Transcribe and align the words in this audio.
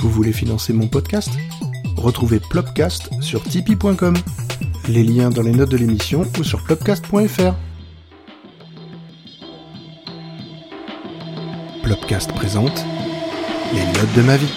Vous 0.00 0.10
voulez 0.10 0.32
financer 0.32 0.72
mon 0.72 0.86
podcast? 0.86 1.30
Retrouvez 1.96 2.40
Plopcast 2.40 3.10
sur 3.20 3.42
tipeee.com. 3.42 4.14
Les 4.88 5.02
liens 5.02 5.30
dans 5.30 5.42
les 5.42 5.50
notes 5.50 5.70
de 5.70 5.76
l'émission 5.76 6.24
ou 6.38 6.44
sur 6.44 6.62
plopcast.fr. 6.62 7.54
Plopcast 11.82 12.32
présente 12.32 12.84
les 13.74 13.84
notes 13.84 14.14
de 14.14 14.22
ma 14.22 14.36
vie. 14.36 14.52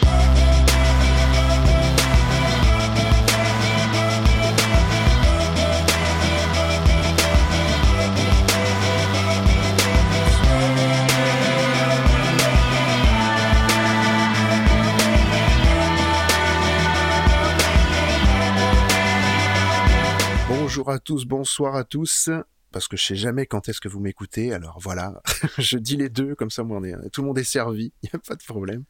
À 20.92 21.00
tous, 21.00 21.26
bonsoir 21.26 21.76
à 21.76 21.84
tous. 21.84 22.30
Parce 22.72 22.88
que 22.88 22.96
je 22.96 23.04
sais 23.04 23.16
jamais 23.18 23.46
quand 23.46 23.68
est-ce 23.68 23.82
que 23.82 23.90
vous 23.90 24.00
m'écoutez, 24.00 24.54
alors 24.54 24.80
voilà, 24.80 25.22
je 25.58 25.78
dis 25.78 25.98
les 25.98 26.08
deux, 26.08 26.36
comme 26.36 26.50
ça 26.50 26.64
moi, 26.64 26.78
on 26.80 26.84
est- 26.86 27.10
tout 27.10 27.22
le 27.22 27.28
monde 27.28 27.38
est 27.38 27.44
servi, 27.44 27.92
il 28.04 28.10
n'y 28.14 28.18
a 28.18 28.20
pas 28.20 28.36
de 28.36 28.44
problème. 28.44 28.84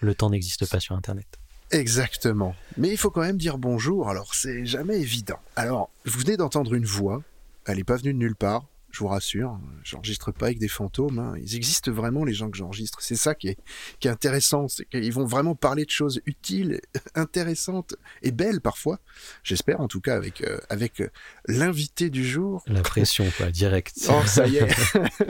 Le 0.00 0.14
temps 0.14 0.30
n'existe 0.30 0.66
pas 0.70 0.80
sur 0.80 0.94
Internet. 0.96 1.26
Exactement. 1.70 2.54
Mais 2.78 2.88
il 2.88 2.96
faut 2.96 3.10
quand 3.10 3.20
même 3.20 3.36
dire 3.36 3.58
bonjour, 3.58 4.08
alors 4.08 4.34
c'est 4.34 4.64
jamais 4.64 4.98
évident. 4.98 5.38
Alors, 5.54 5.90
vous 6.06 6.18
venez 6.20 6.36
d'entendre 6.38 6.72
une 6.74 6.86
voix, 6.86 7.22
elle 7.66 7.76
n'est 7.76 7.84
pas 7.84 7.96
venue 7.96 8.14
de 8.14 8.18
nulle 8.18 8.34
part, 8.36 8.64
je 8.90 8.98
vous 8.98 9.08
rassure, 9.08 9.58
j'enregistre 9.84 10.32
pas 10.32 10.46
avec 10.46 10.58
des 10.58 10.68
fantômes, 10.68 11.18
hein. 11.18 11.34
ils 11.38 11.56
existent 11.56 11.90
vraiment 11.92 12.24
les 12.24 12.32
gens 12.32 12.50
que 12.50 12.56
j'enregistre, 12.56 13.00
c'est 13.02 13.16
ça 13.16 13.34
qui 13.34 13.48
est, 13.48 13.58
qui 13.98 14.08
est 14.08 14.10
intéressant, 14.10 14.68
c'est 14.68 14.84
qu'ils 14.86 15.12
vont 15.12 15.26
vraiment 15.26 15.54
parler 15.54 15.84
de 15.84 15.90
choses 15.90 16.20
utiles, 16.26 16.80
intéressantes 17.14 17.94
et 18.22 18.32
belles 18.32 18.60
parfois, 18.60 19.00
j'espère 19.42 19.80
en 19.80 19.88
tout 19.88 20.00
cas 20.00 20.16
avec, 20.16 20.42
euh, 20.42 20.58
avec 20.68 21.00
euh, 21.00 21.08
l'invité 21.46 22.10
du 22.10 22.26
jour. 22.26 22.62
La 22.66 22.82
pression, 22.82 23.30
quoi, 23.36 23.50
direct. 23.50 23.94
Oh, 24.08 24.22
ça 24.26 24.46
y 24.46 24.56
est. 24.56 24.68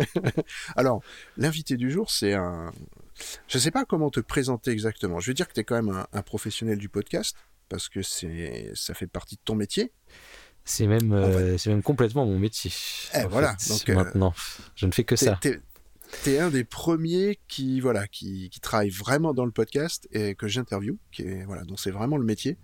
Alors, 0.76 1.02
l'invité 1.36 1.76
du 1.76 1.90
jour, 1.90 2.10
c'est 2.10 2.34
un. 2.34 2.72
Je 3.48 3.58
sais 3.58 3.70
pas 3.70 3.84
comment 3.84 4.10
te 4.10 4.20
présenter 4.20 4.70
exactement. 4.70 5.20
Je 5.20 5.30
veux 5.30 5.34
dire 5.34 5.46
que 5.46 5.52
tu 5.52 5.60
es 5.60 5.64
quand 5.64 5.74
même 5.74 5.94
un, 5.94 6.06
un 6.12 6.22
professionnel 6.22 6.78
du 6.78 6.88
podcast 6.88 7.36
parce 7.68 7.88
que 7.88 8.02
c'est 8.02 8.70
ça 8.74 8.94
fait 8.94 9.06
partie 9.06 9.36
de 9.36 9.42
ton 9.44 9.54
métier. 9.54 9.92
C'est 10.64 10.86
même, 10.86 11.12
euh, 11.12 11.58
c'est 11.58 11.70
même 11.70 11.82
complètement 11.82 12.26
mon 12.26 12.38
métier. 12.38 12.70
Eh, 13.14 13.24
voilà, 13.28 13.56
fait, 13.58 13.70
donc, 13.70 13.88
euh, 13.88 13.94
maintenant, 13.94 14.34
je 14.76 14.86
ne 14.86 14.92
fais 14.92 15.04
que 15.04 15.16
ça. 15.16 15.38
t'es- 15.40 15.60
un 16.38 16.50
des 16.50 16.64
premiers 16.64 17.38
qui 17.46 17.80
voilà 17.80 18.08
qui, 18.08 18.50
qui 18.50 18.58
travaille 18.60 18.90
vraiment 18.90 19.32
dans 19.32 19.44
le 19.44 19.52
podcast 19.52 20.08
et 20.10 20.34
que 20.34 20.48
j'interviewe, 20.48 20.96
qui 21.12 21.22
est 21.22 21.44
voilà 21.44 21.62
donc 21.62 21.78
c'est 21.78 21.92
vraiment 21.92 22.16
le 22.16 22.24
métier. 22.24 22.58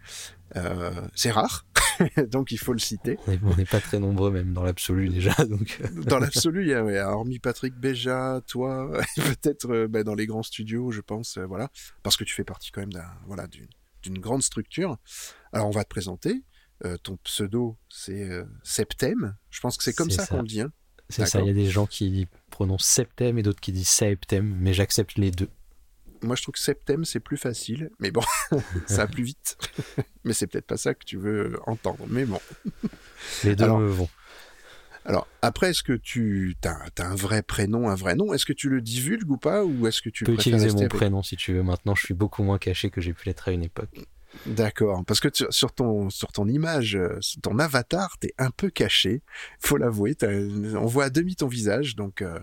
Euh, 0.56 0.90
c'est 1.14 1.30
rare, 1.30 1.64
donc 2.30 2.50
il 2.50 2.58
faut 2.58 2.72
le 2.72 2.78
citer. 2.80 3.18
On 3.28 3.32
est- 3.32 3.40
On 3.44 3.54
n'est 3.54 3.64
pas 3.64 3.78
très 3.80 3.98
nombreux 4.00 4.30
même 4.32 4.52
dans 4.52 4.64
l'absolu 4.64 5.08
déjà, 5.10 5.32
donc 5.48 5.80
Dans 6.06 6.18
l'absolu, 6.18 6.76
ouais, 6.76 7.00
hormis 7.00 7.38
Patrick 7.38 7.74
Béja, 7.74 8.40
toi, 8.48 8.90
peut-être 9.16 9.70
euh, 9.72 9.86
bah, 9.88 10.02
dans 10.02 10.14
les 10.16 10.26
grands 10.26 10.42
studios, 10.42 10.90
je 10.90 11.00
pense, 11.00 11.36
euh, 11.38 11.46
voilà, 11.46 11.70
parce 12.02 12.16
que 12.16 12.24
tu 12.24 12.34
fais 12.34 12.44
partie 12.44 12.72
quand 12.72 12.80
même 12.80 12.92
d'un, 12.92 13.06
voilà, 13.28 13.46
d'une 14.02 14.18
grande 14.18 14.42
structure. 14.42 14.96
Alors, 15.52 15.68
on 15.68 15.72
va 15.72 15.84
te 15.84 15.88
présenter. 15.88 16.42
Euh, 16.84 16.96
ton 16.98 17.16
pseudo, 17.18 17.76
c'est 17.88 18.28
euh, 18.28 18.44
Septem. 18.62 19.34
Je 19.50 19.60
pense 19.60 19.76
que 19.76 19.84
c'est 19.84 19.94
comme 19.94 20.10
ça, 20.10 20.26
ça. 20.26 20.34
qu'on 20.34 20.42
le 20.42 20.48
dit. 20.48 20.60
hein. 20.60 20.72
c'est 21.08 21.26
ça. 21.26 21.40
Il 21.40 21.46
y 21.46 21.50
a 21.50 21.54
des 21.54 21.70
gens 21.70 21.86
qui 21.86 22.28
prononcent 22.50 22.86
septem 22.86 23.38
et 23.38 23.42
d'autres 23.42 23.60
qui 23.60 23.72
disent 23.72 23.88
septem, 23.88 24.56
mais 24.60 24.74
j'accepte 24.74 25.16
les 25.16 25.30
deux. 25.30 25.48
Moi, 26.22 26.36
je 26.36 26.42
trouve 26.42 26.54
que 26.54 26.60
Septem, 26.60 27.04
c'est 27.04 27.20
plus 27.20 27.36
facile, 27.36 27.90
mais 28.00 28.10
bon, 28.10 28.22
ça 28.86 28.98
va 28.98 29.06
plus 29.06 29.22
vite. 29.22 29.58
mais 30.24 30.32
c'est 30.32 30.46
peut-être 30.46 30.66
pas 30.66 30.76
ça 30.76 30.94
que 30.94 31.04
tu 31.04 31.16
veux 31.16 31.58
entendre. 31.66 32.04
Mais 32.08 32.24
bon. 32.24 32.40
Les 33.44 33.54
deux 33.54 33.64
Alors, 33.64 33.78
me 33.78 33.88
vont. 33.88 34.08
Alors, 35.04 35.28
après, 35.42 35.70
est-ce 35.70 35.82
que 35.82 35.92
tu 35.92 36.56
as, 36.64 37.02
un 37.04 37.14
vrai 37.14 37.42
prénom, 37.42 37.88
un 37.88 37.94
vrai 37.94 38.16
nom? 38.16 38.32
Est-ce 38.32 38.44
que 38.44 38.52
tu 38.52 38.68
le 38.68 38.80
divulgues 38.80 39.30
ou 39.30 39.36
pas? 39.36 39.64
Ou 39.64 39.86
est-ce 39.86 40.02
que 40.02 40.10
tu 40.10 40.24
peux 40.24 40.32
utiliser 40.32 40.70
mon 40.72 40.88
prénom 40.88 41.22
si 41.22 41.36
tu 41.36 41.52
veux. 41.52 41.62
Maintenant, 41.62 41.94
je 41.94 42.04
suis 42.04 42.14
beaucoup 42.14 42.42
moins 42.42 42.58
caché 42.58 42.90
que 42.90 43.00
j'ai 43.00 43.12
pu 43.12 43.26
l'être 43.26 43.48
à 43.48 43.52
une 43.52 43.62
époque. 43.62 44.06
D'accord, 44.44 45.04
parce 45.06 45.20
que 45.20 45.28
tu- 45.28 45.46
sur 45.50 45.72
ton 45.72 46.10
sur 46.10 46.32
ton 46.32 46.46
image, 46.48 46.96
euh, 46.96 47.16
sur 47.20 47.40
ton 47.40 47.58
avatar, 47.58 48.18
t'es 48.18 48.34
un 48.38 48.50
peu 48.50 48.68
caché. 48.70 49.22
Faut 49.60 49.76
l'avouer, 49.76 50.14
on 50.22 50.86
voit 50.86 51.04
à 51.04 51.10
demi 51.10 51.36
ton 51.36 51.46
visage, 51.48 51.96
donc 51.96 52.22
euh, 52.22 52.38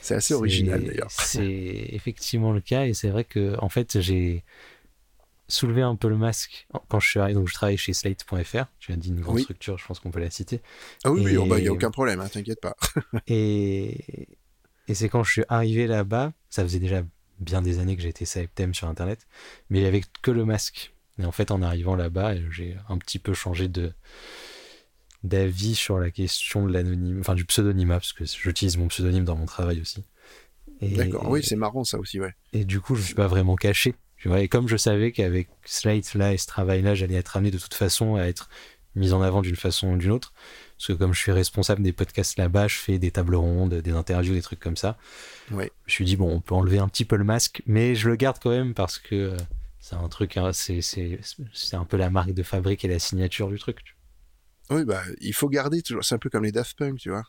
c'est 0.00 0.14
assez 0.14 0.34
original 0.34 0.82
d'ailleurs. 0.84 1.10
C'est 1.10 1.86
effectivement 1.90 2.52
le 2.52 2.60
cas 2.60 2.86
et 2.86 2.94
c'est 2.94 3.08
vrai 3.10 3.24
que 3.24 3.56
en 3.60 3.68
fait 3.68 4.00
j'ai 4.00 4.42
soulevé 5.48 5.82
un 5.82 5.96
peu 5.96 6.08
le 6.08 6.16
masque 6.16 6.66
quand 6.88 6.98
je 7.00 7.08
suis 7.10 7.20
arrivé. 7.20 7.38
Donc 7.38 7.48
je 7.48 7.54
travaille 7.54 7.76
chez 7.76 7.92
Slate.fr. 7.92 8.64
Tu 8.78 8.92
as 8.92 8.96
dit 8.96 9.10
une 9.10 9.20
grande 9.20 9.36
Oui. 9.36 9.42
structure, 9.42 9.76
je 9.78 9.86
pense 9.86 10.00
qu'on 10.00 10.10
peut 10.10 10.20
la 10.20 10.30
citer. 10.30 10.60
Ah 11.04 11.10
oui, 11.12 11.26
Et- 11.26 11.36
oh 11.36 11.46
bah, 11.46 11.58
y 11.60 11.68
a 11.68 11.72
aucun 11.72 11.90
problème, 11.90 12.20
hein, 12.20 12.28
t'inquiète 12.28 12.60
pas. 12.60 12.74
Et, 13.26 14.28
et 14.88 14.94
c'est 14.94 15.08
quand 15.08 15.22
je 15.24 15.30
suis 15.32 15.44
arrivé 15.48 15.86
là-bas, 15.86 16.32
ça 16.48 16.62
faisait 16.62 16.78
déjà 16.78 17.02
bien 17.38 17.60
des 17.62 17.78
années 17.80 17.96
que 17.96 18.02
j'étais 18.02 18.24
Septem 18.24 18.72
sur 18.74 18.88
Internet, 18.88 19.26
mais 19.68 19.78
il 19.78 19.82
n'y 19.82 19.88
avait 19.88 20.02
que 20.22 20.30
le 20.30 20.44
masque. 20.44 20.91
Et 21.18 21.24
en 21.24 21.32
fait, 21.32 21.50
en 21.50 21.62
arrivant 21.62 21.94
là-bas, 21.94 22.34
j'ai 22.50 22.76
un 22.88 22.98
petit 22.98 23.18
peu 23.18 23.34
changé 23.34 23.68
de 23.68 23.92
d'avis 25.22 25.76
sur 25.76 26.00
la 26.00 26.10
question 26.10 26.66
de 26.66 26.72
l'anonyme, 26.72 27.20
enfin 27.20 27.34
du 27.34 27.44
pseudonymat, 27.44 27.94
parce 27.94 28.12
que 28.12 28.24
j'utilise 28.24 28.76
mon 28.76 28.88
pseudonyme 28.88 29.24
dans 29.24 29.36
mon 29.36 29.46
travail 29.46 29.80
aussi. 29.80 30.04
D'accord, 30.80 31.30
oui, 31.30 31.44
c'est 31.44 31.54
marrant 31.54 31.84
ça 31.84 31.96
aussi, 31.98 32.18
ouais. 32.18 32.34
et 32.52 32.64
du 32.64 32.80
coup, 32.80 32.96
je 32.96 33.02
suis 33.02 33.14
pas 33.14 33.28
vraiment 33.28 33.54
caché. 33.54 33.94
Tu 34.16 34.28
vois, 34.28 34.40
et 34.40 34.48
comme 34.48 34.68
je 34.68 34.76
savais 34.76 35.12
qu'avec 35.12 35.48
Slate 35.64 36.14
là 36.14 36.32
et 36.32 36.38
ce 36.38 36.46
travail-là, 36.46 36.94
j'allais 36.94 37.14
être 37.14 37.36
amené 37.36 37.50
de 37.50 37.58
toute 37.58 37.74
façon 37.74 38.16
à 38.16 38.24
être 38.24 38.48
mis 38.94 39.12
en 39.12 39.22
avant 39.22 39.42
d'une 39.42 39.56
façon 39.56 39.92
ou 39.92 39.96
d'une 39.96 40.10
autre, 40.10 40.32
parce 40.76 40.88
que 40.88 40.92
comme 40.92 41.12
je 41.14 41.18
suis 41.18 41.32
responsable 41.32 41.82
des 41.82 41.92
podcasts 41.92 42.38
là-bas, 42.38 42.68
je 42.68 42.76
fais 42.76 42.98
des 42.98 43.10
tables 43.10 43.34
rondes, 43.34 43.74
des 43.74 43.92
interviews, 43.92 44.34
des 44.34 44.42
trucs 44.42 44.60
comme 44.60 44.76
ça. 44.76 44.98
Ouais. 45.50 45.72
Je 45.86 45.92
me 45.92 45.94
suis 45.94 46.04
dit 46.04 46.16
bon, 46.16 46.30
on 46.30 46.40
peut 46.40 46.54
enlever 46.54 46.78
un 46.78 46.88
petit 46.88 47.04
peu 47.04 47.16
le 47.16 47.24
masque, 47.24 47.62
mais 47.66 47.94
je 47.94 48.08
le 48.08 48.16
garde 48.16 48.38
quand 48.40 48.50
même 48.50 48.74
parce 48.74 48.98
que 48.98 49.14
euh, 49.14 49.36
c'est 49.82 49.96
un 49.96 50.08
truc, 50.08 50.36
hein, 50.36 50.52
c'est 50.52 50.80
c'est 50.80 51.18
c'est 51.52 51.74
un 51.74 51.84
peu 51.84 51.96
la 51.96 52.08
marque 52.08 52.32
de 52.32 52.44
fabrique 52.44 52.84
et 52.84 52.88
la 52.88 53.00
signature 53.00 53.48
du 53.48 53.58
truc. 53.58 53.82
tu 53.82 53.96
Oui, 54.70 54.84
bah 54.84 55.02
il 55.20 55.34
faut 55.34 55.48
garder 55.48 55.82
toujours. 55.82 56.04
C'est 56.04 56.14
un 56.14 56.18
peu 56.18 56.30
comme 56.30 56.44
les 56.44 56.52
Daft 56.52 56.78
Punk, 56.78 57.00
tu 57.00 57.10
vois. 57.10 57.24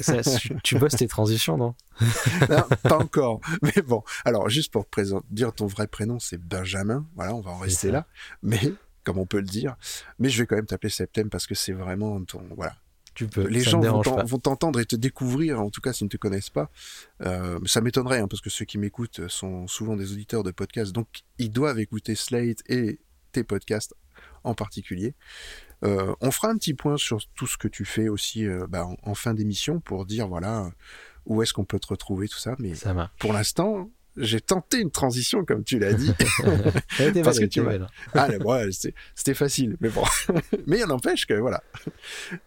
Ça, 0.00 0.22
tu, 0.62 0.78
bosses 0.78 0.94
tes 0.94 1.08
transitions, 1.08 1.56
non? 1.56 1.74
Non, 2.48 2.62
pas 2.84 2.98
encore. 2.98 3.40
Mais 3.62 3.82
bon, 3.82 4.04
alors 4.24 4.48
juste 4.48 4.72
pour 4.72 4.84
te 4.84 4.90
présenter, 4.90 5.26
dire 5.30 5.52
ton 5.52 5.66
vrai 5.66 5.88
prénom, 5.88 6.20
c'est 6.20 6.38
Benjamin. 6.38 7.08
Voilà, 7.16 7.34
on 7.34 7.40
va 7.40 7.50
en 7.50 7.58
rester 7.58 7.90
là. 7.90 8.06
Mais 8.40 8.72
comme 9.02 9.18
on 9.18 9.26
peut 9.26 9.38
le 9.38 9.44
dire, 9.44 9.76
mais 10.20 10.30
je 10.30 10.40
vais 10.40 10.46
quand 10.46 10.56
même 10.56 10.66
t'appeler 10.66 10.90
Septem 10.90 11.28
parce 11.28 11.48
que 11.48 11.56
c'est 11.56 11.72
vraiment 11.72 12.24
ton 12.24 12.40
voilà. 12.54 12.76
Tu 13.18 13.26
peux. 13.26 13.48
les 13.48 13.64
ça 13.64 13.70
gens 13.70 13.80
vont 13.80 14.38
t'entendre 14.38 14.78
et 14.78 14.84
te 14.84 14.94
découvrir, 14.94 15.60
en 15.60 15.70
tout 15.70 15.80
cas 15.80 15.92
s'ils 15.92 16.04
ne 16.04 16.08
te 16.08 16.16
connaissent 16.16 16.50
pas. 16.50 16.70
Euh, 17.22 17.58
ça 17.66 17.80
m'étonnerait, 17.80 18.20
hein, 18.20 18.28
parce 18.28 18.40
que 18.40 18.48
ceux 18.48 18.64
qui 18.64 18.78
m'écoutent 18.78 19.26
sont 19.26 19.66
souvent 19.66 19.96
des 19.96 20.12
auditeurs 20.12 20.44
de 20.44 20.52
podcasts, 20.52 20.92
donc 20.92 21.08
ils 21.38 21.50
doivent 21.50 21.80
écouter 21.80 22.14
Slate 22.14 22.62
et 22.68 23.00
tes 23.32 23.42
podcasts 23.42 23.92
en 24.44 24.54
particulier. 24.54 25.16
Euh, 25.82 26.14
on 26.20 26.30
fera 26.30 26.48
un 26.48 26.56
petit 26.56 26.74
point 26.74 26.96
sur 26.96 27.18
tout 27.34 27.48
ce 27.48 27.56
que 27.56 27.66
tu 27.66 27.84
fais 27.84 28.08
aussi 28.08 28.46
euh, 28.46 28.68
bah, 28.68 28.86
en, 28.86 28.96
en 29.02 29.14
fin 29.16 29.34
d'émission 29.34 29.80
pour 29.80 30.06
dire 30.06 30.28
voilà 30.28 30.70
où 31.26 31.42
est-ce 31.42 31.52
qu'on 31.52 31.64
peut 31.64 31.80
te 31.80 31.88
retrouver, 31.88 32.28
tout 32.28 32.38
ça. 32.38 32.54
Mais 32.60 32.76
Ça 32.76 33.10
pour 33.18 33.32
l'instant, 33.32 33.90
j'ai 34.20 34.40
tenté 34.40 34.80
une 34.80 34.90
transition, 34.90 35.44
comme 35.44 35.64
tu 35.64 35.78
l'as 35.78 35.92
dit. 35.92 36.12
Elle 36.98 37.12
Parce 37.22 37.38
belle, 37.38 37.48
que 37.48 37.52
tu 37.52 37.62
belle. 37.62 37.86
Ah, 38.14 38.28
là, 38.28 38.66
c'était 39.14 39.34
facile, 39.34 39.76
mais 39.80 39.88
bon. 39.88 40.04
mais 40.66 40.80
il 40.80 40.86
n'empêche 40.86 41.26
que, 41.26 41.34
voilà. 41.34 41.62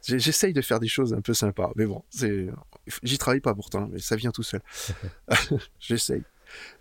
J'essaye 0.03 0.53
de 0.53 0.61
faire 0.61 0.79
des 0.79 0.87
choses 0.87 1.13
un 1.13 1.21
peu 1.21 1.33
sympas, 1.33 1.71
mais 1.75 1.85
bon, 1.85 2.03
c'est, 2.09 2.47
j'y 3.03 3.17
travaille 3.17 3.41
pas 3.41 3.53
pourtant, 3.55 3.87
mais 3.91 3.99
ça 3.99 4.15
vient 4.15 4.31
tout 4.31 4.43
seul. 4.43 4.61
J'essaye. 5.79 6.23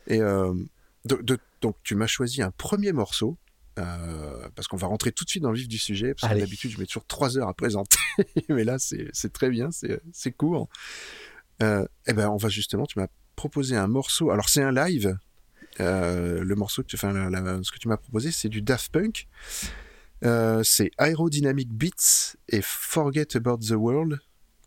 Et 0.07 0.21
euh, 0.21 0.53
de- 1.05 1.21
de- 1.23 1.39
donc, 1.61 1.77
tu 1.83 1.95
m'as 1.95 2.07
choisi 2.07 2.43
un 2.43 2.51
premier 2.51 2.93
morceau, 2.93 3.37
euh, 3.79 4.49
parce 4.55 4.67
qu'on 4.69 4.77
va 4.77 4.89
rentrer 4.89 5.13
tout 5.13 5.25
de 5.25 5.31
suite 5.31 5.43
dans 5.43 5.53
le 5.53 5.59
vif 5.59 5.69
du 5.69 5.79
sujet, 5.79 6.15
parce 6.15 6.33
que 6.33 6.39
d'habitude, 6.39 6.71
je 6.73 6.79
mets 6.79 6.87
toujours 6.87 7.07
trois 7.07 7.39
heures 7.39 7.49
à 7.49 7.55
présenter, 7.55 7.99
mais 8.49 8.65
là, 8.65 8.77
c'est 8.79 9.33
très 9.33 9.51
bien, 9.51 9.71
c'est 9.71 10.01
c'est 10.13 10.33
court. 10.33 10.69
Euh, 11.63 11.87
eh 12.07 12.15
ben, 12.15 12.29
on 12.31 12.37
va 12.39 12.49
justement, 12.49 12.87
tu 12.87 12.99
m'as 12.99 13.07
proposé 13.41 13.75
un 13.77 13.87
morceau, 13.89 14.31
alors 14.31 14.49
c'est 14.51 14.63
un 14.63 14.73
live, 14.73 15.17
euh, 15.81 16.43
le 16.45 16.55
morceau 16.57 16.83
que 16.83 16.89
tu, 16.89 16.97
enfin, 16.97 17.13
la- 17.13 17.41
la- 17.41 17.61
ce 17.63 17.73
que 17.73 17.79
tu 17.79 17.89
m'as 17.89 17.97
proposé, 17.97 18.31
c'est 18.33 18.49
du 18.51 18.61
Daft 18.61 18.93
Punk. 18.93 19.29
Euh, 20.25 20.63
c'est 20.63 20.91
Aerodynamic 20.99 21.69
Beats 21.73 22.37
et 22.51 22.61
Forget 22.63 23.37
About 23.37 23.59
the 23.59 23.71
World. 23.73 24.19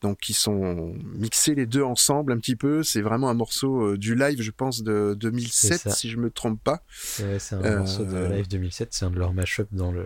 Donc, 0.01 0.17
qui 0.19 0.33
sont 0.33 0.93
mixés 1.15 1.55
les 1.55 1.65
deux 1.65 1.83
ensemble 1.83 2.33
un 2.33 2.37
petit 2.37 2.55
peu. 2.57 2.83
C'est 2.83 3.01
vraiment 3.01 3.29
un 3.29 3.33
morceau 3.35 3.91
euh, 3.91 3.97
du 3.97 4.15
live, 4.15 4.41
je 4.41 4.51
pense, 4.51 4.83
de 4.83 5.15
2007, 5.17 5.71
C'est 5.73 5.89
ça. 5.89 5.95
si 5.95 6.09
je 6.09 6.17
me 6.17 6.29
trompe 6.29 6.61
pas. 6.61 6.83
Ouais, 7.19 7.37
c'est 7.39 7.55
un 7.55 7.77
morceau 7.77 8.03
de 8.03 8.17
Live 8.25 8.47
2007, 8.49 8.89
c'est 8.93 9.05
un 9.05 9.11
de 9.11 9.17
leurs 9.19 9.33
mashup 9.33 9.67
dans 9.71 9.91
le 9.93 10.05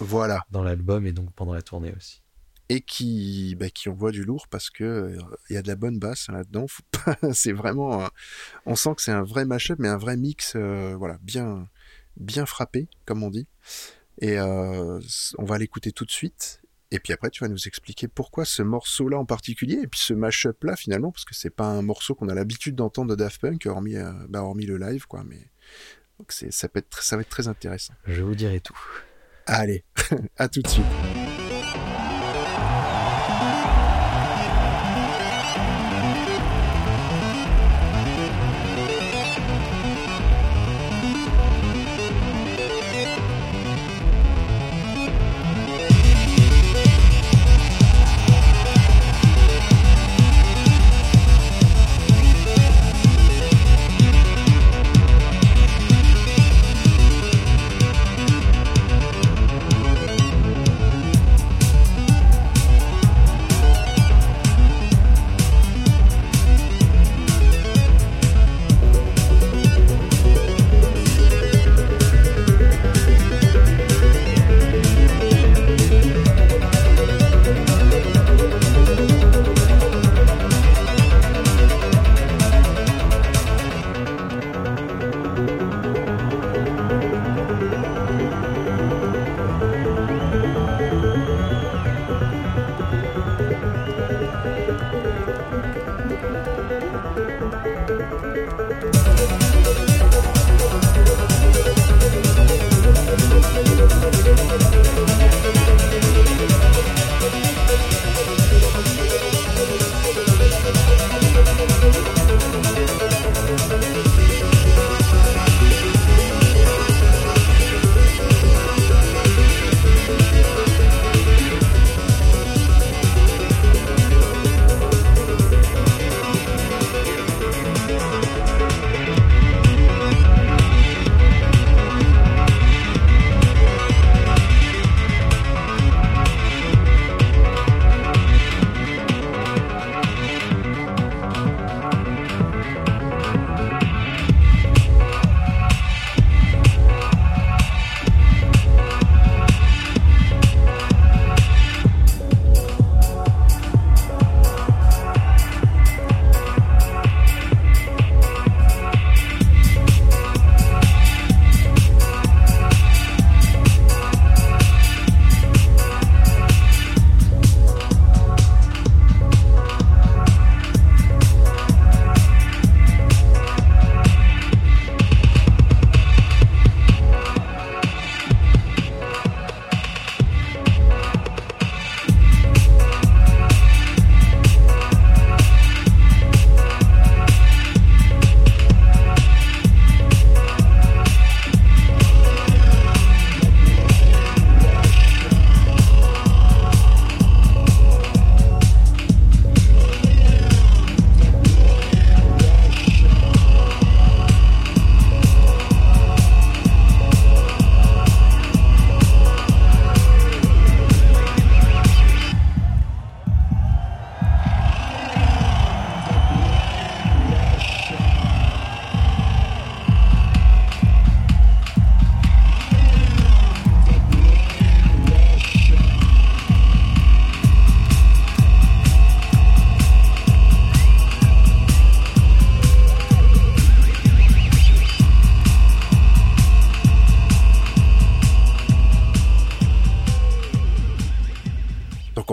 Voilà. 0.00 0.42
dans 0.50 0.64
l'album 0.64 1.06
et 1.06 1.12
donc 1.12 1.30
pendant 1.36 1.52
la 1.54 1.62
tournée 1.62 1.92
aussi. 1.96 2.22
Et 2.72 2.82
qui, 2.82 3.56
bah, 3.58 3.68
qui 3.68 3.88
envoie 3.88 4.12
du 4.12 4.22
lourd 4.22 4.46
parce 4.48 4.70
que 4.70 4.84
euh, 4.84 5.18
il 5.48 5.54
y 5.54 5.56
a 5.56 5.62
de 5.62 5.66
la 5.66 5.74
bonne 5.74 5.98
basse 5.98 6.26
hein, 6.28 6.34
là-dedans. 6.34 6.66
C'est 7.32 7.50
vraiment, 7.52 8.04
un- 8.04 8.10
on 8.64 8.76
sent 8.76 8.94
que 8.94 9.02
c'est 9.02 9.10
un 9.10 9.24
vrai 9.24 9.44
mashup, 9.44 9.80
mais 9.80 9.88
un 9.88 9.98
vrai 9.98 10.16
mix, 10.16 10.52
euh, 10.54 10.94
voilà, 10.96 11.18
bien, 11.20 11.68
bien 12.16 12.46
frappé, 12.46 12.86
comme 13.06 13.24
on 13.24 13.30
dit. 13.30 13.48
Et 14.20 14.38
euh, 14.38 15.00
on 15.38 15.44
va 15.44 15.58
l'écouter 15.58 15.90
tout 15.90 16.04
de 16.04 16.12
suite. 16.12 16.62
Et 16.92 17.00
puis 17.00 17.12
après, 17.12 17.30
tu 17.30 17.42
vas 17.42 17.48
nous 17.48 17.66
expliquer 17.66 18.06
pourquoi 18.06 18.44
ce 18.44 18.62
morceau-là 18.62 19.18
en 19.18 19.24
particulier, 19.24 19.80
et 19.82 19.86
puis 19.88 19.98
ce 20.00 20.12
mash-up-là 20.14 20.76
finalement, 20.76 21.10
parce 21.10 21.24
que 21.24 21.34
c'est 21.34 21.50
pas 21.50 21.66
un 21.66 21.82
morceau 21.82 22.14
qu'on 22.14 22.28
a 22.28 22.34
l'habitude 22.34 22.76
d'entendre 22.76 23.10
de 23.10 23.14
Daft 23.16 23.40
Punk, 23.40 23.66
hormis, 23.66 23.96
euh, 23.96 24.12
bah, 24.28 24.42
hormis 24.42 24.66
le 24.66 24.76
live, 24.76 25.06
quoi. 25.08 25.24
Mais 25.24 25.40
donc 26.18 26.30
ça, 26.32 26.68
peut 26.68 26.78
être, 26.78 27.02
ça 27.02 27.16
va 27.16 27.22
être 27.22 27.28
très 27.30 27.48
intéressant. 27.48 27.94
Je 28.06 28.22
vous 28.22 28.34
dirai 28.36 28.60
tout. 28.60 28.78
Allez, 29.46 29.82
à 30.36 30.48
tout 30.48 30.62
de 30.62 30.68
suite. 30.68 30.84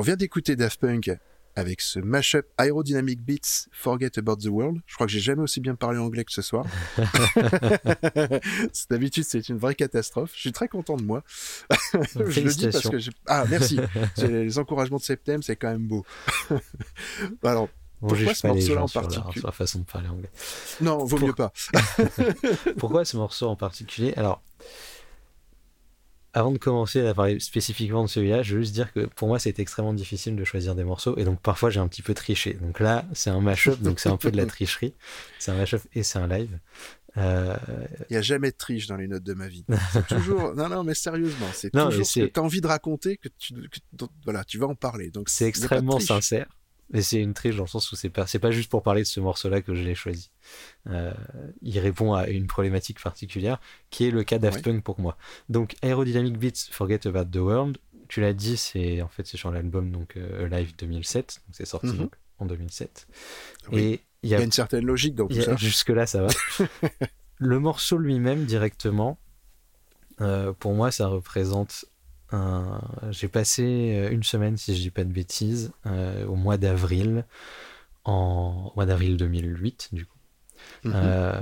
Vient 0.01 0.15
d'écouter 0.15 0.55
Daft 0.55 0.79
Punk 0.79 1.11
avec 1.55 1.81
ce 1.81 1.97
mashup 1.99 2.45
Aerodynamic 2.57 3.19
Beats 3.19 3.67
Forget 3.71 4.11
About 4.17 4.35
the 4.37 4.45
World. 4.45 4.79
Je 4.85 4.93
crois 4.93 5.07
que 5.07 5.11
j'ai 5.11 5.19
jamais 5.19 5.41
aussi 5.41 5.59
bien 5.59 5.73
parlé 5.73 5.97
anglais 5.97 6.23
que 6.23 6.31
ce 6.31 6.43
soir. 6.43 6.65
D'habitude, 8.91 9.23
c'est 9.23 9.49
une 9.49 9.57
vraie 9.57 9.73
catastrophe. 9.73 10.33
Je 10.35 10.41
suis 10.41 10.51
très 10.51 10.67
content 10.67 10.97
de 10.97 11.03
moi. 11.03 11.23
je 12.03 12.41
le 12.41 12.53
dis 12.53 12.69
parce 12.69 12.87
que 12.87 12.97
Ah, 13.25 13.45
merci. 13.49 13.79
les 14.17 14.59
encouragements 14.59 14.97
de 14.97 15.01
septembre, 15.03 15.43
c'est 15.43 15.55
quand 15.55 15.71
même 15.71 15.87
beau. 15.87 16.05
Alors, 17.43 17.69
pourquoi 17.99 18.35
ce 18.35 18.47
morceau 18.47 18.77
en 18.77 18.87
particulier 18.87 19.41
façon 19.51 19.79
de 19.79 19.85
parler 19.85 20.09
anglais. 20.09 20.29
Non, 20.81 21.03
vaut 21.05 21.17
mieux 21.17 21.33
pas. 21.33 21.51
pourquoi 22.77 23.03
ce 23.03 23.17
morceau 23.17 23.47
en 23.47 23.55
particulier? 23.55 24.13
Alors, 24.15 24.43
avant 26.37 26.51
de 26.51 26.59
commencer 26.59 27.05
à 27.05 27.15
parler 27.15 27.39
spécifiquement 27.39 28.03
de 28.03 28.07
celui-là, 28.07 28.43
je 28.43 28.55
veux 28.55 28.61
juste 28.61 28.73
dire 28.73 28.93
que 28.93 29.07
pour 29.07 29.27
moi, 29.27 29.39
c'est 29.39 29.57
extrêmement 29.57 29.93
difficile 29.93 30.35
de 30.35 30.43
choisir 30.43 30.75
des 30.75 30.83
morceaux 30.83 31.17
et 31.17 31.23
donc 31.23 31.41
parfois 31.41 31.71
j'ai 31.71 31.79
un 31.79 31.87
petit 31.87 32.03
peu 32.03 32.13
triché. 32.13 32.53
Donc 32.53 32.79
là, 32.79 33.05
c'est 33.13 33.31
un 33.31 33.41
mashup, 33.41 33.81
donc 33.81 33.99
c'est 33.99 34.09
un 34.09 34.17
peu 34.17 34.29
de 34.29 34.37
la 34.37 34.45
tricherie. 34.55 34.93
C'est 35.39 35.49
un 35.49 35.55
mashup 35.55 35.81
et 35.93 36.03
c'est 36.03 36.19
un 36.19 36.27
live. 36.27 36.59
Euh, 37.17 37.57
Il 38.09 38.13
n'y 38.13 38.17
a 38.17 38.21
jamais 38.21 38.51
de 38.51 38.55
triche 38.55 38.85
dans 38.85 38.97
les 38.97 39.07
notes 39.07 39.23
de 39.23 39.33
ma 39.33 39.47
vie. 39.47 39.65
Toujours. 40.09 40.53
Non, 40.53 40.69
non, 40.69 40.83
mais 40.83 40.93
sérieusement, 40.93 41.47
c'est 41.53 41.71
toujours 41.71 42.05
ce 42.05 42.19
que 42.19 42.25
tu 42.27 42.39
as 42.39 42.43
envie 42.43 42.61
de 42.61 42.67
raconter 42.67 43.17
que 43.17 43.29
tu, 43.39 43.55
voilà, 44.23 44.43
tu 44.43 44.59
vas 44.59 44.67
en 44.67 44.75
parler. 44.75 45.09
Donc 45.09 45.29
c'est 45.29 45.47
extrêmement 45.47 45.99
sincère. 45.99 46.45
Mais 46.89 47.01
c'est 47.01 47.19
une 47.19 47.33
triche 47.33 47.57
dans 47.57 47.63
le 47.63 47.69
sens 47.69 47.91
où 47.91 47.95
c'est 47.95 48.09
pas, 48.09 48.27
c'est 48.27 48.39
pas 48.39 48.51
juste 48.51 48.69
pour 48.69 48.81
parler 48.81 49.01
de 49.01 49.07
ce 49.07 49.19
morceau-là 49.19 49.61
que 49.61 49.75
je 49.75 49.83
l'ai 49.83 49.95
choisi. 49.95 50.31
Euh, 50.89 51.13
il 51.61 51.77
répond 51.79 52.13
à 52.13 52.27
une 52.27 52.47
problématique 52.47 53.01
particulière, 53.01 53.59
qui 53.89 54.07
est 54.07 54.11
le 54.11 54.23
cas 54.23 54.39
Daft 54.39 54.63
Punk 54.63 54.83
pour 54.83 54.99
moi. 54.99 55.17
Donc, 55.49 55.75
Aerodynamic 55.81 56.37
Beats, 56.37 56.69
Forget 56.71 57.05
About 57.05 57.25
the 57.25 57.41
World, 57.41 57.77
tu 58.07 58.21
l'as 58.21 58.33
dit, 58.33 58.55
c'est 58.55 59.01
en 59.01 59.09
fait 59.09 59.27
c'est 59.27 59.35
sur 59.35 59.51
l'album 59.51 59.91
donc 59.91 60.15
euh, 60.15 60.47
Live 60.47 60.73
2007, 60.77 61.41
donc 61.45 61.55
c'est 61.55 61.65
sorti 61.65 61.87
mhm. 61.87 62.09
en 62.39 62.45
2007. 62.45 63.07
Et 63.73 63.99
il 64.23 64.29
y, 64.29 64.35
a 64.35 64.41
une 64.41 64.53
certaine 64.53 64.85
logique 64.85 65.15
dans 65.15 65.27
tout 65.27 65.41
ça. 65.41 65.57
Jusque 65.57 65.89
là, 65.89 66.05
ça 66.05 66.23
va. 66.23 66.29
le 67.37 67.59
morceau 67.59 67.97
lui-même 67.97 68.45
directement, 68.45 69.19
pour 70.59 70.73
moi, 70.73 70.91
ça 70.91 71.07
représente. 71.07 71.85
J'ai 73.11 73.27
passé 73.27 74.09
une 74.11 74.23
semaine, 74.23 74.57
si 74.57 74.75
je 74.75 74.81
dis 74.81 74.91
pas 74.91 75.03
de 75.03 75.11
bêtises, 75.11 75.71
au 75.85 76.35
mois 76.35 76.57
d'avril, 76.57 77.25
en 78.03 78.71
mois 78.75 78.85
d'avril 78.85 79.17
2008, 79.17 79.89
du 79.93 80.05
coup, 80.05 80.17
mhm. 80.83 81.41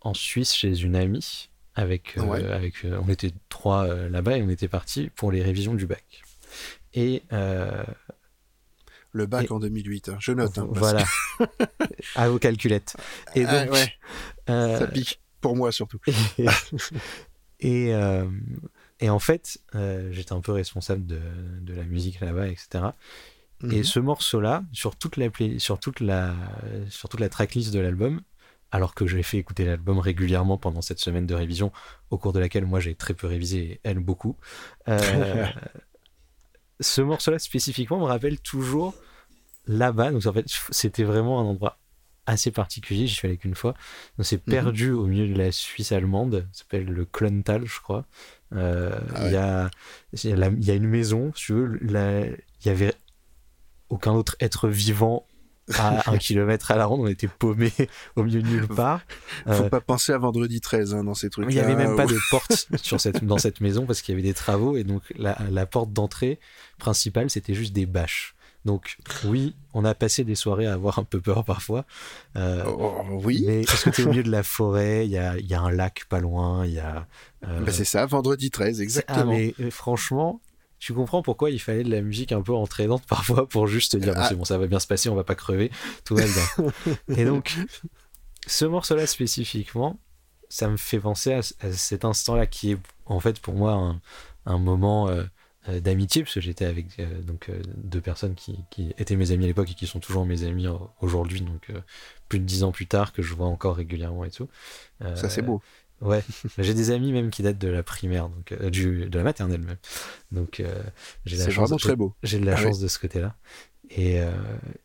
en 0.00 0.14
Suisse 0.14 0.54
chez 0.54 0.80
une 0.82 0.96
amie. 0.96 1.48
Avec, 1.74 2.18
avec, 2.18 2.84
on 2.84 3.08
était 3.08 3.32
trois 3.48 3.86
là-bas 3.86 4.36
et 4.36 4.42
on 4.42 4.50
était 4.50 4.68
partis 4.68 5.10
pour 5.16 5.32
les 5.32 5.42
révisions 5.42 5.74
du 5.74 5.86
bac. 5.86 6.22
Et 6.94 7.22
le 9.12 9.26
bac 9.26 9.50
en 9.50 9.58
2008. 9.58 10.08
Hein. 10.08 10.16
Je 10.20 10.32
note. 10.32 10.58
Hein, 10.58 10.68
voilà. 10.70 11.04
à 12.16 12.28
vos 12.28 12.38
calculettes. 12.38 12.96
Et 13.34 13.44
ah, 13.44 13.66
donc, 13.66 13.76
euh, 14.50 14.78
Ça 14.78 14.86
pique. 14.86 15.20
Pour 15.40 15.56
moi 15.56 15.72
surtout. 15.72 15.98
et, 17.60 17.94
euh, 17.94 18.24
et, 19.02 19.10
en 19.10 19.18
fait, 19.18 19.58
euh, 19.74 20.10
j'étais 20.12 20.32
un 20.32 20.40
peu 20.40 20.52
responsable 20.52 21.04
de, 21.06 21.20
de 21.60 21.74
la 21.74 21.84
musique 21.84 22.20
là-bas, 22.20 22.48
etc. 22.48 22.84
Et 23.64 23.78
mhm. 23.78 23.84
ce 23.84 24.00
morceau-là, 24.00 24.64
sur 24.72 24.96
toute 24.96 25.16
la 25.16 25.28
sur 25.58 25.78
toute 25.78 26.00
la 26.00 26.34
sur 26.88 27.08
toute 27.08 27.20
la 27.20 27.28
tracklist 27.28 27.72
de 27.72 27.78
l'album, 27.78 28.20
alors 28.72 28.94
que 28.94 29.06
j'ai 29.06 29.22
fait 29.22 29.38
écouter 29.38 29.64
l'album 29.64 30.00
régulièrement 30.00 30.58
pendant 30.58 30.82
cette 30.82 30.98
semaine 30.98 31.26
de 31.26 31.34
révision, 31.34 31.70
au 32.10 32.18
cours 32.18 32.32
de 32.32 32.40
laquelle 32.40 32.66
moi 32.66 32.80
j'ai 32.80 32.96
très 32.96 33.14
peu 33.14 33.28
révisé 33.28 33.58
et 33.58 33.80
elle 33.84 34.00
beaucoup. 34.00 34.36
ce 36.80 37.00
morceau-là 37.00 37.38
spécifiquement 37.38 38.00
me 38.00 38.04
rappelle 38.04 38.40
toujours 38.40 38.94
là-bas. 39.66 40.10
Donc 40.10 40.26
en 40.26 40.32
fait, 40.32 40.46
c'était 40.70 41.04
vraiment 41.04 41.40
un 41.40 41.44
endroit 41.44 41.78
assez 42.26 42.50
particulier. 42.50 43.06
J'y 43.06 43.14
suis 43.14 43.28
allé 43.28 43.36
qu'une 43.36 43.54
fois. 43.54 43.74
On 44.18 44.22
s'est 44.22 44.40
mhm. 44.46 44.52
perdu 44.52 44.90
au 44.90 45.06
milieu 45.06 45.32
de 45.32 45.38
la 45.38 45.52
Suisse 45.52 45.92
allemande. 45.92 46.46
Ça 46.52 46.60
s'appelle 46.60 46.86
le 46.86 47.04
Klöntal, 47.04 47.66
je 47.66 47.80
crois. 47.80 48.06
Euh, 48.54 48.98
ah 49.14 49.26
il 49.26 49.32
y, 49.32 49.36
a, 49.36 49.70
y, 50.24 50.70
a 50.70 50.74
une 50.74 50.88
maison, 50.88 51.32
si 51.34 51.46
tu 51.46 51.52
veux. 51.52 51.80
Il 51.82 52.66
y 52.66 52.70
avait 52.70 52.94
aucun 53.88 54.12
autre 54.12 54.36
être 54.40 54.68
vivant 54.68 55.26
à 55.78 56.10
un 56.10 56.18
kilomètre 56.18 56.70
à 56.70 56.76
la 56.76 56.86
ronde, 56.86 57.00
on 57.00 57.06
était 57.06 57.28
paumé 57.28 57.72
au 58.16 58.24
milieu 58.24 58.42
de 58.42 58.48
nulle 58.48 58.68
part. 58.68 59.00
Faut 59.46 59.64
euh, 59.64 59.68
pas 59.68 59.80
penser 59.80 60.12
à 60.12 60.18
vendredi 60.18 60.60
13 60.60 60.94
hein, 60.94 61.04
dans 61.04 61.14
ces 61.14 61.30
trucs. 61.30 61.46
Il 61.48 61.54
n'y 61.54 61.60
avait 61.60 61.76
même 61.76 61.96
pas 61.96 62.06
de 62.06 62.18
porte 62.30 62.66
sur 62.82 63.00
cette, 63.00 63.24
dans 63.24 63.38
cette 63.38 63.60
maison 63.60 63.86
parce 63.86 64.02
qu'il 64.02 64.14
y 64.14 64.18
avait 64.18 64.26
des 64.26 64.34
travaux 64.34 64.76
et 64.76 64.84
donc 64.84 65.02
la, 65.16 65.38
la 65.50 65.66
porte 65.66 65.92
d'entrée 65.92 66.40
principale 66.78 67.30
c'était 67.30 67.54
juste 67.54 67.72
des 67.72 67.86
bâches. 67.86 68.34
Donc 68.64 68.98
oui, 69.24 69.56
on 69.74 69.84
a 69.84 69.94
passé 69.94 70.22
des 70.24 70.34
soirées 70.34 70.66
à 70.66 70.74
avoir 70.74 70.98
un 70.98 71.04
peu 71.04 71.20
peur 71.20 71.44
parfois. 71.44 71.84
Euh, 72.36 72.64
oh, 72.66 73.02
oui. 73.10 73.44
Mais 73.46 73.64
parce 73.64 73.84
que 73.84 73.90
tu 73.90 74.02
es 74.02 74.04
au 74.04 74.10
milieu 74.10 74.22
de 74.22 74.30
la 74.30 74.42
forêt, 74.42 75.04
il 75.06 75.10
y 75.10 75.18
a, 75.18 75.36
y 75.38 75.54
a, 75.54 75.60
un 75.60 75.70
lac 75.70 76.04
pas 76.08 76.20
loin, 76.20 76.64
il 76.64 76.74
y 76.74 76.78
a... 76.78 77.06
Euh, 77.46 77.60
bah, 77.60 77.72
c'est 77.72 77.84
ça, 77.84 78.06
vendredi 78.06 78.50
13, 78.50 78.78
ah, 78.78 78.82
exactement. 78.82 79.32
mais 79.32 79.54
franchement, 79.70 80.40
tu 80.82 80.94
comprends 80.94 81.22
pourquoi 81.22 81.50
il 81.50 81.60
fallait 81.60 81.84
de 81.84 81.90
la 81.90 82.02
musique 82.02 82.32
un 82.32 82.42
peu 82.42 82.52
entraînante 82.52 83.04
parfois 83.06 83.48
pour 83.48 83.68
juste 83.68 83.94
dire 83.94 84.14
ah. 84.16 84.28
c'est 84.28 84.34
bon 84.34 84.44
ça 84.44 84.58
va 84.58 84.66
bien 84.66 84.80
se 84.80 84.88
passer 84.88 85.08
on 85.08 85.14
va 85.14 85.22
pas 85.22 85.36
crever 85.36 85.70
tout 86.04 86.16
va 86.16 86.24
bien 86.24 86.72
et 87.16 87.24
donc 87.24 87.56
ce 88.48 88.64
morceau 88.64 88.96
là 88.96 89.06
spécifiquement 89.06 90.00
ça 90.48 90.68
me 90.68 90.76
fait 90.76 90.98
penser 90.98 91.34
à, 91.34 91.42
cet 91.42 92.04
instant 92.04 92.34
là 92.34 92.46
qui 92.46 92.72
est 92.72 92.78
en 93.06 93.20
fait 93.20 93.38
pour 93.38 93.54
moi 93.54 93.94
un, 94.44 94.58
moment 94.58 95.08
euh, 95.08 95.22
euh, 95.22 95.26
d'amitié 95.68 96.22
parce 96.22 96.34
que 96.34 96.40
j'étais 96.40 96.64
avec 96.64 96.98
euh, 96.98 97.22
donc 97.22 97.50
deux 97.76 98.00
personnes 98.00 98.34
qui, 98.34 98.58
qui, 98.70 98.92
étaient 98.98 99.16
mes 99.16 99.30
amis 99.30 99.44
à 99.44 99.46
l'époque 99.46 99.70
et 99.70 99.74
qui 99.74 99.86
sont 99.86 100.00
toujours 100.00 100.26
mes 100.26 100.42
amis 100.42 100.66
aujourd'hui 101.00 101.40
donc 101.40 101.70
plus 102.28 102.40
de 102.40 102.44
dix 102.44 102.64
ans 102.64 102.72
plus 102.72 102.86
tard 102.86 103.12
que 103.12 103.22
je 103.22 103.34
vois 103.34 103.46
encore 103.46 103.76
régulièrement 103.76 104.24
et 104.24 104.30
tout 104.30 104.48
ça 105.00 105.28
c'est 105.28 105.42
beau 105.42 105.62
Ouais, 106.02 106.22
j'ai 106.58 106.74
des 106.74 106.90
amis 106.90 107.12
même 107.12 107.30
qui 107.30 107.42
datent 107.42 107.58
de 107.58 107.68
la 107.68 107.82
primaire, 107.84 108.28
donc 108.28 108.52
euh, 108.52 108.70
du, 108.70 109.08
de 109.08 109.18
la 109.18 109.24
maternelle 109.24 109.60
même. 109.60 109.76
Donc 110.32 110.58
euh, 110.58 110.82
j'ai 111.24 111.36
la 111.36 111.44
chance. 111.48 111.68
vraiment 111.68 111.76
très 111.78 111.96
beau. 111.96 112.14
J'ai 112.24 112.40
de 112.40 112.44
la 112.44 112.54
ah 112.54 112.56
chance 112.56 112.80
de 112.80 112.88
ce 112.88 112.98
côté-là. 112.98 113.36
Et, 113.90 114.20
euh, 114.20 114.32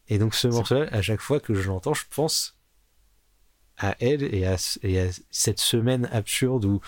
et 0.10 0.19
donc 0.19 0.36
ce 0.36 0.48
morceau-là, 0.48 0.88
à 0.91 1.01
chaque 1.01 1.22
fois 1.22 1.39
que 1.39 1.55
je 1.55 1.67
l'entends, 1.67 1.96
je 1.96 2.03
pense 2.10 2.57
à 3.77 3.96
elle 4.00 4.24
et 4.34 4.46
à, 4.46 4.57
et 4.84 5.01
à 5.01 5.07
cette 5.31 5.60
semaine 5.60 6.07
absurde 6.12 6.65
où 6.65 6.81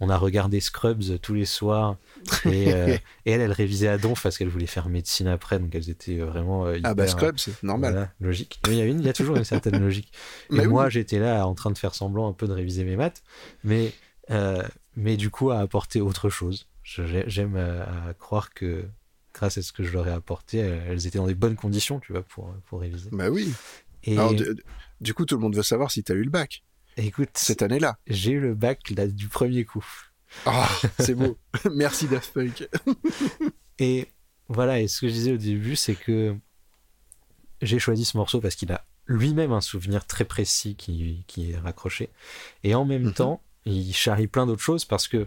on 0.00 0.08
a 0.10 0.16
regardé 0.16 0.60
Scrubs 0.60 1.18
tous 1.20 1.34
les 1.34 1.44
soirs 1.44 1.96
et, 2.44 2.72
euh, 2.72 2.96
elle, 3.24 3.40
elle 3.40 3.52
révisait 3.52 3.88
à 3.88 3.98
donf 3.98 4.22
parce 4.22 4.38
qu'elle 4.38 4.48
voulait 4.48 4.66
faire 4.66 4.88
médecine 4.88 5.28
après, 5.28 5.58
donc 5.58 5.74
elles 5.74 5.90
étaient 5.90 6.20
euh, 6.20 6.26
vraiment. 6.26 6.66
Euh, 6.66 6.78
ah 6.84 6.94
bah 6.94 7.06
Scrubs, 7.06 7.38
c'est 7.38 7.62
normal. 7.62 8.10
logique. 8.20 8.60
il 8.66 8.74
y, 8.74 8.80
a 8.80 8.86
il 8.86 9.02
y 9.02 9.08
a 9.08 9.12
toujours 9.12 9.36
une 9.36 9.44
certaine 9.44 9.80
logique. 9.80 10.12
Et 10.50 10.66
moi, 10.66 10.88
j'étais 10.88 11.18
là 11.18 11.46
en 11.46 11.54
train 11.54 11.70
de 11.70 11.78
faire 11.78 11.94
semblant 11.94 12.28
un 12.28 12.32
peu 12.32 12.46
de 12.46 12.52
réviser 12.52 12.84
mes 12.84 12.96
maths, 12.96 13.22
mais, 13.62 13.92
mais 14.96 15.16
du 15.16 15.30
coup, 15.30 15.50
à 15.50 15.58
apporter 15.58 16.00
autre 16.00 16.28
chose. 16.28 16.66
J'aime 16.82 17.56
à 17.56 18.12
croire 18.14 18.52
que 18.52 18.84
grâce 19.32 19.58
à 19.58 19.62
ce 19.62 19.72
que 19.72 19.82
je 19.82 19.92
leur 19.92 20.06
ai 20.06 20.12
apporté, 20.12 20.58
elles 20.58 21.06
étaient 21.06 21.18
dans 21.18 21.26
des 21.26 21.34
bonnes 21.34 21.56
conditions, 21.56 21.98
tu 22.00 22.12
vois, 22.12 22.22
pour, 22.22 22.54
pour 22.66 22.80
réviser. 22.80 23.08
Bah 23.12 23.30
oui. 23.30 23.52
Et... 24.04 24.16
du 25.00 25.14
coup, 25.14 25.24
tout 25.24 25.36
le 25.36 25.40
monde 25.40 25.56
veut 25.56 25.62
savoir 25.62 25.90
si 25.90 26.02
tu 26.02 26.12
as 26.12 26.14
eu 26.14 26.24
le 26.24 26.30
bac. 26.30 26.62
Écoute, 26.96 27.30
cette 27.34 27.62
année-là. 27.62 27.98
J'ai 28.06 28.32
eu 28.32 28.40
le 28.40 28.54
bac 28.54 28.90
là, 28.90 29.06
du 29.06 29.28
premier 29.28 29.64
coup. 29.64 29.84
Ah, 30.46 30.68
c'est 30.98 31.14
beau. 31.14 31.38
Merci 31.72 32.06
Daft 32.06 32.32
Punk. 32.32 32.68
et 33.78 34.08
voilà, 34.48 34.80
et 34.80 34.88
ce 34.88 35.00
que 35.00 35.08
je 35.08 35.12
disais 35.12 35.32
au 35.32 35.36
début, 35.36 35.76
c'est 35.76 35.94
que 35.94 36.36
j'ai 37.62 37.78
choisi 37.78 38.04
ce 38.04 38.16
morceau 38.16 38.40
parce 38.40 38.54
qu'il 38.54 38.70
a 38.72 38.84
lui-même 39.06 39.52
un 39.52 39.60
souvenir 39.60 40.06
très 40.06 40.24
précis 40.24 40.76
qui, 40.76 41.24
qui, 41.26 41.52
est 41.52 41.56
raccroché. 41.56 42.10
Et 42.62 42.74
en 42.74 42.84
même 42.84 43.04
mhm. 43.04 43.14
temps, 43.14 43.42
il 43.64 43.92
charrie 43.94 44.26
plein 44.26 44.46
d'autres 44.46 44.62
choses 44.62 44.84
parce 44.84 45.08
que 45.08 45.26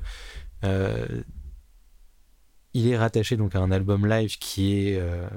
euh, 0.63 1.05
il 2.73 2.87
est 2.87 2.97
rattaché 2.97 3.37
donc 3.37 3.55
à 3.55 3.59
un 3.59 3.71
album 3.71 4.07
live 4.07 4.37
qui 4.37 4.87
est 4.87 4.97
euh, 4.99 5.27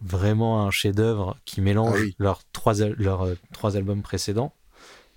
vraiment 0.00 0.64
un 0.64 0.70
chef-d'œuvre 0.70 1.36
qui 1.44 1.60
mélange 1.60 2.00
ah 2.00 2.14
leurs, 2.18 2.42
trois, 2.52 2.74
leurs 2.74 3.22
euh, 3.22 3.34
trois 3.52 3.76
albums 3.76 4.02
précédents. 4.02 4.54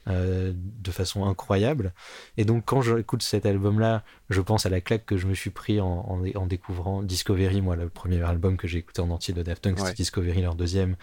Euh, 0.08 0.52
de 0.56 0.90
façon 0.90 1.26
incroyable. 1.28 1.94
Et 2.36 2.44
donc 2.44 2.64
quand 2.66 2.82
j'écoute 2.82 3.22
cet 3.22 3.46
album-là, 3.46 4.04
je 4.32 4.42
pense 4.42 4.66
à 4.66 4.70
la 4.70 4.82
claque 4.82 5.06
que 5.06 5.18
je 5.18 5.28
me 5.28 5.34
suis 5.34 5.50
pris 5.50 5.80
en, 5.80 6.08
en, 6.36 6.46
découvrant 6.46 7.04
Discovery, 7.04 7.62
moi 7.62 7.76
le 7.76 7.90
premier 7.90 8.22
album 8.24 8.58
que 8.58 8.68
j'ai 8.68 8.80
écouté 8.80 9.02
en 9.02 9.10
entier 9.10 9.34
de 9.34 9.44
Daft 9.44 9.64
Punk, 9.64 9.80
c'était 9.80 9.94
Discovery, 9.94 10.42
leur 10.42 10.56
deuxième, 10.56 10.96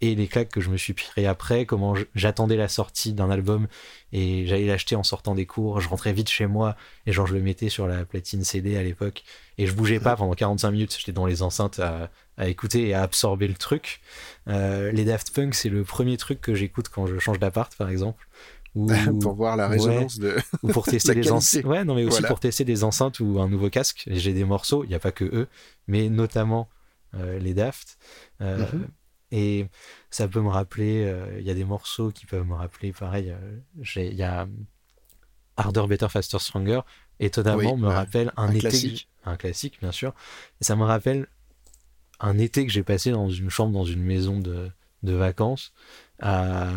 et 0.00 0.14
les 0.14 0.28
claques 0.28 0.50
que 0.50 0.60
je 0.60 0.68
me 0.68 0.76
suis 0.76 0.92
pris 0.92 1.26
après, 1.26 1.64
comment 1.64 1.94
j'attendais 2.14 2.56
la 2.56 2.68
sortie 2.68 3.12
d'un 3.12 3.30
album 3.30 3.66
et 4.12 4.46
j'allais 4.46 4.66
l'acheter 4.66 4.94
en 4.94 5.02
sortant 5.02 5.34
des 5.34 5.46
cours, 5.46 5.80
je 5.80 5.88
rentrais 5.88 6.12
vite 6.12 6.28
chez 6.28 6.46
moi 6.46 6.76
et 7.06 7.12
genre 7.12 7.26
je 7.26 7.34
le 7.34 7.40
mettais 7.40 7.70
sur 7.70 7.86
la 7.86 8.04
platine 8.04 8.44
CD 8.44 8.76
à 8.76 8.82
l'époque 8.82 9.24
et 9.58 9.66
je 9.66 9.72
bougeais 9.72 10.00
pas 10.00 10.14
pendant 10.16 10.34
45 10.34 10.70
minutes, 10.70 10.96
j'étais 10.98 11.12
dans 11.12 11.26
les 11.26 11.42
enceintes 11.42 11.78
à, 11.78 12.10
à, 12.36 12.48
écouter 12.48 12.88
et 12.88 12.94
à 12.94 13.02
absorber 13.02 13.48
le 13.48 13.54
truc. 13.54 14.00
Euh, 14.48 14.92
les 14.92 15.06
Daft 15.06 15.34
Punk, 15.34 15.54
c'est 15.54 15.70
le 15.70 15.82
premier 15.82 16.18
truc 16.18 16.42
que 16.42 16.54
j'écoute 16.54 16.88
quand 16.90 17.06
je 17.06 17.18
change 17.18 17.38
d'appart 17.38 17.74
par 17.74 17.88
exemple. 17.88 18.28
pour 19.20 19.34
voir 19.34 19.56
la 19.56 19.68
résonance 19.68 20.18
de 20.18 20.36
ou 20.62 20.68
pour 20.68 20.84
tester 20.86 21.14
des 21.14 21.32
enceintes 21.32 21.64
ouais 21.64 21.84
non 21.84 21.94
mais 21.94 22.04
aussi 22.04 22.22
pour 22.22 22.40
tester 22.40 22.64
des 22.64 22.84
enceintes 22.84 23.20
ou 23.20 23.40
un 23.40 23.48
nouveau 23.48 23.70
casque. 23.70 24.04
J'ai 24.06 24.32
des 24.32 24.44
morceaux 24.44 24.84
il 24.84 24.88
n'y 24.88 24.94
a 24.94 24.98
pas 24.98 25.12
que 25.12 25.24
eux 25.24 25.48
mais 25.86 26.08
notamment 26.08 26.68
euh, 27.14 27.38
les 27.38 27.54
Daft. 27.54 27.98
Euh, 28.42 28.66
mhm. 28.72 28.88
et 29.30 29.66
ça 30.10 30.28
peut 30.28 30.40
me 30.40 30.48
rappeler 30.48 31.04
euh, 31.06 31.38
il 31.38 31.46
y 31.46 31.50
a 31.50 31.54
des 31.54 31.64
morceaux 31.64 32.10
qui 32.10 32.26
peuvent 32.26 32.46
me 32.46 32.54
rappeler 32.54 32.92
pareil 32.92 33.34
il 33.96 34.14
y 34.14 34.22
a 34.22 34.46
Harder 35.56 35.86
Better 35.88 36.08
Faster 36.08 36.38
Stronger 36.38 36.80
étonnamment 37.18 37.78
me 37.78 37.88
rappelle 37.88 38.30
un, 38.36 38.50
été 38.50 38.60
classique. 38.60 39.08
un 39.24 39.36
classique 39.36 39.78
bien 39.80 39.92
sûr. 39.92 40.12
Et 40.60 40.64
ça 40.64 40.76
me 40.76 40.84
rappelle 40.84 41.28
un 42.20 42.36
été 42.38 42.66
que 42.66 42.72
j'ai 42.72 42.82
passé 42.82 43.10
dans 43.10 43.30
une 43.30 43.50
chambre 43.50 43.72
dans 43.72 43.84
une 43.84 44.02
maison 44.02 44.38
de, 44.38 44.70
de 45.02 45.12
vacances 45.12 45.72
à 46.20 46.68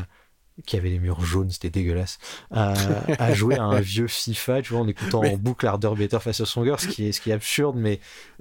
qui 0.65 0.77
avait 0.77 0.89
les 0.89 0.99
murs 0.99 1.21
jaunes, 1.21 1.49
c'était 1.49 1.69
dégueulasse, 1.69 2.19
à, 2.51 3.33
jouer 3.33 3.55
à 3.55 3.63
un 3.63 3.79
vieux 3.81 4.07
FIFA, 4.07 4.61
tu 4.61 4.73
vois, 4.73 4.81
en 4.81 4.87
écoutant 4.87 5.23
en 5.23 5.37
boucle 5.37 5.67
Harder, 5.67 5.91
Better, 5.97 6.19
Faster, 6.19 6.45
Stronger, 6.45 6.75
ce 6.77 6.87
qui 6.87 7.07
est, 7.07 7.11
ce 7.11 7.21
qui 7.21 7.31
est 7.31 7.33
absurde, 7.33 7.75
mais 7.77 7.99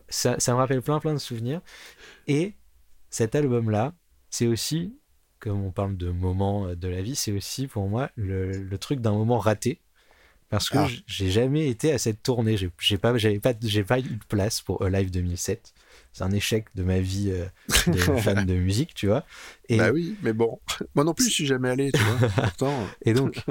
ça, 0.08 0.38
ça 0.38 0.52
me 0.52 0.58
rappelle 0.58 0.82
plein 0.82 1.00
plein 1.00 1.14
de 1.14 1.18
souvenirs. 1.18 1.60
Et 2.26 2.54
cet 3.10 3.34
album-là, 3.34 3.94
c'est 4.30 4.46
aussi, 4.46 4.96
comme 5.38 5.64
on 5.64 5.70
parle 5.70 5.96
de 5.96 6.10
moments 6.10 6.74
de 6.74 6.88
la 6.88 7.02
vie, 7.02 7.16
c'est 7.16 7.32
aussi 7.32 7.66
pour 7.66 7.88
moi 7.88 8.10
le, 8.16 8.52
le 8.52 8.78
truc 8.78 9.00
d'un 9.00 9.12
moment 9.12 9.38
raté. 9.38 9.80
Parce 10.48 10.70
que 10.70 10.78
ah. 10.78 10.88
j'ai 11.06 11.30
jamais 11.30 11.68
été 11.68 11.92
à 11.92 11.98
cette 11.98 12.22
tournée, 12.22 12.56
j'ai 12.56 12.98
pas, 12.98 13.16
j'avais 13.18 13.38
pas, 13.38 13.52
j'ai 13.60 13.84
pas 13.84 13.98
eu 13.98 14.02
de 14.02 14.24
place 14.28 14.62
pour 14.62 14.82
Alive 14.82 15.10
2007 15.10 15.74
c'est 16.12 16.24
un 16.24 16.32
échec 16.32 16.66
de 16.74 16.82
ma 16.82 17.00
vie 17.00 17.30
euh, 17.30 17.46
de 17.86 17.98
fan 17.98 18.44
de 18.44 18.54
musique, 18.54 18.94
tu 18.94 19.06
vois. 19.06 19.24
Et 19.68 19.76
bah 19.76 19.90
oui, 19.92 20.16
mais 20.22 20.32
bon, 20.32 20.58
moi 20.94 21.04
non 21.04 21.14
plus, 21.14 21.26
je 21.26 21.34
suis 21.34 21.46
jamais 21.46 21.70
allé, 21.70 21.92
tu 21.92 22.02
vois. 22.02 22.28
Pourtant... 22.36 22.74
Et 23.04 23.12
donc, 23.14 23.44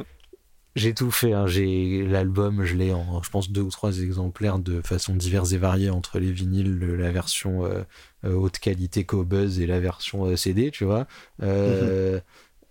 j'ai 0.76 0.94
tout 0.94 1.12
fait. 1.12 1.34
Hein. 1.34 1.48
J'ai 1.48 2.06
l'album, 2.06 2.66
je 2.66 2.76
l'ai 2.76 2.94
en, 2.94 3.22
je 3.24 3.30
pense, 3.30 3.52
deux 3.52 3.62
ou 3.62 3.70
trois 3.70 4.00
exemplaires 4.00 4.60
de 4.60 4.82
façon 4.82 5.16
diverse 5.16 5.52
et 5.54 5.58
variée 5.58 5.90
entre 5.90 6.20
les 6.20 6.32
vinyles, 6.32 6.80
la 6.80 7.12
version 7.12 7.66
euh, 7.66 7.84
euh, 8.26 8.34
haute 8.34 8.60
qualité 8.60 9.04
Cobuzz 9.04 9.60
et 9.60 9.68
la 9.68 9.80
version 9.80 10.36
CD, 10.36 10.72
tu 10.72 10.84
vois, 10.84 11.08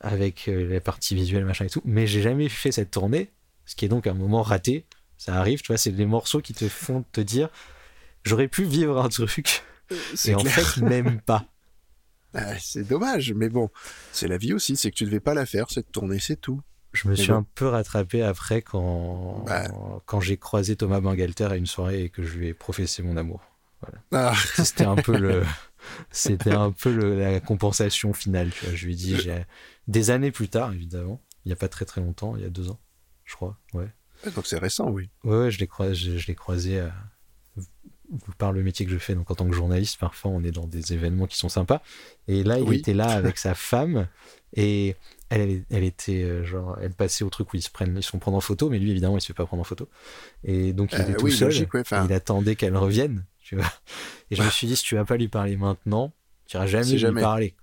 avec 0.00 0.46
la 0.46 0.80
partie 0.80 1.14
visuelle, 1.14 1.44
machin 1.44 1.64
et 1.64 1.70
tout. 1.70 1.82
Mais 1.84 2.06
j'ai 2.06 2.22
jamais 2.22 2.48
fait 2.48 2.70
cette 2.70 2.90
tournée, 2.90 3.30
ce 3.64 3.74
qui 3.74 3.86
est 3.86 3.88
donc 3.88 4.06
un 4.06 4.14
moment 4.14 4.42
raté 4.42 4.84
Ça 5.16 5.34
arrive, 5.36 5.62
tu 5.62 5.68
vois, 5.68 5.78
c'est 5.78 5.90
les 5.90 6.06
morceaux 6.06 6.40
qui 6.40 6.52
te 6.52 6.68
font 6.68 7.04
te 7.12 7.20
dire 7.20 7.48
j'aurais 8.26 8.48
pu 8.48 8.64
vivre 8.64 9.00
un 9.00 9.08
truc. 9.08 9.62
Et 10.26 10.34
en 10.34 10.44
fait, 10.44 10.80
même 10.82 11.20
pas. 11.20 11.44
Ah, 12.38 12.58
c'est 12.58 12.86
dommage, 12.86 13.32
mais 13.32 13.48
bon, 13.48 13.70
c'est 14.12 14.28
la 14.28 14.36
vie 14.36 14.52
aussi, 14.52 14.76
c'est 14.76 14.90
que 14.90 14.96
tu 14.96 15.06
devais 15.06 15.20
pas 15.20 15.32
la 15.32 15.46
faire, 15.46 15.70
c'est 15.70 15.86
de 15.86 15.90
tourner, 15.90 16.18
c'est 16.18 16.36
tout. 16.36 16.60
Je 16.92 17.08
me 17.08 17.14
suis 17.14 17.32
un 17.32 17.46
peu 17.54 17.66
rattrapé 17.66 18.20
après 18.20 18.60
quand, 18.60 19.44
bah. 19.46 19.68
quand 20.04 20.20
j'ai 20.20 20.36
croisé 20.36 20.76
Thomas 20.76 21.00
Bangalter 21.00 21.44
à 21.44 21.56
une 21.56 21.64
soirée 21.64 22.02
et 22.02 22.10
que 22.10 22.22
je 22.22 22.36
lui 22.36 22.48
ai 22.48 22.52
professé 22.52 23.02
mon 23.02 23.16
amour. 23.16 23.40
Ah. 24.12 24.34
C'était 24.56 24.84
un 24.84 24.96
peu 24.96 25.16
le, 25.16 25.44
c'était 26.10 26.52
un 26.52 26.72
peu 26.72 26.90
la 27.18 27.40
compensation 27.40 28.12
finale. 28.12 28.50
Tu 28.50 28.66
vois. 28.66 28.74
Je 28.74 28.84
lui 28.84 28.92
ai 28.92 28.96
dit, 28.96 29.28
des 29.88 30.10
années 30.10 30.32
plus 30.32 30.48
tard, 30.48 30.72
évidemment, 30.72 31.22
il 31.44 31.48
n'y 31.48 31.52
a 31.52 31.56
pas 31.56 31.68
très 31.68 31.84
très 31.84 32.00
longtemps, 32.00 32.36
il 32.36 32.42
y 32.42 32.46
a 32.46 32.50
deux 32.50 32.70
ans, 32.70 32.80
je 33.24 33.34
crois, 33.34 33.58
ouais. 33.72 33.90
Donc 34.34 34.46
c'est 34.46 34.58
récent, 34.58 34.90
oui. 34.90 35.10
Ouais, 35.24 35.38
ouais 35.38 35.50
je 35.50 35.58
l'ai 35.58 35.66
croisé, 35.66 36.18
je, 36.18 36.26
l'ai 36.26 36.34
croisé 36.34 36.80
euh, 36.80 36.88
par 38.38 38.52
le 38.52 38.62
métier 38.62 38.86
que 38.86 38.92
je 38.92 38.98
fais. 38.98 39.14
Donc 39.14 39.30
en 39.30 39.34
tant 39.34 39.46
que 39.46 39.54
journaliste, 39.54 39.98
parfois 39.98 40.30
on 40.30 40.42
est 40.42 40.50
dans 40.50 40.66
des 40.66 40.92
événements 40.92 41.26
qui 41.26 41.36
sont 41.36 41.48
sympas. 41.48 41.82
Et 42.28 42.42
là, 42.42 42.58
il 42.58 42.72
était 42.72 42.94
là 42.94 43.08
avec 43.08 43.38
sa 43.38 43.54
femme 43.54 44.08
et 44.54 44.96
elle, 45.28 45.64
elle 45.70 45.84
était 45.84 46.22
euh, 46.22 46.44
genre, 46.44 46.78
elle 46.80 46.92
passait 46.92 47.24
au 47.24 47.30
truc 47.30 47.52
où 47.52 47.56
ils 47.56 47.62
se 47.62 47.70
prennent, 47.70 47.96
ils 47.96 48.02
se 48.02 48.10
font 48.10 48.18
prendre 48.18 48.36
en 48.36 48.40
photo, 48.40 48.70
mais 48.70 48.78
lui 48.78 48.90
évidemment 48.90 49.18
il 49.18 49.20
se 49.20 49.26
fait 49.26 49.34
pas 49.34 49.46
prendre 49.46 49.60
en 49.60 49.64
photo. 49.64 49.88
Et 50.44 50.72
donc 50.72 50.92
il 50.92 51.00
euh, 51.00 51.02
était 51.02 51.14
tout 51.14 51.30
seul. 51.30 51.52
Il 51.52 52.12
attendait 52.12 52.56
qu'elle 52.56 52.76
revienne, 52.76 53.24
tu 53.40 53.56
vois. 53.56 53.72
Et 54.30 54.36
je 54.36 54.42
me 54.42 54.50
suis 54.50 54.66
dit 54.66 54.76
si 54.76 54.84
tu 54.84 54.94
vas 54.94 55.04
pas 55.04 55.16
lui 55.16 55.28
parler 55.28 55.56
maintenant, 55.56 56.12
tu 56.46 56.56
iras 56.56 56.66
jamais 56.66 56.92
lui 56.92 57.20
parler. 57.20 57.54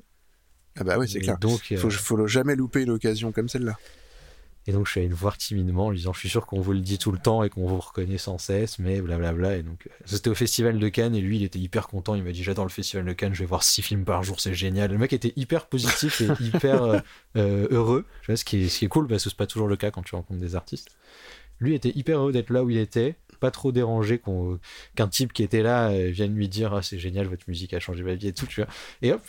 Ah 0.75 0.83
bah 0.83 0.97
oui, 0.97 1.07
c'est 1.07 1.19
clair. 1.19 1.38
Donc, 1.38 1.73
faut, 1.77 1.89
faut 1.91 2.27
jamais 2.27 2.55
louper 2.55 2.81
une 2.81 2.89
occasion 2.89 3.31
comme 3.31 3.47
celle-là. 3.47 3.77
Et 4.65 4.72
donc 4.72 4.86
je 4.86 4.91
suis 4.91 5.00
allé 5.01 5.10
le 5.10 5.15
voir 5.15 5.38
timidement 5.38 5.88
en 5.88 5.89
lui 5.89 5.98
disant 5.98 6.13
je 6.13 6.20
suis 6.20 6.29
sûr 6.29 6.46
qu'on 6.46 6.62
vous 6.62 6.72
le 6.72 6.79
dit 6.79 6.98
tout 6.98 7.12
le 7.12 7.17
temps 7.17 7.43
et 7.43 7.50
qu'on 7.50 7.67
vous 7.67 7.79
reconnaît 7.79 8.17
sans 8.17 8.38
cesse, 8.38 8.79
mais 8.79 9.01
blablabla. 9.01 9.58
Et 9.58 9.63
donc 9.63 9.88
euh, 9.88 9.89
c'était 10.05 10.29
au 10.29 10.36
festival 10.36 10.79
de 10.79 10.89
Cannes 10.89 11.15
et 11.15 11.22
lui 11.22 11.38
il 11.38 11.43
était 11.43 11.60
hyper 11.60 11.88
content. 11.88 12.15
Il 12.15 12.24
m'a 12.24 12.32
dit 12.32 12.43
j'adore 12.43 12.65
le 12.65 12.72
festival 12.72 13.05
de 13.05 13.13
Cannes, 13.13 13.34
je 13.34 13.39
vais 13.39 13.46
voir 13.46 13.63
six 13.63 13.82
films 13.82 14.05
par 14.05 14.24
jour, 14.24 14.39
c'est 14.39 14.53
génial. 14.53 14.91
Le 14.91 14.98
mec 14.98 15.12
était 15.12 15.34
hyper 15.36 15.67
positif 15.67 16.22
et 16.22 16.27
hyper 16.43 16.84
euh, 16.84 17.00
euh, 17.36 17.67
heureux. 17.72 18.05
Tu 18.22 18.27
vois, 18.27 18.38
ce 18.38 18.46
qui 18.46 18.63
est, 18.63 18.70
ce 18.70 18.79
qui 18.79 18.86
est 18.86 18.89
cool 18.89 19.08
parce 19.08 19.24
que 19.24 19.29
c'est 19.29 19.38
pas 19.38 19.48
toujours 19.48 19.67
le 19.67 19.75
cas 19.75 19.91
quand 19.91 20.03
tu 20.03 20.15
rencontres 20.15 20.39
des 20.39 20.55
artistes. 20.55 20.89
Lui 21.60 21.75
était 21.75 21.91
hyper 21.96 22.20
heureux 22.20 22.32
d'être 22.32 22.50
là 22.50 22.63
où 22.63 22.70
il 22.70 22.77
était, 22.77 23.15
pas 23.39 23.51
trop 23.51 23.72
dérangé 23.72 24.22
qu'un 24.96 25.08
type 25.08 25.34
qui 25.34 25.43
était 25.43 25.62
là 25.62 25.91
vienne 26.10 26.36
lui 26.36 26.50
dire 26.50 26.74
ah, 26.74 26.82
c'est 26.82 26.98
génial 26.98 27.27
votre 27.27 27.43
musique 27.48 27.74
a 27.74 27.79
changé 27.79 28.03
ma 28.03 28.15
vie 28.15 28.29
et 28.29 28.34
tout. 28.34 28.48
Tu 28.48 28.62
vois. 28.62 28.70
Et 29.01 29.12
hop 29.13 29.22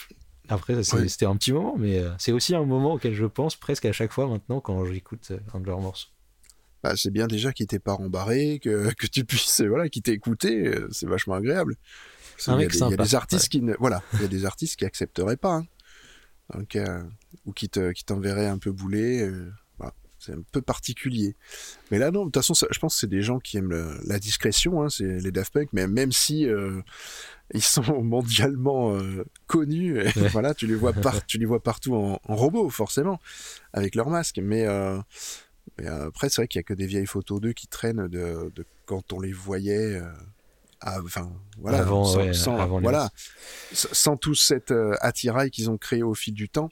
après, 0.48 0.82
c'était 0.82 1.26
un 1.26 1.36
petit 1.36 1.52
moment, 1.52 1.74
mais 1.78 1.98
euh, 1.98 2.10
c'est 2.18 2.32
aussi 2.32 2.54
un 2.54 2.64
moment 2.64 2.94
auquel 2.94 3.14
je 3.14 3.24
pense 3.24 3.56
presque 3.56 3.86
à 3.86 3.92
chaque 3.92 4.12
fois 4.12 4.26
maintenant 4.26 4.60
quand 4.60 4.84
j'écoute 4.84 5.28
euh, 5.30 5.38
un 5.54 5.60
de 5.60 5.66
leurs 5.66 5.80
morceaux. 5.80 6.08
Bah, 6.82 6.92
c'est 6.96 7.10
bien 7.10 7.26
déjà 7.26 7.52
qu'il 7.52 7.66
t'ait 7.66 7.78
pas 7.78 7.94
rembarré, 7.94 8.60
que, 8.62 8.92
que 8.98 9.06
tu 9.06 9.24
puisses, 9.24 9.62
voilà, 9.62 9.88
qu'il 9.88 10.02
t'ait 10.02 10.12
écouté, 10.12 10.66
euh, 10.66 10.88
c'est 10.90 11.06
vachement 11.06 11.34
agréable. 11.34 11.76
Il 12.46 12.60
y, 12.60 12.92
a 12.92 12.96
des 12.96 13.14
artistes 13.14 13.48
qui 13.48 13.62
ne, 13.62 13.74
voilà, 13.78 14.02
il 14.14 14.22
y 14.22 14.24
a 14.24 14.28
des 14.28 14.44
artistes 14.44 14.76
qui 14.76 14.84
accepteraient 14.84 15.36
pas, 15.36 15.54
hein. 15.54 15.66
Donc, 16.52 16.76
ou 17.46 17.52
qui 17.52 17.70
te, 17.70 17.92
qui 17.92 18.04
t'enverraient 18.04 18.48
un 18.48 18.58
peu 18.58 18.70
bouler. 18.70 19.26
C'est 20.24 20.32
un 20.32 20.42
peu 20.52 20.62
particulier. 20.62 21.36
Mais 21.90 21.98
là, 21.98 22.10
non, 22.10 22.20
de 22.20 22.30
toute 22.30 22.36
façon, 22.36 22.54
je 22.70 22.78
pense 22.78 22.94
que 22.94 23.00
c'est 23.00 23.06
des 23.06 23.22
gens 23.22 23.38
qui 23.38 23.58
aiment 23.58 23.98
la 24.06 24.18
discrétion, 24.18 24.82
hein, 24.82 24.88
c'est 24.88 25.20
les 25.20 25.32
Daft 25.32 25.52
Punk, 25.52 25.68
mais 25.72 25.86
même 25.86 26.12
si 26.12 26.48
ils 27.52 27.62
sont 27.62 27.82
mondialement 28.02 28.94
euh, 28.94 29.24
connus. 29.46 30.00
Et 30.00 30.28
voilà, 30.28 30.54
tu 30.54 30.66
les 30.66 30.74
vois 30.74 30.92
par, 30.92 31.24
tu 31.26 31.38
les 31.38 31.46
vois 31.46 31.62
partout 31.62 31.94
en, 31.94 32.18
robot 32.26 32.70
forcément 32.70 33.20
avec 33.72 33.94
leur 33.94 34.08
masque. 34.08 34.38
Mais, 34.42 34.66
euh, 34.66 34.98
après, 35.78 36.28
c'est 36.28 36.42
vrai 36.42 36.48
qu'il 36.48 36.58
y 36.58 36.60
a 36.60 36.64
que 36.64 36.74
des 36.74 36.86
vieilles 36.86 37.06
photos 37.06 37.40
d'eux 37.40 37.52
qui 37.52 37.66
traînent 37.66 38.08
de, 38.08 38.52
quand 38.86 39.12
on 39.12 39.20
les 39.20 39.32
voyait. 39.32 39.96
Euh, 39.96 40.12
enfin 41.02 41.32
voilà, 41.58 41.78
avant, 41.78 42.04
sans, 42.04 42.78
voilà, 42.80 43.10
sans 43.72 44.18
tout 44.18 44.34
cet 44.34 44.72
attirail 45.00 45.50
qu'ils 45.50 45.70
ont 45.70 45.78
créé 45.78 46.02
au 46.02 46.14
fil 46.14 46.34
du 46.34 46.48
temps. 46.48 46.70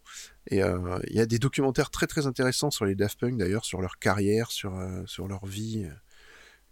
Et 0.48 0.58
il 0.58 1.14
y 1.14 1.20
a 1.20 1.26
des 1.26 1.38
documentaires 1.38 1.90
très 1.90 2.06
très 2.06 2.26
intéressants 2.26 2.70
sur 2.70 2.84
les 2.84 2.94
Daft 2.94 3.20
Punk 3.20 3.36
d'ailleurs, 3.36 3.64
sur 3.64 3.80
leur 3.80 3.98
carrière, 3.98 4.50
sur 4.50 4.74
sur 5.06 5.28
leur 5.28 5.46
vie. 5.46 5.86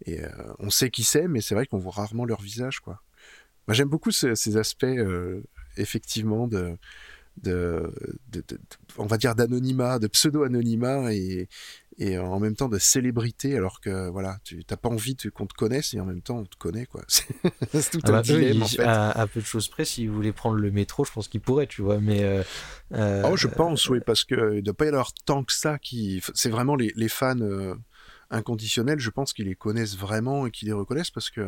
Et 0.05 0.19
on 0.59 0.69
sait 0.69 0.89
qui 0.89 1.03
c'est, 1.03 1.27
mais 1.27 1.41
c'est 1.41 1.55
vrai 1.55 1.65
qu'on 1.65 1.77
voit 1.77 1.93
rarement 1.93 2.25
leur 2.25 2.41
visage, 2.41 2.79
quoi 2.79 3.01
j'aime 3.73 3.89
beaucoup 3.89 4.11
ces 4.11 4.57
aspects, 4.57 4.83
euh, 4.83 5.43
effectivement, 5.77 6.47
de, 6.47 6.77
de, 7.37 7.93
on 8.97 9.05
va 9.05 9.17
dire 9.17 9.35
d'anonymat, 9.35 9.99
de 9.99 10.07
pseudo-anonymat 10.07 11.13
et, 11.13 11.47
et 12.01 12.17
en 12.17 12.39
même 12.39 12.55
temps 12.55 12.67
de 12.67 12.79
célébrité, 12.79 13.55
alors 13.55 13.79
que 13.79 14.09
voilà, 14.09 14.39
tu 14.43 14.63
n'as 14.67 14.75
pas 14.75 14.89
envie 14.89 15.15
qu'on 15.35 15.45
te 15.45 15.53
connaisse 15.53 15.93
et 15.93 15.99
en 15.99 16.05
même 16.05 16.23
temps 16.23 16.39
on 16.39 16.45
te 16.45 16.57
connaît, 16.57 16.87
quoi. 16.87 17.03
C'est 17.07 17.91
tout 17.91 17.99
ah 18.05 18.09
un 18.09 18.11
bah, 18.13 18.21
dilemme, 18.23 18.63
en 18.63 18.67
fait. 18.67 18.81
À, 18.81 19.27
peu 19.31 19.39
de 19.39 19.45
choses 19.45 19.67
près, 19.67 19.85
s'ils 19.85 20.09
voulaient 20.09 20.31
prendre 20.31 20.55
le 20.55 20.71
métro, 20.71 21.05
je 21.05 21.11
pense 21.11 21.27
qu'ils 21.27 21.41
pourraient, 21.41 21.67
tu 21.67 21.83
vois, 21.83 21.99
mais. 21.99 22.23
Euh, 22.23 22.41
euh, 22.93 23.29
oh, 23.31 23.37
je 23.37 23.47
pense, 23.47 23.87
oui, 23.87 23.99
parce 24.03 24.23
que 24.23 24.55
ne 24.55 24.61
doit 24.61 24.73
pas 24.73 24.85
y 24.85 24.87
avoir 24.87 25.13
tant 25.13 25.43
que 25.43 25.53
ça 25.53 25.77
qui. 25.77 26.23
C'est 26.33 26.49
vraiment 26.49 26.75
les, 26.75 26.91
les 26.95 27.07
fans 27.07 27.37
inconditionnels, 28.31 28.99
je 28.99 29.09
pense 29.11 29.31
qu'ils 29.31 29.45
les 29.45 29.55
connaissent 29.55 29.95
vraiment 29.95 30.47
et 30.47 30.51
qu'ils 30.51 30.69
les 30.69 30.73
reconnaissent 30.73 31.11
parce 31.11 31.29
que 31.29 31.47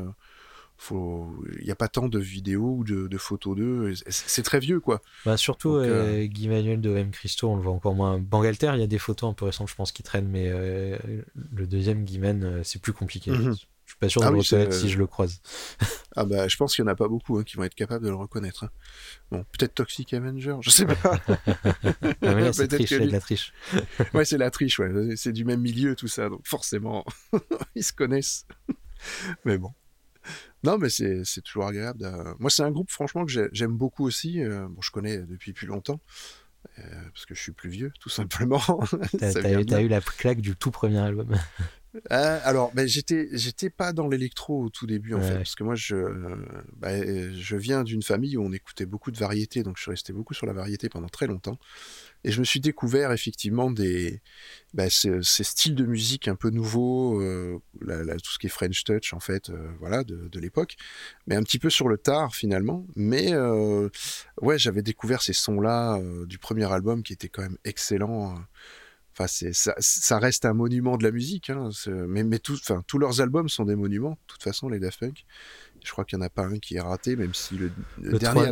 il 0.91 1.63
n'y 1.63 1.71
a 1.71 1.75
pas 1.75 1.87
tant 1.87 2.07
de 2.07 2.19
vidéos 2.19 2.75
ou 2.79 2.83
de, 2.83 3.17
photos 3.17 3.55
d'eux. 3.55 3.93
C'est 4.09 4.43
très 4.43 4.59
vieux, 4.59 4.79
quoi. 4.79 5.01
Bah, 5.25 5.37
surtout 5.37 5.75
euh, 5.75 6.23
euh, 6.23 6.25
Guy 6.25 6.47
Manuel 6.49 6.81
de 6.81 6.95
M. 6.95 7.11
Christo, 7.11 7.49
on 7.49 7.55
le 7.55 7.61
voit 7.61 7.73
encore 7.73 7.95
moins. 7.95 8.19
Bangalter, 8.19 8.71
il 8.73 8.79
y 8.79 8.83
a 8.83 8.87
des 8.87 8.99
photos 8.99 9.29
un 9.29 9.33
peu 9.33 9.45
récentes, 9.45 9.69
je 9.69 9.75
pense, 9.75 9.91
qui 9.91 10.03
traînent, 10.03 10.29
mais 10.29 10.47
euh, 10.47 10.97
le 11.53 11.67
deuxième 11.67 12.03
Guy 12.03 12.19
c'est 12.63 12.81
plus 12.81 12.93
compliqué. 12.93 13.33
Je 13.33 13.41
mhm. 13.41 13.55
Je 13.85 13.91
suis 13.91 13.99
pas 13.99 14.09
sûr 14.09 14.21
de 14.21 14.27
ah 14.27 14.31
le 14.31 14.37
reconnaître 14.37 14.73
si 14.73 14.89
je 14.89 14.97
le 14.97 15.07
croise. 15.07 15.41
ah 16.15 16.23
bah, 16.23 16.47
je 16.47 16.55
pense 16.55 16.73
qu'il 16.73 16.85
n'y 16.85 16.89
en 16.89 16.93
a 16.93 16.95
pas 16.95 17.09
beaucoup 17.09 17.37
hein, 17.37 17.43
qui 17.43 17.57
vont 17.57 17.63
être 17.63 17.75
capables 17.75 18.03
de 18.03 18.09
le 18.09 18.15
reconnaître. 18.15 18.63
Hein. 18.63 18.69
Bon, 19.29 19.45
peut-être 19.51 19.73
Toxic 19.73 20.13
Avenger, 20.13 20.55
je 20.61 20.69
sais 20.69 20.85
pas. 20.85 20.95
ah, 22.21 22.53
c'est 22.53 22.67
de 22.71 23.11
la 23.11 23.19
triche. 23.19 23.53
ouais, 24.13 24.23
c'est 24.23 24.37
la 24.37 24.51
triche, 24.51 24.79
ouais. 24.79 25.15
C'est 25.17 25.33
du 25.33 25.43
même 25.43 25.59
milieu, 25.59 25.95
tout 25.95 26.07
ça, 26.07 26.29
donc 26.29 26.47
forcément, 26.47 27.03
ils 27.75 27.83
se 27.83 27.91
connaissent. 27.91 28.47
mais 29.43 29.57
bon. 29.57 29.71
Non, 30.63 30.77
mais 30.77 30.89
c'est 30.89 31.41
toujours 31.43 31.67
agréable. 31.67 32.09
Moi, 32.39 32.49
c'est 32.49 32.63
un 32.63 32.71
groupe, 32.71 32.91
franchement, 32.91 33.25
que 33.25 33.49
j'aime 33.51 33.77
beaucoup 33.77 34.05
aussi. 34.05 34.41
Euh, 34.41 34.67
bon, 34.69 34.81
je 34.81 34.91
connais 34.91 35.19
depuis 35.19 35.53
plus 35.53 35.67
longtemps. 35.67 35.99
Euh, 36.79 36.81
parce 37.13 37.25
que 37.25 37.35
je 37.35 37.41
suis 37.41 37.51
plus 37.51 37.69
vieux, 37.69 37.91
tout 37.99 38.09
simplement. 38.09 38.61
T'as 39.19 39.81
eu 39.81 39.87
la 39.87 40.01
claque 40.01 40.39
du 40.39 40.55
tout 40.55 40.71
premier 40.71 40.99
album. 40.99 41.35
Euh, 42.11 42.39
alors, 42.43 42.71
ben, 42.73 42.87
j'étais, 42.87 43.29
j'étais 43.33 43.69
pas 43.69 43.93
dans 43.93 44.07
l'électro 44.07 44.63
au 44.63 44.69
tout 44.69 44.87
début 44.87 45.13
en 45.13 45.21
fait, 45.21 45.35
parce 45.35 45.55
que 45.55 45.63
moi 45.63 45.75
je, 45.75 45.95
ben, 46.77 47.33
je 47.35 47.55
viens 47.55 47.83
d'une 47.83 48.01
famille 48.01 48.35
où 48.37 48.43
on 48.43 48.51
écoutait 48.51 48.85
beaucoup 48.85 49.11
de 49.11 49.17
variétés, 49.17 49.63
donc 49.63 49.77
je 49.77 49.83
suis 49.83 49.91
resté 49.91 50.11
beaucoup 50.11 50.33
sur 50.33 50.45
la 50.45 50.53
variété 50.53 50.89
pendant 50.89 51.07
très 51.07 51.27
longtemps. 51.27 51.59
Et 52.23 52.31
je 52.31 52.39
me 52.39 52.45
suis 52.45 52.61
découvert 52.61 53.11
effectivement 53.11 53.69
des, 53.69 54.21
bah, 54.73 54.89
ces, 54.89 55.21
styles 55.21 55.75
de 55.75 55.85
musique 55.85 56.27
un 56.27 56.35
peu 56.35 56.49
nouveaux, 56.49 57.21
euh, 57.21 57.59
tout 57.81 58.31
ce 58.31 58.39
qui 58.39 58.47
est 58.47 58.49
French 58.49 58.83
Touch 58.85 59.13
en 59.13 59.19
fait, 59.19 59.49
euh, 59.49 59.71
voilà, 59.79 60.03
de, 60.03 60.29
de 60.29 60.39
l'époque, 60.39 60.77
mais 61.27 61.35
un 61.35 61.43
petit 61.43 61.59
peu 61.59 61.69
sur 61.69 61.89
le 61.89 61.97
tard 61.97 62.33
finalement. 62.33 62.87
Mais 62.95 63.33
euh, 63.33 63.89
ouais, 64.41 64.57
j'avais 64.57 64.81
découvert 64.81 65.21
ces 65.21 65.33
sons-là 65.33 65.99
du 66.25 66.37
premier 66.37 66.71
album 66.71 67.03
qui 67.03 67.13
était 67.13 67.29
quand 67.29 67.41
même 67.41 67.57
excellent. 67.65 68.35
Enfin, 69.13 69.27
c'est, 69.27 69.53
ça, 69.53 69.75
ça, 69.77 70.17
reste 70.17 70.45
un 70.45 70.53
monument 70.53 70.97
de 70.97 71.03
la 71.03 71.11
musique, 71.11 71.51
hein, 71.51 71.69
mais, 71.87 72.23
mais 72.23 72.39
tous 72.39 72.97
leurs 72.97 73.21
albums 73.21 73.47
sont 73.47 73.65
des 73.65 73.75
monuments, 73.75 74.11
de 74.11 74.17
toute 74.27 74.41
façon, 74.43 74.69
les 74.69 74.79
Daft 74.79 74.99
Punk. 74.99 75.25
Je 75.83 75.91
crois 75.91 76.05
qu'il 76.05 76.17
n'y 76.17 76.23
en 76.23 76.27
a 76.27 76.29
pas 76.29 76.45
un 76.45 76.59
qui 76.59 76.75
est 76.75 76.79
raté, 76.79 77.15
même 77.15 77.33
si 77.33 77.57
le, 77.57 77.69
dernier. 78.17 78.51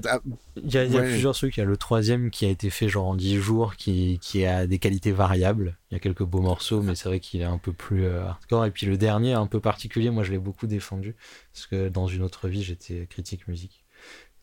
Il 0.57 0.69
y 0.69 0.77
a, 0.77 1.01
plusieurs 1.01 1.33
trucs. 1.33 1.55
Il 1.55 1.61
y 1.61 1.63
a 1.63 1.65
le 1.65 1.77
troisième 1.77 2.29
qui 2.29 2.45
a 2.45 2.49
été 2.49 2.69
fait 2.69 2.89
genre 2.89 3.07
en 3.07 3.15
10 3.15 3.37
jours, 3.37 3.75
qui, 3.77 4.19
qui 4.21 4.45
a 4.45 4.67
des 4.67 4.79
qualités 4.79 5.13
variables. 5.13 5.77
Il 5.89 5.95
y 5.95 5.97
a 5.97 5.99
quelques 5.99 6.23
beaux 6.23 6.41
morceaux, 6.41 6.81
mais 6.81 6.93
c'est 6.93 7.07
vrai 7.07 7.19
qu'il 7.21 7.41
est 7.41 7.45
un 7.45 7.57
peu 7.57 7.71
plus 7.71 8.03
euh, 8.03 8.25
hardcore. 8.25 8.65
Et 8.65 8.71
puis 8.71 8.85
le 8.85 8.97
dernier, 8.97 9.33
un 9.33 9.47
peu 9.47 9.61
particulier, 9.61 10.09
moi 10.09 10.23
je 10.23 10.31
l'ai 10.31 10.39
beaucoup 10.39 10.67
défendu, 10.67 11.15
parce 11.53 11.67
que 11.67 11.87
dans 11.87 12.07
une 12.07 12.21
autre 12.21 12.49
vie, 12.49 12.63
j'étais 12.63 13.07
critique 13.09 13.47
musique. 13.47 13.80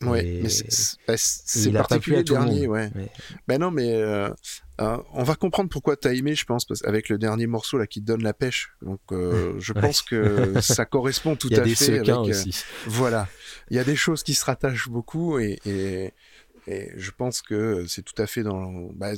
Ouais, 0.03 0.41
mais 0.43 0.49
c'est 0.49 1.71
bah, 1.73 1.81
particulier 1.81 2.19
le 2.19 2.25
dernier, 2.25 2.67
ouais. 2.67 2.91
Ben 3.49 3.61
non, 3.61 3.71
mais 3.71 3.95
euh, 3.95 4.29
euh, 4.81 4.97
on 5.13 5.25
va 5.25 5.35
comprendre 5.35 5.69
pourquoi 5.69 5.97
t'as 5.97 6.13
aimé, 6.13 6.37
je 6.37 6.45
pense, 6.45 6.65
parce, 6.65 6.85
avec 6.85 7.09
le 7.09 7.19
dernier 7.19 7.49
morceau 7.49 7.79
là 7.79 7.87
qui 7.87 8.01
te 8.01 8.07
donne 8.07 8.23
la 8.23 8.33
pêche. 8.33 8.71
Donc, 8.81 9.01
euh, 9.11 9.55
je 9.59 9.73
pense 9.73 10.03
que 10.03 10.61
ça 10.61 10.85
correspond 10.85 11.35
tout 11.37 11.51
à 11.53 11.65
fait. 11.65 11.99
avec, 11.99 12.09
aussi. 12.09 12.65
voilà, 12.87 13.29
il 13.71 13.77
y 13.77 13.81
a 13.81 13.85
des 13.85 13.97
choses 13.97 14.23
qui 14.23 14.35
se 14.35 14.45
rattachent 14.45 14.89
beaucoup 14.89 15.39
et, 15.41 15.59
et, 15.67 16.13
et 16.69 16.93
je 16.97 17.11
pense 17.11 17.41
que 17.41 17.87
c'est 17.87 18.03
tout 18.03 18.21
à 18.21 18.27
fait 18.27 18.43
dans. 18.43 18.91
Bah, 18.93 19.13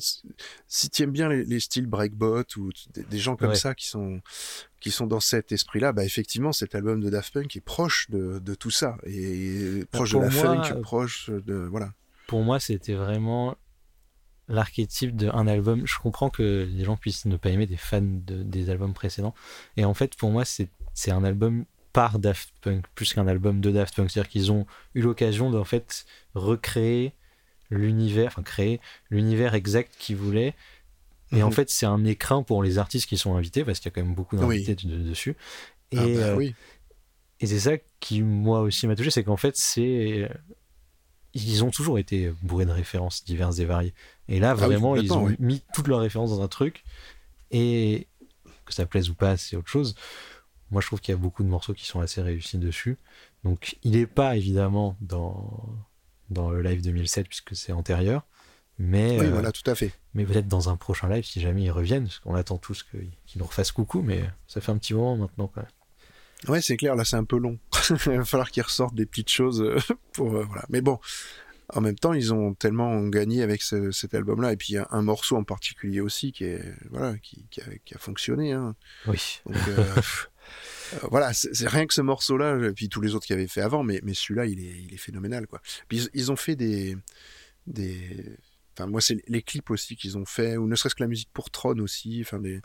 si 0.68 0.88
tu 0.88 1.02
aimes 1.02 1.10
bien 1.10 1.28
les, 1.28 1.60
styles 1.60 1.86
breakbot 1.86 2.44
ou 2.56 2.70
des, 2.94 3.18
gens 3.18 3.34
comme 3.34 3.56
ça 3.56 3.74
qui 3.74 3.88
sont 3.88 4.20
qui 4.78 4.92
sont 4.92 5.08
dans 5.08 5.18
cet 5.18 5.50
esprit-là, 5.50 5.92
bah 5.92 6.04
effectivement 6.04 6.52
cet 6.52 6.76
album 6.76 7.00
de 7.00 7.10
Daft 7.10 7.34
Punk 7.34 7.56
est 7.56 7.60
proche 7.60 8.08
de, 8.08 8.38
de 8.38 8.54
tout 8.54 8.70
ça 8.70 8.98
et 9.04 9.84
proche 9.90 10.12
de 10.12 10.18
la 10.18 10.30
funk, 10.30 10.80
proche 10.82 11.28
de 11.28 11.54
voilà. 11.54 11.92
Pour 12.28 12.42
moi, 12.42 12.60
c'était 12.60 12.94
vraiment 12.94 13.56
l'archétype 14.46 15.16
d'un 15.16 15.48
album. 15.48 15.84
Je 15.86 15.98
comprends 15.98 16.30
que 16.30 16.68
les 16.70 16.84
gens 16.84 16.96
puissent 16.96 17.24
ne 17.24 17.36
pas 17.36 17.50
aimer 17.50 17.66
des 17.66 17.76
fans 17.76 18.00
de, 18.00 18.44
des 18.44 18.70
albums 18.70 18.94
précédents. 18.94 19.34
Et 19.76 19.84
en 19.84 19.94
fait, 19.94 20.14
pour 20.14 20.30
moi, 20.30 20.44
c'est 20.44 20.68
c'est 20.94 21.10
un 21.10 21.24
album 21.24 21.64
par 21.92 22.20
Daft 22.20 22.52
Punk 22.60 22.84
plus 22.94 23.12
qu'un 23.12 23.26
album 23.26 23.60
de 23.60 23.72
Daft 23.72 23.96
Punk. 23.96 24.08
C'est-à-dire 24.08 24.30
qu'ils 24.30 24.52
ont 24.52 24.66
eu 24.94 25.00
l'occasion 25.00 25.50
d'en 25.50 25.64
fait 25.64 26.06
recréer 26.34 27.14
l'univers, 27.70 28.28
enfin 28.28 28.42
créer 28.42 28.80
l'univers 29.10 29.54
exact 29.54 29.94
qu'ils 29.98 30.16
voulaient. 30.16 30.54
Et 31.32 31.42
en 31.42 31.48
Mhm. 31.48 31.52
fait, 31.52 31.70
c'est 31.70 31.86
un 31.86 32.04
écrin 32.04 32.42
pour 32.42 32.62
les 32.62 32.78
artistes 32.78 33.08
qui 33.08 33.16
sont 33.16 33.36
invités, 33.36 33.64
parce 33.64 33.78
qu'il 33.78 33.90
y 33.90 33.92
a 33.92 33.94
quand 33.94 34.04
même 34.04 34.14
beaucoup 34.14 34.36
d'invités 34.36 34.74
de- 34.74 34.98
dessus. 34.98 35.36
Et, 35.92 35.96
Ah 35.98 36.02
bah 36.02 36.08
euh, 36.16 36.36
oui. 36.36 36.54
et 37.40 37.46
c'est 37.46 37.60
ça 37.60 37.72
qui, 38.00 38.22
moi 38.22 38.60
aussi, 38.60 38.86
m'a 38.86 38.96
touché, 38.96 39.10
c'est 39.10 39.24
qu'en 39.24 39.36
fait, 39.36 39.56
c'est. 39.56 40.30
Ils 41.32 41.62
ont 41.62 41.70
toujours 41.70 41.98
été 42.00 42.32
bourrés 42.42 42.66
de 42.66 42.72
références 42.72 43.24
diverses 43.24 43.60
et 43.60 43.64
variées. 43.64 43.94
Et 44.28 44.40
là, 44.40 44.50
Ah 44.50 44.54
oui, 44.56 44.64
vraiment, 44.66 44.96
ils 44.96 45.12
ont 45.12 45.26
oui. 45.26 45.36
mis 45.38 45.62
toutes 45.72 45.86
leurs 45.86 46.00
références 46.00 46.30
dans 46.30 46.42
un 46.42 46.48
truc. 46.48 46.82
Et 47.52 48.08
que 48.64 48.74
ça 48.74 48.86
plaise 48.86 49.10
ou 49.10 49.14
pas, 49.14 49.36
c'est 49.36 49.56
autre 49.56 49.68
chose. 49.68 49.94
Moi, 50.72 50.80
je 50.80 50.86
trouve 50.88 51.00
qu'il 51.00 51.12
y 51.12 51.18
a 51.18 51.20
beaucoup 51.20 51.42
de 51.44 51.48
morceaux 51.48 51.74
qui 51.74 51.84
sont 51.86 52.00
assez 52.00 52.20
réussis 52.22 52.58
dessus. 52.58 52.98
Donc, 53.44 53.76
il 53.84 53.92
n'est 53.92 54.06
pas 54.06 54.36
évidemment 54.36 54.96
dans, 55.00 55.64
dans 56.30 56.50
le 56.50 56.62
live 56.62 56.82
2007, 56.82 57.28
puisque 57.28 57.54
c'est 57.56 57.72
antérieur. 57.72 58.26
Mais, 58.78 59.18
Oui, 59.20 59.26
euh, 59.26 59.30
voilà, 59.30 59.52
tout 59.52 59.68
à 59.70 59.74
fait. 59.74 59.92
mais 60.14 60.24
peut-être 60.24 60.48
dans 60.48 60.70
un 60.70 60.76
prochain 60.76 61.08
live, 61.10 61.24
si 61.24 61.40
jamais 61.40 61.62
ils 61.64 61.70
reviennent, 61.70 62.04
parce 62.04 62.18
qu'on 62.20 62.34
attend 62.34 62.56
tous 62.56 62.82
qu'ils 62.82 63.10
nous 63.36 63.44
refassent 63.44 63.72
coucou, 63.72 64.00
mais 64.00 64.22
ça 64.46 64.60
fait 64.62 64.72
un 64.72 64.78
petit 64.78 64.94
moment 64.94 65.16
maintenant. 65.18 65.48
Quand 65.48 65.60
même. 65.60 65.70
Ouais, 66.48 66.62
c'est 66.62 66.78
clair, 66.78 66.96
là, 66.96 67.04
c'est 67.04 67.16
un 67.16 67.24
peu 67.24 67.36
long. 67.36 67.58
Il 68.06 68.12
va 68.16 68.24
falloir 68.24 68.50
qu'ils 68.50 68.62
ressortent 68.62 68.94
des 68.94 69.04
petites 69.04 69.30
choses 69.30 69.60
euh, 69.60 69.76
pour. 70.14 70.34
euh, 70.34 70.44
voilà. 70.44 70.64
Mais 70.70 70.80
bon, 70.80 70.98
en 71.74 71.82
même 71.82 71.94
temps, 71.96 72.14
ils 72.14 72.32
ont 72.32 72.54
tellement 72.54 73.00
gagné 73.08 73.42
avec 73.42 73.60
ce- 73.62 73.90
cet 73.90 74.14
album-là. 74.14 74.54
Et 74.54 74.56
puis, 74.56 74.78
a 74.78 74.88
un 74.92 75.02
morceau 75.02 75.36
en 75.36 75.44
particulier 75.44 76.00
aussi 76.00 76.32
qui, 76.32 76.44
est, 76.44 76.64
voilà, 76.90 77.18
qui, 77.18 77.44
qui 77.50 77.60
a, 77.60 77.64
qui 77.84 77.94
a 77.94 77.98
fonctionné. 77.98 78.52
hein. 78.52 78.74
Oui. 79.06 79.40
Donc, 79.44 79.56
euh, 79.68 79.84
voilà, 81.10 81.32
c'est 81.32 81.68
rien 81.68 81.86
que 81.86 81.94
ce 81.94 82.00
morceau-là, 82.02 82.58
et 82.68 82.72
puis 82.72 82.88
tous 82.88 83.00
les 83.00 83.14
autres 83.14 83.26
qu'il 83.26 83.34
avait 83.36 83.46
fait 83.48 83.60
avant, 83.62 83.82
mais, 83.82 84.00
mais 84.02 84.14
celui-là, 84.14 84.46
il 84.46 84.58
est, 84.60 84.74
il 84.88 84.94
est 84.94 84.98
phénoménal. 84.98 85.46
Quoi. 85.46 85.60
Puis, 85.88 85.98
ils, 85.98 86.08
ils 86.14 86.32
ont 86.32 86.36
fait 86.36 86.56
des. 86.56 86.96
des... 87.66 88.36
Enfin, 88.78 88.88
moi, 88.88 89.00
c'est 89.00 89.22
les 89.28 89.42
clips 89.42 89.68
aussi 89.70 89.96
qu'ils 89.96 90.16
ont 90.16 90.24
fait, 90.24 90.56
ou 90.56 90.66
ne 90.66 90.74
serait-ce 90.76 90.94
que 90.94 91.02
la 91.02 91.08
musique 91.08 91.28
pour 91.34 91.50
Tron 91.50 91.78
aussi. 91.80 92.20
Enfin, 92.24 92.38
des... 92.38 92.60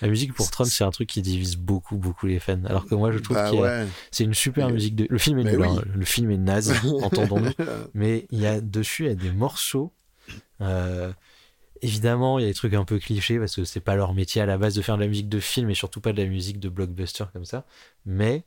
La 0.00 0.08
musique 0.08 0.32
pour 0.34 0.50
Tron, 0.50 0.64
c'est 0.64 0.84
un 0.84 0.90
truc 0.90 1.08
qui 1.08 1.22
divise 1.22 1.56
beaucoup, 1.56 1.96
beaucoup 1.96 2.26
les 2.26 2.40
fans. 2.40 2.64
Alors 2.64 2.86
que 2.86 2.94
moi, 2.94 3.12
je 3.12 3.18
trouve 3.18 3.36
Bah 3.36 3.50
que 3.50 3.56
ouais. 3.56 3.86
c'est 4.10 4.24
une 4.24 4.34
super 4.34 4.66
Mais- 4.68 4.72
musique. 4.74 4.96
De... 4.96 5.06
Le 5.08 5.18
film 5.18 5.38
est 5.38 5.44
nul, 5.44 5.60
oui. 5.60 5.68
hein. 5.68 5.82
le 5.94 6.04
film 6.04 6.30
est 6.30 6.38
naze, 6.38 6.72
entendons-nous. 7.02 7.52
Mais 7.94 8.26
il 8.30 8.40
y 8.40 8.46
a 8.46 8.60
dessus, 8.60 9.04
il 9.04 9.08
y 9.08 9.12
a 9.12 9.14
des 9.14 9.30
morceaux. 9.32 9.92
euh, 10.60 11.12
Évidemment, 11.82 12.38
il 12.38 12.42
y 12.42 12.44
a 12.44 12.48
des 12.48 12.54
trucs 12.54 12.74
un 12.74 12.84
peu 12.84 12.98
clichés 12.98 13.38
parce 13.38 13.56
que 13.56 13.64
c'est 13.64 13.80
pas 13.80 13.94
leur 13.94 14.12
métier 14.14 14.42
à 14.42 14.46
la 14.46 14.58
base 14.58 14.74
de 14.74 14.82
faire 14.82 14.96
de 14.96 15.02
la 15.02 15.08
musique 15.08 15.28
de 15.28 15.40
film 15.40 15.70
et 15.70 15.74
surtout 15.74 16.00
pas 16.00 16.12
de 16.12 16.22
la 16.22 16.28
musique 16.28 16.60
de 16.60 16.68
blockbuster 16.68 17.24
comme 17.32 17.46
ça. 17.46 17.64
Mais 18.04 18.44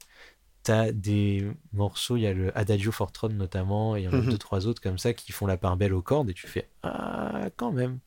t'as 0.61 0.91
des 0.91 1.47
morceaux, 1.73 2.15
il 2.15 2.21
y 2.21 2.27
a 2.27 2.33
le 2.33 2.55
Adagio 2.57 2.91
for 2.91 3.11
Tron 3.11 3.29
notamment, 3.29 3.95
et 3.95 4.01
il 4.01 4.03
y 4.03 4.07
en 4.07 4.13
a 4.13 4.17
Mhm. 4.17 4.29
deux, 4.29 4.37
trois 4.37 4.67
autres 4.67 4.81
comme 4.81 4.97
ça 4.99 5.13
qui 5.13 5.31
font 5.31 5.47
la 5.47 5.57
part 5.57 5.77
belle 5.77 5.93
aux 5.93 6.01
cordes 6.03 6.29
et 6.29 6.33
tu 6.33 6.47
fais 6.47 6.69
Ah, 6.83 7.49
quand 7.57 7.71
même. 7.71 7.99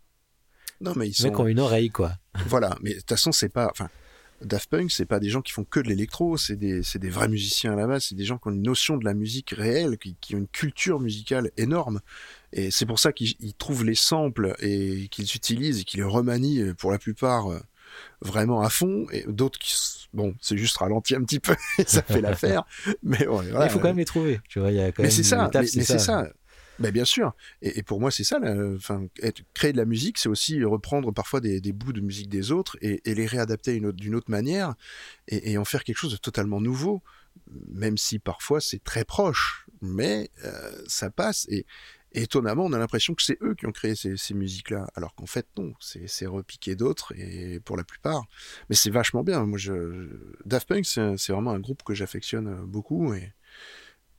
non, 0.81 0.93
mais 0.97 1.09
ils 1.09 1.15
Les 1.23 1.29
mecs 1.31 1.37
sont. 1.37 1.43
ont 1.43 1.47
une 1.49 1.61
oreille, 1.61 1.91
quoi. 1.91 2.12
Voilà, 2.47 2.77
mais 2.83 2.91
de 2.95 2.99
toute 3.01 3.09
façon, 3.09 3.33
c'est 3.33 3.49
pas. 3.49 3.69
Enfin, 3.73 3.89
Daft 4.42 4.70
Punk, 4.70 4.90
c'est 4.90 5.07
pas 5.07 5.20
des 5.20 5.29
gens 5.29 5.42
qui 5.42 5.53
font 5.53 5.64
que 5.64 5.81
de 5.81 5.88
l'électro, 5.88 6.37
c'est 6.37 6.57
des, 6.57 6.83
des 6.94 7.11
vrais 7.11 7.29
musiciens 7.29 7.72
à 7.72 7.77
la 7.77 7.87
base, 7.87 8.07
c'est 8.09 8.14
des 8.14 8.25
gens 8.25 8.38
qui 8.38 8.49
ont 8.49 8.53
une 8.53 8.62
notion 8.62 8.96
de 8.96 9.05
la 9.05 9.14
musique 9.14 9.51
réelle, 9.51 9.99
qui, 9.99 10.16
qui 10.20 10.35
ont 10.35 10.38
une 10.38 10.49
culture 10.49 11.01
musicale 11.01 11.51
énorme. 11.57 12.01
Et 12.53 12.70
c'est 12.70 12.87
pour 12.87 12.99
ça 12.99 13.12
qu'ils 13.12 13.35
ils 13.40 13.55
trouvent 13.55 13.85
les 13.85 13.94
samples 13.94 14.55
et 14.61 15.09
qu'ils 15.11 15.35
utilisent 15.35 15.81
et 15.81 15.85
qu'ils 15.85 16.01
les 16.01 16.07
remanient 16.07 16.62
euh, 16.62 16.75
pour 16.75 16.90
la 16.92 16.99
plupart 16.99 17.51
euh, 17.51 17.61
vraiment 18.20 18.62
à 18.62 18.70
fond, 18.70 19.07
et 19.12 19.25
d'autres 19.29 19.59
qui. 19.59 19.75
Bon, 20.12 20.35
c'est 20.40 20.57
juste 20.57 20.77
ralenti 20.79 21.14
un 21.14 21.22
petit 21.22 21.40
peu 21.40 21.55
et 21.79 21.85
ça 21.87 22.03
fait 22.03 22.20
l'affaire. 22.20 22.64
Mais 23.03 23.27
ouais, 23.27 23.51
voilà. 23.51 23.66
il 23.66 23.70
faut 23.70 23.79
quand 23.79 23.88
même 23.88 23.99
les 23.99 24.05
trouver. 24.05 24.40
Tu 24.49 24.61
vois, 24.61 24.70
il 24.70 24.77
y 24.77 24.81
a 24.81 24.92
quand 24.92 25.03
Mais 25.03 25.11
c'est 25.11 25.22
ça, 25.22 25.44
l'étape, 25.44 25.64
mais, 25.64 25.70
mais 25.77 25.85
c'est 25.85 25.99
ça. 25.99 26.29
Ben, 26.79 26.91
bien 26.91 27.05
sûr. 27.05 27.35
Et, 27.62 27.83
pour 27.83 28.01
moi, 28.01 28.11
c'est 28.11 28.25
ça. 28.25 28.39
Enfin, 28.75 29.07
créer 29.55 29.73
de 29.73 29.77
la 29.77 29.85
musique, 29.85 30.19
c'est 30.19 30.29
aussi 30.29 30.62
reprendre 30.65 31.12
parfois 31.12 31.41
des, 31.41 31.61
bouts 31.73 31.93
de 31.93 32.01
musique 32.01 32.29
des 32.29 32.53
autres 32.53 32.77
et, 32.81 33.01
les 33.05 33.27
réadapter 33.27 33.81
d'une 33.81 34.15
autre 34.15 34.31
manière 34.31 34.75
et, 35.29 35.57
en 35.59 35.65
faire 35.65 35.85
quelque 35.85 35.97
chose 35.99 36.12
de 36.12 36.19
totalement 36.19 36.61
nouveau, 36.61 37.03
même 37.69 37.97
si 37.97 38.19
parfois 38.19 38.61
c'est 38.61 38.83
très 38.83 39.05
proche. 39.05 39.67
Mais 39.81 40.31
euh, 40.45 40.83
ça 40.87 41.11
passe. 41.11 41.47
Et, 41.49 41.67
étonnamment, 42.12 42.65
on 42.65 42.73
a 42.73 42.79
l'impression 42.79 43.15
que 43.15 43.23
c'est 43.23 43.39
eux 43.43 43.55
qui 43.55 43.67
ont 43.67 43.73
créé 43.73 43.95
ces, 43.95 44.35
musiques-là, 44.35 44.89
alors 44.95 45.15
qu'en 45.15 45.27
fait, 45.27 45.47
non. 45.59 45.75
C'est 45.81 46.27
repiqué 46.27 46.75
d'autres 46.75 47.12
et 47.17 47.61
pour 47.61 47.77
la 47.77 47.85
plupart. 47.85 48.25
Mais 48.69 48.77
c'est 48.77 48.91
vachement 48.91 49.23
bien. 49.23 49.45
Moi, 49.45 49.59
je, 49.59 50.09
Daft 50.45 50.69
Punk, 50.69 50.87
c'est 50.87 51.33
vraiment 51.33 51.53
un 51.53 51.61
groupe 51.61 51.83
que 51.83 51.95
j'affectionne 51.95 52.65
beaucoup 52.65 53.12
et 53.15 53.33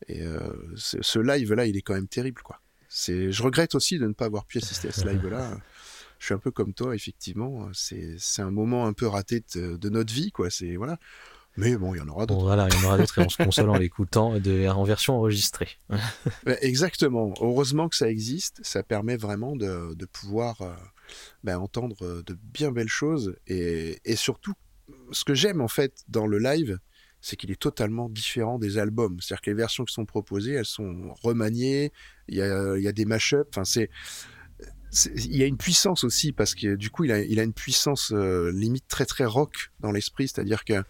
et 0.08 0.22
euh, 0.22 0.40
ce 0.76 1.20
live-là, 1.20 1.66
il 1.66 1.76
est 1.78 1.82
quand 1.82 1.94
même 1.96 2.08
terrible, 2.08 2.42
quoi. 2.44 2.60
C'est, 2.90 3.32
je 3.32 3.44
regrette 3.44 3.76
aussi 3.76 4.00
de 4.00 4.08
ne 4.08 4.14
pas 4.14 4.26
avoir 4.26 4.46
pu 4.46 4.60
assister 4.60 4.88
à 4.88 4.92
ce 4.92 5.06
live-là. 5.10 5.58
Je 6.20 6.26
suis 6.26 6.34
un 6.34 6.40
peu 6.40 6.52
comme 6.52 6.74
toi, 6.74 6.96
effectivement. 6.96 7.70
C'est, 7.74 8.16
c'est 8.18 8.42
un 8.42 8.52
moment 8.52 8.86
un 8.88 8.94
peu 8.94 9.08
raté 9.08 9.44
de, 9.56 9.78
de 9.78 9.90
notre 9.90 10.14
vie, 10.14 10.32
quoi. 10.32 10.50
C'est 10.50 10.76
voilà. 10.76 10.98
Mais 11.58 11.76
bon, 11.76 11.96
il 11.96 11.98
y 11.98 12.02
en 12.02 12.08
aura 12.08 12.26
Bon, 12.28 12.36
d'autres. 12.36 12.46
voilà, 12.46 12.68
il 12.70 12.76
y 12.76 12.78
en 12.78 12.88
aura 12.88 12.98
d'autres 13.00 13.18
et 13.18 13.26
on 13.26 13.30
se 13.30 13.38
console 13.44 13.70
en 13.72 13.78
l'écoutant 13.78 14.40
de, 14.40 14.68
en 14.68 14.84
version 14.84 15.16
enregistrée. 15.18 15.70
Exactement. 16.62 17.34
Heureusement 17.42 17.90
que 17.90 17.96
ça 17.96 18.10
existe. 18.10 18.60
Ça 18.64 18.84
permet 18.84 19.18
vraiment 19.18 19.56
de, 19.56 19.96
de 19.96 20.06
pouvoir 20.06 20.62
euh, 20.62 20.74
ben, 21.44 21.58
entendre 21.58 22.22
de 22.24 22.38
bien 22.54 22.72
belles 22.72 22.88
choses. 22.88 23.36
Et, 23.48 24.00
et 24.06 24.16
surtout, 24.16 24.54
ce 25.12 25.24
que 25.26 25.34
j'aime 25.34 25.62
en 25.62 25.68
fait 25.68 26.04
dans 26.08 26.28
le 26.28 26.38
live, 26.38 26.78
c'est 27.28 27.36
qu'il 27.36 27.52
est 27.52 27.62
totalement 27.62 28.10
différent 28.10 28.58
des 28.60 28.78
albums. 28.78 29.18
C'est-à-dire 29.22 29.42
que 29.42 29.50
les 29.52 29.56
versions 29.58 29.86
qui 29.86 29.94
sont 29.94 30.06
proposées, 30.06 30.54
elles 30.54 30.66
sont 30.66 31.14
remaniées. 31.24 31.92
Il 32.30 32.36
y 32.38 32.42
a, 32.42 32.78
il 32.78 32.84
y 32.84 32.88
a 32.88 32.92
des 32.94 33.06
mashups. 33.06 33.48
Enfin, 33.50 33.66
c'est 33.66 33.90
c'est- 34.90 35.12
il 35.16 35.36
y 35.36 35.44
a 35.44 35.46
une 35.46 35.58
puissance 35.58 36.04
aussi 36.04 36.32
parce 36.32 36.56
que 36.56 36.76
du 36.76 36.90
coup 36.90 37.04
il 37.04 37.12
a, 37.12 37.20
il 37.20 37.40
a 37.40 37.44
une 37.44 37.54
puissance 37.54 38.12
euh, 38.14 38.52
limite 38.54 38.88
très 38.88 39.06
très 39.06 39.26
rock 39.26 39.72
dans 39.82 39.92
l'esprit 39.92 40.30
c'est-à-dire 40.30 40.64
que 40.64 40.82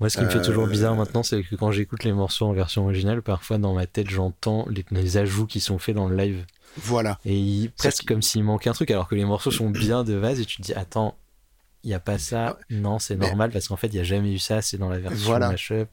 Moi, 0.00 0.10
ce 0.10 0.16
qui 0.18 0.24
me 0.24 0.28
fait 0.30 0.42
toujours 0.42 0.64
Euh, 0.64 0.70
bizarre 0.70 0.94
maintenant, 0.94 1.22
c'est 1.22 1.42
que 1.42 1.56
quand 1.56 1.72
j'écoute 1.72 2.04
les 2.04 2.12
morceaux 2.12 2.46
en 2.46 2.52
version 2.52 2.84
originale, 2.84 3.22
parfois 3.22 3.56
dans 3.58 3.72
ma 3.74 3.86
tête, 3.86 4.10
j'entends 4.10 4.66
les, 4.68 4.84
les 4.90 5.16
ajouts 5.16 5.46
qui 5.46 5.60
sont 5.60 5.78
faits 5.78 5.94
dans 5.94 6.08
le 6.08 6.16
live. 6.16 6.44
voilà 6.76 7.18
Et 7.24 7.38
il- 7.38 7.70
presque 7.70 8.04
comme 8.06 8.20
s'il 8.20 8.44
manquait 8.44 8.68
un 8.68 8.74
truc, 8.74 8.90
alors 8.90 9.08
que 9.08 9.14
les 9.14 9.24
morceaux 9.24 9.50
sont 9.50 9.70
bien 9.70 10.04
de 10.04 10.18
base, 10.20 10.38
et 10.40 10.44
tu 10.44 10.56
te 10.58 10.62
dis, 10.62 10.74
attends, 10.74 11.16
il 11.86 11.90
n'y 11.90 11.94
a 11.94 12.00
pas 12.00 12.18
ça. 12.18 12.58
Non, 12.68 12.98
c'est 12.98 13.14
Mais- 13.16 13.26
normal, 13.28 13.52
parce 13.52 13.68
qu'en 13.68 13.76
fait, 13.76 13.86
il 13.86 13.94
n'y 13.94 14.00
a 14.00 14.04
jamais 14.04 14.32
eu 14.34 14.38
ça, 14.40 14.60
c'est 14.60 14.76
dans 14.76 14.88
la 14.88 14.98
version 14.98 15.24
Voilà. 15.24 15.50
mashup. 15.50 15.88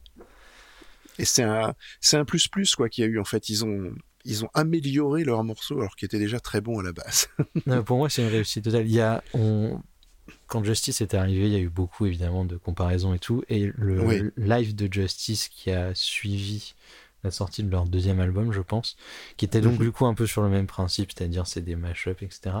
Et 1.20 1.24
c'est 1.24 1.44
un, 1.44 1.74
c'est 2.00 2.16
un 2.16 2.24
plus 2.24 2.48
plus 2.48 2.74
quoi 2.74 2.88
qu'il 2.88 3.04
y 3.04 3.06
a 3.06 3.10
eu 3.10 3.20
en 3.20 3.24
fait. 3.24 3.48
Ils 3.48 3.64
ont, 3.64 3.94
ils 4.24 4.44
ont 4.44 4.48
amélioré 4.54 5.22
leurs 5.22 5.44
morceaux 5.44 5.78
alors 5.80 5.94
qu'ils 5.94 6.06
étaient 6.06 6.18
déjà 6.18 6.40
très 6.40 6.60
bons 6.60 6.80
à 6.80 6.82
la 6.82 6.92
base. 6.92 7.28
Non, 7.66 7.84
pour 7.84 7.98
moi, 7.98 8.10
c'est 8.10 8.22
une 8.22 8.28
réussite 8.28 8.64
totale. 8.64 8.86
Il 8.86 8.92
y 8.94 9.00
a, 9.00 9.22
on... 9.32 9.80
Quand 10.48 10.64
Justice 10.64 11.00
est 11.00 11.14
arrivé, 11.14 11.46
il 11.46 11.52
y 11.52 11.56
a 11.56 11.60
eu 11.60 11.68
beaucoup 11.68 12.06
évidemment 12.06 12.44
de 12.44 12.56
comparaisons 12.56 13.14
et 13.14 13.18
tout. 13.20 13.44
Et 13.48 13.70
le 13.76 14.02
Oui. 14.04 14.22
live 14.36 14.74
de 14.74 14.92
Justice 14.92 15.48
qui 15.48 15.70
a 15.70 15.94
suivi 15.94 16.74
la 17.24 17.30
sortie 17.30 17.62
de 17.62 17.70
leur 17.70 17.86
deuxième 17.86 18.20
album, 18.20 18.52
je 18.52 18.60
pense, 18.60 18.96
qui 19.36 19.44
était 19.46 19.60
donc 19.60 19.72
Mhm. 19.78 19.78
du 19.86 19.90
coup 19.92 20.06
un 20.06 20.14
peu 20.14 20.26
sur 20.26 20.42
le 20.42 20.48
même 20.48 20.66
principe, 20.66 21.10
c'est-à-dire 21.16 21.46
c'est 21.46 21.62
des 21.62 21.74
mashups, 21.74 22.22
etc. 22.22 22.56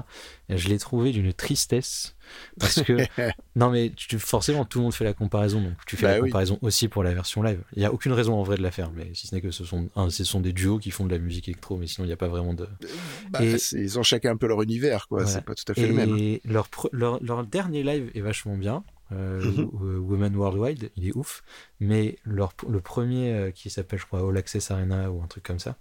Et 0.48 0.56
je 0.56 0.68
l'ai 0.68 0.78
trouvé 0.78 1.12
d'une 1.12 1.32
tristesse 1.32 2.16
parce 2.58 2.82
que 2.82 2.96
non 3.56 3.70
mais 3.70 3.92
tu, 3.94 4.18
forcément 4.18 4.64
tout 4.64 4.78
le 4.78 4.84
monde 4.84 4.94
fait 4.94 5.04
la 5.04 5.12
comparaison, 5.12 5.60
donc 5.60 5.74
tu 5.86 5.96
fais 5.96 6.06
Bah 6.06 6.12
la 6.14 6.20
oui. 6.22 6.30
comparaison 6.30 6.58
aussi 6.62 6.88
pour 6.88 7.02
la 7.04 7.12
version 7.14 7.42
live. 7.42 7.60
Il 7.76 7.82
y 7.82 7.84
a 7.84 7.92
aucune 7.92 8.12
raison 8.12 8.34
en 8.34 8.42
vrai 8.42 8.56
de 8.56 8.62
la 8.62 8.70
faire, 8.70 8.90
mais 8.90 9.10
si 9.14 9.26
ce 9.26 9.34
n'est 9.34 9.40
que 9.42 9.50
ce 9.50 9.64
sont, 9.64 9.88
un, 9.96 10.08
ce 10.10 10.24
sont 10.24 10.40
des 10.40 10.52
duos 10.54 10.78
qui 10.78 10.90
font 10.90 11.04
de 11.04 11.12
la 11.12 11.18
musique 11.18 11.48
électro, 11.48 11.76
mais 11.76 11.86
sinon 11.86 12.04
il 12.06 12.08
n'y 12.08 12.14
a 12.14 12.16
pas 12.16 12.28
vraiment 12.28 12.54
de, 12.54 12.66
Bah, 13.30 13.40
Et- 13.44 13.56
ils 13.72 13.98
ont 13.98 14.02
chacun 14.02 14.32
un 14.32 14.36
peu 14.36 14.46
leur 14.46 14.62
univers 14.62 15.06
quoi. 15.08 15.26
C'est 15.26 15.44
pas 15.44 15.54
tout 15.54 15.70
à 15.70 15.74
fait 15.74 15.86
le 15.86 15.92
même. 15.92 16.38
Leur 16.92 17.44
dernier 17.46 17.82
live 17.82 18.10
est 18.14 18.20
vachement 18.20 18.56
bien. 18.56 18.82
Euh, 19.14 19.40
Mhm. 19.44 19.70
euh, 19.82 19.98
Women 19.98 20.34
Worldwide, 20.36 20.90
il 20.96 21.08
est 21.08 21.16
ouf. 21.16 21.42
Mais 21.80 22.16
leur, 22.24 22.52
le 22.68 22.80
premier 22.80 23.32
euh, 23.32 23.50
qui 23.50 23.70
s'appelle, 23.70 23.98
je 23.98 24.06
crois, 24.06 24.20
All 24.28 24.36
Access 24.36 24.70
Arena 24.70 25.10
ou 25.10 25.22
un 25.22 25.26
truc 25.26 25.44
comme 25.44 25.58
ça, 25.60 25.76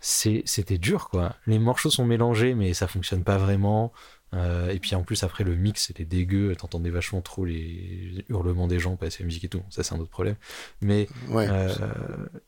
c'est- 0.00 0.42
c'était 0.46 0.78
dur 0.78 1.08
quoi. 1.08 1.36
Les 1.46 1.58
morceaux 1.58 1.90
sont 1.90 2.04
mélangés, 2.04 2.54
mais 2.54 2.74
ça 2.74 2.88
fonctionne 2.88 3.24
pas 3.24 3.38
vraiment. 3.38 3.92
Euh, 4.34 4.70
et 4.70 4.78
puis 4.78 4.94
en 4.94 5.02
plus, 5.02 5.22
après 5.24 5.44
le 5.44 5.54
mix, 5.56 5.88
c'était 5.88 6.06
dégueu. 6.06 6.56
T'entendais 6.56 6.88
vachement 6.88 7.20
trop 7.20 7.44
les 7.44 8.24
hurlements 8.30 8.66
des 8.66 8.78
gens 8.78 8.96
passer 8.96 9.22
la 9.22 9.26
musique 9.26 9.44
et 9.44 9.48
tout. 9.48 9.62
Ça, 9.68 9.82
c'est 9.82 9.94
un 9.94 9.98
autre 9.98 10.10
problème. 10.10 10.36
Mais 10.80 11.06
Ouais. 11.28 11.46
euh, 11.50 11.68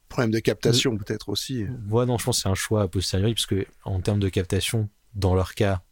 Problème 0.08 0.30
de 0.30 0.38
captation 0.38 0.96
peut-être 0.96 1.28
aussi. 1.28 1.66
moi, 1.86 2.06
non, 2.06 2.16
je 2.16 2.24
pense 2.24 2.38
que 2.38 2.42
c'est 2.44 2.48
un 2.48 2.54
choix 2.54 2.82
a 2.82 2.88
posteriori, 2.88 3.34
parce 3.34 3.46
que 3.46 3.66
en 3.84 4.00
termes 4.00 4.20
de 4.20 4.30
captation, 4.30 4.88
dans 5.14 5.34
leur 5.34 5.54
cas, 5.54 5.82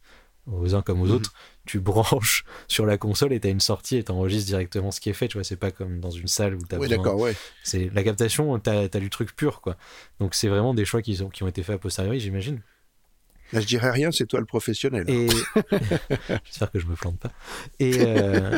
aux 0.45 0.75
uns 0.75 0.81
comme 0.81 1.01
aux 1.01 1.05
Mhm. 1.07 1.11
autres, 1.13 1.33
tu 1.65 1.79
branches 1.79 2.43
sur 2.67 2.85
la 2.85 2.97
console 2.97 3.31
et 3.33 3.39
t'as 3.39 3.49
une 3.49 3.59
sortie 3.61 3.97
et 3.97 4.03
t'enregistres 4.03 4.47
directement 4.47 4.91
ce 4.91 4.99
qui 4.99 5.09
est 5.09 5.13
fait. 5.13 5.27
Tu 5.27 5.37
vois, 5.37 5.43
c'est 5.43 5.55
pas 5.55 5.71
comme 5.71 5.99
dans 5.99 6.11
une 6.11 6.27
salle 6.27 6.55
où 6.55 6.59
t'as 6.67 6.77
Oui, 6.77 6.87
besoin- 6.87 6.97
d'accord, 7.03 7.19
ouais. 7.19 7.35
C'est 7.63 7.89
la 7.93 8.03
captation, 8.03 8.57
t'as 8.59 8.83
as 8.93 8.99
du 8.99 9.09
truc 9.09 9.35
pur, 9.35 9.61
quoi. 9.61 9.77
Donc 10.19 10.35
c'est 10.35 10.47
vraiment 10.49 10.73
des 10.73 10.85
choix 10.85 11.01
qui, 11.01 11.15
sont, 11.15 11.29
qui 11.29 11.43
ont 11.43 11.47
été 11.47 11.63
faits 11.63 11.75
a 11.75 11.77
posteriori, 11.79 12.19
j'imagine. 12.19 12.61
Là, 13.53 13.61
je 13.61 13.67
dirais 13.67 13.91
rien, 13.91 14.11
c'est 14.11 14.25
toi 14.25 14.39
le 14.39 14.45
professionnel. 14.45 15.09
Et 15.09 15.29
j'espère 16.43 16.71
que 16.71 16.79
je 16.79 16.87
me 16.87 16.95
plante 16.95 17.19
pas. 17.19 17.31
Et, 17.79 17.99
euh, 17.99 18.57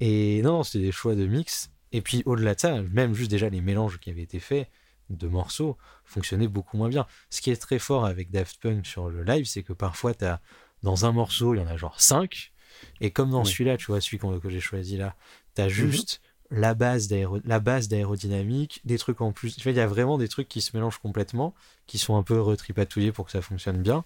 et 0.00 0.42
non, 0.42 0.58
non, 0.58 0.62
c'est 0.62 0.78
des 0.78 0.92
choix 0.92 1.14
de 1.14 1.26
mix. 1.26 1.70
Et 1.92 2.02
puis 2.02 2.22
au-delà 2.26 2.54
de 2.54 2.60
ça, 2.60 2.82
même 2.92 3.14
juste 3.14 3.30
déjà 3.30 3.48
les 3.48 3.60
mélanges 3.60 3.98
qui 3.98 4.10
avaient 4.10 4.22
été 4.22 4.38
faits 4.38 4.68
de 5.08 5.26
morceaux 5.26 5.76
fonctionnaient 6.04 6.46
beaucoup 6.48 6.76
moins 6.76 6.88
bien. 6.88 7.06
Ce 7.30 7.40
qui 7.40 7.50
est 7.50 7.56
très 7.60 7.78
fort 7.80 8.04
avec 8.04 8.30
Daft 8.30 8.60
Punk 8.62 8.86
sur 8.86 9.08
le 9.10 9.24
live, 9.24 9.44
c'est 9.46 9.62
que 9.64 9.72
parfois, 9.72 10.12
as, 10.20 10.40
dans 10.82 11.04
un 11.04 11.12
morceau, 11.12 11.54
il 11.54 11.58
y 11.58 11.60
en 11.62 11.66
a 11.66 11.76
genre 11.76 12.00
5. 12.00 12.52
Et 13.00 13.10
comme 13.10 13.30
dans 13.30 13.44
celui-là, 13.44 13.76
tu 13.76 13.86
vois, 13.86 14.00
celui 14.00 14.18
que 14.18 14.48
j'ai 14.48 14.60
choisi 14.60 14.96
là, 14.96 15.14
tu 15.54 15.62
as 15.62 15.66
mhm. 15.66 15.70
juste 15.70 16.20
la 16.50 16.74
base 16.74 17.08
d'aérodynamique, 17.08 18.80
des 18.84 18.98
trucs 18.98 19.20
en 19.20 19.32
plus. 19.32 19.56
il 19.64 19.72
y 19.72 19.80
a 19.80 19.86
vraiment 19.86 20.18
des 20.18 20.28
trucs 20.28 20.48
qui 20.48 20.60
se 20.60 20.76
mélangent 20.76 20.98
complètement, 20.98 21.54
qui 21.86 21.98
sont 21.98 22.16
un 22.16 22.22
peu 22.22 22.40
retripatouillés 22.40 23.12
pour 23.12 23.26
que 23.26 23.32
ça 23.32 23.42
fonctionne 23.42 23.82
bien. 23.82 24.04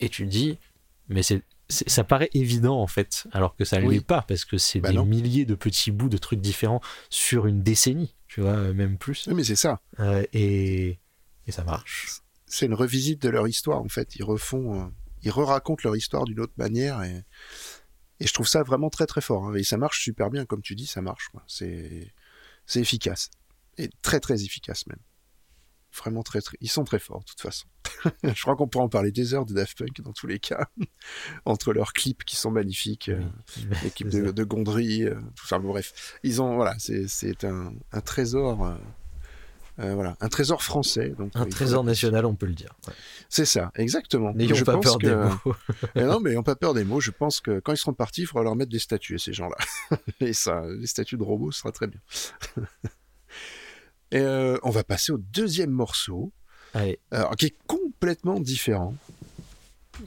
Et 0.00 0.08
tu 0.08 0.26
dis, 0.26 0.58
mais 1.08 1.22
c'est 1.22 1.42
ça 1.70 2.04
paraît 2.04 2.30
évident 2.32 2.80
en 2.80 2.86
fait, 2.86 3.26
alors 3.32 3.54
que 3.54 3.64
ça 3.64 3.80
ne 3.80 3.90
l'est 3.90 4.04
pas, 4.04 4.22
parce 4.22 4.44
que 4.44 4.56
c'est 4.56 4.80
bah 4.80 4.90
des 4.90 4.98
milliers 5.04 5.44
de 5.44 5.54
petits 5.54 5.90
bouts 5.90 6.08
de 6.08 6.16
trucs 6.16 6.40
différents 6.40 6.80
sur 7.10 7.46
une 7.46 7.62
décennie, 7.62 8.14
tu 8.26 8.40
vois, 8.40 8.56
même 8.72 8.96
plus. 8.96 9.26
Oui, 9.28 9.34
mais 9.34 9.44
c'est 9.44 9.56
ça. 9.56 9.80
Euh, 10.00 10.24
et, 10.32 10.98
et, 11.46 11.52
ça 11.52 11.64
marche. 11.64 12.22
C'est 12.46 12.66
une 12.66 12.74
revisite 12.74 13.20
de 13.20 13.28
leur 13.28 13.46
histoire 13.46 13.82
en 13.82 13.88
fait. 13.88 14.16
Ils 14.16 14.24
refont, 14.24 14.80
euh, 14.80 14.86
ils 15.22 15.30
re-racontent 15.30 15.82
leur 15.84 15.96
histoire 15.96 16.24
d'une 16.24 16.40
autre 16.40 16.54
manière 16.56 17.02
et, 17.02 17.24
et 18.20 18.26
je 18.26 18.32
trouve 18.32 18.48
ça 18.48 18.62
vraiment 18.62 18.90
très 18.90 19.06
très 19.06 19.20
fort. 19.20 19.46
Hein. 19.46 19.54
Et 19.54 19.64
ça 19.64 19.76
marche 19.76 20.02
super 20.02 20.30
bien, 20.30 20.44
comme 20.44 20.62
tu 20.62 20.74
dis, 20.74 20.86
ça 20.86 21.02
marche. 21.02 21.30
C'est 21.46 22.12
c'est 22.66 22.80
efficace 22.80 23.30
et 23.78 23.88
très 24.02 24.20
très 24.20 24.44
efficace 24.44 24.86
même. 24.86 24.98
Vraiment 25.96 26.22
très 26.22 26.42
très. 26.42 26.56
Ils 26.60 26.70
sont 26.70 26.84
très 26.84 26.98
forts 26.98 27.20
de 27.20 27.24
toute 27.24 27.40
façon. 27.40 27.66
je 28.22 28.42
crois 28.42 28.56
qu'on 28.56 28.68
pourra 28.68 28.84
en 28.84 28.88
parler 28.88 29.10
des 29.10 29.32
heures 29.32 29.46
de 29.46 29.54
Daft 29.54 29.78
Punk 29.78 30.02
dans 30.02 30.12
tous 30.12 30.26
les 30.26 30.38
cas, 30.38 30.68
entre 31.46 31.72
leurs 31.72 31.94
clips 31.94 32.24
qui 32.24 32.36
sont 32.36 32.50
magnifiques, 32.50 33.08
euh, 33.08 33.22
l'équipe 33.82 34.08
de, 34.10 34.30
de, 34.30 34.44
Gondry, 34.44 35.04
euh, 35.04 35.14
tout 35.34 35.46
ça. 35.46 35.58
bref, 35.58 36.18
ils 36.22 36.42
ont 36.42 36.56
voilà, 36.56 36.76
c'est 36.78 37.44
un, 37.44 37.72
un, 37.92 38.00
trésor. 38.02 38.66
Euh, 38.66 38.76
euh, 39.80 39.94
voilà, 39.94 40.16
un 40.20 40.28
trésor 40.28 40.62
français. 40.62 41.14
Donc, 41.16 41.30
un 41.34 41.46
trésor 41.46 41.84
national, 41.84 42.26
on 42.26 42.34
peut 42.34 42.46
le 42.46 42.54
dire. 42.54 42.74
C'est 43.28 43.44
ça, 43.44 43.70
exactement. 43.76 44.32
N'ayons 44.34 44.64
pas 44.64 44.78
peur 44.78 44.98
des 44.98 45.14
mots. 45.14 45.54
non, 45.96 46.20
mais 46.20 46.30
n'ayons 46.30 46.42
pas 46.42 46.56
peur 46.56 46.74
des 46.74 46.84
mots. 46.84 47.00
Je 47.00 47.12
pense 47.12 47.40
que 47.40 47.60
quand 47.60 47.72
ils 47.72 47.78
seront 47.78 47.94
partis, 47.94 48.22
il 48.22 48.26
faudra 48.26 48.44
leur 48.44 48.56
mettre 48.56 48.72
des 48.72 48.78
statues 48.78 49.14
à 49.14 49.18
ces 49.18 49.32
gens-là. 49.32 49.56
Et 50.20 50.32
ça, 50.32 50.62
les 50.66 50.86
statues 50.86 51.16
de 51.16 51.22
robots, 51.22 51.52
ce 51.52 51.60
sera 51.60 51.72
très 51.72 51.86
bien. 51.86 52.00
Et 54.10 54.20
euh, 54.20 54.58
on 54.62 54.70
va 54.70 54.84
passer 54.84 55.12
au 55.12 55.18
deuxième 55.18 55.70
morceau, 55.70 56.32
qui 56.74 57.46
est 57.46 57.56
complètement 57.66 58.40
différent. 58.40 58.94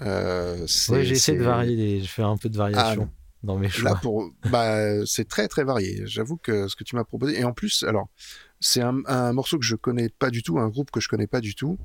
Euh, 0.02 0.66
essayé 0.66 1.38
de 1.38 1.44
varier, 1.44 2.02
je 2.02 2.08
fais 2.08 2.24
un 2.24 2.38
peu 2.38 2.50
de 2.50 2.58
variation. 2.58 3.10
Ah, 3.10 3.18
dans 3.44 3.58
mes 3.58 3.70
choix. 3.70 3.96
pour, 3.96 4.32
bah, 4.50 5.06
c'est 5.06 5.28
très 5.28 5.48
très 5.48 5.64
varié. 5.64 6.04
J'avoue 6.06 6.38
que 6.38 6.68
ce 6.68 6.76
que 6.76 6.84
tu 6.84 6.96
m'as 6.96 7.04
proposé, 7.04 7.40
et 7.40 7.44
en 7.44 7.54
plus, 7.54 7.84
alors, 7.84 8.08
c'est 8.62 8.82
un, 8.82 9.34
morceau 9.34 9.58
que 9.58 9.66
je 9.66 9.76
connais 9.76 10.08
pas 10.08 10.30
du 10.30 10.44
tout, 10.44 10.60
un 10.60 10.70
groupe 10.70 10.92
que 10.92 11.00
je 11.00 11.10
connais 11.10 11.28
pas 11.28 11.42
du 11.42 11.56
tout, 11.56 11.78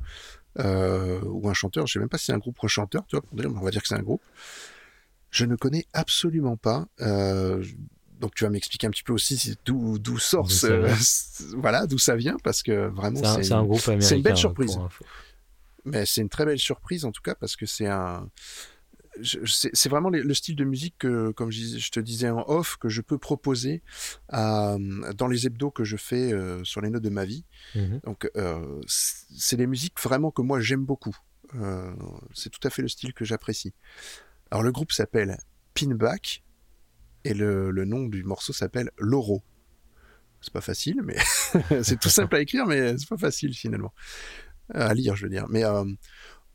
euh, 0.58 1.20
ou 1.24 1.48
un 1.48 1.54
chanteur. 1.54 1.86
Je 1.86 1.94
sais 1.94 1.98
même 1.98 2.10
pas 2.10 2.18
si 2.18 2.26
c'est 2.26 2.32
un 2.32 2.38
groupe 2.38 2.62
ou 2.62 2.66
un 2.66 2.68
chanteur, 2.68 3.04
tu 3.08 3.16
vois, 3.16 3.24
on 3.32 3.64
va 3.64 3.70
dire 3.70 3.82
que 3.82 3.88
c'est 3.88 3.96
un 3.96 4.02
groupe. 4.02 4.22
Je 5.30 5.46
ne 5.46 5.56
connais 5.56 5.86
absolument 5.94 6.56
pas. 6.56 6.86
Euh, 7.00 7.64
donc 8.20 8.34
tu 8.34 8.44
vas 8.44 8.50
m'expliquer 8.50 8.86
un 8.86 8.90
petit 8.90 9.02
peu 9.02 9.12
aussi 9.12 9.56
d'où 9.66 9.98
d'où 9.98 10.18
sort 10.18 10.50
ce, 10.50 11.54
voilà 11.56 11.86
d'où 11.86 11.98
ça 11.98 12.16
vient 12.16 12.38
parce 12.42 12.62
que 12.62 12.86
vraiment 12.86 13.20
c'est 13.42 13.52
un, 13.52 13.62
groupe 13.62 13.86
américain. 13.88 14.08
C'est 14.08 14.16
une 14.16 14.22
belle 14.22 14.36
surprise. 14.38 14.78
Mais 15.84 16.06
c'est 16.06 16.22
une 16.22 16.30
très 16.30 16.46
belle 16.46 16.58
surprise 16.58 17.04
en 17.04 17.12
tout 17.12 17.20
cas 17.20 17.34
parce 17.34 17.56
que 17.56 17.66
c'est 17.66 17.86
un 17.86 18.28
c'est 19.22 19.88
vraiment 19.88 20.11
le 20.11 20.35
style 20.35 20.57
de 20.57 20.64
musique 20.64 20.96
que, 20.98 21.31
comme 21.33 21.50
je, 21.50 21.90
te 21.90 22.00
disais 22.00 22.31
en 22.31 22.44
off, 22.48 22.76
que 22.76 22.88
je 22.88 23.00
peux 23.00 23.18
proposer 23.18 23.83
dans 24.31 25.29
les 25.29 25.46
hebdos 25.46 25.70
que 25.70 25.85
je 25.85 25.96
fais 25.96 26.33
euh, 26.33 26.62
sur 26.64 26.81
les 26.81 26.90
notes 26.90 27.02
de 27.02 27.11
ma 27.11 27.24
vie. 27.24 27.44
Mmh 27.74 27.98
Donc, 28.05 28.31
euh, 28.37 28.81
c'est 28.87 29.57
des 29.57 29.66
musiques 29.66 30.00
vraiment 30.00 30.31
que 30.31 30.42
moi 30.42 30.61
j'aime 30.61 30.85
beaucoup. 30.85 31.16
Euh, 31.55 31.94
c'est 32.35 32.50
tout 32.50 32.66
à 32.66 32.70
fait 32.70 32.83
le 32.83 32.88
style 32.88 33.12
que 33.12 33.24
j'apprécie. 33.24 33.72
Alors, 34.50 34.62
le 34.62 34.72
groupe 34.72 34.92
s'appelle 34.92 35.38
Pinback 35.74 36.42
et 37.24 37.35
le, 37.35 37.70
le, 37.70 37.85
nom 37.85 38.07
du 38.07 38.24
morceau 38.24 38.52
s'appelle 38.52 38.90
Loro. 38.98 39.42
C'est 40.40 40.52
pas 40.52 40.61
facile, 40.61 41.02
mais 41.02 41.16
c'est 41.83 41.98
tout 41.98 42.09
simple 42.09 42.37
à 42.37 42.40
écrire, 42.40 42.66
mais 42.66 42.96
c'est 42.98 43.09
pas 43.09 43.16
facile 43.16 43.55
finalement 43.55 43.92
à 44.70 44.94
lire, 44.94 45.16
je 45.16 45.24
veux 45.24 45.31
dire. 45.31 45.46
Mais 45.48 45.64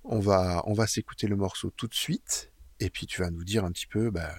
on 0.03 0.19
va, 0.19 0.63
on 0.65 0.73
va 0.73 0.87
s'écouter 0.87 1.27
le 1.27 1.35
morceau 1.35 1.71
tout 1.71 1.87
de 1.87 1.93
suite. 1.93 2.50
Et 2.81 2.89
puis 2.89 3.05
tu 3.05 3.21
vas 3.21 3.29
nous 3.29 3.43
dire 3.43 3.63
un 3.63 3.71
petit 3.71 3.85
peu 3.85 4.09
bah, 4.09 4.35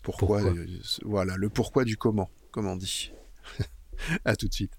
pourquoi, 0.00 0.42
euh, 0.42 0.66
voilà, 1.02 1.36
le 1.36 1.50
pourquoi 1.50 1.84
du 1.84 1.98
comment, 1.98 2.30
comme 2.50 2.66
on 2.66 2.76
dit. 2.76 3.12
à 4.24 4.36
tout 4.36 4.48
de 4.48 4.54
suite. 4.54 4.72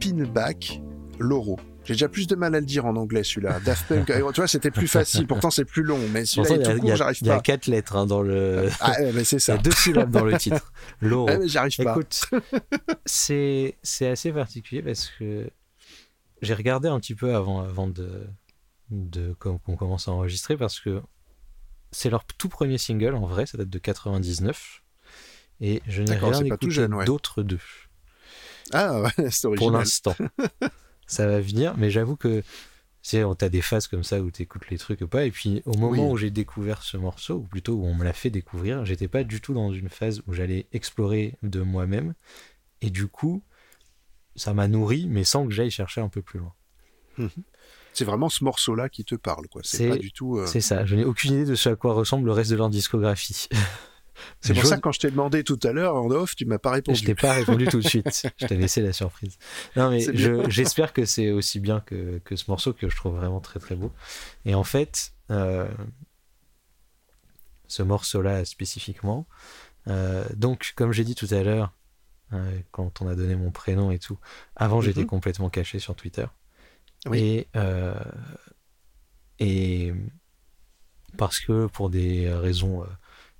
Pinback, 0.00 0.80
Loro? 1.18 1.58
J'ai 1.84 1.94
déjà 1.94 2.08
plus 2.08 2.28
de 2.28 2.36
mal 2.36 2.54
à 2.54 2.60
le 2.60 2.66
dire 2.66 2.86
en 2.86 2.94
anglais 2.96 3.24
celui-là. 3.24 3.58
Daft 3.64 3.88
Punk, 3.88 4.06
tu 4.06 4.20
vois, 4.20 4.46
c'était 4.46 4.70
plus 4.70 4.86
facile. 4.86 5.26
Pourtant, 5.26 5.50
c'est 5.50 5.64
plus 5.64 5.82
long, 5.82 5.98
mais 6.12 6.24
celui-là 6.24 6.56
est 6.56 6.74
tout 6.74 6.80
court, 6.80 6.96
j'arrive 6.96 7.20
pas. 7.20 7.26
Il 7.26 7.28
y 7.28 7.32
a 7.32 7.40
quatre 7.40 7.66
lettres 7.66 7.96
hein, 7.96 8.06
dans 8.06 8.22
le. 8.22 8.68
Ah, 8.80 8.94
mais 9.14 9.24
c'est 9.24 9.38
ça. 9.38 9.54
Il 9.54 9.56
y 9.56 9.58
a 9.58 9.62
deux 9.62 9.72
syllabes 9.72 10.10
dans 10.10 10.24
le 10.24 10.36
titre. 10.38 10.72
Loro. 11.00 11.28
Ah, 11.28 11.38
j'arrive 11.44 11.76
pas. 11.76 11.92
Écoute, 11.92 12.30
c'est 13.04 13.76
c'est 13.82 14.08
assez 14.08 14.32
particulier 14.32 14.82
parce 14.82 15.10
que 15.18 15.50
j'ai 16.40 16.54
regardé 16.54 16.88
un 16.88 17.00
petit 17.00 17.14
peu 17.14 17.34
avant 17.34 17.62
avant 17.62 17.88
de 17.88 18.26
de 18.90 19.34
qu'on 19.38 19.58
commence 19.58 20.06
à 20.06 20.12
enregistrer 20.12 20.56
parce 20.56 20.78
que 20.78 21.00
c'est 21.90 22.10
leur 22.10 22.24
tout 22.24 22.48
premier 22.48 22.78
single 22.78 23.14
en 23.14 23.26
vrai, 23.26 23.46
ça 23.46 23.58
date 23.58 23.70
de 23.70 23.78
99 23.78 24.82
et 25.60 25.82
je 25.86 26.02
n'ai 26.02 26.16
rien 26.16 26.44
écouté 26.44 26.68
d'autres 27.04 27.42
d'eux. 27.42 27.60
Ah 28.72 29.02
ouais, 29.18 29.30
c'est 29.30 29.46
original. 29.46 29.56
Pour 29.56 29.70
l'instant. 29.70 30.16
ça 31.06 31.26
va 31.26 31.40
venir, 31.40 31.74
mais 31.76 31.90
j'avoue 31.90 32.16
que 32.16 32.42
tu 33.02 33.16
as 33.16 33.48
des 33.48 33.62
phases 33.62 33.88
comme 33.88 34.04
ça 34.04 34.20
où 34.20 34.30
tu 34.30 34.42
écoutes 34.42 34.70
les 34.70 34.78
trucs 34.78 35.00
ou 35.00 35.08
pas. 35.08 35.24
Et 35.24 35.30
puis 35.30 35.62
au 35.66 35.76
moment 35.76 36.10
où 36.10 36.16
j'ai 36.16 36.30
découvert 36.30 36.82
ce 36.82 36.96
morceau, 36.96 37.36
ou 37.36 37.42
plutôt 37.42 37.74
où 37.74 37.84
on 37.84 37.94
me 37.94 38.04
l'a 38.04 38.12
fait 38.12 38.30
découvrir, 38.30 38.84
j'étais 38.84 39.08
pas 39.08 39.24
du 39.24 39.40
tout 39.40 39.54
dans 39.54 39.72
une 39.72 39.88
phase 39.88 40.22
où 40.26 40.32
j'allais 40.32 40.66
explorer 40.72 41.34
de 41.42 41.60
moi-même. 41.60 42.14
Et 42.80 42.90
du 42.90 43.06
coup, 43.06 43.42
ça 44.36 44.54
m'a 44.54 44.68
nourri, 44.68 45.06
mais 45.08 45.24
sans 45.24 45.46
que 45.46 45.52
j'aille 45.52 45.70
chercher 45.70 46.00
un 46.00 46.08
peu 46.08 46.22
plus 46.22 46.38
loin. 46.38 46.52
Mhm. 47.18 47.30
C'est 47.94 48.04
vraiment 48.04 48.30
ce 48.30 48.42
morceau-là 48.42 48.88
qui 48.88 49.04
te 49.04 49.14
parle, 49.14 49.48
quoi. 49.48 49.60
C'est 49.64 49.88
pas 49.88 49.98
du 49.98 50.12
tout. 50.12 50.38
Euh, 50.38 50.46
c'est 50.46 50.62
ça. 50.62 50.86
Je 50.86 50.96
n'ai 50.96 51.04
aucune 51.04 51.34
idée 51.34 51.44
de 51.44 51.54
ce 51.54 51.68
à 51.68 51.76
quoi 51.76 51.92
ressemble 51.92 52.24
le 52.24 52.32
reste 52.32 52.50
de 52.50 52.56
leur 52.56 52.70
discographie. 52.70 53.48
C'est 54.40 54.54
pour 54.54 54.64
ça 54.64 54.76
que 54.76 54.80
quand 54.80 54.92
je 54.92 55.00
t'ai 55.00 55.10
demandé 55.10 55.44
tout 55.44 55.58
à 55.62 55.72
l'heure 55.72 55.96
en 55.96 56.10
off, 56.10 56.34
tu 56.36 56.44
m'as 56.44 56.58
pas 56.58 56.72
répondu. 56.72 56.98
Je 56.98 57.04
t'ai 57.04 57.14
pas 57.14 57.32
répondu 57.32 57.66
tout 57.66 57.80
de 57.80 57.88
suite. 57.88 58.26
Je 58.36 58.46
t'ai 58.46 58.56
laissé 58.56 58.82
la 58.82 58.92
surprise. 58.92 59.38
Non, 59.76 59.90
mais 59.90 60.00
j'espère 60.50 60.92
que 60.92 61.04
c'est 61.04 61.30
aussi 61.30 61.60
bien 61.60 61.80
que, 61.80 62.18
que, 62.24 62.36
ce 62.36 62.50
morceau 62.50 62.72
que 62.72 62.88
je 62.88 62.96
trouve 62.96 63.16
vraiment 63.16 63.40
très 63.40 63.60
très 63.60 63.76
beau. 63.76 63.92
Et 64.44 64.54
en 64.54 64.64
fait, 64.64 65.12
euh, 65.30 65.68
ce 67.68 67.82
morceau-là 67.82 68.44
spécifiquement, 68.44 69.26
euh, 69.88 70.24
donc 70.36 70.72
comme 70.76 70.92
j'ai 70.92 71.04
dit 71.04 71.14
tout 71.14 71.28
à 71.30 71.42
l'heure, 71.42 71.72
euh, 72.32 72.60
quand 72.70 73.02
on 73.02 73.08
a 73.08 73.14
donné 73.14 73.36
mon 73.36 73.50
prénom 73.50 73.90
et 73.90 73.98
tout, 73.98 74.18
avant 74.56 74.80
j'étais 74.80 75.00
mhm. 75.00 75.06
complètement 75.06 75.50
caché 75.50 75.78
sur 75.78 75.94
Twitter. 75.94 76.26
Et, 77.12 77.48
et 79.40 79.92
parce 81.18 81.40
que 81.40 81.66
pour 81.66 81.90
des 81.90 82.32
raisons 82.32 82.84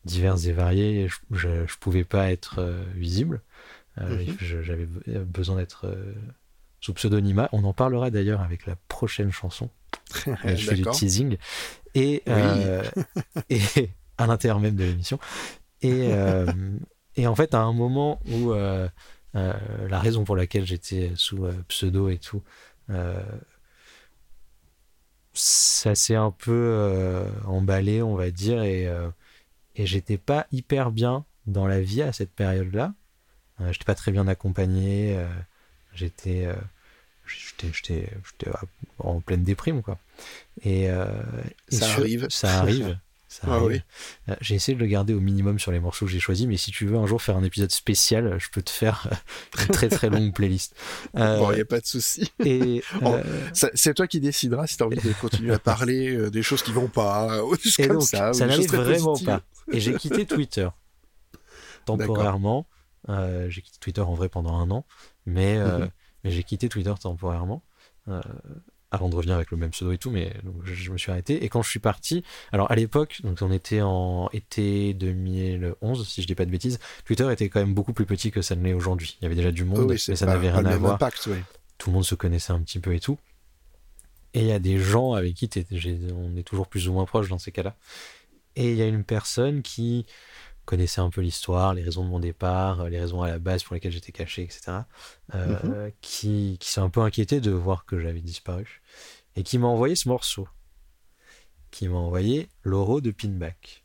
diverses 0.04 0.46
et 0.46 0.52
variées. 0.52 1.08
Je, 1.30 1.48
ne 1.48 1.66
pouvais 1.80 2.04
pas 2.04 2.30
être 2.30 2.56
euh, 2.58 2.82
visible. 2.94 3.42
Euh, 3.98 4.24
mhm. 4.24 4.62
J'avais 4.62 4.86
besoin 5.24 5.56
d'être 5.56 5.86
euh, 5.86 6.14
sous 6.80 6.94
pseudonymat. 6.94 7.48
On 7.52 7.64
en 7.64 7.72
parlera 7.72 8.10
d'ailleurs 8.10 8.40
avec 8.40 8.66
la 8.66 8.76
prochaine 8.88 9.30
chanson. 9.30 9.70
je 10.44 10.54
fais 10.54 10.74
du 10.74 10.82
teasing. 10.82 11.36
Et, 11.94 12.22
et 13.50 13.90
à 14.18 14.26
l'intérieur 14.26 14.60
même 14.60 14.76
de 14.76 14.84
l'émission. 14.84 15.18
Et, 15.82 16.10
et 17.16 17.26
en 17.26 17.34
fait, 17.34 17.54
à 17.54 17.60
un 17.60 17.72
moment 17.72 18.20
où 18.30 18.52
la 19.34 19.98
raison 19.98 20.24
pour 20.24 20.36
laquelle 20.36 20.66
j'étais 20.66 21.12
sous 21.14 21.46
pseudo 21.68 22.08
et 22.08 22.18
tout, 22.18 22.42
ça 25.34 25.94
s'est 25.94 26.14
un 26.14 26.30
peu 26.30 27.24
emballé, 27.44 28.00
on 28.02 28.14
va 28.14 28.30
dire, 28.30 28.62
et 28.62 28.88
et 29.76 29.86
j'étais 29.86 30.18
pas 30.18 30.46
hyper 30.52 30.90
bien 30.90 31.24
dans 31.46 31.66
la 31.66 31.80
vie 31.80 32.02
à 32.02 32.12
cette 32.12 32.32
période-là. 32.32 32.94
Euh, 33.60 33.72
j'étais 33.72 33.84
pas 33.84 33.94
très 33.94 34.12
bien 34.12 34.28
accompagné. 34.28 35.16
Euh, 35.16 35.26
j'étais, 35.94 36.46
euh, 36.46 36.54
j'étais, 37.26 38.08
en 38.98 39.20
pleine 39.20 39.44
déprime, 39.44 39.82
quoi. 39.82 39.98
Et, 40.64 40.88
ça, 41.68 41.92
arrive. 41.92 42.26
ça 42.30 42.60
arrive. 42.60 42.98
Ah 43.46 43.60
j'ai 44.40 44.54
essayé 44.54 44.76
de 44.76 44.80
le 44.80 44.86
garder 44.86 45.14
au 45.14 45.20
minimum 45.20 45.58
sur 45.58 45.72
les 45.72 45.80
morceaux 45.80 46.06
que 46.06 46.12
j'ai 46.12 46.20
choisis, 46.20 46.46
mais 46.46 46.56
si 46.56 46.70
tu 46.70 46.86
veux 46.86 46.96
un 46.96 47.06
jour 47.06 47.20
faire 47.20 47.36
un 47.36 47.44
épisode 47.44 47.70
spécial, 47.70 48.38
je 48.38 48.48
peux 48.50 48.62
te 48.62 48.70
faire 48.70 49.08
une 49.58 49.68
très 49.68 49.88
très 49.88 50.10
longue 50.10 50.32
playlist. 50.32 50.74
bon, 51.14 51.50
il 51.50 51.56
n'y 51.56 51.60
a 51.60 51.64
pas 51.64 51.80
de 51.80 51.86
souci. 51.86 52.30
Et 52.44 52.82
c'est 53.52 53.94
toi 53.94 54.06
qui 54.06 54.20
décideras 54.20 54.66
si 54.66 54.76
tu 54.76 54.82
as 54.82 54.86
envie 54.86 54.96
de 54.96 55.12
continuer 55.20 55.54
à 55.54 55.58
parler 55.60 56.30
des 56.30 56.42
choses 56.42 56.62
qui 56.62 56.72
vont 56.72 56.88
pas, 56.88 57.42
ou 57.44 57.54
et 57.54 57.86
comme 57.86 57.98
donc, 57.98 58.08
ça. 58.08 58.32
Ça 58.32 58.46
n'allait 58.46 58.66
vraiment 58.66 59.16
pas. 59.18 59.40
Et 59.72 59.80
j'ai 59.80 59.94
quitté 59.94 60.26
Twitter 60.26 60.68
temporairement. 61.84 62.66
Euh, 63.08 63.48
j'ai 63.48 63.62
quitté 63.62 63.78
Twitter 63.80 64.00
en 64.00 64.14
vrai 64.14 64.28
pendant 64.28 64.56
un 64.56 64.70
an, 64.70 64.84
mais, 65.26 65.56
euh, 65.56 65.78
mhm. 65.78 65.90
mais 66.24 66.30
j'ai 66.30 66.42
quitté 66.42 66.68
Twitter 66.68 66.94
temporairement. 67.00 67.62
Avant 68.94 69.08
de 69.08 69.16
revenir 69.16 69.36
avec 69.36 69.50
le 69.50 69.56
même 69.56 69.70
pseudo 69.70 69.92
et 69.92 69.98
tout, 69.98 70.10
mais 70.10 70.34
je, 70.64 70.92
me 70.92 70.98
suis 70.98 71.10
arrêté. 71.10 71.42
Et 71.44 71.48
quand 71.48 71.62
je 71.62 71.70
suis 71.70 71.80
parti, 71.80 72.22
alors 72.52 72.70
à 72.70 72.76
l'époque, 72.76 73.20
donc 73.24 73.38
on 73.40 73.50
était 73.50 73.80
en 73.80 74.28
été 74.34 74.92
2011, 74.92 76.06
si 76.06 76.20
je 76.20 76.26
dis 76.26 76.34
pas 76.34 76.44
de 76.44 76.50
bêtises, 76.50 76.78
Twitter 77.06 77.30
était 77.32 77.48
quand 77.48 77.60
même 77.60 77.72
beaucoup 77.72 77.94
plus 77.94 78.04
petit 78.04 78.30
que 78.30 78.42
ça 78.42 78.54
ne 78.54 78.62
l'est 78.62 78.74
aujourd'hui. 78.74 79.16
Il 79.20 79.24
y 79.24 79.26
avait 79.26 79.34
déjà 79.34 79.50
du 79.50 79.64
monde, 79.64 79.88
mais 79.88 79.96
ça 79.96 80.26
n'avait 80.26 80.50
rien 80.50 80.64
à 80.66 80.76
voir. 80.76 80.98
Tout 81.78 81.90
le 81.90 81.94
monde 81.94 82.04
se 82.04 82.14
connaissait 82.14 82.52
un 82.52 82.60
petit 82.60 82.78
peu 82.78 82.94
et 82.94 83.00
tout. 83.00 83.18
Et 84.34 84.40
il 84.40 84.46
y 84.46 84.52
a 84.52 84.58
des 84.58 84.78
gens 84.78 85.14
avec 85.14 85.34
qui 85.34 85.48
on 86.14 86.36
est 86.36 86.42
toujours 86.42 86.68
plus 86.68 86.88
ou 86.88 86.92
moins 86.92 87.06
proches 87.06 87.28
dans 87.28 87.38
ces 87.38 87.50
cas-là. 87.50 87.74
Et 88.56 88.70
il 88.72 88.76
y 88.76 88.82
a 88.82 88.86
une 88.86 89.04
personne 89.04 89.62
qui 89.62 90.04
connaissait 90.64 91.00
un 91.00 91.10
peu 91.10 91.20
l'histoire, 91.20 91.74
les 91.74 91.82
raisons 91.82 92.04
de 92.04 92.08
mon 92.08 92.20
départ, 92.20 92.88
les 92.88 93.00
raisons 93.00 93.22
à 93.22 93.28
la 93.28 93.38
base 93.38 93.62
pour 93.62 93.74
lesquelles 93.74 93.92
j'étais 93.92 94.12
caché, 94.12 94.42
etc. 94.42 94.78
Euh, 95.34 95.58
mhm. 95.62 95.92
Qui, 96.00 96.56
qui 96.60 96.70
s'est 96.70 96.80
un 96.80 96.90
peu 96.90 97.00
inquiété 97.00 97.40
de 97.40 97.50
voir 97.50 97.84
que 97.84 97.98
j'avais 97.98 98.20
disparu. 98.20 98.82
Et 99.36 99.42
qui 99.42 99.58
m'a 99.58 99.66
envoyé 99.66 99.96
ce 99.96 100.08
morceau. 100.08 100.48
Qui 101.70 101.88
m'a 101.88 101.96
envoyé 101.96 102.48
l'oro 102.62 103.00
de 103.00 103.10
Pinback. 103.10 103.84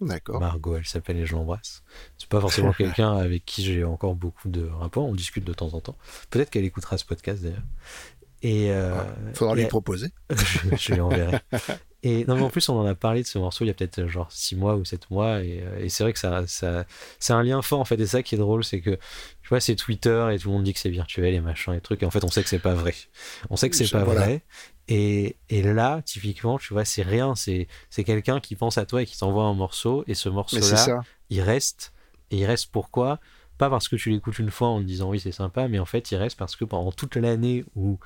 D'accord. 0.00 0.40
Margot, 0.40 0.76
elle 0.76 0.86
s'appelle 0.86 1.16
et 1.16 1.26
je 1.26 1.34
l'embrasse. 1.34 1.82
C'est 2.18 2.28
pas 2.28 2.40
forcément 2.40 2.72
quelqu'un 2.76 3.16
avec 3.16 3.44
qui 3.44 3.64
j'ai 3.64 3.84
encore 3.84 4.14
beaucoup 4.14 4.48
de 4.48 4.66
rapports. 4.66 5.06
On 5.06 5.14
discute 5.14 5.44
de 5.44 5.52
temps 5.52 5.74
en 5.74 5.80
temps. 5.80 5.96
Peut-être 6.30 6.50
qu'elle 6.50 6.64
écoutera 6.64 6.98
ce 6.98 7.04
podcast 7.04 7.42
d'ailleurs. 7.42 7.62
Et 8.42 8.70
euh, 8.70 8.94
faudra 9.34 9.54
lui 9.54 9.66
proposer. 9.66 10.08
je, 10.30 10.76
je 10.76 10.92
lui 10.92 11.00
enverrai. 11.00 11.40
Et 12.02 12.24
non, 12.26 12.36
mais 12.36 12.42
en 12.42 12.50
plus, 12.50 12.68
on 12.68 12.78
en 12.78 12.86
a 12.86 12.94
parlé 12.94 13.22
de 13.22 13.26
ce 13.26 13.38
morceau 13.38 13.64
il 13.64 13.68
y 13.68 13.70
a 13.70 13.74
peut-être 13.74 14.00
euh, 14.00 14.08
genre 14.08 14.30
6 14.30 14.56
mois 14.56 14.76
ou 14.76 14.84
7 14.84 15.10
mois. 15.10 15.42
Et, 15.42 15.62
euh, 15.62 15.80
et 15.80 15.88
c'est 15.88 16.04
vrai 16.04 16.12
que 16.12 16.18
ça, 16.18 16.46
ça, 16.46 16.84
c'est 17.18 17.32
un 17.32 17.42
lien 17.42 17.62
fort 17.62 17.80
en 17.80 17.84
fait. 17.84 17.98
Et 17.98 18.06
ça 18.06 18.22
qui 18.22 18.34
est 18.34 18.38
drôle, 18.38 18.64
c'est 18.64 18.80
que 18.80 18.90
tu 18.90 19.48
vois, 19.48 19.60
c'est 19.60 19.76
Twitter 19.76 20.28
et 20.32 20.38
tout 20.38 20.48
le 20.48 20.54
monde 20.54 20.64
dit 20.64 20.74
que 20.74 20.78
c'est 20.78 20.90
virtuel 20.90 21.34
et 21.34 21.40
machin 21.40 21.72
et 21.72 21.80
trucs. 21.80 22.02
Et 22.02 22.06
en 22.06 22.10
fait, 22.10 22.22
on 22.24 22.28
sait 22.28 22.42
que 22.42 22.48
c'est 22.48 22.58
pas 22.58 22.74
vrai. 22.74 22.94
On 23.50 23.56
sait 23.56 23.70
que 23.70 23.76
c'est 23.76 23.90
pas 23.90 24.04
vrai. 24.04 24.42
Et, 24.88 25.36
et, 25.48 25.62
là, 25.62 26.00
typiquement, 26.02 26.58
tu 26.58 26.72
vois, 26.72 26.84
c'est 26.84 27.02
rien. 27.02 27.34
C'est, 27.34 27.66
c'est 27.90 28.04
quelqu'un 28.04 28.38
qui 28.38 28.54
pense 28.54 28.78
à 28.78 28.86
toi 28.86 29.02
et 29.02 29.06
qui 29.06 29.18
t'envoie 29.18 29.44
un 29.44 29.54
morceau. 29.54 30.04
Et 30.06 30.14
ce 30.14 30.28
morceau-là, 30.28 31.02
il 31.30 31.40
reste. 31.40 31.92
Et 32.30 32.38
il 32.38 32.44
reste 32.44 32.70
pourquoi? 32.70 33.20
Pas 33.58 33.70
parce 33.70 33.88
que 33.88 33.96
tu 33.96 34.10
l'écoutes 34.10 34.38
une 34.38 34.50
fois 34.50 34.68
en 34.68 34.80
te 34.80 34.84
disant 34.84 35.08
oui, 35.08 35.18
c'est 35.18 35.32
sympa, 35.32 35.66
mais 35.66 35.78
en 35.78 35.86
fait, 35.86 36.10
il 36.10 36.16
reste 36.16 36.38
parce 36.38 36.56
que 36.56 36.64
pendant 36.64 36.92
toute 36.92 37.16
l'année 37.16 37.64
où 37.74 37.98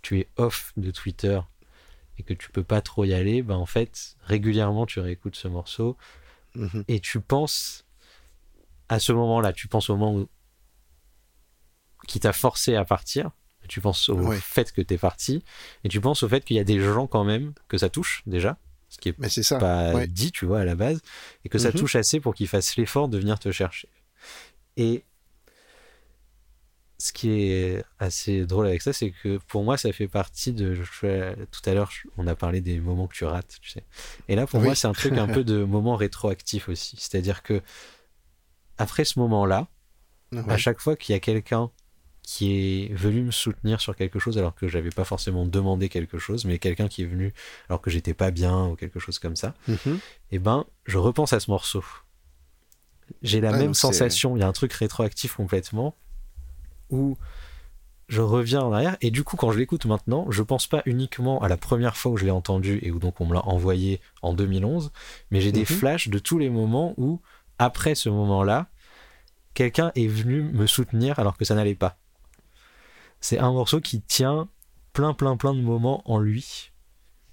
tu 0.00 0.20
es 0.20 0.28
off 0.36 0.72
de 0.76 0.90
Twitter 0.90 1.40
et 2.18 2.22
que 2.22 2.34
tu 2.34 2.50
peux 2.50 2.62
pas 2.62 2.80
trop 2.80 3.04
y 3.04 3.14
aller, 3.14 3.42
ben 3.42 3.56
en 3.56 3.66
fait, 3.66 4.16
régulièrement, 4.24 4.86
tu 4.86 5.00
réécoutes 5.00 5.36
ce 5.36 5.48
morceau 5.48 5.96
mhm. 6.54 6.84
et 6.88 7.00
tu 7.00 7.20
penses 7.20 7.86
à 8.88 8.98
ce 8.98 9.12
moment-là, 9.12 9.52
tu 9.52 9.68
penses 9.68 9.88
au 9.90 9.96
moment 9.96 10.18
où 10.18 10.28
qui 12.06 12.20
t'a 12.20 12.32
forcé 12.32 12.74
à 12.74 12.84
partir, 12.84 13.30
tu 13.68 13.80
penses 13.80 14.08
au 14.08 14.32
fait 14.32 14.72
que 14.72 14.82
tu 14.82 14.94
es 14.94 14.98
parti 14.98 15.44
et 15.84 15.88
tu 15.88 16.00
penses 16.00 16.22
au 16.22 16.28
fait 16.28 16.44
qu'il 16.44 16.56
y 16.56 16.60
a 16.60 16.64
des 16.64 16.80
gens 16.80 17.06
quand 17.06 17.24
même 17.24 17.54
que 17.68 17.78
ça 17.78 17.88
touche 17.88 18.22
déjà, 18.26 18.58
ce 18.88 18.98
qui 18.98 19.10
est, 19.10 19.18
Mais 19.18 19.28
ça. 19.28 19.58
pas 19.58 20.06
dit, 20.06 20.32
tu 20.32 20.44
vois, 20.44 20.60
à 20.60 20.64
la 20.64 20.74
base, 20.74 21.00
et 21.44 21.48
que 21.48 21.58
ça 21.58 21.68
mhm. 21.68 21.76
touche 21.76 21.96
assez 21.96 22.20
pour 22.20 22.34
qu'ils 22.34 22.48
fassent 22.48 22.76
l'effort 22.76 23.08
de 23.08 23.18
venir 23.18 23.38
te 23.38 23.50
chercher. 23.52 23.88
Et 24.76 25.04
ce 27.02 27.12
qui 27.12 27.30
est 27.30 27.84
assez 27.98 28.46
drôle 28.46 28.68
avec 28.68 28.80
ça, 28.80 28.92
c'est 28.92 29.10
que 29.10 29.38
pour 29.48 29.64
moi, 29.64 29.76
ça 29.76 29.92
fait 29.92 30.06
partie 30.06 30.52
de. 30.52 30.78
tout 31.00 31.70
à 31.70 31.74
l'heure, 31.74 31.90
on 32.16 32.28
a 32.28 32.36
parlé 32.36 32.60
des 32.60 32.78
moments 32.78 33.08
que 33.08 33.14
tu 33.14 33.24
rates, 33.24 33.58
tu 33.60 33.70
sais. 33.70 33.82
Et 34.28 34.36
là, 34.36 34.46
pour 34.46 34.60
moi, 34.60 34.76
c'est 34.76 34.86
un 34.86 34.92
truc 34.92 35.14
un 35.14 35.26
peu 35.26 35.42
de 35.42 35.64
moment 35.64 35.96
rétroactif 35.96 36.68
aussi. 36.68 36.96
C'est-à-dire 36.96 37.42
que, 37.42 37.60
après 38.78 39.04
ce 39.04 39.18
moment-là, 39.18 39.66
à 40.46 40.56
chaque 40.56 40.80
fois 40.80 40.94
qu'il 40.94 41.12
y 41.12 41.16
a 41.16 41.20
quelqu'un 41.20 41.70
qui 42.22 42.52
est 42.52 42.94
venu 42.94 43.22
me 43.22 43.30
soutenir 43.32 43.80
sur 43.80 43.96
quelque 43.96 44.20
chose 44.20 44.38
alors 44.38 44.54
que 44.54 44.68
j'avais 44.68 44.90
pas 44.90 45.04
forcément 45.04 45.44
demandé 45.44 45.88
quelque 45.88 46.18
chose, 46.18 46.44
mais 46.44 46.58
quelqu'un 46.58 46.86
qui 46.86 47.02
est 47.02 47.06
venu 47.06 47.34
alors 47.68 47.80
que 47.80 47.90
j'étais 47.90 48.14
pas 48.14 48.30
bien 48.30 48.66
ou 48.66 48.76
quelque 48.76 49.00
chose 49.00 49.18
comme 49.18 49.34
ça, 49.34 49.54
mm-hmm. 49.68 49.96
et 49.96 50.00
eh 50.30 50.38
ben, 50.38 50.64
je 50.86 50.98
repense 50.98 51.32
à 51.32 51.40
ce 51.40 51.50
morceau. 51.50 51.84
J'ai 53.22 53.40
la 53.40 53.50
même 53.50 53.74
sensation, 53.74 54.36
il 54.36 54.40
y 54.40 54.42
a 54.44 54.46
un 54.46 54.52
truc 54.52 54.72
rétroactif 54.72 55.34
complètement, 55.34 55.96
où 56.92 57.16
je 58.08 58.20
reviens 58.20 58.60
en 58.60 58.72
arrière 58.72 58.96
et 59.00 59.10
du 59.10 59.24
coup 59.24 59.36
quand 59.36 59.50
je 59.50 59.58
l'écoute 59.58 59.86
maintenant 59.86 60.26
je 60.30 60.42
pense 60.42 60.66
pas 60.66 60.82
uniquement 60.86 61.42
à 61.42 61.48
la 61.48 61.56
première 61.56 61.96
fois 61.96 62.12
où 62.12 62.16
je 62.16 62.24
l'ai 62.24 62.30
entendu 62.30 62.78
et 62.82 62.90
où 62.90 62.98
donc 62.98 63.20
on 63.20 63.26
me 63.26 63.34
l'a 63.34 63.44
envoyé 63.46 64.00
en 64.20 64.34
2011 64.34 64.92
mais 65.30 65.40
j'ai 65.40 65.52
des 65.52 65.60
mhm. 65.60 65.66
flashs 65.66 66.08
de 66.08 66.18
tous 66.18 66.38
les 66.38 66.50
moments 66.50 66.94
où 66.98 67.20
après 67.58 67.94
ce 67.94 68.08
moment 68.08 68.44
là 68.44 68.66
quelqu'un 69.54 69.92
est 69.94 70.06
venu 70.06 70.42
me 70.42 70.66
soutenir 70.66 71.18
alors 71.18 71.36
que 71.36 71.44
ça 71.44 71.54
n'allait 71.54 71.74
pas 71.74 71.96
c'est 73.22 73.38
un 73.38 73.52
morceau 73.52 73.80
qui 73.80 74.02
tient 74.02 74.48
plein, 74.92 75.14
plein, 75.14 75.36
plein 75.36 75.54
de 75.54 75.60
moments 75.60 76.02
en 76.10 76.18
lui, 76.18 76.72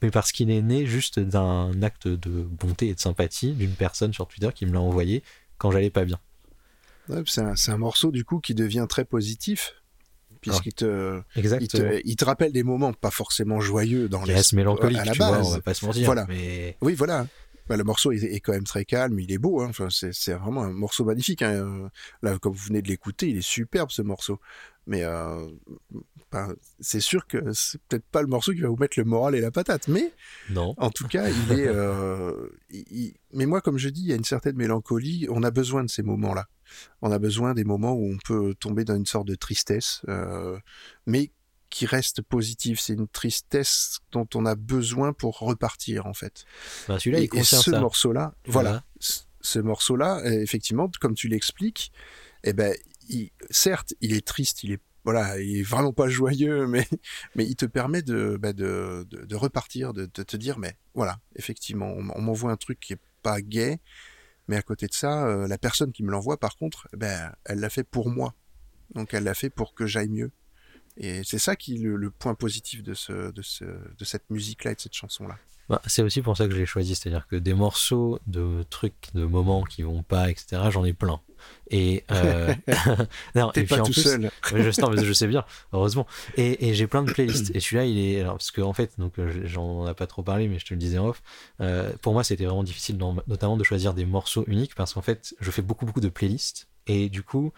mais 0.01 0.11
parce 0.11 0.31
qu'il 0.31 0.49
est 0.49 0.61
né 0.61 0.85
juste 0.85 1.19
d'un 1.19 1.81
acte 1.81 2.07
de 2.07 2.43
bonté 2.43 2.87
et 2.87 2.93
de 2.93 2.99
sympathie 2.99 3.51
d'une 3.51 3.73
personne 3.73 4.13
sur 4.13 4.27
Twitter 4.27 4.49
qui 4.53 4.65
me 4.65 4.73
l'a 4.73 4.81
envoyé 4.81 5.23
quand 5.57 5.71
j'allais 5.71 5.89
pas 5.89 6.05
bien. 6.05 6.19
C'est 7.25 7.41
un, 7.41 7.53
un, 7.67 7.77
morceau 7.77 8.11
du 8.11 8.23
coup 8.23 8.39
qui 8.39 8.53
devient 8.53 8.85
très 8.87 9.05
positif 9.05 9.73
puisqu'il 10.41 10.73
te, 10.73 11.21
il 11.35 11.67
te, 11.67 12.01
il 12.05 12.15
te, 12.15 12.25
rappelle 12.25 12.51
des 12.51 12.63
moments 12.63 12.93
pas 12.93 13.11
forcément 13.11 13.59
joyeux 13.59 14.07
dans 14.07 14.23
les 14.23 14.33
reste 14.35 14.53
mélancolique, 14.53 14.97
à 14.97 15.05
la 15.05 15.13
base. 15.13 15.41
Vois, 15.41 15.49
on 15.49 15.51
va 15.51 15.61
pas 15.61 15.73
se 15.73 15.85
mentir. 15.85 16.05
Voilà. 16.05 16.25
Mais... 16.29 16.77
Oui, 16.81 16.93
voilà. 16.93 17.27
Bah, 17.69 17.77
le 17.77 17.83
morceau 17.83 18.11
est, 18.11 18.23
est, 18.23 18.39
quand 18.39 18.53
même 18.53 18.63
très 18.63 18.83
calme, 18.83 19.19
il 19.19 19.31
est 19.31 19.37
beau. 19.37 19.61
Hein. 19.61 19.67
Enfin, 19.69 19.87
c'est 19.89 20.33
vraiment 20.33 20.63
un 20.63 20.73
morceau 20.73 21.05
magnifique. 21.05 21.43
Hein. 21.43 21.89
Là, 22.23 22.37
comme 22.39 22.53
vous 22.53 22.65
venez 22.65 22.81
de 22.81 22.87
l'écouter, 22.87 23.29
il 23.29 23.37
est 23.37 23.41
superbe 23.41 23.91
ce 23.91 24.01
morceau. 24.01 24.39
Mais 24.87 25.03
euh, 25.03 25.47
bah, 26.31 26.47
c'est 26.79 26.99
sûr 26.99 27.27
que 27.27 27.53
c'est 27.53 27.79
peut-être 27.83 28.05
pas 28.05 28.23
le 28.23 28.27
morceau 28.27 28.53
qui 28.53 28.61
va 28.61 28.69
vous 28.69 28.75
mettre 28.75 28.97
le 28.97 29.05
moral 29.05 29.35
et 29.35 29.39
la 29.39 29.51
patate. 29.51 29.87
Mais 29.87 30.11
non. 30.49 30.73
en 30.77 30.89
tout 30.89 31.07
cas, 31.07 31.29
il 31.29 31.59
est. 31.59 31.67
Euh, 31.67 32.49
il... 32.71 33.13
Mais 33.33 33.45
moi, 33.45 33.61
comme 33.61 33.77
je 33.77 33.89
dis, 33.89 34.01
il 34.01 34.07
y 34.07 34.13
a 34.13 34.15
une 34.15 34.23
certaine 34.23 34.55
mélancolie. 34.55 35.27
On 35.29 35.43
a 35.43 35.51
besoin 35.51 35.83
de 35.83 35.89
ces 35.89 36.01
moments-là. 36.01 36.47
On 37.03 37.11
a 37.11 37.19
besoin 37.19 37.53
des 37.53 37.63
moments 37.63 37.93
où 37.93 38.11
on 38.11 38.17
peut 38.17 38.55
tomber 38.59 38.83
dans 38.83 38.95
une 38.95 39.05
sorte 39.05 39.27
de 39.27 39.35
tristesse, 39.35 40.01
euh, 40.07 40.57
mais 41.05 41.31
qui 41.69 41.85
reste 41.85 42.21
positive. 42.21 42.79
C'est 42.79 42.93
une 42.93 43.07
tristesse 43.07 43.99
dont 44.11 44.27
on 44.35 44.45
a 44.45 44.55
besoin 44.55 45.13
pour 45.13 45.39
repartir, 45.39 46.05
en 46.05 46.13
fait. 46.13 46.45
Bah, 46.87 46.99
celui-là, 46.99 47.19
il 47.21 47.29
et, 47.37 47.43
ce 47.43 47.71
morceau-là, 47.71 48.33
voilà. 48.45 48.69
voilà. 48.69 48.83
Ce 49.41 49.59
morceau-là, 49.59 50.21
effectivement, 50.25 50.89
comme 50.99 51.15
tu 51.15 51.27
l'expliques, 51.27 51.91
eh 52.43 52.53
ben, 52.53 52.75
il, 53.07 53.31
certes, 53.49 53.93
il 54.01 54.13
est 54.13 54.25
triste, 54.25 54.63
il 54.63 54.73
est 54.73 54.81
voilà, 55.05 55.39
il 55.39 55.59
est 55.59 55.63
vraiment 55.63 55.93
pas 55.93 56.09
joyeux, 56.09 56.67
mais 56.67 56.87
mais 57.35 57.45
il 57.45 57.55
te 57.55 57.65
permet 57.65 58.01
de 58.01 58.37
bah 58.39 58.53
de, 58.53 59.07
de, 59.09 59.25
de, 59.25 59.35
repartir, 59.35 59.93
de, 59.93 60.09
de, 60.13 60.23
te 60.23 60.35
dire 60.35 60.59
mais 60.59 60.75
voilà, 60.93 61.19
effectivement, 61.35 61.87
on, 61.87 62.09
on 62.13 62.21
m'envoie 62.21 62.51
un 62.51 62.57
truc 62.57 62.79
qui 62.79 62.93
est 62.93 63.01
pas 63.23 63.41
gay, 63.41 63.79
mais 64.49 64.57
à 64.57 64.61
côté 64.61 64.87
de 64.87 64.93
ça, 64.93 65.27
euh, 65.27 65.47
la 65.47 65.57
personne 65.57 65.91
qui 65.91 66.03
me 66.03 66.11
l'envoie, 66.11 66.37
par 66.37 66.57
contre, 66.57 66.87
ben, 66.93 67.31
elle 67.45 67.59
l'a 67.59 67.69
fait 67.69 67.83
pour 67.83 68.09
moi. 68.09 68.33
Donc 68.95 69.13
elle 69.13 69.23
l'a 69.23 69.35
fait 69.35 69.51
pour 69.51 69.75
que 69.75 69.85
j'aille 69.85 70.09
mieux. 70.09 70.31
Et 70.99 71.23
c'est 71.23 71.39
ça 71.39 71.55
qui 71.55 71.75
est 71.75 71.79
le, 71.79 72.09
point 72.11 72.35
positif 72.35 72.83
de, 72.83 72.93
ce, 72.93 73.31
de, 73.31 73.41
ce, 73.41 73.63
de 73.63 74.05
cette 74.05 74.29
musique-là 74.29 74.71
et 74.71 74.75
de 74.75 74.79
cette 74.79 74.93
chanson-là. 74.93 75.37
Bah, 75.69 75.81
c'est 75.85 76.01
aussi 76.01 76.21
pour 76.21 76.35
ça 76.35 76.47
que 76.47 76.53
je 76.53 76.57
l'ai 76.57 76.65
choisi, 76.65 76.95
c'est-à-dire 76.95 77.27
que 77.27 77.35
des 77.35 77.53
morceaux 77.53 78.19
de 78.25 78.63
trucs, 78.71 79.09
de 79.13 79.23
moments 79.23 79.63
qui 79.63 79.83
vont 79.83 80.01
pas, 80.01 80.31
etc., 80.31 80.63
j'en 80.71 80.83
ai 80.83 80.93
plein. 80.93 81.21
Et 81.69 82.03
euh... 82.11 82.53
non, 83.35 83.51
T'es 83.51 83.63
pas 83.63 83.81
tout 83.81 83.93
seul. 83.93 84.31
je, 84.51 84.71
je 84.71 85.13
sais 85.13 85.27
bien, 85.27 85.45
heureusement. 85.71 86.07
Et, 86.37 86.69
et 86.69 86.73
j'ai 86.73 86.87
plein 86.87 87.03
de 87.03 87.11
playlists. 87.11 87.55
Et 87.55 87.59
celui-là, 87.59 87.85
il 87.85 87.99
est 87.99 88.21
alors 88.21 88.33
parce 88.33 88.49
qu'en 88.49 88.63
en 88.69 88.73
fait, 88.73 88.93
donc 88.97 89.19
euh, 89.19 89.43
j'en 89.45 89.87
ai 89.87 89.93
pas 89.93 90.07
trop 90.07 90.23
parlé, 90.23 90.47
mais 90.47 90.57
je 90.57 90.65
te 90.65 90.73
le 90.73 90.79
disais 90.79 90.97
en 90.97 91.09
off. 91.09 91.21
Euh, 91.61 91.93
pour 92.01 92.13
moi, 92.13 92.23
c'était 92.23 92.45
vraiment 92.45 92.63
difficile, 92.63 92.97
notamment 93.27 93.55
de 93.55 93.63
choisir 93.63 93.93
des 93.93 94.05
morceaux 94.05 94.45
uniques 94.47 94.73
parce 94.73 94.93
qu'en 94.93 95.03
fait, 95.03 95.35
je 95.39 95.51
fais 95.51 95.61
beaucoup 95.61 95.85
beaucoup 95.85 96.01
de 96.01 96.09
playlists 96.09 96.67
et 96.87 97.09
du 97.09 97.23
coup, 97.23 97.51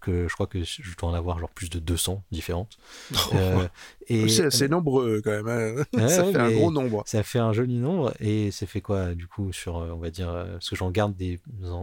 que 0.00 0.28
je 0.28 0.34
crois 0.34 0.46
que 0.46 0.62
je 0.62 0.96
dois 0.96 1.10
en 1.10 1.14
avoir 1.14 1.38
genre 1.38 1.50
plus 1.50 1.70
de 1.70 1.78
200 1.78 2.22
différentes. 2.30 2.78
euh, 3.34 3.66
et 4.08 4.28
c'est 4.28 4.68
nombreux 4.68 5.20
quand 5.22 5.42
même. 5.42 5.48
Hein. 5.48 6.08
ça 6.08 6.24
fait 6.24 6.36
un 6.36 6.52
gros 6.52 6.70
nombre. 6.70 7.02
Ça 7.06 7.22
fait 7.22 7.38
un 7.38 7.52
joli 7.52 7.78
nombre 7.78 8.14
et 8.20 8.50
ça 8.50 8.66
fait 8.66 8.80
quoi 8.80 9.14
du 9.14 9.26
coup 9.26 9.52
sur, 9.52 9.78
euh, 9.78 9.90
on 9.92 9.98
va 9.98 10.10
dire, 10.10 10.28
euh, 10.28 10.52
parce 10.52 10.70
que 10.70 10.76
j'en 10.76 10.90
garde 10.90 11.16
des, 11.16 11.40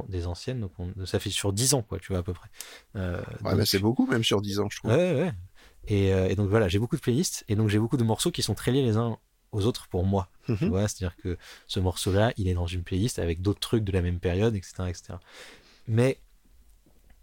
des 0.08 0.28
anciennes, 0.28 0.62
donc 0.62 0.72
ça 1.06 1.20
fait 1.20 1.30
sur 1.30 1.54
10 1.54 1.74
ans 1.74 1.82
quoi, 1.82 2.00
tu 2.00 2.10
vois 2.10 2.20
à 2.20 2.24
peu 2.24 2.34
près. 2.34 2.50
Euh, 2.96 3.22
ouais, 3.44 3.66
c'est 3.66 3.80
beaucoup 3.80 4.06
même 4.08 4.24
sur 4.24 4.42
10 4.42 4.60
ans, 4.60 4.68
je 4.70 4.80
trouve. 4.80 4.92
Ouais, 4.92 5.14
ouais. 5.14 5.34
Et, 5.88 6.14
euh, 6.14 6.30
et 6.30 6.36
donc 6.36 6.50
voilà, 6.50 6.68
j'ai 6.68 6.80
beaucoup 6.80 6.96
de 6.96 7.02
playlists 7.02 7.44
et 7.50 7.56
donc 7.56 7.70
j'ai 7.70 7.80
beaucoup 7.80 7.98
de 7.98 8.04
morceaux 8.04 8.32
qui 8.32 8.42
sont 8.42 8.54
très 8.54 8.72
liés 8.72 8.84
les 8.84 8.98
uns 8.98 9.18
aux 9.52 9.66
autres 9.66 9.88
pour 9.88 10.06
moi. 10.06 10.30
Tu 10.46 10.66
mhm. 10.66 10.70
vois, 10.72 10.88
c'est-à-dire 10.90 11.16
que 11.16 11.38
ce 11.68 11.80
morceau-là, 11.80 12.34
il 12.36 12.50
est 12.50 12.54
dans 12.54 12.68
une 12.68 12.84
playlist 12.84 13.18
avec 13.18 13.42
d'autres 13.42 13.62
trucs 13.62 13.84
de 13.84 13.92
la 13.94 14.02
même 14.02 14.20
période, 14.20 14.56
etc., 14.56 14.74
etc. 14.90 15.14
Mais 15.88 16.20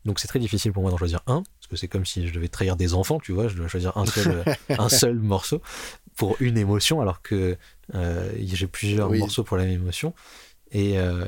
donc 0.05 0.18
c'est 0.18 0.28
très 0.28 0.38
difficile 0.38 0.72
pour 0.72 0.82
moi 0.82 0.90
d'en 0.90 0.96
choisir 0.96 1.20
un, 1.26 1.42
parce 1.42 1.66
que 1.68 1.76
c'est 1.76 1.88
comme 1.88 2.07
si 2.07 2.26
je 2.26 2.32
devais 2.32 2.48
trahir 2.48 2.76
des 2.76 2.94
enfants, 2.94 3.20
tu 3.20 3.32
vois, 3.32 3.48
je 3.48 3.57
dois 3.57 3.68
choisir 3.68 3.96
un 3.96 4.07
seul, 4.07 4.44
un 4.70 4.88
seul 4.88 5.18
morceau 5.18 5.61
pour 6.16 6.36
une 6.40 6.59
émotion, 6.59 7.01
alors 7.01 7.22
que 7.22 7.57
euh, 7.94 8.32
j'ai 8.38 8.66
plusieurs 8.66 9.11
morceaux 9.11 9.44
pour 9.44 9.57
la 9.57 9.64
même 9.64 9.74
émotion. 9.74 10.14
Et 10.72 10.98
euh, 10.98 11.24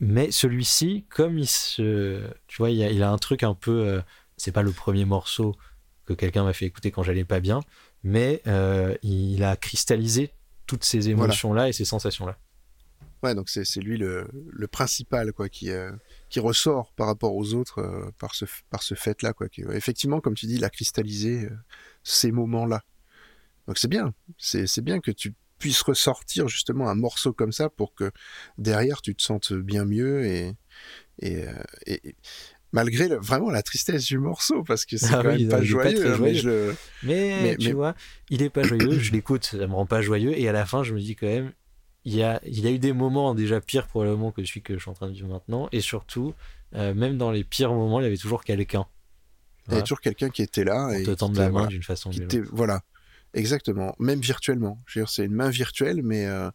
mais 0.00 0.30
celui-ci, 0.30 1.04
comme 1.08 1.38
il 1.38 1.48
se, 1.48 2.22
tu 2.46 2.58
vois, 2.58 2.70
il 2.70 2.82
a, 2.82 2.90
il 2.90 3.02
a 3.02 3.10
un 3.10 3.18
truc 3.18 3.42
un 3.42 3.54
peu, 3.54 3.86
euh, 3.86 4.00
c'est 4.36 4.52
pas 4.52 4.62
le 4.62 4.70
premier 4.70 5.04
morceau 5.04 5.56
que 6.04 6.12
quelqu'un 6.12 6.44
m'a 6.44 6.52
fait 6.52 6.66
écouter 6.66 6.90
quand 6.90 7.02
j'allais 7.02 7.24
pas 7.24 7.40
bien, 7.40 7.60
mais 8.04 8.40
euh, 8.46 8.94
il 9.02 9.42
a 9.42 9.56
cristallisé 9.56 10.30
toutes 10.66 10.84
ces 10.84 11.10
émotions-là 11.10 11.68
et 11.68 11.72
ces 11.72 11.84
sensations-là. 11.84 12.38
Ouais, 13.22 13.34
donc 13.34 13.48
c'est 13.48 13.80
lui 13.80 13.98
le, 13.98 14.28
le, 14.48 14.68
principal 14.68 15.32
quoi 15.32 15.48
qui 15.48 15.70
euh, 15.70 15.90
qui 16.28 16.38
ressort 16.38 16.92
par 16.94 17.08
rapport 17.08 17.34
aux 17.34 17.54
autres 17.54 17.80
euh, 17.80 18.10
par 18.18 18.34
ce 18.34 18.44
par 18.70 18.82
ce 18.82 18.94
fait 18.94 19.22
là 19.22 19.32
quoi. 19.32 19.48
Qui, 19.48 19.62
effectivement, 19.72 20.20
comme 20.20 20.34
tu 20.34 20.46
dis, 20.46 20.54
il 20.54 20.64
a 20.64 20.70
cristallisé 20.70 21.46
euh, 21.46 21.50
ces 22.04 22.30
moments-là. 22.30 22.84
Donc 23.66 23.78
c'est 23.78 23.88
bien, 23.88 24.14
c'est 24.38 24.80
bien 24.80 25.00
que 25.00 25.10
tu 25.10 25.34
puisses 25.58 25.82
ressortir 25.82 26.48
justement 26.48 26.88
un 26.88 26.94
morceau 26.94 27.32
comme 27.32 27.52
ça 27.52 27.68
pour 27.68 27.92
que 27.94 28.12
derrière 28.56 29.02
tu 29.02 29.14
te 29.14 29.22
sentes 29.22 29.52
bien 29.52 29.84
mieux 29.84 30.24
et 30.24 30.54
et, 31.20 31.44
et, 31.86 32.14
malgré 32.72 33.08
le, 33.08 33.16
vraiment 33.16 33.50
la 33.50 33.62
tristesse 33.62 34.04
du 34.04 34.18
morceau 34.18 34.62
parce 34.62 34.84
que 34.84 34.96
c'est 34.96 35.12
ah 35.12 35.22
quand 35.22 35.36
même 35.36 35.48
pas 35.48 35.62
joyeux, 35.62 36.14
hein, 36.14 36.18
mais, 36.20 36.34
je... 36.34 36.72
mais, 37.02 37.40
mais, 37.42 37.56
tu 37.56 37.72
vois 37.72 37.94
il 38.30 38.42
est 38.42 38.50
pas 38.50 38.62
joyeux 38.62 38.98
je 38.98 39.12
l'écoute 39.12 39.44
ça 39.44 39.66
me 39.66 39.74
rend 39.74 39.86
pas 39.86 40.02
joyeux 40.02 40.38
et 40.38 40.48
à 40.48 40.52
la 40.52 40.64
fin 40.64 40.82
je 40.82 40.94
me 40.94 41.00
dis 41.00 41.16
quand 41.16 41.26
même 41.26 41.52
il 42.08 42.16
y 42.16 42.22
a, 42.22 42.40
il 42.46 42.60
y 42.60 42.66
a 42.66 42.70
eu 42.70 42.78
des 42.78 42.94
moments 42.94 43.34
déjà 43.34 43.60
pires 43.60 43.86
probablement 43.86 44.32
que 44.32 44.42
celui 44.42 44.62
que 44.62 44.72
je 44.74 44.80
suis 44.80 44.90
en 44.90 44.94
train 44.94 45.08
de 45.08 45.12
vivre 45.12 45.28
maintenant. 45.28 45.68
Et 45.72 45.82
surtout, 45.82 46.32
euh, 46.74 46.94
même 46.94 47.18
dans 47.18 47.30
les 47.30 47.44
pires 47.44 47.74
moments, 47.74 48.00
il 48.00 48.04
y 48.04 48.06
avait 48.06 48.16
toujours 48.16 48.44
quelqu'un. 48.44 48.86
Il 49.66 49.72
y 49.72 49.74
avait 49.74 49.82
toujours 49.82 50.00
quelqu'un 50.00 50.30
qui 50.30 50.40
était 50.40 50.64
là. 50.64 50.90
et 50.98 51.02
te 51.02 51.10
tendre 51.10 51.38
la 51.38 51.50
main 51.50 51.66
d'une 51.66 51.82
façon 51.82 52.08
ou 52.08 52.12
d'une 52.14 52.24
autre. 52.24 52.50
Voilà, 52.50 52.80
exactement. 53.34 53.94
Même 53.98 54.20
virtuellement. 54.20 54.82
C'est 55.06 55.26
une 55.26 55.34
main 55.34 55.50
virtuelle, 55.50 56.02
mais, 56.02 56.24
euh, 56.24 56.50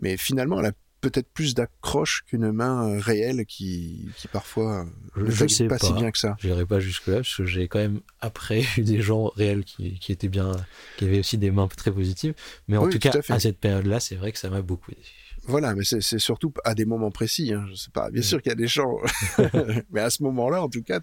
mais 0.00 0.16
finalement, 0.16 0.58
elle 0.60 0.66
a 0.66 0.72
peut-être 1.00 1.28
plus 1.28 1.54
d'accroche 1.54 2.24
qu'une 2.26 2.50
main 2.50 2.88
euh, 2.88 2.98
réelle 2.98 3.46
qui, 3.46 4.08
qui 4.16 4.28
parfois 4.28 4.86
euh, 5.16 5.26
ne 5.26 5.48
sais 5.48 5.66
pas, 5.66 5.78
si 5.78 5.92
bien 5.92 6.10
que 6.10 6.18
ça. 6.18 6.36
Je 6.40 6.48
n'irai 6.48 6.66
pas 6.66 6.80
jusque-là, 6.80 7.16
parce 7.16 7.36
que 7.36 7.44
j'ai 7.44 7.68
quand 7.68 7.78
même 7.78 8.00
après 8.20 8.64
eu 8.76 8.82
des 8.82 9.00
gens 9.00 9.28
réels 9.36 9.64
qui, 9.64 9.98
qui, 9.98 10.12
étaient 10.12 10.28
bien, 10.28 10.52
qui 10.96 11.04
avaient 11.04 11.20
aussi 11.20 11.38
des 11.38 11.50
mains 11.50 11.68
très 11.68 11.92
positives. 11.92 12.34
Mais 12.66 12.76
en 12.76 12.88
tout 12.88 12.98
cas, 12.98 13.12
à, 13.28 13.40
cette 13.40 13.58
période-là, 13.58 14.00
c'est 14.00 14.16
vrai 14.16 14.32
que 14.32 14.38
ça 14.38 14.50
m'a 14.50 14.62
beaucoup 14.62 14.90
aidé. 14.90 15.02
Voilà, 15.44 15.74
mais 15.74 15.82
c'est 15.82 16.18
surtout 16.18 16.52
à 16.64 16.74
des 16.74 16.84
moments 16.84 17.10
précis. 17.10 17.54
Hein. 17.54 17.66
Je 17.70 17.74
sais 17.74 17.90
pas. 17.90 18.10
Bien 18.10 18.20
sûr 18.20 18.42
qu'il 18.42 18.50
y 18.50 18.52
a 18.52 18.56
des 18.56 18.66
gens, 18.66 18.98
mais 19.90 20.00
à 20.00 20.10
ce 20.10 20.22
moment-là, 20.24 20.62
en 20.62 20.68
tout 20.68 20.82
cas, 20.82 21.00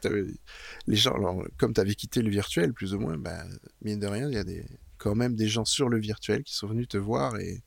les 0.85 0.95
gens, 0.95 1.15
comme 1.57 1.73
tu 1.73 1.81
avais 1.81 1.95
quitté 1.95 2.21
le 2.21 2.29
virtuel, 2.29 2.73
plus 2.73 2.93
ou 2.93 2.99
moins, 2.99 3.17
ben, 3.17 3.43
mine 3.81 3.99
de 3.99 4.05
rien, 4.05 4.27
il 4.27 4.35
y 4.35 4.37
a 4.37 4.43
des, 4.43 4.63
quand 4.97 5.15
même 5.15 5.35
des 5.35 5.47
gens 5.47 5.65
sur 5.65 5.89
le 5.89 5.99
virtuel 5.99 6.43
qui 6.43 6.53
sont 6.53 6.67
venus 6.67 6.87
te 6.87 6.97
voir 6.97 7.39
et, 7.39 7.63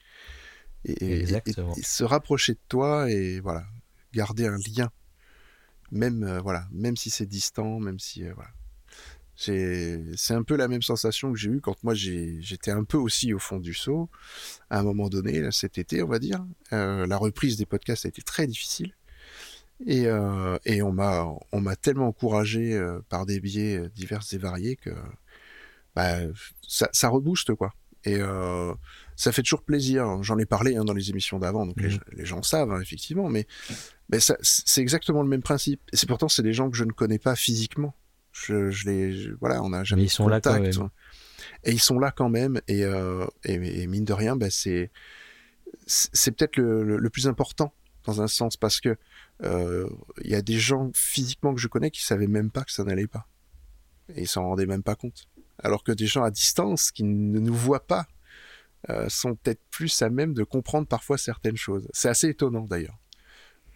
et, 0.84 1.26
se 1.82 2.04
rapprocher 2.04 2.54
de 2.54 2.60
toi 2.68 3.10
et 3.10 3.40
voilà, 3.40 3.64
garder 4.12 4.46
un 4.46 4.58
lien, 4.58 4.90
même 5.90 6.22
euh, 6.22 6.40
voilà, 6.40 6.66
même 6.72 6.96
si 6.96 7.10
c'est 7.10 7.26
distant, 7.26 7.80
même 7.80 7.98
si 7.98 8.24
euh, 8.24 8.32
voilà. 8.34 8.50
C'est 9.40 10.34
un 10.34 10.42
peu 10.42 10.56
la 10.56 10.66
même 10.66 10.82
sensation 10.82 11.32
que 11.32 11.38
j'ai 11.38 11.48
eue 11.48 11.60
quand 11.60 11.84
moi 11.84 11.94
j'étais 11.94 12.72
un 12.72 12.82
peu 12.82 12.96
aussi 12.96 13.32
au 13.32 13.38
fond 13.38 13.60
du 13.60 13.72
seau 13.72 14.10
à 14.68 14.80
un 14.80 14.82
moment 14.82 15.08
donné 15.08 15.52
cet 15.52 15.78
été, 15.78 16.02
on 16.02 16.08
va 16.08 16.18
dire. 16.18 16.44
Euh, 16.72 17.06
la 17.06 17.16
reprise 17.16 17.56
des 17.56 17.64
podcasts 17.64 18.04
a 18.04 18.08
été 18.08 18.20
très 18.20 18.48
difficile 18.48 18.94
et, 19.86 20.06
et 20.64 20.82
on 20.82 20.90
m'a 20.90 21.24
on 21.52 21.60
m'a 21.60 21.76
tellement 21.76 22.08
encouragé 22.08 22.84
par 23.08 23.26
des 23.26 23.38
biais 23.38 23.88
divers 23.94 24.24
et 24.32 24.38
variés 24.38 24.74
que 24.74 24.90
bah, 25.94 26.16
ça, 26.66 26.88
ça 26.92 27.08
rebooste 27.08 27.54
quoi. 27.54 27.72
Et 28.02 28.18
ça 29.18 29.32
fait 29.32 29.42
toujours 29.42 29.62
plaisir. 29.62 30.22
J'en 30.22 30.38
ai 30.38 30.46
parlé 30.46 30.76
hein, 30.76 30.84
dans 30.84 30.94
les 30.94 31.10
émissions 31.10 31.40
d'avant, 31.40 31.66
donc 31.66 31.80
les, 31.80 31.88
mmh. 31.88 32.24
gens 32.24 32.42
savent 32.42 32.70
hein, 32.70 32.80
effectivement, 32.80 33.28
mais, 33.28 33.46
mais 34.08 34.18
c'est 34.20 34.80
exactement 34.80 35.22
le 35.22 35.28
même 35.28 35.42
principe. 35.42 35.80
Et 35.92 35.96
c'est 35.96 36.06
pourtant 36.06 36.28
c'est 36.28 36.44
des 36.44 36.52
gens 36.52 36.70
que 36.70 36.76
je 36.76 36.84
ne 36.84 36.92
connais 36.92 37.18
pas 37.18 37.34
physiquement. 37.34 37.94
Je, 38.32 38.70
je 38.70 38.88
les, 38.88 39.30
voilà, 39.40 39.60
on 39.62 39.72
a 39.72 39.82
jamais. 39.82 40.02
Mais 40.02 40.06
ils 40.06 40.10
sont 40.10 40.28
là 40.28 40.40
quand 40.40 40.60
même. 40.60 40.88
Et 41.64 41.72
ils 41.72 41.80
sont 41.80 41.98
là 41.98 42.12
quand 42.12 42.28
même. 42.28 42.60
Et, 42.68 42.84
euh, 42.84 43.26
et, 43.44 43.86
mine 43.88 44.04
de 44.04 44.12
rien, 44.12 44.36
bah, 44.36 44.50
c'est 44.50 44.92
c'est 45.86 46.30
peut-être 46.30 46.56
le, 46.56 46.96
le, 46.96 47.10
plus 47.10 47.26
important 47.26 47.74
dans 48.04 48.22
un 48.22 48.28
sens 48.28 48.56
parce 48.56 48.80
que 48.80 48.96
euh, 49.42 49.88
il 50.22 50.30
y 50.30 50.34
a 50.34 50.42
des 50.42 50.58
gens 50.58 50.90
physiquement 50.94 51.54
que 51.54 51.60
je 51.60 51.68
connais 51.68 51.90
qui 51.90 52.04
savaient 52.04 52.26
même 52.26 52.50
pas 52.50 52.62
que 52.62 52.72
ça 52.72 52.84
n'allait 52.84 53.06
pas 53.06 53.26
et 54.14 54.22
ils 54.22 54.28
s'en 54.28 54.44
rendaient 54.44 54.66
même 54.66 54.82
pas 54.82 54.94
compte. 54.94 55.26
Alors 55.58 55.82
que 55.82 55.92
des 55.92 56.06
gens 56.06 56.22
à 56.22 56.30
distance 56.30 56.90
qui 56.92 57.02
ne 57.02 57.38
nous 57.38 57.54
voient 57.54 57.86
pas 57.86 58.06
euh, 58.90 59.08
sont 59.08 59.34
peut-être 59.34 59.60
plus 59.70 60.02
à 60.02 60.10
même 60.10 60.34
de 60.34 60.44
comprendre 60.44 60.86
parfois 60.86 61.18
certaines 61.18 61.56
choses. 61.56 61.88
C'est 61.92 62.08
assez 62.08 62.28
étonnant 62.28 62.62
d'ailleurs. 62.68 62.96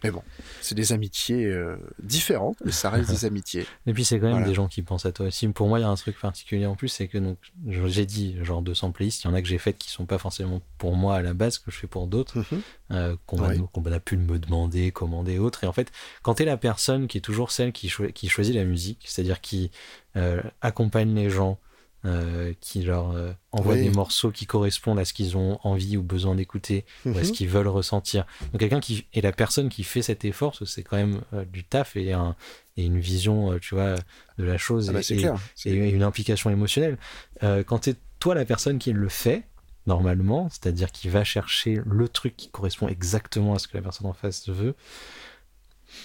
Mais 0.05 0.11
bon, 0.11 0.23
c'est 0.61 0.75
des 0.75 0.93
amitiés 0.93 1.45
euh, 1.47 1.77
différentes, 2.03 2.57
mais 2.65 2.73
ça 2.73 2.91
reste 2.91 3.09
des 3.09 3.25
amitiés. 3.25 3.65
Et 3.87 3.93
puis 3.95 4.05
c'est 4.05 4.17
quand 4.19 4.25
même 4.27 4.33
Voilà. 4.33 4.49
des 4.49 4.55
gens 4.55 4.67
qui 4.67 4.83
pensent 4.83 5.07
à 5.07 5.13
toi 5.13 5.27
aussi. 5.27 5.47
Pour 5.47 5.69
moi, 5.69 5.79
il 5.79 5.83
y 5.83 5.85
a 5.85 5.89
un 5.89 5.95
truc 5.95 6.19
particulier 6.19 6.67
en 6.67 6.75
plus, 6.75 6.89
c'est 6.89 7.07
que 7.07 7.19
donc 7.19 7.39
j'ai 7.69 8.05
dit 8.05 8.37
genre 8.43 8.63
200 8.63 8.91
playlists, 8.91 9.23
il 9.23 9.29
y 9.29 9.31
en 9.31 9.35
a 9.35 9.41
que 9.41 9.47
j'ai 9.47 9.59
faites 9.59 9.79
qui 9.79 9.91
sont 9.93 10.05
pas 10.05 10.19
forcément 10.19 10.61
pour 10.77 10.97
moi 10.97 11.15
à 11.19 11.23
la 11.23 11.35
base, 11.35 11.59
que 11.59 11.71
je 11.71 11.77
fais 11.77 11.87
pour 11.87 12.09
d'autres, 12.09 12.39
Mhm. 12.39 12.63
euh, 12.91 13.17
qu'on 13.27 13.49
Oui. 13.49 13.93
a 13.93 14.01
pu 14.01 14.17
me 14.17 14.41
demander, 14.41 14.91
commander, 14.91 15.39
autres. 15.39 15.63
Et 15.63 15.69
en 15.69 15.73
fait, 15.73 15.93
quand 16.23 16.35
tu 16.35 16.43
es 16.43 16.47
la 16.47 16.57
personne 16.57 17.07
qui 17.07 17.19
est 17.19 17.21
toujours 17.21 17.53
celle 17.53 17.71
qui, 17.71 17.89
choi- 17.89 18.11
qui 18.11 18.29
choisit 18.29 18.57
la 18.57 18.65
musique, 18.65 19.05
c'est-à-dire 19.07 19.41
qui 19.41 19.71
euh, 20.17 20.43
accompagne 20.63 21.15
les 21.15 21.31
gens, 21.31 21.61
euh, 22.05 22.53
qui 22.61 22.83
leur 22.83 23.11
euh, 23.13 23.33
envoie 23.53 23.75
Oui. 23.75 23.83
des 23.83 23.91
morceaux 23.91 24.31
qui 24.31 24.47
correspondent 24.47 24.99
à 24.99 25.05
ce 25.05 25.13
qu'ils 25.13 25.37
ont 25.37 25.59
envie 25.63 25.97
ou 25.97 26.03
besoin 26.03 26.35
d'écouter, 26.35 26.85
ou 27.07 27.11
à 27.17 27.23
ce 27.23 27.29
Mhm. 27.29 27.35
qu'ils 27.37 27.49
veulent 27.49 27.69
ressentir. 27.69 28.27
Donc 28.53 28.59
quelqu'un 28.61 28.81
qui 28.81 29.07
est 29.13 29.21
la 29.21 29.33
personne 29.33 29.69
qui 29.69 29.85
fait 29.85 30.03
cet 30.03 30.25
effort, 30.25 30.57
c'est 30.67 30.83
quand 30.83 30.97
même 30.97 31.21
euh, 31.33 31.45
du 31.45 31.63
taf 31.65 31.97
et, 31.97 32.13
un- 32.13 32.35
et 32.77 32.85
une 32.85 32.99
vision, 32.99 33.53
euh, 33.53 33.59
tu 33.59 33.75
vois, 33.75 33.95
de 34.39 34.45
la 34.45 34.59
chose 34.59 34.89
Ah 34.91 34.93
bah, 34.95 35.01
et, 35.11 35.71
et- 35.71 35.91
une 35.91 36.03
implication 36.03 36.51
émotionnelle. 36.51 36.99
Quand 37.41 37.85
c'est 37.85 37.97
toi 38.19 38.35
la 38.35 38.45
personne 38.45 38.79
qui 38.79 38.93
le 38.93 39.09
fait, 39.09 39.45
normalement, 39.87 40.49
c'est-à-dire 40.51 40.93
qui 40.93 41.09
va 41.09 41.25
chercher 41.25 41.81
le 41.85 42.09
truc 42.09 42.37
qui 42.37 42.49
correspond 42.51 42.89
exactement 42.89 43.55
à 43.55 43.59
ce 43.59 43.67
que 43.69 43.77
la 43.77 43.83
personne 43.83 44.07
en 44.07 44.13
face 44.13 44.49
veut, 44.49 44.75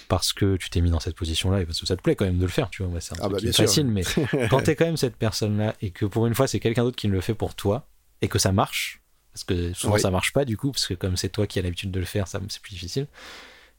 parce 0.08 0.34
que 0.34 0.56
tu 0.58 0.70
t'es 0.70 0.82
mis 0.82 0.90
dans 0.90 1.00
cette 1.00 1.16
position-là 1.16 1.62
et 1.62 1.66
parce 1.66 1.80
que 1.80 1.86
ça 1.86 1.96
te 1.96 2.02
plaît 2.02 2.16
quand 2.16 2.26
même 2.26 2.38
de 2.38 2.46
le 2.46 2.52
faire, 2.52 2.70
tu 2.70 2.84
vois. 2.84 3.00
C'est 3.02 3.14
un 3.14 3.24
Ah 3.24 3.30
bah, 3.30 3.38
fascine, 3.54 3.90
mais 3.92 4.04
quand 4.50 4.62
t'es 4.62 4.76
quand 4.76 4.86
même 4.86 4.98
cette 4.98 5.16
personne-là 5.18 5.76
et 5.82 5.92
que 5.92 6.06
pour 6.06 6.28
une 6.28 6.36
fois 6.36 6.48
c'est 6.48 6.60
quelqu'un 6.60 6.84
d'autre 6.84 6.98
qui 6.98 7.08
le 7.08 7.22
fait 7.22 7.34
pour 7.34 7.56
toi 7.56 7.88
et 8.22 8.28
que 8.28 8.40
ça 8.40 8.52
marche, 8.52 9.02
parce 9.34 9.44
que 9.44 9.74
souvent 9.74 9.96
Oui. 9.96 10.02
ça 10.02 10.12
marche 10.12 10.34
pas 10.34 10.46
du 10.46 10.58
coup, 10.58 10.72
parce 10.72 10.88
que 10.88 10.94
comme 10.94 11.18
c'est 11.18 11.30
toi 11.30 11.46
qui 11.48 11.60
as 11.60 11.62
l'habitude 11.62 11.92
de 11.92 12.00
le 12.00 12.06
faire, 12.06 12.28
ça 12.28 12.40
c'est 12.50 12.62
plus 12.62 12.72
difficile. 12.72 13.08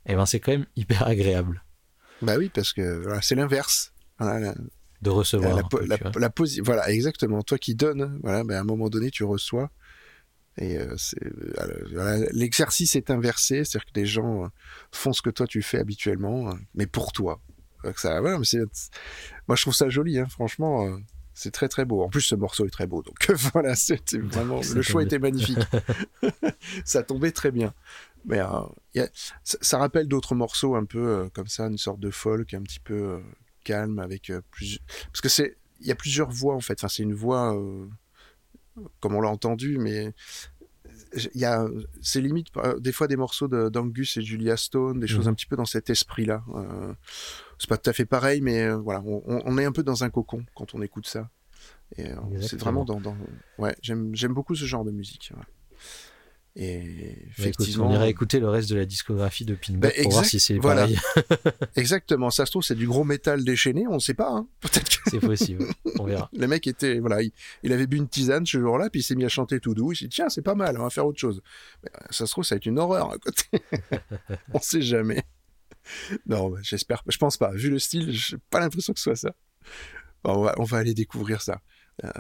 Et 0.07 0.15
ben 0.15 0.27
c'est 0.27 0.41
quand 0.41 0.53
même 0.53 0.67
hyper 0.77 1.07
agréable 1.07 1.63
Bah 2.23 2.37
oui, 2.39 2.51
parce 2.53 2.73
que 2.73 3.03
voilà, 3.03 3.21
c'est 3.23 3.35
l'inverse. 3.35 3.93
Voilà, 4.19 4.55
de 5.03 5.11
recevoir. 5.11 5.55
la, 5.57 5.63
peu, 5.63 5.85
la- 5.87 6.33
voilà, 6.65 6.91
exactement. 6.91 7.43
Toi 7.43 7.59
qui 7.59 7.75
donnes, 7.75 8.19
voilà, 8.23 8.43
ben, 8.43 8.57
à 8.57 8.61
un 8.61 8.65
moment 8.65 8.89
donné, 8.89 9.11
tu 9.11 9.23
reçois. 9.25 9.71
Et 10.59 10.77
euh, 10.79 10.97
euh, 11.23 11.85
voilà, 11.93 12.27
l'exercice 12.33 12.97
est 12.97 13.11
inversé, 13.11 13.65
c'est-à-dire 13.65 13.87
que 13.93 13.99
les 14.01 14.07
gens 14.07 14.45
euh, 14.45 14.49
font 14.93 15.13
ce 15.13 15.23
que 15.23 15.31
toi 15.31 15.47
tu 15.47 15.63
fais 15.63 15.79
habituellement, 15.79 16.51
euh, 16.51 16.55
mais 16.75 16.87
pour 16.87 17.13
toi. 17.13 17.41
Ça, 17.97 18.21
voilà, 18.21 18.39
mais 18.41 18.59
moi 19.47 19.55
je 19.57 19.63
trouve 19.63 19.75
ça 19.75 19.89
joli, 19.89 20.19
hein, 20.19 20.27
franchement, 20.29 20.99
c'est 21.33 21.53
très 21.53 21.69
très 21.69 21.85
beau. 21.85 22.03
En 22.03 22.09
plus, 22.09 22.23
ce 22.23 22.35
morceau 22.35 22.67
est 22.67 22.71
très 22.71 22.89
beau, 22.89 23.03
donc 23.03 23.31
voilà, 23.53 23.77
c'était 23.77 24.19
vraiment 24.19 24.61
le 24.75 24.83
choix 24.83 25.03
était 25.05 25.21
magnifique. 25.21 25.59
ça 26.85 27.05
tombait 27.05 27.31
très 27.31 27.53
bien. 27.53 27.73
Mais 28.25 28.41
euh, 28.41 28.47
y 28.95 29.01
a- 29.01 29.09
ça, 29.45 29.59
ça 29.61 29.79
rappelle 29.79 30.09
d'autres 30.09 30.35
morceaux 30.35 30.75
un 30.75 30.85
peu 30.85 30.99
euh, 30.99 31.29
comme 31.33 31.47
ça, 31.47 31.67
une 31.67 31.79
sorte 31.79 32.01
de 32.01 32.11
folk 32.11 32.53
un 32.53 32.63
petit 32.63 32.81
peu 32.81 32.95
euh, 32.95 33.21
calme 33.63 34.01
avec 34.01 34.33
plus 34.51 34.81
parce 35.13 35.21
que 35.21 35.29
c'est 35.29 35.57
il 35.81 35.87
y 35.87 35.93
a 35.93 35.95
plusieurs 35.95 36.31
voix 36.31 36.57
en 36.57 36.61
fait. 36.61 36.73
Enfin, 36.81 36.89
c'est 36.89 37.05
une 37.05 37.15
voix 37.15 37.57
comme 39.01 39.15
on 39.15 39.21
l'a 39.21 39.31
entendu, 39.31 39.79
mais 39.79 40.13
il 41.15 41.41
y 41.41 41.45
a 41.45 41.67
c'est 42.03 42.21
limite 42.21 42.49
euh, 42.57 42.79
des 42.81 42.93
fois 42.93 43.07
des 43.09 43.17
morceaux 43.17 43.49
de- 43.49 43.69
d'Angus 43.69 44.17
et 44.17 44.23
Julia 44.23 44.57
Stone, 44.57 45.01
des 45.01 45.07
choses 45.07 45.27
Mhm. 45.27 45.33
un 45.33 45.35
petit 45.35 45.47
peu 45.47 45.57
dans 45.57 45.65
cet 45.65 45.91
esprit-là. 45.91 46.43
Euh, 46.55 46.93
c'est 47.59 47.69
pas 47.69 47.79
tout 47.79 47.89
à 47.91 47.93
fait 47.93 48.05
pareil, 48.07 48.41
mais 48.41 48.63
euh, 48.65 48.77
voilà, 48.77 49.03
on, 49.05 49.59
est 49.59 49.65
un 49.65 49.73
peu 49.73 49.83
dans 49.83 50.05
un 50.05 50.11
cocon 50.11 50.45
quand 50.55 50.75
on 50.75 50.83
écoute 50.83 51.07
ça. 51.07 51.31
Et 51.97 52.11
euh, 52.11 52.17
c'est 52.43 52.59
vraiment 52.61 52.85
dans, 52.85 53.01
dans... 53.01 53.17
ouais, 53.59 53.75
j'aime 53.83 54.15
j'aime 54.15 54.35
beaucoup 54.35 54.55
ce 54.55 54.65
genre 54.67 54.85
de 54.85 54.91
musique. 54.91 55.33
ouais. 55.35 55.43
Et 56.61 56.81
Bah, 56.81 56.85
écoute, 56.85 57.39
effectivement, 57.39 57.89
on 57.89 57.93
ira 57.93 58.09
écouter 58.09 58.41
le 58.41 58.49
reste 58.49 58.69
de 58.69 58.75
la 58.75 58.85
discographie 58.85 59.45
de 59.45 59.55
Pinball 59.55 59.93
Bah, 59.97 60.03
pour 60.03 60.11
voir 60.13 60.25
si 60.25 60.41
c'est 60.41 60.59
voilà. 60.59 60.83
pareil. 60.83 60.99
exactement. 61.77 62.31
Ça 62.31 62.47
se 62.47 62.51
trouve 62.51 62.65
c'est 62.65 62.75
du 62.75 62.87
gros 62.89 63.05
métal 63.05 63.45
déchaîné, 63.45 63.87
on 63.87 63.95
ne 63.95 63.99
sait 64.01 64.15
pas. 64.15 64.29
hein. 64.31 64.49
Peut-être 64.61 64.89
que 64.89 65.11
c'est 65.11 65.21
possible. 65.21 65.65
On 66.01 66.05
verra. 66.05 66.29
le 66.37 66.47
mec 66.49 66.67
était 66.67 66.99
voilà, 66.99 67.23
il, 67.23 67.31
il 67.63 67.73
avait 67.73 67.87
bu 67.87 67.97
une 67.99 68.09
tisane 68.09 68.45
ce 68.45 68.59
jour-là, 68.59 68.91
puis 68.91 69.01
il 69.01 69.05
s'est 69.05 69.15
mis 69.15 69.25
à 69.25 69.29
chanter 69.29 69.61
tout 69.61 69.75
doux. 69.75 69.93
Il 69.93 69.97
s'est 69.97 70.07
dit 70.07 70.17
tiens 70.17 70.29
c'est 70.29 70.43
pas 70.43 70.57
mal, 70.57 70.77
on 70.79 70.83
va 70.83 70.91
faire 70.91 71.07
autre 71.07 71.21
chose. 71.21 71.41
Mais, 71.85 71.91
euh, 71.95 72.07
ça 72.11 72.27
se 72.27 72.33
trouve 72.33 72.43
ça 72.45 72.57
va 72.57 72.59
être 72.59 72.67
une 72.67 72.79
horreur 72.81 73.13
à 73.13 73.19
côté. 73.19 73.45
on 74.53 74.61
sait 74.61 74.83
jamais. 74.83 75.23
Non, 76.27 76.51
bah, 76.51 76.59
j'espère. 76.63 77.03
Je 77.07 77.17
pense 77.19 77.37
pas. 77.37 77.53
Vu 77.53 77.71
le 77.71 77.79
style, 77.79 78.11
j'ai 78.11 78.37
pas 78.51 78.59
l'impression 78.61 78.93
que 78.93 78.99
ce 78.99 79.05
soit 79.05 79.17
ça. 79.17 79.35
Bon, 80.25 80.33
on, 80.35 80.43
va, 80.43 80.55
on 80.59 80.65
va 80.65 80.79
aller 80.79 80.93
découvrir 80.95 81.41
ça. 81.41 81.61
Euh, 82.05 82.11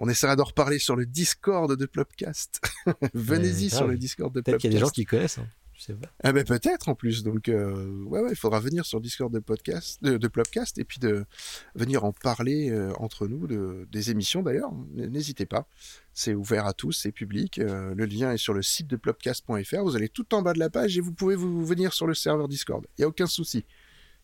on 0.00 0.08
essaiera 0.08 0.36
d'en 0.36 0.44
reparler 0.44 0.78
sur 0.78 0.96
le 0.96 1.06
Discord 1.06 1.74
de 1.74 1.86
Plopcast. 1.86 2.60
Venez-y 3.14 3.70
sur 3.70 3.86
le 3.86 3.96
Discord 3.98 4.32
de 4.34 4.40
Peut-être 4.40 4.58
Plopcast. 4.58 4.60
qu'il 4.62 4.72
y 4.72 4.76
a 4.76 4.78
des 4.78 4.84
gens 4.84 4.90
qui 4.90 5.04
connaissent. 5.04 5.38
hein. 5.38 5.48
Je 5.78 5.82
sais 5.82 5.92
pas. 5.92 6.08
Ah 6.24 6.32
ben 6.32 6.42
peut-être 6.42 6.88
en 6.88 6.94
plus. 6.94 7.22
Donc 7.22 7.50
euh, 7.50 8.02
ouais 8.04 8.20
ouais, 8.20 8.30
il 8.30 8.36
faudra 8.36 8.60
venir 8.60 8.86
sur 8.86 8.96
le 8.98 9.02
Discord 9.02 9.30
de 9.30 9.40
podcast, 9.40 10.02
de, 10.02 10.16
de 10.16 10.26
Plopcast 10.28 10.78
et 10.78 10.84
puis 10.84 10.98
de 11.00 11.26
venir 11.74 12.04
en 12.04 12.12
parler 12.12 12.70
euh, 12.70 12.94
entre 12.96 13.26
nous 13.26 13.46
de, 13.46 13.86
des 13.92 14.10
émissions 14.10 14.42
d'ailleurs. 14.42 14.72
N'hésitez 14.94 15.44
pas, 15.44 15.68
c'est 16.14 16.32
ouvert 16.32 16.64
à 16.64 16.72
tous, 16.72 16.92
c'est 16.92 17.12
public. 17.12 17.58
Euh, 17.58 17.94
le 17.94 18.06
lien 18.06 18.32
est 18.32 18.38
sur 18.38 18.54
le 18.54 18.62
site 18.62 18.86
de 18.86 18.96
plopcast.fr. 18.96 19.82
Vous 19.82 19.96
allez 19.96 20.08
tout 20.08 20.34
en 20.34 20.40
bas 20.40 20.54
de 20.54 20.58
la 20.58 20.70
page 20.70 20.96
et 20.96 21.02
vous 21.02 21.12
pouvez 21.12 21.36
vous 21.36 21.62
venir 21.66 21.92
sur 21.92 22.06
le 22.06 22.14
serveur 22.14 22.48
Discord. 22.48 22.86
Il 22.96 23.02
y 23.02 23.04
a 23.04 23.08
aucun 23.08 23.26
souci, 23.26 23.66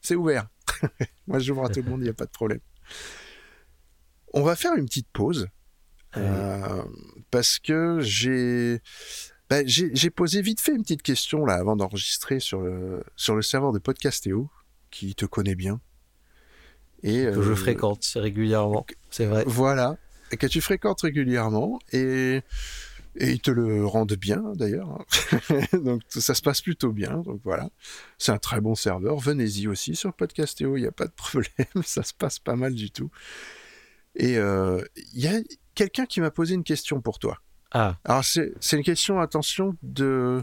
c'est 0.01 0.15
ouvert. 0.15 0.49
Moi 1.27 1.39
j'ouvre 1.39 1.67
à 1.67 1.69
tout 1.69 1.83
le 1.83 1.91
monde, 1.91 2.01
il 2.01 2.05
n'y 2.05 2.09
a 2.09 2.15
pas 2.15 2.25
de 2.25 2.31
problème. 2.31 2.61
On 4.33 4.43
va 4.43 4.57
faire 4.57 4.75
une 4.75 4.87
petite 4.87 5.09
pause. 5.13 5.49
Euh, 6.17 6.83
parce 7.31 7.59
que 7.59 8.01
j'ai 8.01 8.81
ben, 9.49 9.67
j'ai 9.67 9.91
j'ai 9.95 10.11
posé 10.11 10.43
vite 10.43 10.61
fait 10.61 10.73
une 10.73 10.83
petite 10.83 11.03
question 11.03 11.45
là 11.45 11.55
avant 11.55 11.77
d'enregistrer 11.77 12.41
sur 12.41 12.61
le 12.61 13.03
sur 13.17 13.35
le 13.35 13.43
serveur 13.43 13.73
de 13.73 13.79
Podcastéo 13.79 14.51
qui 14.91 15.15
te 15.15 15.25
connaît 15.25 15.55
bien. 15.55 15.81
Et 17.03 17.25
Que 17.25 17.43
je 17.43 17.51
euh, 17.51 17.57
fréquente 17.57 18.05
régulièrement. 18.15 18.87
C'est 19.11 19.27
vrai. 19.27 19.45
voilà. 19.47 19.97
Que 20.39 20.47
tu 20.47 20.61
fréquentes 20.61 21.03
régulièrement. 21.03 21.79
Et 21.93 22.43
et 23.17 23.31
ils 23.31 23.41
te 23.41 23.51
le 23.51 23.85
rendent 23.85 24.15
bien 24.15 24.43
d'ailleurs 24.55 24.89
hein. 24.89 25.59
donc 25.85 26.01
ça 26.09 26.35
se 26.35 26.41
passe 26.41 26.63
plutôt 26.63 26.93
bien. 26.93 27.19
Donc 27.19 27.41
voilà. 27.45 27.69
C'est 28.19 28.33
un 28.33 28.39
très 28.39 28.61
bon 28.61 28.75
serveur. 28.75 29.19
Venez-y 29.19 29.67
aussi 29.67 29.97
sur 29.97 30.15
Podcastéo. 30.15 30.77
Il 30.77 30.83
n'y 30.83 30.87
a 30.87 30.93
pas 30.93 31.07
de 31.07 31.13
problème. 31.13 31.51
Ça 31.85 32.03
se 32.03 32.15
passe 32.15 32.39
pas 32.39 32.57
mal 32.57 32.75
du 32.75 32.91
tout. 32.91 33.11
Et 34.15 34.39
euh, 34.39 34.83
il 35.15 35.21
y 35.21 35.29
a 35.29 35.41
quelqu'un 35.75 36.07
qui 36.07 36.21
m'a 36.21 36.31
posé 36.31 36.55
une 36.55 36.65
question 36.65 37.01
pour 37.01 37.19
toi 37.19 37.39
Ah, 37.71 37.97
alors 38.05 38.25
c'est 38.25 38.53
une 38.73 38.83
question, 38.83 39.21
attention, 39.21 39.77
de, 39.83 40.43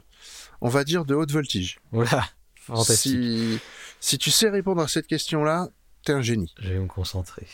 on 0.61 0.69
va 0.69 0.83
dire, 0.83 1.05
de 1.05 1.15
haute 1.15 1.31
voltige. 1.31 1.79
voilà. 1.91 2.27
Fantastique. 2.55 2.97
Si, 2.99 3.59
si 3.99 4.17
tu 4.19 4.29
sais 4.31 4.49
répondre 4.49 4.81
à 4.81 4.87
cette 4.87 5.07
question-là, 5.07 5.69
t'es 6.03 6.13
un 6.13 6.21
génie. 6.21 6.53
Je 6.59 6.69
vais 6.73 6.79
me 6.79 6.87
concentrer. 6.87 7.47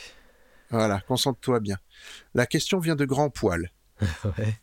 Voilà, 0.71 0.99
concentre-toi 1.01 1.59
bien. 1.61 1.77
La 2.33 2.45
question 2.45 2.79
vient 2.79 2.95
de 2.95 3.05
Grand 3.05 3.29
Poil. 3.29 3.71
Ouais. 4.25 4.59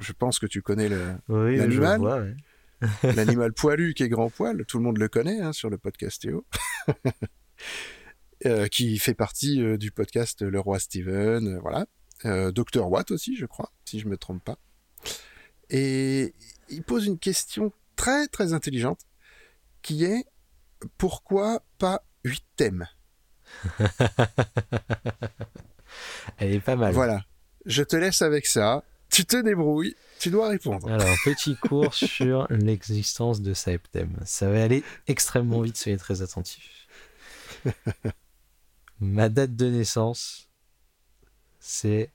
Je 0.00 0.12
pense 0.12 0.38
que 0.40 0.46
tu 0.46 0.62
connais 0.62 0.88
Oui, 1.28 1.56
L'animal 1.56 2.00
ouais. 2.00 2.34
l'animal 3.14 3.52
poilu 3.52 3.94
qui 3.94 4.02
est 4.02 4.08
Grand 4.08 4.30
Poil. 4.30 4.64
Tout 4.66 4.78
le 4.78 4.84
monde 4.84 4.98
le 4.98 5.08
connaît 5.08 5.40
hein, 5.40 5.52
sur 5.52 5.70
le 5.70 5.78
podcast 5.78 6.22
Théo. 6.22 6.44
Euh, 8.44 8.66
qui 8.68 8.98
fait 8.98 9.14
partie 9.14 9.62
euh, 9.62 9.78
du 9.78 9.90
podcast 9.90 10.42
Le 10.42 10.60
Roi 10.60 10.78
Steven, 10.78 11.48
euh, 11.48 11.58
voilà. 11.58 11.86
Euh, 12.24 12.50
Dr 12.52 12.88
Watt 12.90 13.10
aussi, 13.10 13.36
je 13.36 13.46
crois, 13.46 13.72
si 13.84 14.00
je 14.00 14.08
me 14.08 14.16
trompe 14.16 14.42
pas. 14.42 14.58
Et 15.70 16.34
il 16.68 16.82
pose 16.82 17.06
une 17.06 17.18
question 17.18 17.72
très 17.96 18.26
très 18.28 18.52
intelligente 18.52 19.00
qui 19.82 20.04
est 20.04 20.24
pourquoi 20.98 21.62
pas 21.78 22.02
huit 22.24 22.44
thèmes? 22.56 22.86
Elle 26.38 26.52
est 26.52 26.60
pas 26.60 26.76
mal. 26.76 26.92
Voilà. 26.92 27.24
Je 27.64 27.82
te 27.82 27.96
laisse 27.96 28.22
avec 28.22 28.46
ça. 28.46 28.84
Tu 29.10 29.24
te 29.24 29.36
débrouilles. 29.36 29.94
Tu 30.18 30.30
dois 30.30 30.48
répondre. 30.48 30.90
Alors, 30.90 31.14
petit 31.24 31.56
cours 31.56 31.94
sur 31.94 32.46
l'existence 32.50 33.40
de 33.40 33.54
Septem. 33.54 34.16
Ça 34.24 34.50
va 34.50 34.62
aller 34.62 34.82
extrêmement 35.06 35.62
vite, 35.62 35.76
soyez 35.76 35.98
très 35.98 36.22
attentifs. 36.22 36.88
Ma 39.00 39.28
date 39.28 39.54
de 39.54 39.66
naissance, 39.66 40.45
c'est 41.66 42.10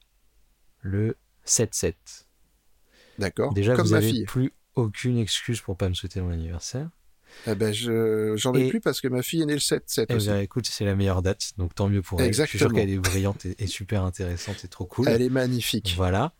le 0.79 1.17
7-7. 1.45 1.93
D'accord. 3.19 3.53
Déjà, 3.53 3.75
Comme 3.75 3.85
vous 3.87 3.91
ma 3.91 3.97
avez 3.97 4.09
fille. 4.09 4.25
plus 4.25 4.53
aucune 4.75 5.17
excuse 5.17 5.59
pour 5.61 5.75
pas 5.77 5.89
me 5.89 5.93
souhaiter 5.93 6.21
mon 6.21 6.31
anniversaire. 6.31 6.89
Eh 7.47 7.55
ben, 7.55 7.73
je, 7.73 8.33
j'en 8.37 8.53
ai 8.55 8.65
Et- 8.65 8.69
plus 8.69 8.79
parce 8.81 8.99
que 9.01 9.07
ma 9.07 9.21
fille 9.21 9.41
est 9.41 9.45
née 9.45 9.53
le 9.53 9.59
7-7 9.59 10.05
Eh 10.09 10.15
bien, 10.15 10.39
écoute, 10.39 10.65
c'est 10.67 10.85
la 10.85 10.95
meilleure 10.95 11.21
date, 11.21 11.51
donc 11.57 11.75
tant 11.75 11.87
mieux 11.89 12.01
pour 12.01 12.21
elle. 12.21 12.33
Je 12.33 12.43
suis 12.43 12.57
sûr 12.57 12.67
Exactement. 12.67 12.79
qu'elle 12.79 12.89
est 12.89 12.97
brillante 12.97 13.45
et, 13.45 13.55
et 13.63 13.67
super 13.67 14.03
intéressante 14.03 14.63
et 14.63 14.67
trop 14.67 14.85
cool. 14.85 15.07
Elle 15.09 15.21
est 15.21 15.29
magnifique. 15.29 15.93
Voilà. 15.97 16.33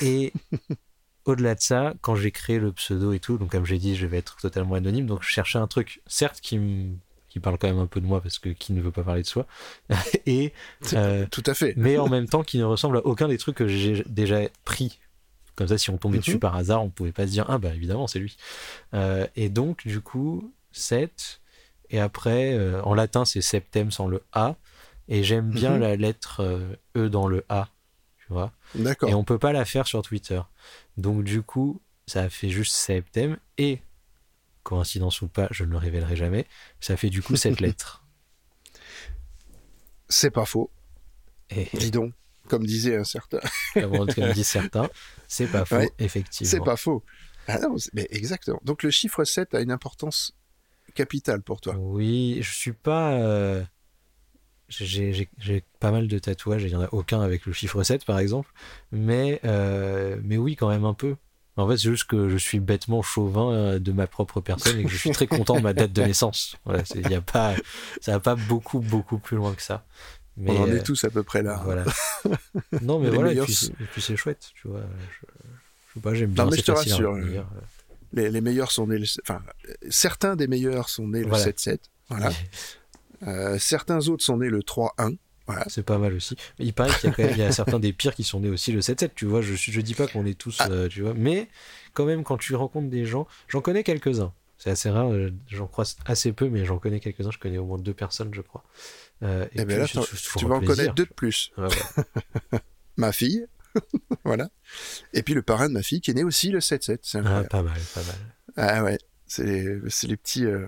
Et 0.00 0.32
au-delà 1.24 1.54
de 1.56 1.60
ça, 1.60 1.94
quand 2.00 2.14
j'ai 2.14 2.30
créé 2.30 2.58
le 2.58 2.72
pseudo 2.72 3.12
et 3.12 3.20
tout, 3.20 3.38
donc 3.38 3.50
comme 3.50 3.66
j'ai 3.66 3.78
dit, 3.78 3.94
je 3.96 4.06
vais 4.06 4.18
être 4.18 4.36
totalement 4.36 4.74
anonyme, 4.76 5.06
donc 5.06 5.22
je 5.22 5.28
cherchais 5.28 5.58
un 5.58 5.66
truc, 5.66 6.00
certes, 6.06 6.40
qui, 6.40 6.58
me- 6.58 6.96
qui 7.32 7.40
parle 7.40 7.58
quand 7.58 7.68
même 7.68 7.78
un 7.78 7.86
peu 7.86 8.00
de 8.00 8.06
moi, 8.06 8.20
parce 8.20 8.38
que 8.38 8.50
qui 8.50 8.72
ne 8.72 8.80
veut 8.82 8.90
pas 8.92 9.02
parler 9.02 9.22
de 9.22 9.26
soi, 9.26 9.46
et, 10.26 10.52
euh, 10.92 11.26
Tout 11.30 11.42
à 11.46 11.54
fait. 11.54 11.74
mais 11.76 11.98
en 11.98 12.08
même 12.10 12.28
temps 12.28 12.42
qui 12.42 12.58
ne 12.58 12.64
ressemble 12.64 12.98
à 12.98 13.06
aucun 13.06 13.28
des 13.28 13.38
trucs 13.38 13.56
que 13.56 13.66
j'ai 13.68 14.02
déjà 14.06 14.40
pris 14.64 15.00
Comme 15.56 15.68
ça, 15.68 15.78
si 15.78 15.90
on 15.90 15.98
tombait 15.98 16.16
Mhm. 16.16 16.20
dessus 16.22 16.38
par 16.38 16.56
hasard, 16.56 16.82
on 16.82 16.90
pouvait 16.90 17.12
pas 17.12 17.26
se 17.26 17.32
dire 17.32 17.46
ah 17.48 17.58
bah 17.58 17.74
évidemment 17.74 18.06
c'est 18.06 18.18
lui. 18.18 18.36
Euh, 18.94 19.26
et 19.36 19.48
donc 19.48 19.86
du 19.86 20.00
coup 20.00 20.52
7 20.72 21.40
et 21.90 22.00
après 22.00 22.54
euh, 22.54 22.80
en 22.82 22.94
latin 22.94 23.24
c'est 23.26 23.42
septem 23.42 23.90
sans 23.90 24.06
le 24.08 24.22
a 24.32 24.56
et 25.08 25.22
j'aime 25.24 25.50
bien 25.50 25.72
Mhm. 25.74 25.80
la 25.80 25.96
lettre 25.96 26.42
e 26.96 27.08
dans 27.08 27.26
le 27.28 27.44
a, 27.50 27.68
tu 28.18 28.26
vois. 28.30 28.52
D'accord. 28.74 29.08
Et 29.10 29.14
on 29.14 29.24
peut 29.24 29.38
pas 29.38 29.52
la 29.52 29.64
faire 29.64 29.86
sur 29.86 30.00
Twitter. 30.02 30.40
Donc 30.96 31.24
du 31.24 31.42
coup, 31.42 31.80
ça 32.06 32.28
fait 32.30 32.48
juste 32.50 32.72
septem 32.74 33.36
et 33.58 33.80
coïncidence 34.62 35.22
ou 35.22 35.28
pas, 35.28 35.48
je 35.50 35.64
ne 35.64 35.70
le 35.70 35.76
révélerai 35.76 36.16
jamais, 36.16 36.46
ça 36.80 36.96
fait 36.96 37.10
du 37.10 37.22
coup 37.22 37.36
cette 37.36 37.60
lettre. 37.60 38.04
C'est 40.08 40.30
pas 40.30 40.44
faux. 40.44 40.70
Et 41.50 41.68
Dis 41.74 41.90
donc, 41.90 42.12
comme 42.48 42.66
disait 42.66 42.96
un 42.96 43.04
certain. 43.04 43.40
comme, 43.74 44.06
comme 44.06 44.32
disent 44.32 44.46
certains, 44.48 44.88
c'est 45.28 45.46
pas 45.46 45.64
faux, 45.64 45.76
Ouais, 45.76 45.90
effectivement. 45.98 46.50
C'est 46.50 46.60
pas 46.60 46.76
faux. 46.76 47.02
Ah 47.48 47.58
non, 47.58 47.76
mais 47.92 48.06
exactement. 48.10 48.60
Donc 48.64 48.82
le 48.82 48.90
chiffre 48.90 49.24
7 49.24 49.54
a 49.54 49.60
une 49.60 49.70
importance 49.72 50.32
capitale 50.94 51.42
pour 51.42 51.60
toi. 51.60 51.74
Oui, 51.76 52.38
je 52.42 52.52
suis 52.52 52.72
pas. 52.72 53.14
euh, 53.14 53.62
J'ai 54.68 55.64
pas 55.80 55.90
mal 55.90 56.08
de 56.08 56.18
tatouages, 56.18 56.64
et 56.64 56.68
il 56.68 56.72
y 56.72 56.76
en 56.76 56.82
a 56.82 56.88
aucun 56.92 57.20
avec 57.20 57.46
le 57.46 57.52
chiffre 57.52 57.82
7 57.82 58.04
par 58.04 58.18
exemple, 58.18 58.52
mais, 58.90 59.40
euh, 59.44 60.18
mais 60.22 60.36
oui, 60.36 60.56
quand 60.56 60.68
même 60.68 60.84
un 60.84 60.94
peu. 60.94 61.16
En 61.56 61.68
fait, 61.68 61.76
c'est 61.76 61.90
juste 61.90 62.04
que 62.04 62.28
je 62.30 62.36
suis 62.38 62.60
bêtement 62.60 63.02
chauvin 63.02 63.52
euh, 63.52 63.78
de 63.78 63.92
ma 63.92 64.06
propre 64.06 64.40
personne 64.40 64.78
et 64.78 64.84
que 64.84 64.88
je 64.88 64.96
suis 64.96 65.10
très 65.10 65.26
content 65.26 65.56
de 65.56 65.60
ma 65.60 65.74
date 65.74 65.92
de 65.92 66.02
naissance. 66.02 66.56
Voilà, 66.64 66.82
y 66.94 67.14
a 67.14 67.20
pas, 67.20 67.54
ça 68.00 68.12
va 68.12 68.20
pas 68.20 68.34
beaucoup, 68.36 68.80
beaucoup 68.80 69.18
plus 69.18 69.36
loin 69.36 69.52
que 69.54 69.60
ça. 69.62 69.84
Mais, 70.38 70.50
On 70.50 70.62
en 70.62 70.68
euh, 70.68 70.76
est 70.76 70.82
tous 70.82 71.04
à 71.04 71.10
peu 71.10 71.22
près 71.22 71.42
là. 71.42 71.60
Voilà. 71.64 71.84
Non, 72.80 72.98
mais 72.98 73.10
Les 73.10 73.16
voilà, 73.16 73.32
et 73.34 73.40
puis, 73.42 73.54
c'est- 73.54 73.72
et 73.72 73.84
puis 73.92 74.00
c'est 74.00 74.16
chouette, 74.16 74.50
tu 74.54 74.68
vois. 74.68 74.80
Je, 74.80 75.26
je 75.26 75.94
sais 75.94 76.00
pas, 76.00 76.14
j'aime 76.14 76.30
bien. 76.30 76.46
mais 76.46 76.52
c'est 76.52 76.58
je 76.58 76.64
te 76.64 76.70
rassure. 76.72 77.18
Les, 78.14 78.30
les 78.30 78.40
meilleurs 78.40 78.70
sont 78.72 78.86
nés 78.86 78.98
le... 78.98 79.06
Enfin, 79.22 79.42
euh, 79.68 79.72
certains 79.90 80.36
des 80.36 80.46
meilleurs 80.46 80.88
sont 80.88 81.08
nés 81.08 81.20
le 81.22 81.28
Voilà. 81.28 81.44
7-7. 81.44 81.78
Voilà. 82.08 82.30
Euh, 83.24 83.56
certains 83.56 84.08
autres 84.08 84.24
sont 84.24 84.38
nés 84.38 84.48
le 84.48 84.62
3-1. 84.62 85.16
Voilà. 85.46 85.64
C'est 85.68 85.82
pas 85.82 85.98
mal 85.98 86.14
aussi. 86.14 86.36
Il 86.58 86.72
paraît 86.72 86.92
qu'il 86.98 87.10
y 87.10 87.12
a, 87.12 87.16
quand 87.16 87.22
même- 87.22 87.32
il 87.32 87.38
y 87.38 87.42
a 87.42 87.52
certains 87.52 87.78
des 87.80 87.92
pires 87.92 88.14
qui 88.14 88.24
sont 88.24 88.40
nés 88.40 88.48
aussi 88.50 88.72
le 88.72 88.80
7-7, 88.80 89.10
tu 89.14 89.26
vois. 89.26 89.42
Je, 89.42 89.54
je 89.54 89.80
dis 89.80 89.94
pas 89.94 90.06
qu'on 90.06 90.24
est 90.26 90.38
tous, 90.38 90.56
Ah. 90.60 90.68
euh, 90.70 90.88
tu 90.88 91.02
vois. 91.02 91.14
Mais 91.14 91.48
quand 91.94 92.04
même, 92.04 92.22
quand 92.24 92.36
tu 92.38 92.54
rencontres 92.54 92.88
des 92.90 93.04
gens, 93.04 93.26
j'en 93.48 93.60
connais 93.60 93.82
quelques-uns. 93.82 94.32
C'est 94.58 94.70
assez 94.70 94.90
rare, 94.90 95.10
euh, 95.12 95.32
j'en 95.48 95.66
croise 95.66 95.96
assez 96.06 96.32
peu, 96.32 96.48
mais 96.48 96.64
j'en 96.64 96.78
connais 96.78 97.00
quelques-uns. 97.00 97.32
Je 97.32 97.38
connais 97.38 97.58
au 97.58 97.64
moins 97.64 97.78
deux 97.78 97.94
personnes, 97.94 98.32
je 98.32 98.40
crois. 98.42 98.62
Euh, 99.24 99.46
Eh 99.54 99.64
puis, 99.64 99.74
là, 99.76 99.88
toujours 99.88 100.06
tu 100.36 100.46
vas 100.46 100.54
en 100.56 100.60
connaître 100.60 100.94
deux 100.94 101.04
de 101.06 101.12
plus. 101.12 101.50
Ouais. 101.58 101.66
Ma 102.96 103.10
fille, 103.10 103.46
voilà. 104.24 104.50
Et 105.12 105.22
puis 105.22 105.34
le 105.34 105.42
parrain 105.42 105.68
de 105.68 105.72
ma 105.74 105.82
fille 105.82 106.00
qui 106.00 106.10
est 106.10 106.14
né 106.14 106.24
aussi 106.24 106.50
le 106.50 106.60
7-7. 106.60 106.98
C'est 107.02 107.18
Ah, 107.24 107.42
pas 107.44 107.62
mal, 107.62 107.80
pas 107.94 108.02
mal. 108.02 108.16
Ah 108.56 108.84
ouais, 108.84 108.98
c'est 109.26 109.44
les, 109.44 109.64
les 109.74 110.16
petits, 110.16 110.44
euh, 110.44 110.66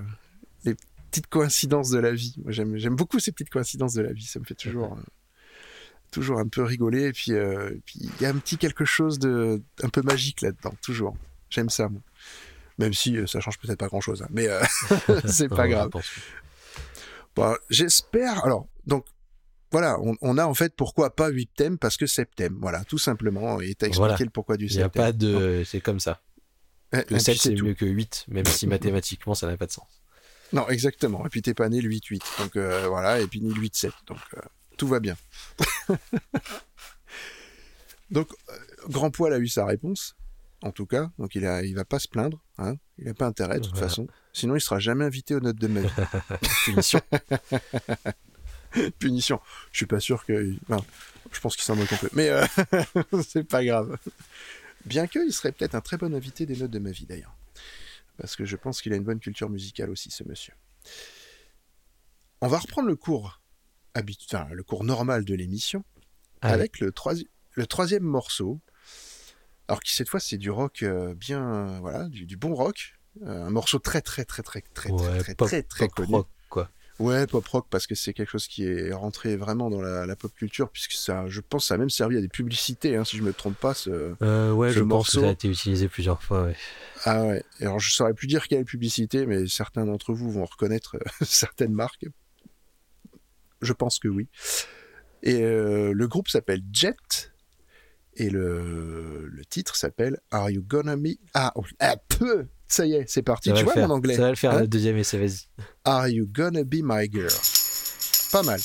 petites 1.14 1.28
coïncidences 1.28 1.90
de 1.90 1.98
la 1.98 2.12
vie. 2.12 2.34
J'aime, 2.48 2.76
beaucoup 2.96 3.20
ces 3.20 3.30
petites 3.30 3.50
coïncidences 3.50 3.94
de 3.94 4.02
la 4.02 4.12
vie. 4.12 4.24
Ça 4.24 4.40
me 4.40 4.44
fait 4.44 4.54
toujours, 4.56 4.94
euh, 4.94 5.02
toujours 6.10 6.40
un 6.40 6.48
peu 6.48 6.62
rigoler. 6.64 7.04
Et 7.04 7.12
puis, 7.12 7.32
euh, 7.32 7.70
et 7.70 7.80
puis 7.86 8.00
il 8.00 8.22
y 8.22 8.26
a 8.26 8.30
un 8.30 8.36
petit 8.38 8.58
quelque 8.58 8.84
chose 8.84 9.20
de, 9.20 9.62
un 9.82 9.88
peu 9.90 10.02
magique 10.02 10.40
là-dedans. 10.42 10.74
Toujours. 10.82 11.16
J'aime 11.50 11.70
ça, 11.70 11.88
moi. 11.88 12.00
Même 12.78 12.92
si 12.92 13.16
euh, 13.16 13.28
ça 13.28 13.38
change 13.38 13.58
peut-être 13.60 13.78
pas 13.78 13.86
grand-chose, 13.86 14.22
hein. 14.22 14.28
mais 14.30 14.48
euh, 14.48 14.60
c'est 15.26 15.48
pas 15.48 15.68
grave. 15.68 15.90
Bon, 17.36 17.56
j'espère. 17.70 18.44
Alors, 18.44 18.66
donc. 18.86 19.04
Voilà, 19.70 19.98
on, 20.00 20.14
on 20.20 20.38
a 20.38 20.46
en 20.46 20.54
fait 20.54 20.72
pourquoi 20.76 21.16
pas 21.16 21.30
8 21.30 21.50
thèmes 21.56 21.78
parce 21.78 21.96
que 21.96 22.06
septembre, 22.06 22.56
voilà, 22.60 22.84
tout 22.84 22.98
simplement. 22.98 23.60
Et 23.60 23.74
t'as 23.74 23.88
expliqué 23.88 23.96
Voilà. 24.08 24.16
le 24.20 24.30
pourquoi 24.30 24.56
du 24.56 24.66
Il 24.66 24.76
n'y 24.76 24.82
a 24.82 24.84
septembre. 24.84 25.06
pas 25.06 25.12
de. 25.12 25.64
C'est 25.66 25.80
comme 25.80 25.98
ça. 25.98 26.20
Eh, 26.92 26.98
Le 26.98 27.02
puis 27.06 27.20
7, 27.20 27.36
c'est 27.38 27.54
mieux 27.60 27.74
que 27.74 27.84
8, 27.84 28.26
même 28.28 28.44
si 28.46 28.66
mathématiquement, 28.68 29.34
ça 29.34 29.48
n'a 29.48 29.56
pas 29.56 29.66
de 29.66 29.72
sens. 29.72 29.88
Non, 30.54 30.66
exactement. 30.68 31.26
Et 31.26 31.28
puis 31.28 31.42
t'es 31.42 31.52
pas 31.52 31.68
né 31.68 31.80
le 31.82 31.90
8-8. 31.90 32.22
Donc 32.38 32.56
euh, 32.56 32.86
voilà, 32.88 33.20
et 33.20 33.26
puis 33.26 33.40
ni 33.42 33.52
le 33.52 33.60
8-7. 33.60 33.90
Donc 34.06 34.18
euh, 34.36 34.40
tout 34.78 34.86
va 34.88 35.00
bien. 35.00 35.16
donc, 38.10 38.28
euh, 38.48 38.52
Grand 38.88 39.10
Poil 39.10 39.32
a 39.32 39.38
eu 39.38 39.48
sa 39.48 39.66
réponse, 39.66 40.14
en 40.62 40.70
tout 40.70 40.86
cas. 40.86 41.10
Donc 41.18 41.34
il, 41.34 41.44
a, 41.46 41.62
il 41.64 41.74
va 41.74 41.84
pas 41.84 41.98
se 41.98 42.08
plaindre. 42.08 42.40
Hein. 42.58 42.76
Il 42.98 43.06
n'a 43.06 43.14
pas 43.14 43.26
intérêt, 43.26 43.58
de 43.58 43.64
toute 43.64 43.72
Voilà. 43.72 43.88
façon. 43.88 44.06
Sinon, 44.32 44.54
il 44.56 44.60
sera 44.60 44.78
jamais 44.78 45.04
invité 45.04 45.34
aux 45.34 45.40
notes 45.40 45.56
de 45.58 45.66
ma 45.68 45.80
vie. 45.80 45.88
Punition. 46.64 47.00
Punition. 48.98 49.40
Je 49.72 49.76
suis 49.78 49.86
pas 49.86 50.00
sûr 50.00 50.24
que. 50.24 50.54
enfin, 50.68 50.84
je 51.32 51.40
pense 51.40 51.56
qu'il 51.56 51.64
s'en 51.64 51.76
moque 51.76 51.92
un 51.92 51.96
peu. 51.96 52.08
Mais 52.12 52.30
euh, 52.30 52.44
c'est 53.26 53.44
pas 53.44 53.64
grave. 53.64 53.96
Bien 54.84 55.06
qu'il 55.06 55.32
serait 55.32 55.52
peut-être 55.52 55.74
un 55.74 55.80
très 55.80 55.96
bon 55.96 56.14
invité 56.14 56.46
des 56.46 56.56
notes 56.56 56.70
de 56.70 56.78
ma 56.78 56.90
vie, 56.90 57.06
d'ailleurs. 57.06 57.34
Parce 58.18 58.36
que 58.36 58.44
je 58.44 58.56
pense 58.56 58.80
qu'il 58.80 58.92
a 58.92 58.96
une 58.96 59.04
bonne 59.04 59.18
culture 59.20 59.50
musicale 59.50 59.90
aussi, 59.90 60.10
ce 60.10 60.22
monsieur. 60.24 60.54
On 62.40 62.48
va 62.48 62.58
reprendre 62.58 62.88
le 62.88 62.96
cours, 62.96 63.40
habit- 63.94 64.18
enfin, 64.32 64.48
le 64.52 64.62
cours 64.62 64.84
normal 64.84 65.24
de 65.24 65.34
l'émission 65.34 65.84
Allez. 66.42 66.54
avec 66.54 66.80
le, 66.80 66.90
troisi- 66.92 67.28
le 67.52 67.66
troisième 67.66 68.02
morceau. 68.04 68.60
Alors 69.66 69.80
qui 69.82 69.94
cette 69.94 70.10
fois 70.10 70.20
c'est 70.20 70.36
du 70.36 70.50
rock 70.50 70.82
euh, 70.82 71.14
bien, 71.14 71.42
euh, 71.42 71.78
voilà, 71.80 72.08
du, 72.08 72.26
du 72.26 72.36
bon 72.36 72.54
rock. 72.54 72.94
Euh, 73.22 73.46
un 73.46 73.50
morceau 73.50 73.78
très 73.78 74.02
très 74.02 74.24
très 74.24 74.42
très 74.42 74.60
très 74.60 74.90
Ouais, 74.90 74.98
très 75.20 75.22
très 75.22 75.34
pop- 75.34 75.48
très 75.48 75.62
très 75.62 75.86
pop 75.86 75.94
connu. 75.96 76.12
rock. 76.16 76.28
Ouais, 77.00 77.26
pop 77.26 77.44
rock 77.48 77.66
parce 77.70 77.88
que 77.88 77.96
c'est 77.96 78.12
quelque 78.12 78.30
chose 78.30 78.46
qui 78.46 78.64
est 78.64 78.92
rentré 78.92 79.36
vraiment 79.36 79.68
dans 79.68 79.80
la, 79.80 80.06
la 80.06 80.14
pop 80.16 80.32
culture 80.32 80.70
puisque 80.70 80.92
ça, 80.92 81.26
je 81.26 81.40
pense, 81.40 81.66
ça 81.66 81.74
a 81.74 81.76
même 81.76 81.90
servi 81.90 82.16
à 82.16 82.20
des 82.20 82.28
publicités, 82.28 82.94
hein, 82.94 83.04
si 83.04 83.16
je 83.16 83.22
me 83.22 83.32
trompe 83.32 83.56
pas. 83.58 83.74
Ce... 83.74 84.14
Euh, 84.22 84.52
ouais, 84.52 84.68
Ce 84.70 84.74
je 84.76 84.80
pense 84.80 84.88
morceau- 84.88 85.18
que 85.18 85.24
ça 85.24 85.28
a 85.30 85.32
été 85.32 85.48
utilisé 85.48 85.88
plusieurs 85.88 86.22
fois, 86.22 86.44
ouais. 86.44 86.56
Ah 87.04 87.24
ouais. 87.24 87.42
Alors 87.60 87.80
je 87.80 87.92
saurais 87.92 88.14
plus 88.14 88.28
dire 88.28 88.46
quelle 88.46 88.64
publicité, 88.64 89.26
mais 89.26 89.46
certains 89.48 89.86
d'entre 89.86 90.12
vous 90.14 90.30
vont 90.30 90.44
reconnaître 90.44 90.94
euh, 90.96 91.00
certaines 91.24 91.72
marques. 91.72 92.06
Je 93.60 93.72
pense 93.72 93.98
que 93.98 94.08
oui. 94.08 94.28
Et 95.22 95.42
euh, 95.42 95.92
le 95.92 96.06
groupe 96.08 96.28
s'appelle 96.28 96.62
Jet. 96.72 97.32
Et 98.16 98.30
le, 98.30 99.26
le 99.26 99.44
titre 99.44 99.74
s'appelle 99.74 100.20
Are 100.30 100.48
You 100.48 100.62
Gonna 100.62 100.94
Me? 100.96 101.14
Ah, 101.34 101.50
oh, 101.56 101.64
ah, 101.80 101.96
peu 102.08 102.46
Ça 102.68 102.86
y 102.86 102.94
est, 102.94 103.04
c'est 103.08 103.22
parti. 103.22 103.50
Ça 103.50 103.54
Tu 103.56 103.64
vois 103.64 103.74
faire. 103.74 103.88
mon 103.88 103.94
anglais 103.94 104.14
Ça 104.16 104.22
va 104.22 104.30
le 104.30 104.36
faire, 104.36 104.52
Hein 104.52 104.60
le 104.60 104.66
deuxième 104.68 104.96
essai, 104.96 105.18
vas-y. 105.18 105.40
Are 105.84 106.08
You 106.08 106.26
Gonna 106.32 106.64
Be 106.64 106.76
My 106.82 107.08
Girl? 107.12 107.28
Pas 108.32 108.42
mal. 108.42 108.60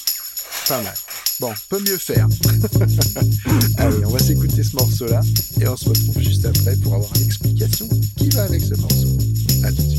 Pas 0.68 0.82
mal. 0.82 0.94
Bon, 1.40 1.54
peut 1.70 1.80
mieux 1.80 1.98
faire. 1.98 2.28
Allez, 3.78 4.06
on 4.06 4.10
va 4.10 4.20
s'écouter 4.20 4.64
ce 4.64 4.76
morceau-là 4.76 5.22
et 5.62 5.68
on 5.68 5.76
se 5.78 5.90
retrouve 5.90 6.20
juste 6.20 6.46
après 6.46 6.76
pour 6.78 6.96
avoir 6.96 7.14
l'explication 7.16 7.88
qui 8.18 8.30
va 8.30 8.44
avec 8.44 8.62
ce 8.62 8.74
morceau. 8.76 9.08
À 9.64 9.70
tout 9.72 9.82
de 9.84 9.90
suite. 9.90 9.99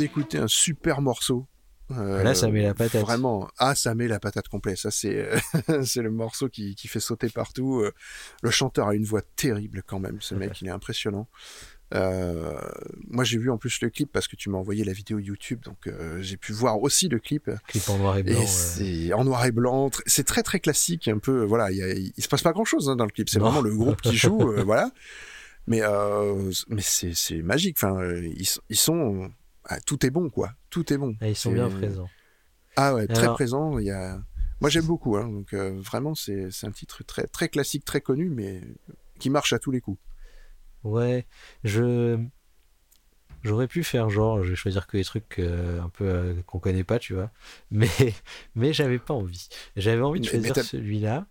D'écouter 0.00 0.38
un 0.38 0.48
super 0.48 1.00
morceau. 1.00 1.46
Euh, 1.92 2.22
Là, 2.22 2.34
ça 2.36 2.48
met 2.48 2.62
la 2.62 2.72
patate. 2.74 3.00
Vraiment, 3.02 3.48
ah, 3.58 3.74
ça 3.74 3.94
met 3.96 4.06
la 4.06 4.20
patate 4.20 4.46
complète. 4.48 4.76
Ça, 4.78 4.90
c'est 4.92 5.16
euh, 5.68 5.82
c'est 5.84 6.02
le 6.02 6.10
morceau 6.10 6.48
qui, 6.48 6.74
qui 6.76 6.86
fait 6.88 7.00
sauter 7.00 7.28
partout. 7.28 7.80
Euh, 7.80 7.92
Le 8.42 8.50
chanteur 8.50 8.88
a 8.88 8.94
une 8.94 9.04
voix 9.04 9.22
terrible 9.36 9.82
quand 9.86 9.98
même. 9.98 10.18
Ce 10.20 10.34
mec, 10.36 10.60
il 10.60 10.68
est 10.68 10.70
impressionnant. 10.70 11.28
Euh, 11.92 12.56
moi, 13.08 13.24
j'ai 13.24 13.38
vu 13.38 13.50
en 13.50 13.58
plus 13.58 13.80
le 13.80 13.90
clip 13.90 14.12
parce 14.12 14.28
que 14.28 14.36
tu 14.36 14.48
m'as 14.50 14.58
envoyé 14.58 14.84
la 14.84 14.92
vidéo 14.92 15.18
YouTube, 15.18 15.60
donc 15.64 15.88
euh, 15.88 16.22
j'ai 16.22 16.36
pu 16.36 16.52
voir 16.52 16.80
aussi 16.80 17.08
le 17.08 17.18
clip. 17.18 17.50
Clip 17.66 17.88
en 17.88 17.98
noir 17.98 18.16
et 18.18 18.22
blanc. 18.22 18.34
Et 18.40 18.44
euh, 18.44 18.46
c'est 18.46 19.12
en 19.12 19.24
noir 19.24 19.44
et 19.44 19.50
blanc. 19.50 19.90
C'est 20.06 20.22
très 20.24 20.44
très 20.44 20.60
classique, 20.60 21.08
un 21.08 21.18
peu. 21.18 21.42
Voilà, 21.42 21.72
il, 21.72 21.78
y 21.78 21.82
a- 21.82 21.92
il 21.92 22.22
se 22.22 22.28
passe 22.28 22.42
pas 22.42 22.52
grand 22.52 22.64
chose 22.64 22.86
dans 22.86 23.04
le 23.04 23.10
clip. 23.10 23.28
C'est 23.28 23.40
vraiment 23.40 23.60
le 23.62 23.74
groupe 23.74 24.00
qui 24.00 24.16
joue, 24.16 24.52
voilà. 24.64 24.92
Mais 25.66 25.80
mais 26.68 26.82
c'est 26.82 27.42
magique. 27.42 27.76
Enfin, 27.82 28.00
ils, 28.14 28.46
ils 28.68 28.76
sont. 28.76 29.30
Ah, 29.70 29.80
tout 29.80 30.04
est 30.04 30.10
bon, 30.10 30.28
quoi. 30.30 30.52
Tout 30.68 30.92
est 30.92 30.98
bon. 30.98 31.14
ah, 31.20 31.28
ils 31.28 31.36
sont 31.36 31.52
bien 31.52 31.70
présents. 31.70 32.08
Ah 32.76 32.94
ouais, 32.94 33.06
très 33.06 33.22
Alors- 33.22 33.34
présent. 33.34 33.78
Il 33.78 33.86
y 33.86 33.90
a. 33.90 34.20
Moi, 34.60 34.68
j'aime 34.68 34.84
beaucoup. 34.86 35.16
Hein, 35.16 35.28
donc 35.28 35.54
euh, 35.54 35.70
vraiment, 35.80 36.14
c'est 36.14 36.50
un 36.64 36.70
titre 36.72 37.02
très 37.04 37.26
très 37.26 37.48
classique, 37.48 37.84
très 37.84 38.00
connu, 38.00 38.28
mais 38.30 38.62
qui 39.18 39.30
marche 39.30 39.52
à 39.52 39.58
tous 39.58 39.70
les 39.70 39.80
coups. 39.80 40.00
Ouais, 40.82 41.26
je 41.64 42.18
j'aurais 43.42 43.68
pu 43.68 43.84
faire 43.84 44.10
genre, 44.10 44.42
je 44.42 44.50
vais 44.50 44.56
choisir 44.56 44.86
que 44.86 44.96
des 44.96 45.04
trucs 45.04 45.38
euh, 45.38 45.80
un 45.80 45.88
peu 45.88 46.04
euh, 46.04 46.42
qu'on 46.46 46.58
connaît 46.58 46.84
pas, 46.84 46.98
tu 46.98 47.14
vois. 47.14 47.30
Mais 47.70 47.88
mais 48.54 48.72
j'avais 48.72 48.98
pas 48.98 49.14
envie. 49.14 49.48
J'avais 49.76 50.02
envie 50.02 50.20
de 50.20 50.26
choisir 50.26 50.54
celui-là 50.56 51.26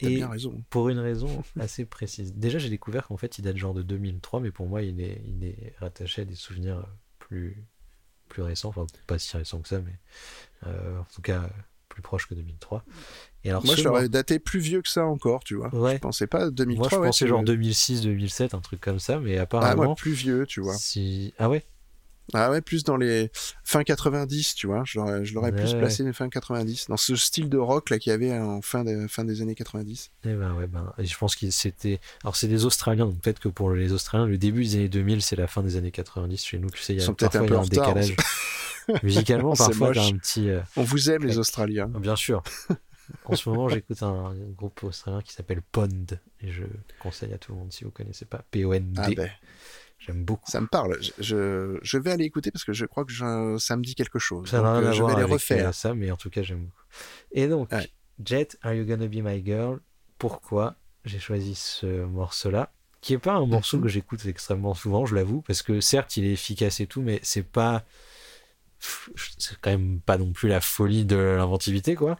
et 0.00 0.16
bien 0.16 0.28
raison. 0.28 0.62
pour 0.70 0.88
une 0.90 0.98
raison 1.00 1.42
assez 1.58 1.84
précise. 1.84 2.34
Déjà, 2.34 2.58
j'ai 2.58 2.70
découvert 2.70 3.06
qu'en 3.08 3.16
fait, 3.16 3.38
il 3.38 3.42
date 3.42 3.56
genre 3.56 3.74
de 3.74 3.82
2003, 3.82 4.40
mais 4.40 4.50
pour 4.50 4.66
moi, 4.66 4.82
il 4.82 5.00
est 5.00 5.22
il 5.26 5.44
est 5.44 5.74
rattaché 5.80 6.22
à 6.22 6.24
des 6.24 6.34
souvenirs 6.34 6.86
plus 7.28 7.64
plus 8.28 8.42
récents, 8.42 8.68
enfin 8.68 8.86
pas 9.06 9.18
si 9.18 9.34
récents 9.36 9.60
que 9.60 9.68
ça, 9.68 9.80
mais 9.80 9.98
euh, 10.66 10.98
en 11.00 11.06
tout 11.14 11.22
cas 11.22 11.48
plus 11.88 12.02
proche 12.02 12.26
que 12.28 12.34
2003. 12.34 12.84
Et 13.44 13.50
alors 13.50 13.64
Moi, 13.64 13.74
je 13.74 13.82
l'aurais 13.82 14.08
daté 14.08 14.38
plus 14.38 14.60
vieux 14.60 14.82
que 14.82 14.88
ça 14.88 15.06
encore, 15.06 15.42
tu 15.44 15.54
vois. 15.54 15.74
Ouais. 15.74 15.94
Je 15.94 15.98
pensais 16.00 16.26
pas 16.26 16.50
2003. 16.50 16.82
moi, 16.82 16.88
je 16.90 16.96
ouais, 17.00 17.08
pensais 17.08 17.26
genre 17.26 17.42
2006, 17.42 18.02
2007, 18.02 18.54
un 18.54 18.60
truc 18.60 18.80
comme 18.80 18.98
ça, 18.98 19.18
mais 19.18 19.38
Ah, 19.38 19.42
apparemment, 19.42 19.84
moi, 19.84 19.94
plus 19.94 20.12
vieux, 20.12 20.46
tu 20.46 20.60
vois. 20.60 20.74
si 20.74 21.32
ah 21.38 21.48
ouais? 21.48 21.64
Ah 22.34 22.50
ouais, 22.50 22.60
plus 22.60 22.84
dans 22.84 22.96
les 22.96 23.30
fin 23.64 23.82
90, 23.84 24.54
tu 24.54 24.66
vois. 24.66 24.82
Je 24.84 24.98
l'aurais, 24.98 25.24
je 25.24 25.32
l'aurais 25.34 25.52
plus 25.52 25.72
Ouais. 25.72 25.78
placé 25.78 26.12
fin 26.12 26.28
90, 26.28 26.86
dans 26.88 26.96
ce 26.98 27.16
style 27.16 27.48
de 27.48 27.56
rock 27.56 27.88
là 27.90 27.98
qu'il 27.98 28.10
y 28.10 28.14
avait 28.14 28.36
en 28.38 28.60
fin, 28.60 28.84
de- 28.84 29.06
fin 29.08 29.24
des 29.24 29.40
années 29.40 29.54
90. 29.54 30.10
Eh 30.24 30.34
ben 30.34 30.52
ouais, 30.54 30.66
ben, 30.66 30.92
je 30.98 31.16
pense 31.16 31.36
que 31.36 31.48
c'était. 31.50 32.00
Alors, 32.22 32.36
c'est 32.36 32.48
des 32.48 32.64
Australiens, 32.66 33.06
donc 33.06 33.20
peut-être 33.20 33.38
que 33.40 33.48
pour 33.48 33.70
les 33.70 33.92
Australiens, 33.92 34.26
le 34.26 34.36
début 34.38 34.64
des 34.64 34.74
années 34.76 34.88
2000, 34.88 35.22
c'est 35.22 35.36
la 35.36 35.46
fin 35.46 35.62
des 35.62 35.76
années 35.76 35.90
90. 35.90 36.44
Chez 36.44 36.58
nous, 36.58 36.70
tu 36.70 36.82
sais, 36.82 36.92
il 36.94 36.98
y 36.98 37.02
a 37.02 37.04
sont 37.06 37.14
parfois 37.14 37.40
un 37.40 37.42
y 37.44 37.46
a 37.46 37.48
peu 37.48 37.56
un 37.56 37.60
retard, 37.62 37.94
décalage. 37.94 38.16
Musicalement, 39.02 39.52
parfois, 39.56 39.88
un 39.90 40.16
petit. 40.18 40.50
euh, 40.50 40.60
On 40.76 40.82
vous 40.82 41.10
aime, 41.10 41.24
les. 41.24 41.38
Australiens. 41.38 41.86
Bien 41.88 42.16
sûr. 42.16 42.42
En 43.24 43.34
ce 43.36 43.48
moment, 43.48 43.68
j'écoute 43.70 44.02
un 44.02 44.34
groupe 44.56 44.82
australien 44.84 45.22
qui 45.22 45.32
s'appelle 45.32 45.62
Pond, 45.72 45.88
et 46.42 46.50
je 46.52 46.64
conseille 47.00 47.32
à 47.32 47.38
tout 47.38 47.52
le 47.52 47.58
monde 47.58 47.72
si 47.72 47.84
vous 47.84 47.90
connaissez 47.90 48.26
pas. 48.26 48.44
P-O-N-D. 48.50 49.00
Ah 49.02 49.08
ben, 49.16 49.30
J'aime 49.98 50.24
beaucoup. 50.24 50.50
ça 50.50 50.60
me 50.60 50.66
parle. 50.68 50.96
Je, 51.18 51.98
vais 51.98 52.10
aller 52.12 52.24
écouter 52.24 52.50
parce 52.50 52.64
que 52.64 52.72
je 52.72 52.86
crois 52.86 53.04
que 53.04 53.12
je- 53.12 53.56
ça 53.58 53.76
me 53.76 53.82
dit 53.82 53.94
quelque 53.94 54.18
chose. 54.18 54.48
Ça 54.48 54.62
n'a 54.62 54.72
rien 54.74 54.82
euh, 54.86 54.90
à 54.90 54.92
je 54.92 54.98
voir 55.02 55.10
vais 55.10 55.16
les 55.16 55.22
avec 55.24 55.32
refaire. 55.34 55.74
ça, 55.74 55.94
mais 55.94 56.10
en 56.10 56.16
tout 56.16 56.30
cas, 56.30 56.42
j'aime 56.42 56.60
beaucoup. 56.66 56.82
Et 57.32 57.48
donc, 57.48 57.72
Ouais. 57.72 57.90
Jet, 58.24 58.58
Are 58.62 58.74
You 58.74 58.84
Gonna 58.84 59.06
Be 59.08 59.16
My 59.16 59.44
Girl? 59.44 59.80
Pourquoi 60.18 60.76
j'ai 61.04 61.18
choisi 61.18 61.54
ce 61.54 62.04
morceau-là 62.04 62.72
Qui 63.00 63.14
est 63.14 63.18
pas 63.18 63.34
un 63.34 63.46
morceau 63.46 63.76
Mhm. 63.76 63.82
que 63.84 63.88
j'écoute 63.88 64.24
extrêmement 64.26 64.74
souvent, 64.74 65.04
je 65.06 65.14
l'avoue, 65.14 65.42
parce 65.42 65.62
que 65.62 65.80
certes, 65.80 66.16
il 66.16 66.24
est 66.24 66.32
efficace 66.32 66.80
et 66.80 66.86
tout, 66.86 67.02
mais 67.02 67.20
c'est 67.22 67.42
pas. 67.44 67.84
C'est 69.38 69.56
quand 69.60 69.70
même 69.70 70.00
pas 70.00 70.18
non 70.18 70.32
plus 70.32 70.48
la 70.48 70.60
folie 70.60 71.04
de 71.04 71.16
l'inventivité, 71.16 71.96
quoi. 71.96 72.16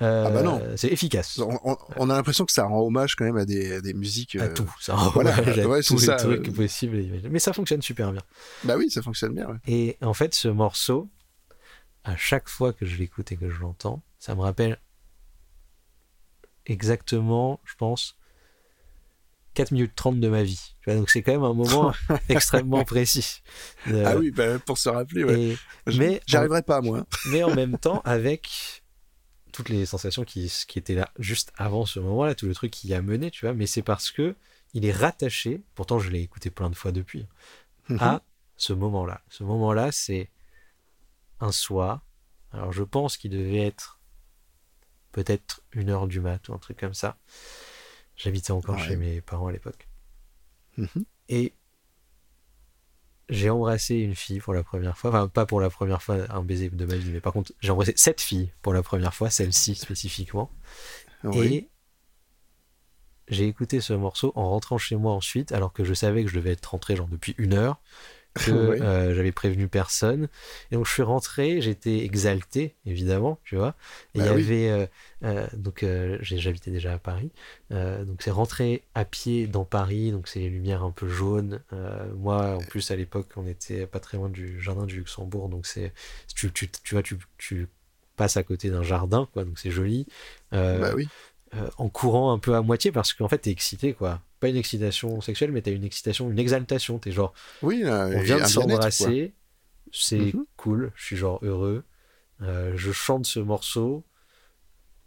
Euh, 0.00 0.24
Ah 0.26 0.30
bah 0.30 0.42
non. 0.42 0.62
C'est 0.76 0.88
efficace. 0.92 1.38
On, 1.38 1.58
on- 1.64 1.76
on 1.96 2.10
a 2.10 2.14
l'impression 2.14 2.44
que 2.44 2.52
ça 2.52 2.64
rend 2.64 2.80
hommage 2.82 3.16
quand 3.16 3.24
même 3.24 3.36
à 3.36 3.44
des, 3.44 3.74
à 3.74 3.80
des 3.80 3.94
musiques. 3.94 4.36
À 4.36 4.44
euh, 4.44 4.54
tout. 4.54 4.72
Ça 4.80 4.94
voilà, 5.14 5.36
hommage 5.38 5.58
à 5.58 5.66
ouais, 5.68 5.82
tous 5.82 5.98
c'est 5.98 6.12
les 6.12 6.18
ça, 6.18 6.24
trucs 6.24 6.48
euh. 6.48 6.52
possibles. 6.52 7.02
Mais 7.30 7.38
ça 7.40 7.52
fonctionne 7.52 7.82
super 7.82 8.12
bien. 8.12 8.22
Bah 8.64 8.76
oui, 8.76 8.90
ça 8.90 9.02
fonctionne 9.02 9.34
bien. 9.34 9.48
ouais. 9.48 9.56
Et 9.66 9.96
en 10.00 10.14
fait, 10.14 10.34
ce 10.34 10.46
morceau, 10.48 11.08
à 12.04 12.16
chaque 12.16 12.48
fois 12.48 12.72
que 12.72 12.86
je 12.86 12.96
l'écoute 12.96 13.32
et 13.32 13.36
que 13.36 13.50
je 13.50 13.60
l'entends, 13.60 14.02
ça 14.20 14.34
me 14.36 14.40
rappelle 14.40 14.78
exactement, 16.66 17.60
je 17.64 17.74
pense, 17.76 18.16
4 19.54 19.72
minutes 19.72 19.92
30 19.96 20.20
de 20.20 20.28
ma 20.28 20.42
vie. 20.42 20.74
Donc 20.86 21.10
c'est 21.10 21.22
quand 21.22 21.32
même 21.32 21.42
un 21.44 21.54
moment 21.54 21.92
extrêmement 22.28 22.84
précis. 22.84 23.42
Euh, 23.88 24.04
Ah 24.06 24.16
oui, 24.16 24.30
bah, 24.30 24.58
pour 24.60 24.78
se 24.78 24.88
rappeler, 24.88 25.24
ouais. 25.24 25.40
et- 25.40 25.58
mais- 25.98 26.20
J'arriverai 26.26 26.62
pas, 26.62 26.80
moi. 26.80 27.06
mais 27.30 27.42
en 27.42 27.54
même 27.54 27.78
temps, 27.78 28.00
avec 28.04 28.84
toutes 29.58 29.70
les 29.70 29.86
sensations 29.86 30.22
qui, 30.22 30.52
qui 30.68 30.78
étaient 30.78 30.94
là 30.94 31.10
juste 31.18 31.52
avant 31.56 31.84
ce 31.84 31.98
moment-là, 31.98 32.36
tout 32.36 32.46
le 32.46 32.54
truc 32.54 32.70
qui 32.70 32.86
y 32.86 32.94
a 32.94 33.02
mené, 33.02 33.28
tu 33.32 33.44
vois, 33.44 33.54
mais 33.54 33.66
c'est 33.66 33.82
parce 33.82 34.12
que 34.12 34.36
il 34.72 34.84
est 34.86 34.92
rattaché, 34.92 35.62
pourtant 35.74 35.98
je 35.98 36.10
l'ai 36.10 36.20
écouté 36.20 36.48
plein 36.48 36.70
de 36.70 36.76
fois 36.76 36.92
depuis, 36.92 37.26
Mhm. 37.88 37.98
à 38.00 38.22
ce 38.56 38.72
moment-là. 38.72 39.20
Ce 39.28 39.42
moment-là, 39.42 39.90
c'est 39.90 40.30
un 41.40 41.50
soir. 41.50 42.02
Alors 42.52 42.72
je 42.72 42.84
pense 42.84 43.16
qu'il 43.16 43.32
devait 43.32 43.66
être 43.66 43.98
peut-être 45.10 45.62
une 45.72 45.90
heure 45.90 46.06
du 46.06 46.20
mat 46.20 46.48
ou 46.48 46.54
un 46.54 46.58
truc 46.58 46.78
comme 46.78 46.94
ça. 46.94 47.18
J'habitais 48.14 48.52
encore 48.52 48.76
Ouais. 48.76 48.86
chez 48.86 48.96
mes 48.96 49.20
parents 49.22 49.48
à 49.48 49.52
l'époque. 49.52 49.88
Mhm. 50.76 51.04
Et 51.30 51.52
j'ai 53.28 53.50
embrassé 53.50 53.96
une 53.96 54.14
fille 54.14 54.40
pour 54.40 54.54
la 54.54 54.62
première 54.62 54.96
fois. 54.96 55.10
Enfin, 55.10 55.28
pas 55.28 55.46
pour 55.46 55.60
la 55.60 55.70
première 55.70 56.02
fois, 56.02 56.16
un 56.30 56.42
baiser 56.42 56.70
de 56.70 56.84
ma 56.84 56.96
vie, 56.96 57.10
mais 57.10 57.20
par 57.20 57.32
contre, 57.32 57.52
j'ai 57.60 57.70
embrassé 57.70 57.92
cette 57.96 58.20
fille 58.20 58.52
pour 58.62 58.72
la 58.72 58.82
première 58.82 59.14
fois, 59.14 59.30
celle-ci 59.30 59.74
spécifiquement. 59.74 60.50
Oui. 61.24 61.46
Et 61.46 61.68
j'ai 63.28 63.46
écouté 63.46 63.80
ce 63.80 63.92
morceau 63.92 64.32
en 64.34 64.48
rentrant 64.48 64.78
chez 64.78 64.96
moi 64.96 65.12
ensuite, 65.12 65.52
alors 65.52 65.72
que 65.72 65.84
je 65.84 65.92
savais 65.94 66.24
que 66.24 66.30
je 66.30 66.36
devais 66.36 66.52
être 66.52 66.66
rentré 66.66 66.96
genre 66.96 67.08
depuis 67.08 67.34
une 67.36 67.54
heure, 67.54 67.80
que 68.38 68.50
euh, 68.50 69.14
j'avais 69.14 69.32
prévenu 69.32 69.68
personne. 69.68 70.28
Et 70.70 70.76
donc 70.76 70.86
je 70.86 70.92
suis 70.92 71.02
rentré, 71.02 71.60
j'étais 71.60 71.98
exalté, 72.04 72.76
évidemment, 72.86 73.38
tu 73.44 73.56
vois. 73.56 73.74
Et 74.14 74.20
il 74.20 74.24
Bah 74.24 74.24
y 74.24 74.28
oui. 74.34 74.44
avait. 74.44 74.68
euh, 74.70 74.86
euh, 75.24 75.46
donc 75.54 75.84
j'habitais 76.20 76.70
déjà 76.70 76.92
à 76.94 76.98
Paris. 76.98 77.32
Donc 77.70 78.22
c'est 78.22 78.30
rentré 78.30 78.82
à 78.94 79.04
pied 79.04 79.46
dans 79.46 79.64
Paris, 79.64 80.12
donc 80.12 80.28
c'est 80.28 80.40
les 80.40 80.48
lumières 80.48 80.84
un 80.84 80.90
peu 80.92 81.08
jaunes. 81.08 81.60
Moi, 82.16 82.56
en 82.56 82.64
plus, 82.64 82.90
à 82.90 82.96
l'époque, 82.96 83.28
on 83.36 83.46
était 83.46 83.86
pas 83.86 84.00
très 84.00 84.16
loin 84.18 84.28
du 84.28 84.60
jardin 84.60 84.86
du 84.86 84.96
Luxembourg, 84.96 85.48
donc 85.48 85.66
c'est. 85.66 85.92
Tu, 86.34 86.52
tu, 86.52 86.68
tu 86.70 86.94
vois, 86.94 87.02
tu, 87.02 87.18
tu 87.38 87.68
passes 88.16 88.36
à 88.36 88.42
côté 88.42 88.70
d'un 88.70 88.82
jardin, 88.82 89.28
quoi, 89.32 89.44
donc 89.44 89.58
c'est 89.58 89.70
joli. 89.70 90.06
Bah 90.72 90.92
oui. 90.94 91.10
en 91.78 91.88
courant 91.88 92.32
un 92.32 92.38
peu 92.38 92.54
à 92.54 92.62
moitié 92.62 92.92
parce 92.92 93.12
qu'en 93.14 93.28
fait 93.28 93.38
t'es 93.38 93.50
excité 93.50 93.94
quoi 93.94 94.20
pas 94.40 94.48
une 94.48 94.56
excitation 94.56 95.20
sexuelle 95.20 95.52
mais 95.52 95.62
t'as 95.62 95.72
une 95.72 95.84
excitation 95.84 96.30
une 96.30 96.38
exaltation. 96.38 96.98
T'es 96.98 97.12
genre 97.12 97.32
Oui, 97.62 97.82
là, 97.82 98.08
on 98.14 98.20
vient 98.20 98.38
de 98.38 98.44
s'embrasser 98.46 99.34
c'est 99.92 100.34
Mhm. 100.34 100.44
cool 100.56 100.92
je 100.96 101.04
suis 101.04 101.16
genre 101.16 101.38
heureux. 101.42 101.84
Euh, 102.42 102.72
je 102.76 102.92
chante 102.92 103.26
ce 103.26 103.40
morceau 103.40 104.04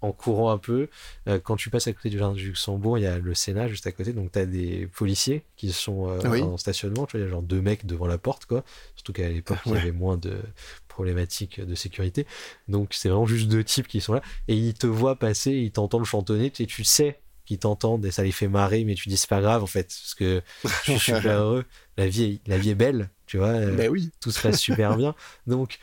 en 0.04 0.12
courant 0.12 0.50
un 0.52 0.58
peu. 0.58 0.90
Euh, 1.28 1.40
quand 1.40 1.56
tu 1.56 1.70
passes 1.70 1.86
à 1.86 1.94
côté 1.94 2.10
du 2.10 2.18
jardin 2.18 2.34
du 2.36 2.48
Luxembourg 2.48 2.98
il 2.98 3.04
y 3.04 3.06
a 3.08 3.20
le 3.20 3.36
Sénat 3.36 3.68
juste 3.68 3.86
à 3.86 3.92
côté 3.92 4.14
donc 4.14 4.32
t'as 4.32 4.48
des 4.48 4.88
policiers 4.88 5.44
qui 5.56 5.72
sont 5.72 6.10
euh, 6.10 6.18
Oui. 6.28 6.42
en 6.42 6.58
stationnement 6.58 7.06
tu 7.06 7.18
vois 7.18 7.20
il 7.20 7.24
y 7.26 7.28
a 7.28 7.30
genre 7.32 7.44
deux 7.44 7.62
mecs 7.62 7.86
devant 7.86 8.08
la 8.08 8.18
porte 8.18 8.46
quoi. 8.46 8.64
Surtout 8.96 9.14
qu'à 9.14 9.30
l'époque 9.30 9.60
il 9.68 9.70
y 9.70 9.74
Ouais. 9.74 9.80
avait 9.82 9.92
moins 9.92 10.18
de 10.18 10.40
problématiques 10.88 11.62
de 11.62 11.76
sécurité. 11.76 12.26
Donc 12.68 12.90
c'est 12.96 13.10
vraiment 13.10 13.28
juste 13.28 13.48
deux 13.48 13.64
types 13.64 13.88
qui 13.88 14.02
sont 14.02 14.14
là. 14.14 14.24
Et 14.48 14.56
ils 14.56 14.74
te 14.74 14.88
voient 14.88 15.16
passer, 15.18 15.52
ils 15.52 15.72
t'entendent 15.72 16.06
chantonner, 16.06 16.52
et 16.60 16.66
tu 16.66 16.84
sais 16.84 17.20
qu'ils 17.52 17.60
t'entendent 17.60 18.06
et 18.06 18.12
ça 18.12 18.24
les 18.24 18.32
fait 18.32 18.48
marrer, 18.48 18.86
mais 18.86 18.96
tu 18.96 19.10
dis 19.10 19.18
c'est 19.18 19.30
pas 19.30 19.42
grave 19.42 19.62
en 19.62 19.68
fait, 19.68 19.88
parce 19.88 20.16
que 20.16 20.42
je 20.64 20.92
suis 20.92 21.00
super 21.00 21.40
heureux, 21.42 21.66
la 21.98 22.08
vie 22.08 22.24
est, 22.24 22.48
la 22.48 22.58
vie 22.58 22.70
est 22.70 22.76
belle, 22.76 23.10
tu 23.26 23.38
vois, 23.38 23.48
euh, 23.50 23.76
Bah 23.76 23.88
oui. 23.90 24.10
tout 24.22 24.32
se 24.32 24.42
passe 24.42 24.58
super 24.60 24.96
bien. 24.98 25.14
Donc, 25.48 25.78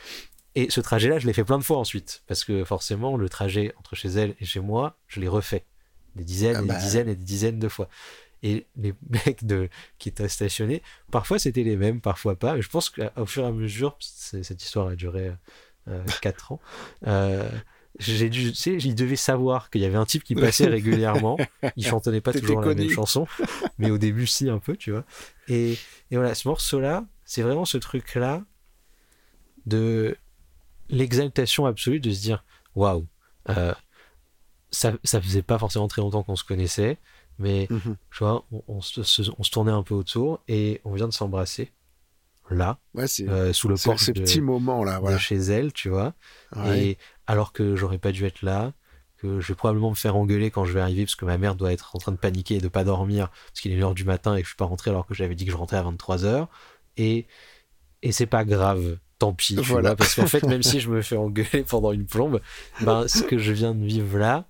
et 0.54 0.70
ce 0.70 0.80
trajet-là, 0.80 1.18
je 1.18 1.26
l'ai 1.26 1.34
fait 1.34 1.44
plein 1.44 1.58
de 1.58 1.62
fois 1.62 1.76
ensuite, 1.76 2.22
parce 2.26 2.42
que 2.44 2.64
forcément, 2.64 3.18
le 3.18 3.28
trajet 3.28 3.74
entre 3.78 3.94
chez 3.96 4.08
elle 4.08 4.34
et 4.40 4.46
chez 4.46 4.60
moi, 4.60 4.96
je 5.08 5.20
l'ai 5.20 5.28
refait 5.28 5.66
des 6.16 6.24
dizaines 6.24 6.56
Ah 6.56 6.62
et 6.62 6.66
bah. 6.66 6.74
des 6.74 6.80
dizaines 6.80 7.08
et 7.10 7.14
des 7.16 7.24
dizaines 7.24 7.58
de 7.58 7.68
fois. 7.68 7.88
Et 8.42 8.66
les 8.76 8.94
mecs 9.26 9.44
de, 9.44 9.68
qui 9.98 10.08
étaient 10.08 10.26
stationnés, 10.28 10.82
parfois 11.10 11.38
c'était 11.38 11.64
les 11.64 11.76
mêmes, 11.76 12.00
parfois 12.00 12.34
pas. 12.34 12.54
Mais 12.54 12.62
je 12.62 12.68
pense 12.70 12.88
qu'au 12.88 13.26
fur 13.26 13.44
et 13.44 13.46
à 13.46 13.52
mesure, 13.52 13.96
cette 14.00 14.62
histoire 14.62 14.88
a 14.88 14.94
duré 14.96 15.32
4 16.22 16.52
ans. 16.52 16.60
euh, 17.06 17.48
j'ai 17.98 18.28
dû, 18.30 18.50
tu 18.50 18.54
sais, 18.54 18.74
ils 18.76 18.94
devaient 18.94 19.16
savoir 19.16 19.70
qu'il 19.70 19.80
y 19.80 19.84
avait 19.84 19.96
un 19.96 20.06
type 20.06 20.24
qui 20.24 20.34
passait 20.34 20.66
régulièrement. 20.68 21.42
Il 21.76 21.84
chantonnait 21.84 22.20
pas 22.20 22.32
toujours 22.32 22.60
la 22.60 22.74
même 22.74 22.88
chanson, 22.88 23.26
mais 23.78 23.90
au 23.90 23.98
début 23.98 24.26
si 24.26 24.48
un 24.50 24.58
peu, 24.58 24.76
tu 24.76 24.92
vois. 24.92 25.04
Et, 25.48 25.72
et 26.10 26.16
voilà, 26.16 26.34
ce 26.34 26.48
morceau-là, 26.48 27.06
c'est 27.24 27.42
vraiment 27.42 27.64
ce 27.64 27.78
truc-là 27.78 28.44
de 29.66 30.16
l'exaltation 30.90 31.66
absolue 31.66 32.00
de 32.00 32.10
se 32.10 32.20
dire 32.20 32.44
waouh, 32.74 33.06
euh, 33.50 33.74
ça, 34.70 34.92
ça 35.04 35.20
faisait 35.20 35.42
pas 35.42 35.58
forcément 35.58 35.88
très 35.88 36.02
longtemps 36.02 36.22
qu'on 36.22 36.36
se 36.36 36.44
connaissait, 36.44 36.98
mais 37.38 37.68
Mhm. 37.70 37.96
tu 38.10 38.18
vois, 38.18 38.46
on, 38.68 38.80
se- 38.80 39.30
on 39.38 39.42
se 39.42 39.50
tournait 39.50 39.72
un 39.72 39.82
peu 39.82 39.94
autour 39.94 40.40
et 40.48 40.80
on 40.84 40.92
vient 40.94 41.08
de 41.08 41.12
s'embrasser 41.12 41.72
là, 42.54 42.78
Ouais, 42.94 43.06
c'est 43.06 43.28
euh, 43.28 43.52
sous 43.52 43.68
le 43.68 43.76
c'est 43.76 43.84
porche 43.88 44.04
ces 44.04 44.12
de, 44.12 44.20
petits 44.22 44.40
moments 44.40 44.84
là, 44.84 44.96
de 44.96 45.00
voilà. 45.00 45.18
chez 45.18 45.36
elle, 45.36 45.72
tu 45.72 45.88
vois. 45.88 46.14
Ouais. 46.56 46.80
Et 46.80 46.98
alors 47.26 47.52
que 47.52 47.76
j'aurais 47.76 47.98
pas 47.98 48.12
dû 48.12 48.24
être 48.24 48.42
là, 48.42 48.72
que 49.18 49.40
je 49.40 49.48
vais 49.48 49.54
probablement 49.54 49.90
me 49.90 49.94
faire 49.96 50.16
engueuler 50.16 50.50
quand 50.50 50.64
je 50.64 50.72
vais 50.72 50.80
arriver 50.80 51.04
parce 51.04 51.16
que 51.16 51.24
ma 51.24 51.38
mère 51.38 51.54
doit 51.56 51.72
être 51.72 51.94
en 51.96 51.98
train 51.98 52.12
de 52.12 52.16
paniquer 52.16 52.56
et 52.56 52.60
de 52.60 52.68
pas 52.68 52.84
dormir 52.84 53.30
parce 53.48 53.60
qu'il 53.60 53.72
est 53.72 53.74
une 53.74 53.82
heure 53.82 53.94
du 53.94 54.04
matin 54.04 54.34
et 54.36 54.40
que 54.40 54.44
je 54.46 54.50
suis 54.50 54.56
pas 54.56 54.64
rentré 54.64 54.90
alors 54.90 55.06
que 55.06 55.14
j'avais 55.14 55.34
dit 55.34 55.44
que 55.44 55.50
je 55.52 55.56
rentrais 55.56 55.76
à 55.76 55.82
23h. 55.82 56.48
Et, 56.96 57.26
et 58.02 58.12
c'est 58.12 58.26
pas 58.26 58.44
grave. 58.44 58.98
Tant 59.18 59.32
pis, 59.32 59.56
tu 59.56 59.62
Voilà. 59.62 59.88
vois, 59.90 59.96
parce 59.96 60.14
qu'en 60.14 60.26
fait, 60.26 60.44
même 60.44 60.62
si 60.62 60.78
je 60.78 60.88
me 60.90 61.02
fais 61.02 61.16
engueuler 61.16 61.64
pendant 61.64 61.90
une 61.92 62.06
plombe, 62.06 62.40
ben, 62.82 63.08
ce 63.08 63.24
que 63.24 63.36
je 63.38 63.52
viens 63.52 63.74
de 63.74 63.84
vivre 63.84 64.16
là, 64.16 64.46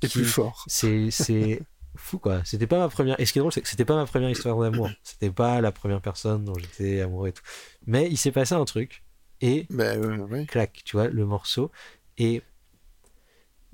qui- 0.00 0.08
plus 0.08 0.24
fort. 0.24 0.64
c'est 0.68 1.10
c'est 1.10 1.62
fou 1.96 2.18
quoi 2.18 2.42
c'était 2.44 2.66
pas 2.66 2.78
ma 2.78 2.88
première 2.88 3.18
et 3.20 3.26
ce 3.26 3.32
qui 3.32 3.38
est 3.38 3.40
drôle 3.40 3.52
c'est 3.52 3.60
que 3.62 3.68
c'était 3.68 3.84
pas 3.84 3.94
ma 3.96 4.06
première 4.06 4.30
histoire 4.30 4.58
d'amour 4.58 4.90
c'était 5.04 5.30
pas 5.30 5.60
la 5.60 5.70
première 5.72 6.00
personne 6.00 6.44
dont 6.44 6.54
j'étais 6.58 7.00
amoureux 7.00 7.28
et 7.28 7.32
tout 7.32 7.42
mais 7.86 8.08
il 8.10 8.16
s'est 8.16 8.32
passé 8.32 8.54
un 8.54 8.64
truc 8.64 9.02
et 9.40 9.66
Bah 9.70 9.96
ouais. 9.96 10.46
clac 10.46 10.82
tu 10.84 10.96
vois 10.96 11.08
le 11.08 11.24
morceau 11.24 11.70
et 12.18 12.42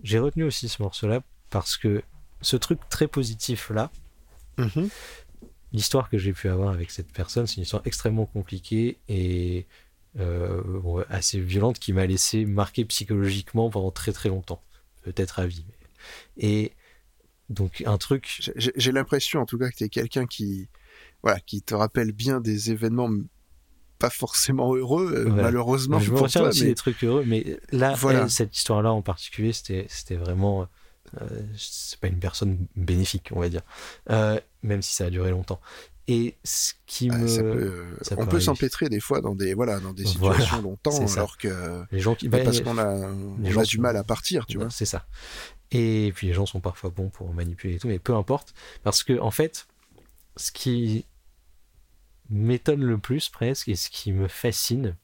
j'ai 0.03 0.19
retenu 0.19 0.45
aussi 0.45 0.69
ce 0.69 0.83
morceau 0.83 1.07
là 1.09 1.23
parce 1.51 1.77
que 1.77 2.03
ce 2.41 2.57
truc 2.57 2.79
très 2.89 3.07
positif 3.09 3.71
là 3.71 3.91
Mhm. 4.59 4.91
l'histoire 5.73 6.11
que 6.11 6.19
j'ai 6.19 6.33
pu 6.35 6.49
avoir 6.51 6.71
avec 6.75 6.91
cette 6.91 7.11
personne, 7.13 7.47
c'est 7.47 7.57
une 7.57 7.63
histoire 7.63 7.81
extrêmement 7.87 8.27
compliquée 8.27 8.99
et 9.09 9.67
euh, 10.19 10.61
bon, 10.81 11.03
assez 11.09 11.41
violente 11.41 11.79
qui 11.79 11.95
m'a 11.95 12.05
laissé 12.05 12.45
marquer 12.45 12.85
psychologiquement 12.85 13.71
pendant 13.71 13.91
très 13.91 14.13
très 14.13 14.29
longtemps, 14.29 14.61
peut-être 15.03 15.39
à 15.39 15.47
vie. 15.47 15.65
mais- 15.69 16.47
Et 16.49 16.73
donc 17.51 17.83
un 17.87 17.99
truc, 17.99 18.51
J'ai- 18.57 18.93
l'impression 18.93 19.41
en 19.41 19.47
tout 19.47 19.59
cas 19.59 19.69
que 19.71 19.77
tu 19.77 19.85
es 19.85 19.89
quelqu'un 19.91 20.27
qui, 20.27 20.69
voilà, 21.23 21.39
qui 21.41 21.61
te 21.63 21.75
rappelle 21.75 22.13
bien 22.13 22.41
des 22.41 22.71
événements 22.71 23.11
pas 23.99 24.09
forcément 24.11 24.75
heureux, 24.75 25.13
euh, 25.15 25.25
Voilà. 25.27 25.43
malheureusement 25.43 25.99
je 25.99 26.11
me 26.11 26.17
pour 26.17 26.31
toi, 26.31 26.49
aussi 26.49 26.63
mais 26.63 26.69
des 26.69 26.75
trucs 26.75 27.05
heureux, 27.05 27.25
mais 27.27 27.59
là, 27.71 27.93
Voilà. 27.99 28.23
elle, 28.23 28.31
cette 28.31 28.57
histoire-là 28.57 28.93
en 28.93 29.03
particulier, 29.03 29.53
c'était 29.53 30.17
vraiment, 30.17 30.67
euh, 31.21 31.27
c'est 31.59 32.01
pas 32.01 32.07
une 32.09 32.19
personne 32.19 32.67
bénéfique, 32.77 33.29
on 33.33 33.41
va 33.41 33.51
dire, 33.51 33.61
Euh, 34.09 34.41
même 34.63 34.81
si 34.81 34.95
ça 34.95 35.05
a 35.05 35.11
duré 35.11 35.31
longtemps. 35.31 35.61
Et 36.09 36.35
ce 36.45 36.73
qui 36.87 37.09
ah, 37.13 37.19
me, 37.19 37.29
ça 37.29 37.43
peut, 37.43 37.85
ça 38.01 38.15
on 38.19 38.27
peut 38.27 38.41
s'empêtrer 38.41 38.89
des 38.89 38.99
fois 39.01 39.21
dans 39.21 39.35
des, 39.35 39.53
voilà, 39.55 39.79
dans 39.81 39.93
des 39.93 40.05
Voilà, 40.05 40.35
situations 40.39 40.63
longtemps, 40.63 41.07
alors 41.13 41.37
que 41.37 41.83
les 41.93 42.01
gens 42.01 42.15
qui, 42.15 42.29
bah, 42.29 42.39
bah, 42.39 42.45
parce 42.45 42.63
qu'on 42.63 42.79
a, 42.79 42.87
on 42.95 43.45
gens 43.51 43.61
a 43.61 43.65
du 43.65 43.77
sont- 43.77 43.83
mal 43.83 43.97
à 43.97 44.03
partir, 44.03 44.47
tu 44.47 44.57
vois. 44.59 44.71
C'est 44.71 44.87
ça. 44.87 45.07
Et 45.73 46.13
puis 46.15 46.27
les 46.27 46.33
gens 46.33 46.47
sont 46.47 46.61
parfois 46.61 46.91
bons 46.91 47.11
pour 47.11 47.33
manipuler 47.33 47.77
et 47.77 47.79
tout, 47.79 47.89
mais 47.89 47.99
peu 47.99 48.15
importe. 48.15 48.55
Parce 48.83 49.03
que, 49.05 49.19
en 49.21 49.31
fait, 49.31 49.67
ce 50.37 50.51
qui 50.51 51.05
m'étonne 52.29 52.83
le 52.83 52.99
plus 52.99 53.29
presque 53.29 53.69
et 53.69 53.77
ce 53.77 53.91
qui 53.91 54.13
me 54.13 54.29
fascine, 54.29 54.97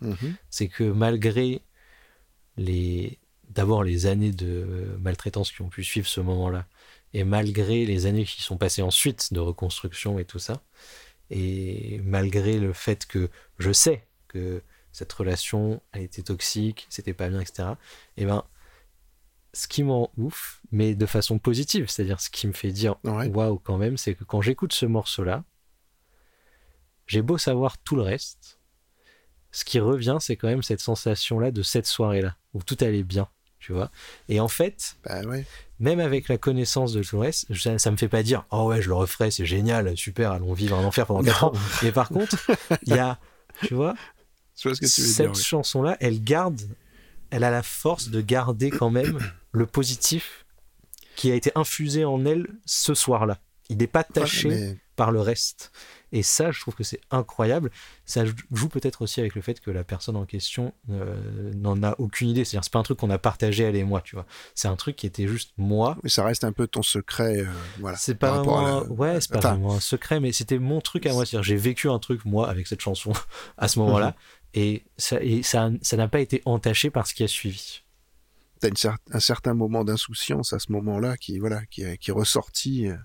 Mhm. 0.00 0.34
c'est 0.48 0.68
que 0.68 0.84
malgré 0.84 1.60
les 2.56 3.18
d'abord 3.50 3.82
les 3.84 4.06
années 4.06 4.30
de 4.32 4.96
maltraitance 5.00 5.50
qui 5.50 5.60
ont 5.60 5.68
pu 5.68 5.82
suivre 5.84 6.06
ce 6.06 6.20
moment-là, 6.20 6.66
et 7.12 7.24
malgré 7.24 7.84
les 7.84 8.06
années 8.06 8.24
qui 8.24 8.42
sont 8.42 8.56
passées 8.56 8.80
ensuite 8.82 9.32
de 9.32 9.40
reconstruction 9.40 10.18
et 10.20 10.24
tout 10.24 10.38
ça, 10.38 10.62
et 11.30 12.00
malgré 12.04 12.58
le 12.58 12.72
fait 12.72 13.06
que 13.06 13.28
je 13.58 13.72
sais 13.72 14.06
que 14.28 14.62
cette 14.92 15.12
relation 15.12 15.82
a 15.92 15.98
été 15.98 16.22
toxique, 16.22 16.86
c'était 16.90 17.12
pas 17.12 17.28
bien, 17.28 17.40
etc. 17.40 17.70
Et 18.16 18.24
ben, 18.24 18.44
ce 19.52 19.66
qui 19.68 19.82
m'en 19.82 20.10
ouf, 20.16 20.60
mais 20.70 20.94
de 20.94 21.06
façon 21.06 21.38
positive, 21.38 21.88
c'est-à-dire 21.88 22.20
ce 22.20 22.30
qui 22.30 22.46
me 22.46 22.52
fait 22.52 22.70
dire 22.72 22.94
Ouais. 23.04 23.28
waouh 23.28 23.58
quand 23.58 23.76
même, 23.78 23.96
c'est 23.96 24.14
que 24.14 24.24
quand 24.24 24.40
j'écoute 24.42 24.72
ce 24.72 24.86
morceau-là, 24.86 25.44
j'ai 27.06 27.22
beau 27.22 27.38
savoir 27.38 27.78
tout 27.78 27.96
le 27.96 28.02
reste, 28.02 28.58
ce 29.50 29.64
qui 29.64 29.80
revient, 29.80 30.18
c'est 30.20 30.36
quand 30.36 30.46
même 30.48 30.62
cette 30.62 30.80
sensation-là 30.80 31.50
de 31.50 31.62
cette 31.62 31.86
soirée-là, 31.86 32.36
où 32.54 32.62
tout 32.62 32.76
allait 32.80 33.02
bien, 33.02 33.28
tu 33.58 33.72
vois. 33.72 33.90
Et 34.28 34.38
en 34.38 34.46
fait, 34.46 34.96
Bah 35.04 35.22
ouais. 35.22 35.44
même 35.80 35.98
avec 35.98 36.28
la 36.28 36.38
connaissance 36.38 36.92
de 36.92 37.02
tout 37.02 37.16
le 37.16 37.22
reste, 37.22 37.52
ça, 37.56 37.76
ça 37.78 37.90
me 37.90 37.96
fait 37.96 38.08
pas 38.08 38.22
dire 38.22 38.44
oh 38.52 38.68
ouais 38.68 38.80
je 38.80 38.88
le 38.88 38.94
referai 38.94 39.32
c'est 39.32 39.46
génial 39.46 39.96
super 39.96 40.30
allons 40.30 40.52
vivre 40.52 40.78
un 40.78 40.84
enfer 40.84 41.06
pendant 41.06 41.22
4 41.24 41.44
ans 41.44 41.52
mais 41.82 41.90
par 41.90 42.08
contre 42.10 42.36
il 42.86 42.94
y 42.94 42.98
a 42.98 43.18
tu 43.64 43.74
vois 43.74 43.94
Je 44.56 44.68
vois 44.68 44.76
ce 44.76 44.80
que 44.80 44.86
tu 44.86 45.00
veux 45.00 45.06
cette 45.08 45.26
dire. 45.26 45.34
ouais. 45.36 45.42
chanson 45.42 45.82
là 45.82 45.96
elle 46.00 46.22
garde 46.22 46.60
elle 47.30 47.42
a 47.44 47.50
la 47.50 47.62
force 47.64 48.08
de 48.10 48.20
garder 48.20 48.70
quand 48.70 48.90
même 48.90 49.18
le 49.52 49.66
positif 49.66 50.46
qui 51.16 51.30
a 51.30 51.34
été 51.34 51.50
infusé 51.54 52.04
en 52.04 52.24
elle 52.24 52.46
ce 52.66 52.94
soir 52.94 53.26
là 53.26 53.38
il 53.68 53.76
n'est 53.78 53.86
pas 53.86 54.02
taché 54.02 54.48
Ouais, 54.48 54.54
mais- 54.56 54.76
par 54.96 55.12
le 55.12 55.20
reste. 55.20 55.70
Et 56.12 56.22
ça, 56.24 56.50
je 56.50 56.60
trouve 56.60 56.74
que 56.74 56.82
c'est 56.82 57.00
incroyable. 57.12 57.70
Ça 58.04 58.24
joue 58.52 58.68
peut-être 58.68 59.00
aussi 59.02 59.20
avec 59.20 59.34
le 59.36 59.40
fait 59.42 59.60
que 59.60 59.70
la 59.70 59.84
personne 59.84 60.16
en 60.16 60.26
question 60.26 60.74
euh, 60.90 61.52
n'en 61.54 61.80
a 61.84 61.94
aucune 61.98 62.28
idée. 62.30 62.44
C'est-à-dire, 62.44 62.64
c'est 62.64 62.72
pas 62.72 62.80
un 62.80 62.82
truc 62.82 62.98
qu'on 62.98 63.08
a 63.10 63.16
partagé 63.18 63.62
elle 63.62 63.76
et 63.76 63.84
moi, 63.84 64.00
tu 64.02 64.16
vois. 64.16 64.26
C'est 64.56 64.66
un 64.68 64.74
truc 64.74 64.96
qui 64.96 65.06
était 65.06 65.28
juste 65.28 65.52
moi. 65.56 65.96
mais 66.02 66.10
ça 66.10 66.24
reste 66.24 66.42
un 66.42 66.50
peu 66.52 66.66
ton 66.66 66.82
secret, 66.82 67.38
euh, 67.42 67.46
voilà. 67.78 67.96
C'est 67.96 68.16
pas 68.16 68.32
vraiment, 68.42 68.60
la- 68.60 68.82
ouais, 68.90 69.20
c'est 69.20 69.30
pas 69.30 69.38
Enfin, 69.38 69.50
vraiment 69.54 69.74
un 69.76 69.80
secret, 69.80 70.18
mais 70.18 70.32
c'était 70.32 70.58
mon 70.58 70.80
truc 70.80 71.06
à 71.06 71.12
moi. 71.12 71.24
C'est-à-dire, 71.24 71.44
j'ai 71.44 71.56
vécu 71.56 71.88
un 71.88 72.00
truc 72.00 72.24
moi 72.24 72.50
avec 72.50 72.66
cette 72.66 72.80
chanson 72.80 73.12
à 73.56 73.68
ce 73.68 73.78
moment-là, 73.78 74.08
Mhm. 74.08 74.62
et 74.62 74.84
ça, 74.98 75.22
et 75.22 75.42
ça, 75.44 75.70
ça 75.80 75.96
n'a 75.96 76.08
pas 76.08 76.20
été 76.20 76.42
entaché 76.44 76.90
par 76.90 77.06
ce 77.06 77.14
qui 77.14 77.22
a 77.22 77.28
suivi. 77.28 77.82
T'as 78.60 78.68
cer- 78.70 78.96
un 79.12 79.20
certain 79.20 79.54
moment 79.54 79.84
d'insouciance 79.84 80.52
à 80.52 80.58
ce 80.58 80.70
moment-là 80.72 81.16
qui, 81.16 81.38
voilà, 81.38 81.64
qui, 81.66 81.82
est- 81.82 81.96
qui 81.98 82.10
est 82.10 82.14
ressorti. 82.14 82.86
euh, 82.88 82.96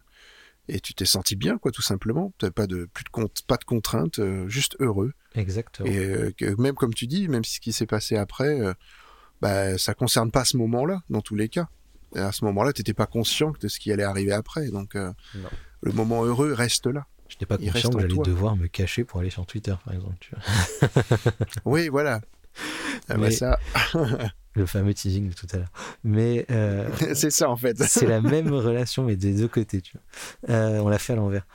et 0.68 0.80
tu 0.80 0.94
t'es 0.96 1.06
senti 1.06 1.36
bien, 1.36 1.58
quoi, 1.60 1.72
tout 1.72 1.84
simplement. 1.84 2.34
T'avais 2.40 2.52
pas 2.52 2.66
de 2.68 2.86
plus 2.92 3.04
de 3.04 3.10
compte, 3.10 3.44
pas 3.46 3.58
de 3.58 3.64
contraintes, 3.66 4.18
euh, 4.20 4.48
juste 4.50 4.76
heureux. 4.80 5.14
Exactement. 5.36 5.88
Et 5.90 5.98
euh, 5.98 6.32
que 6.36 6.60
même 6.60 6.74
comme 6.76 6.94
tu 6.94 7.06
dis, 7.06 7.28
même 7.28 7.44
si 7.44 7.56
ce 7.56 7.60
qui 7.60 7.72
s'est 7.72 7.86
passé 7.86 8.16
après, 8.18 8.60
euh, 8.62 8.74
bah, 9.42 9.78
ça 9.78 9.94
concerne 9.94 10.32
pas 10.32 10.44
ce 10.44 10.58
moment-là, 10.58 11.02
dans 11.12 11.22
tous 11.22 11.36
les 11.36 11.50
cas. 11.50 11.68
Et 12.16 12.20
à 12.20 12.32
ce 12.32 12.44
moment-là, 12.46 12.74
t'étais 12.74 12.94
pas 12.96 13.06
conscient 13.06 13.54
de 13.60 13.68
ce 13.68 13.80
qui 13.80 13.92
allait 13.92 14.04
arriver 14.04 14.32
après, 14.32 14.70
donc 14.72 14.96
le 14.96 15.92
moment 15.92 16.24
heureux 16.26 16.54
reste 16.54 16.88
là. 16.88 17.06
Je 17.28 17.36
n'étais 17.36 17.46
pas 17.46 17.58
Il 17.60 17.72
conscient 17.72 17.92
que 17.92 18.00
j'allais 18.02 18.18
devoir 18.24 18.56
me 18.56 18.68
cacher 18.68 19.04
pour 19.04 19.20
aller 19.20 19.30
sur 19.30 19.46
Twitter, 19.46 19.76
par 19.84 19.94
exemple. 19.94 20.16
Tu 20.20 20.32
vois. 20.32 21.34
Oui, 21.66 21.90
voilà. 21.90 22.22
Ah, 23.10 23.18
bah, 23.18 23.30
ça, 23.32 23.60
Le 24.56 24.66
fameux 24.66 24.94
teasing 24.94 25.30
de 25.30 25.34
tout 25.34 25.48
à 25.54 25.58
l'heure. 25.58 25.72
Mais 26.04 26.46
euh, 26.50 26.90
c'est 27.14 27.30
ça 27.32 27.50
en 27.50 27.58
fait. 27.58 27.78
c'est 27.84 28.08
la 28.08 28.22
même 28.22 28.54
relation, 28.54 29.04
mais 29.04 29.16
des 29.16 29.34
deux 29.34 29.48
côtés. 29.48 29.82
Tu 29.82 29.94
vois. 29.98 30.56
Euh, 30.56 30.80
on 30.80 30.88
l'a 30.90 30.98
fait 31.00 31.14
à 31.14 31.18
l'envers. 31.18 31.46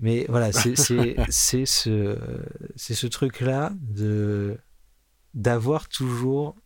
Mais 0.00 0.26
voilà, 0.28 0.52
c'est 0.52 0.76
ce, 0.76 2.18
c'est 2.76 2.94
ce 2.94 3.06
truc-là 3.06 3.72
de 3.80 4.56
d'avoir 5.34 5.88
toujours 5.88 6.56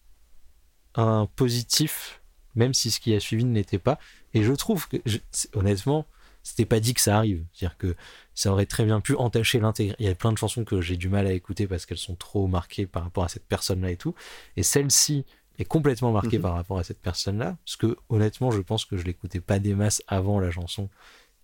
un 0.95 1.27
positif, 1.37 2.23
même 2.55 2.75
si 2.75 2.91
ce 2.91 3.01
qui 3.01 3.15
a 3.15 3.21
suivi 3.21 3.45
ne 3.45 3.55
l'était 3.55 3.79
pas. 3.79 3.99
Et 4.33 4.43
je 4.43 4.53
trouve 4.53 4.89
que, 4.89 4.97
je- 5.07 5.19
honnêtement, 5.55 6.07
c'était 6.43 6.67
pas 6.67 6.81
dit 6.81 6.95
que 6.95 7.01
ça 7.01 7.17
arrive. 7.17 7.45
C'est-à-dire 7.53 7.77
que 7.79 7.95
ça 8.35 8.53
aurait 8.53 8.67
très 8.67 8.85
bien 8.85 9.01
pu 9.01 9.15
entacher 9.17 9.61
l'intégrité. 9.61 9.97
Il 10.03 10.07
y 10.07 10.11
a 10.11 10.15
plein 10.15 10.33
de 10.33 10.39
chansons 10.39 10.65
que 10.65 10.81
j'ai 10.81 10.97
du 10.97 11.09
mal 11.09 11.27
à 11.27 11.33
écouter 11.33 11.67
parce 11.67 11.87
qu'elles 11.87 11.99
sont 11.99 12.15
trop 12.17 12.47
marquées 12.47 12.87
par 12.87 13.03
rapport 13.05 13.25
à 13.25 13.29
cette 13.29 13.47
personne-là 13.47 13.91
et 13.91 13.97
tout. 13.97 14.15
Et 14.57 14.63
celle-ci 14.63 15.25
est 15.59 15.65
complètement 15.65 16.13
marquée 16.13 16.37
Mhm. 16.39 16.43
par 16.43 16.55
rapport 16.55 16.79
à 16.79 16.85
cette 16.85 17.01
personne-là. 17.01 17.57
Parce 17.65 17.77
que, 17.77 17.97
honnêtement, 18.09 18.51
je 18.51 18.61
pense 18.61 18.85
que 18.85 18.97
je 18.97 19.05
l'écoutais 19.05 19.41
pas 19.41 19.59
des 19.59 19.75
masses 19.75 20.03
avant 20.09 20.41
la 20.41 20.51
chanson. 20.51 20.89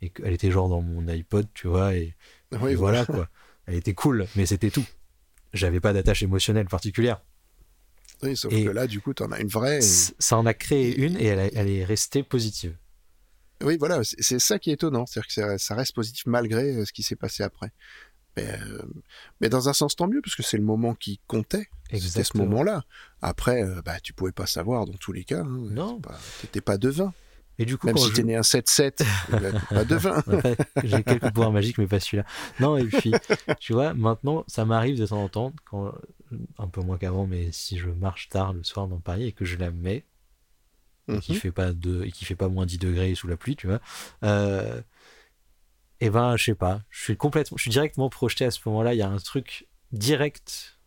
Et 0.03 0.09
qu'elle 0.11 0.33
était 0.33 0.51
genre 0.51 0.69
dans 0.69 0.81
mon 0.83 1.07
iPod, 1.09 1.47
tu 1.55 1.69
vois. 1.69 1.95
Et, 1.95 2.15
Oui, 2.61 2.73
et 2.73 2.75
voilà 2.75 3.05
quoi. 3.05 3.29
Elle 3.67 3.75
était 3.77 3.95
cool, 3.95 4.27
mais 4.35 4.47
c'était 4.47 4.71
tout. 4.71 4.85
J'avais 5.53 5.79
pas 5.81 5.93
d'attache 5.93 6.23
émotionnelle 6.23 6.67
particulière. 6.67 7.21
Oui, 8.23 8.37
sauf 8.37 8.53
Et- 8.53 8.65
que 8.65 8.71
là, 8.71 8.87
du 8.87 9.01
coup, 9.01 9.15
t'en 9.15 9.31
as 9.33 9.41
une 9.41 9.49
vraie. 9.49 9.79
et- 9.79 9.83
Ça 9.83 10.37
en 10.37 10.47
a 10.47 10.55
créé 10.55 10.97
une 10.97 11.17
et 11.21 11.25
elle, 11.27 11.39
a- 11.39 11.55
elle 11.55 11.69
est 11.71 11.85
restée 11.85 12.23
positive. 12.23 12.77
Oui, 13.63 13.77
voilà, 13.79 14.01
c'est 14.05 14.39
ça 14.39 14.59
qui 14.59 14.71
est 14.71 14.75
étonnant, 14.75 15.05
c'est-à-dire 15.07 15.27
que 15.27 15.33
ça, 15.35 15.59
ça 15.59 15.75
reste 15.75 15.95
positif 15.95 16.25
malgré 16.27 16.77
euh, 16.77 16.85
ce 16.87 16.93
qui 16.93 17.03
s'est 17.03 17.15
passé 17.17 17.43
après. 17.43 17.71
Mais, 18.37 18.49
euh, 18.49 18.83
mais 19.41 19.49
dans 19.49 19.69
un 19.69 19.73
sens, 19.73 19.97
tant 19.97 20.07
mieux, 20.07 20.21
parce 20.23 20.35
que 20.37 20.43
c'est 20.43 20.57
le 20.57 20.63
moment 20.63 20.95
qui 20.95 21.21
comptait. 21.27 21.69
C'était 21.93 22.23
ce 22.25 22.37
moment-là. 22.39 22.85
Après, 23.21 23.65
euh, 23.65 23.83
bah, 23.85 23.99
tu 24.01 24.13
pouvais 24.13 24.31
pas 24.33 24.47
savoir 24.47 24.87
dans 24.87 24.93
tous 24.95 25.13
les 25.13 25.25
cas. 25.25 25.41
Hein, 25.41 25.67
Non. 25.71 25.97
C'est 26.03 26.09
pas- 26.09 26.19
T'étais 26.43 26.61
pas 26.61 26.79
devin. 26.79 27.13
Et 27.59 27.67
du 27.67 27.77
coup, 27.77 27.89
Même 27.89 27.97
quand 27.97 28.03
si 28.03 28.11
je- 28.11 28.15
t'es 28.15 28.23
né 28.23 28.37
un 28.37 28.43
7-7, 28.43 29.03
bah, 29.31 29.39
t'es 29.53 29.75
pas 29.75 29.85
devin. 29.85 30.23
J'ai 30.83 31.03
quelques 31.03 31.29
pouvoirs 31.33 31.53
magiques, 31.53 31.77
mais 31.79 31.87
pas 31.89 32.01
celui-là. 32.01 32.25
Non, 32.61 32.77
et 32.79 32.85
puis, 32.87 33.13
tu 33.59 33.73
vois, 33.75 33.93
maintenant, 33.93 34.45
ça 34.47 34.65
m'arrive 34.65 34.99
de 34.99 35.05
temps 35.07 35.23
en 35.25 35.29
temps, 35.29 35.53
quand, 35.67 35.93
un 36.59 36.69
peu 36.69 36.81
moins 36.81 36.97
qu'avant, 36.97 37.27
mais 37.27 37.51
si 37.53 37.77
je 37.77 37.91
marche 37.91 38.29
tard 38.31 38.53
le 38.55 38.63
soir 38.63 38.87
dans 38.89 38.99
Paris 39.01 39.25
et 39.27 39.33
que 39.33 39.45
je 39.45 39.57
la 39.59 39.71
mets, 39.73 40.05
et 41.13 41.19
qui 41.19 41.33
Mhm. 41.33 41.39
fait 41.39 41.51
pas 41.53 41.73
de, 41.73 42.05
et 42.05 42.13
qui 42.13 42.25
fait 42.25 42.37
pas 42.37 42.49
moins 42.49 42.65
10 42.67 42.79
degrés 42.79 43.15
sous 43.17 43.27
la 43.27 43.37
pluie, 43.37 43.57
tu 43.57 43.67
vois, 43.67 43.81
euh, 44.23 44.81
et 46.01 46.11
ben, 46.11 46.37
je 46.37 46.45
sais 46.45 46.55
pas, 46.55 46.83
je 46.91 47.03
suis 47.03 47.17
complètement, 47.17 47.57
je 47.57 47.63
suis 47.63 47.71
directement 47.71 48.09
projeté 48.11 48.45
à 48.45 48.51
ce 48.51 48.61
moment-là. 48.67 48.95
Il 48.95 48.99
y 48.99 49.03
a 49.03 49.09
un 49.09 49.19
truc 49.19 49.67
direct 49.93 50.79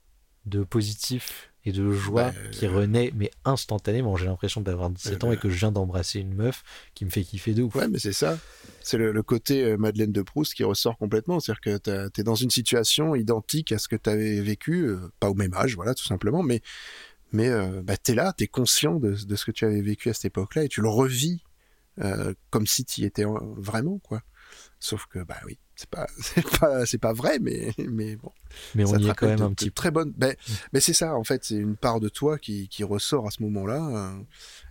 de 0.46 0.64
positif 0.64 1.50
et 1.66 1.72
de 1.72 1.92
joie 1.92 2.32
Bah, 2.32 2.50
qui 2.52 2.68
renaît, 2.68 3.12
mais 3.16 3.32
instantanément. 3.46 4.18
J'ai 4.18 4.26
l'impression 4.26 4.60
d'avoir 4.60 4.90
17 4.90 5.24
ans 5.24 5.30
Euh, 5.30 5.34
et 5.34 5.38
que 5.38 5.50
je 5.50 5.56
viens 5.56 5.72
d'embrasser 5.72 6.20
une 6.20 6.34
meuf 6.34 6.62
qui 6.94 7.06
me 7.06 7.10
fait 7.10 7.24
kiffer 7.24 7.54
de 7.54 7.64
ouf. 7.64 7.76
Ouais, 7.76 7.88
mais 7.88 8.00
c'est 8.00 8.12
ça. 8.12 8.38
C'est 8.82 8.98
le, 8.98 9.14
le 9.14 9.24
côté 9.24 9.64
euh, 9.64 9.78
Madeleine 9.78 10.12
de 10.12 10.22
Proust 10.22 10.56
qui 10.56 10.66
ressort 10.66 10.98
complètement. 10.98 11.40
C'est-à-dire 11.40 11.62
que 11.62 12.08
t'es 12.10 12.24
dans 12.24 12.36
une 12.36 12.50
situation 12.50 13.16
identique 13.16 13.72
à 13.72 13.78
ce 13.78 13.88
que 13.88 13.96
t'avais 13.96 14.42
vécu, 14.42 14.88
euh, 14.88 15.10
pas 15.22 15.30
au 15.30 15.36
même 15.36 15.54
âge, 15.54 15.76
voilà, 15.76 15.94
tout 15.96 16.04
simplement, 16.04 16.44
mais, 16.44 16.62
mais 17.32 17.48
euh, 17.48 17.82
bah, 17.82 17.96
t'es 17.96 18.14
là, 18.14 18.34
t'es 18.34 18.48
conscient 18.48 18.96
de, 18.96 19.12
de 19.14 19.36
ce 19.38 19.46
que 19.46 19.52
tu 19.52 19.64
avais 19.64 19.82
vécu 19.82 20.10
à 20.10 20.14
cette 20.14 20.26
époque-là 20.26 20.66
et 20.66 20.68
tu 20.70 20.82
le 20.82 20.90
revis 20.90 21.44
euh, 22.02 22.34
comme 22.50 22.68
si 22.68 22.84
tu 22.84 23.02
y 23.02 23.06
étais 23.06 23.24
en- 23.24 23.40
vraiment, 23.56 24.00
quoi. 24.00 24.22
Sauf 24.86 25.06
que, 25.06 25.20
bah 25.24 25.38
oui, 25.46 25.58
c'est 25.78 25.90
pas, 25.90 26.08
c'est 26.20 26.60
pas, 26.60 26.86
c'est 26.86 26.98
pas 26.98 27.14
vrai, 27.14 27.40
mais, 27.40 27.72
mais 27.78 28.18
bon. 28.18 28.34
mais 28.76 28.86
ça 28.86 28.92
on 28.96 28.98
te 28.98 29.04
y 29.04 29.10
est 29.10 29.14
quand 29.14 29.28
même 29.28 29.40
de- 29.40 29.44
un 29.46 29.54
petit 29.54 29.70
peu. 29.70 29.76
très 29.76 29.92
bonne. 29.92 30.12
Ben, 30.18 30.36
mais 30.74 30.82
c'est 30.82 30.92
ça, 30.92 31.16
en 31.16 31.24
fait, 31.24 31.46
c'est 31.46 31.56
une 31.56 31.78
part 31.78 32.02
de 32.02 32.10
toi 32.10 32.38
qui, 32.38 32.68
qui 32.68 32.84
ressort 32.84 33.26
à 33.26 33.32
ce 33.32 33.42
moment-là, 33.44 33.88
euh, 33.88 34.22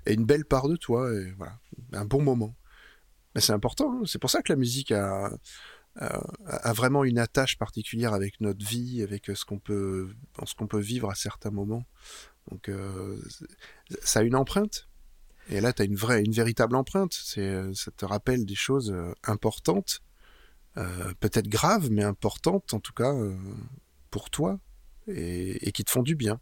et 0.05 0.13
une 0.13 0.27
belle 0.27 0.45
part 0.45 0.69
de 0.69 0.77
toi, 0.77 1.11
et 1.11 1.31
voilà, 1.39 1.59
un 1.95 2.05
bon 2.05 2.21
moment. 2.23 2.55
Mais 3.35 3.41
c'est 3.41 3.55
important, 3.55 3.91
hein, 3.95 4.03
c'est 4.05 4.19
pour 4.19 4.29
ça 4.29 4.43
que 4.43 4.53
la 4.53 4.57
musique 4.59 4.93
a, 4.93 5.33
a, 5.97 6.21
a 6.47 6.73
vraiment 6.75 7.05
une 7.05 7.19
attache 7.19 7.57
particulière 7.57 8.13
avec 8.13 8.39
notre 8.43 8.63
vie, 8.63 9.03
avec 9.03 9.31
ce 9.35 9.47
qu'on 9.47 9.59
peut, 9.59 10.11
ce 10.45 10.55
qu'on 10.55 10.67
peut 10.67 10.79
vivre 10.81 11.09
à 11.11 11.15
certains 11.15 11.51
moments. 11.51 11.87
Donc, 12.51 12.69
euh, 12.69 13.17
ça 14.03 14.21
a 14.21 14.23
une 14.25 14.37
empreinte. 14.37 14.89
Et 15.51 15.61
là, 15.61 15.73
tu 15.73 15.83
as 15.83 15.85
une 15.85 15.97
vraie, 15.97 16.23
une 16.23 16.33
véritable 16.33 16.77
empreinte. 16.77 17.13
C'est, 17.15 17.75
ça 17.75 17.91
te 17.91 18.05
rappelle 18.05 18.45
des 18.47 18.55
choses 18.55 18.91
euh, 18.93 19.13
importantes, 19.25 20.01
euh, 20.77 21.13
peut-être 21.21 21.49
graves, 21.49 21.91
mais 21.91 22.05
importantes 22.05 22.73
en 22.75 22.81
tout 22.81 22.93
cas 22.95 23.13
euh, 23.13 23.37
pour 24.11 24.31
toi 24.31 24.59
et, 25.09 25.69
et 25.69 25.73
qui 25.73 25.85
te 25.85 25.91
font 25.91 26.03
du 26.03 26.15
bien. 26.17 26.41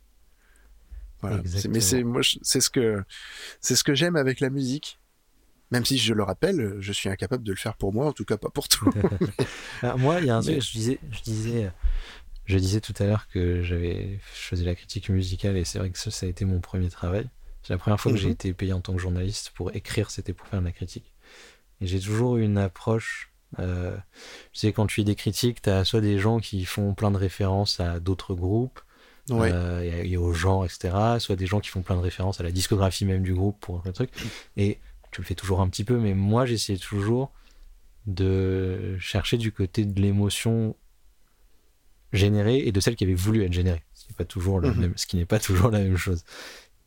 Voilà. 1.20 1.42
Mais 1.68 1.80
c'est 1.80 2.02
moi, 2.04 2.22
je- 2.22 2.38
c'est 2.42 2.60
ce 2.60 2.70
que 2.70 3.02
c'est 3.60 3.76
ce 3.76 3.84
que 3.84 3.94
j'aime 3.94 4.16
avec 4.16 4.40
la 4.40 4.50
musique. 4.50 4.98
Même 5.70 5.84
si 5.84 5.98
je 5.98 6.14
le 6.14 6.22
rappelle, 6.24 6.76
je 6.80 6.92
suis 6.92 7.08
incapable 7.08 7.44
de 7.44 7.52
le 7.52 7.56
faire 7.56 7.76
pour 7.76 7.92
moi, 7.92 8.06
en 8.06 8.12
tout 8.12 8.24
cas 8.24 8.36
pas 8.36 8.50
pour 8.50 8.66
toi. 8.68 8.92
Moi, 9.98 10.18
il 10.20 10.26
y 10.26 10.30
a 10.30 10.36
un 10.36 10.40
truc, 10.42 10.54
Mais- 10.56 10.60
je 10.60 10.72
disais, 10.72 10.98
je 11.12 11.22
disais, 11.22 11.70
je 12.46 12.58
disais 12.58 12.80
tout 12.80 12.94
à 12.98 13.04
l'heure 13.04 13.28
que 13.28 13.62
j'avais, 13.62 14.18
je 14.34 14.40
faisais 14.40 14.64
la 14.64 14.74
critique 14.74 15.10
musicale 15.10 15.56
et 15.56 15.64
c'est 15.64 15.78
vrai 15.78 15.90
que 15.90 15.98
ça, 15.98 16.10
ça 16.10 16.26
a 16.26 16.28
été 16.28 16.44
mon 16.44 16.58
premier 16.60 16.88
travail. 16.90 17.28
C'est 17.62 17.72
la 17.74 17.78
première 17.78 18.00
fois 18.00 18.12
que 18.12 18.18
j'ai 18.18 18.26
Mhm. 18.28 18.32
été 18.32 18.52
payé 18.54 18.72
en 18.72 18.80
tant 18.80 18.92
que 18.94 18.98
journaliste 19.00 19.50
pour 19.54 19.74
écrire, 19.74 20.10
c'était 20.10 20.32
pour 20.32 20.46
faire 20.46 20.60
de 20.60 20.64
la 20.66 20.72
critique. 20.72 21.12
Et 21.80 21.86
j'ai 21.86 22.00
toujours 22.00 22.36
eu 22.38 22.42
une 22.44 22.58
approche. 22.58 23.30
Euh, 23.58 23.96
tu 24.52 24.60
sais, 24.60 24.72
quand 24.72 24.86
tu 24.86 24.96
fais 24.96 25.04
des 25.04 25.14
critiques, 25.16 25.62
tu 25.62 25.70
as 25.70 25.84
soit 25.84 26.00
des 26.00 26.18
gens 26.18 26.38
qui 26.40 26.64
font 26.64 26.94
plein 26.94 27.10
de 27.10 27.16
références 27.16 27.80
à 27.80 27.98
d'autres 28.00 28.34
groupes 28.34 28.80
Ouais. 29.28 29.50
euh, 29.52 30.02
et, 30.02 30.10
et 30.12 30.16
au 30.16 30.32
genre, 30.32 30.64
etc. 30.64 31.18
Soit 31.20 31.36
des 31.36 31.46
gens 31.46 31.60
qui 31.60 31.68
font 31.68 31.82
plein 31.82 31.96
de 31.96 32.00
références 32.00 32.40
à 32.40 32.42
la 32.42 32.50
discographie 32.50 33.04
même 33.04 33.22
du 33.22 33.34
groupe 33.34 33.58
pour 33.60 33.82
le 33.84 33.92
truc. 33.92 34.10
Et 34.56 34.78
tu 35.10 35.20
le 35.20 35.26
fais 35.26 35.34
toujours 35.34 35.60
un 35.60 35.68
petit 35.68 35.84
peu, 35.84 35.98
mais 35.98 36.14
moi 36.14 36.46
j'essayais 36.46 36.78
toujours 36.78 37.32
de 38.06 38.96
chercher 38.98 39.36
du 39.36 39.52
côté 39.52 39.84
de 39.84 40.00
l'émotion 40.00 40.74
générée 42.12 42.66
et 42.66 42.72
de 42.72 42.80
celle 42.80 42.96
qui 42.96 43.04
avait 43.04 43.14
voulu 43.14 43.44
être 43.44 43.52
générée. 43.52 43.82
Ce 43.94 44.04
qui 44.04 44.10
n'est 44.12 44.16
pas 44.16 44.24
toujours 44.24 44.60
Mhm. 44.60 44.74
même, 44.80 44.92
ce 44.96 45.06
qui 45.06 45.16
n'est 45.16 45.26
pas 45.26 45.38
toujours 45.38 45.70
la 45.70 45.78
même 45.80 45.96
chose. 45.96 46.24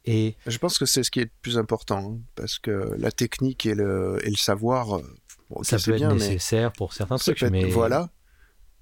Et 0.05 0.35
Je 0.47 0.57
pense 0.57 0.77
que 0.77 0.85
c'est 0.85 1.03
ce 1.03 1.11
qui 1.11 1.19
est 1.21 1.25
le 1.25 1.31
plus 1.41 1.57
important, 1.57 2.13
hein, 2.15 2.19
parce 2.35 2.59
que 2.59 2.93
la 2.97 3.11
technique 3.11 3.65
et 3.65 3.73
le, 3.75 4.19
et 4.23 4.29
le 4.29 4.35
savoir, 4.35 4.97
euh, 4.97 5.01
bon, 5.49 5.63
ça 5.63 5.77
peut 5.77 5.91
être 5.91 5.97
bien, 5.97 6.09
mais 6.09 6.15
nécessaire 6.15 6.71
pour 6.73 6.93
certains 6.93 7.17
ça 7.17 7.31
trucs, 7.33 7.43
être- 7.43 7.51
mais 7.51 7.63
voilà. 7.65 8.09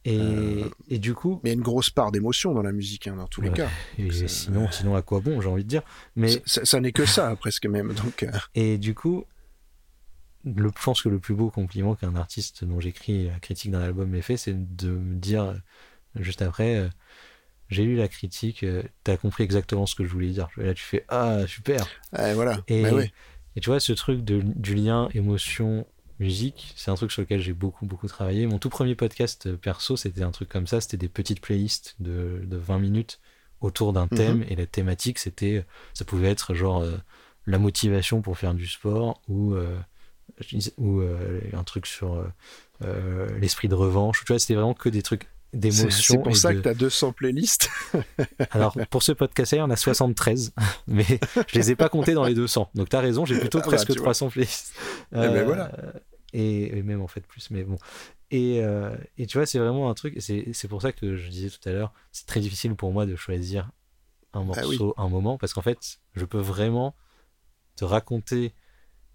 et, 0.03 0.63
Euh, 0.63 0.69
et 0.88 0.97
du 0.97 1.13
coup, 1.13 1.39
Mais 1.43 1.49
il 1.49 1.53
y 1.53 1.55
a 1.55 1.57
une 1.57 1.61
grosse 1.61 1.91
part 1.91 2.11
d'émotion 2.11 2.55
dans 2.55 2.63
la 2.63 2.72
musique, 2.72 3.05
hein, 3.07 3.15
dans 3.17 3.28
tous 3.28 3.41
les 3.41 3.51
cas. 3.51 3.69
et 3.99 4.09
c'est- 4.11 4.28
sinon, 4.28 4.72
sinon 4.72 4.95
à 4.95 5.03
quoi 5.03 5.19
bon, 5.19 5.39
j'ai 5.41 5.47
envie 5.47 5.63
de 5.63 5.69
dire. 5.69 5.84
Mais 6.15 6.41
Ça- 6.47 6.80
n'est 6.80 6.91
que 6.91 7.05
ça, 7.05 7.36
presque 7.36 7.67
même. 7.67 7.93
Donc, 7.93 8.24
euh, 8.24 8.32
Et 8.55 8.80
du 8.80 8.95
coup, 8.95 9.26
le, 10.43 10.69
je 10.76 10.84
pense 10.84 11.03
que 11.03 11.09
le 11.09 11.19
plus 11.19 11.36
beau 11.36 11.51
compliment 11.51 11.93
qu'un 11.93 12.15
artiste 12.15 12.63
dont 12.65 12.80
j'écris 12.80 13.28
la 13.28 13.39
critique 13.39 13.69
d'un 13.69 13.82
album 13.82 14.09
m'ait 14.09 14.24
fait, 14.24 14.38
c'est 14.38 14.55
de 14.76 14.89
me 14.89 15.15
dire 15.19 15.43
euh, 15.43 15.53
juste 16.15 16.41
après, 16.41 16.78
euh, 16.78 16.89
j'ai 17.72 17.84
lu 17.86 17.95
la 17.95 18.07
critique, 18.07 18.63
euh, 18.63 18.84
t'as 19.03 19.17
compris 19.17 19.43
exactement 19.43 19.86
ce 19.86 19.95
que 19.95 20.03
je 20.05 20.09
voulais 20.11 20.30
dire. 20.30 20.49
Et 20.59 20.65
là, 20.65 20.74
tu 20.74 20.84
fais 20.84 21.05
ah 21.09 21.47
super. 21.47 21.88
voilà. 22.11 22.61
Et, 22.67 22.84
Bah 22.84 22.93
ouais. 22.93 23.11
et 23.55 23.61
tu 23.61 23.69
vois, 23.69 23.80
ce 23.80 23.93
truc 23.93 24.24
de, 24.24 24.41
du 24.43 24.76
lien 24.76 25.09
émotion 25.13 25.88
musique, 26.19 26.74
c'est 26.76 26.91
un 26.91 26.95
truc 26.95 27.11
sur 27.11 27.22
lequel 27.24 27.41
j'ai 27.41 27.53
beaucoup 27.53 27.86
beaucoup 27.88 28.07
travaillé. 28.07 28.45
Mon 28.45 28.59
tout 28.59 28.69
premier 28.69 28.93
podcast 28.95 29.47
euh, 29.47 29.57
perso, 29.57 29.97
c'était 29.97 30.22
un 30.24 30.32
truc 30.32 30.49
comme 30.49 30.67
ça, 30.67 30.80
c'était 30.82 30.97
des 30.97 31.09
petites 31.09 31.41
playlists 31.41 31.95
de, 31.99 32.41
de 32.45 32.57
20 32.57 32.78
minutes 32.80 33.19
autour 33.61 33.93
d'un 33.93 34.07
Mhm. 34.11 34.17
thème 34.17 34.45
et 34.49 34.55
la 34.55 34.65
thématique 34.65 35.19
c'était 35.19 35.65
ça 35.93 36.03
pouvait 36.05 36.30
être 36.30 36.53
genre 36.55 36.82
euh, 36.82 36.97
la 37.45 37.59
motivation 37.59 38.22
pour 38.22 38.38
faire 38.38 38.53
du 38.55 38.67
sport 38.67 39.22
ou 39.28 39.53
euh, 39.53 39.78
ou 40.78 40.99
euh, 41.01 41.39
un 41.53 41.63
truc 41.63 41.86
sur 41.86 42.15
euh, 42.15 42.28
euh, 42.84 43.28
l'esprit 43.39 43.67
de 43.67 43.76
revanche 43.76 44.24
tu 44.26 44.34
vois 44.34 44.39
c'était 44.39 44.55
vraiment 44.55 44.74
que 44.74 44.89
des 44.89 45.03
trucs 45.03 45.28
C'est 45.53 46.17
pour 46.23 46.35
ça 46.37 46.53
de- 46.53 46.57
que 46.59 46.63
tu 46.63 46.69
as 46.69 46.73
200 46.73 47.11
playlists. 47.13 47.69
alors 48.51 48.75
pour 48.89 49.03
ce 49.03 49.11
podcast 49.11 49.53
on 49.59 49.69
a 49.69 49.75
73 49.75 50.53
mais 50.87 51.05
je 51.47 51.55
les 51.59 51.71
ai 51.71 51.75
pas 51.75 51.89
comptés 51.89 52.13
dans 52.13 52.23
les 52.25 52.33
200 52.33 52.69
donc 52.75 52.89
t'as 52.89 53.01
raison 53.01 53.25
j'ai 53.25 53.37
plutôt 53.39 53.57
Ah 53.59 53.61
bah, 53.61 53.67
presque 53.67 53.87
tu 53.91 53.93
vois. 53.99 54.03
300 54.13 54.29
playlists 54.29 54.73
Eh 55.11 55.15
ben 55.17 55.43
voilà. 55.43 55.71
et, 56.33 56.77
et 56.77 56.83
même 56.83 57.01
en 57.01 57.07
fait 57.07 57.25
plus 57.27 57.49
mais 57.51 57.63
bon 57.63 57.77
et, 58.31 58.63
euh, 58.63 58.95
et 59.17 59.25
tu 59.27 59.37
vois 59.37 59.45
c'est 59.45 59.59
vraiment 59.59 59.89
un 59.89 59.93
truc 59.93 60.15
c'est 60.21 60.67
pour 60.69 60.81
ça 60.81 60.93
que 60.93 61.15
je 61.17 61.29
disais 61.29 61.49
tout 61.49 61.67
à 61.67 61.73
l'heure 61.73 61.91
c'est 62.13 62.25
très 62.25 62.39
difficile 62.39 62.75
pour 62.75 62.93
moi 62.93 63.05
de 63.05 63.15
choisir 63.17 63.71
un 64.33 64.39
Ah 64.41 64.43
morceau 64.43 64.93
un 64.97 65.09
moment 65.09 65.37
parce 65.37 65.53
qu'en 65.53 65.61
fait 65.61 65.99
je 66.15 66.23
peux 66.23 66.39
vraiment 66.39 66.95
te 67.75 67.83
raconter 67.83 68.53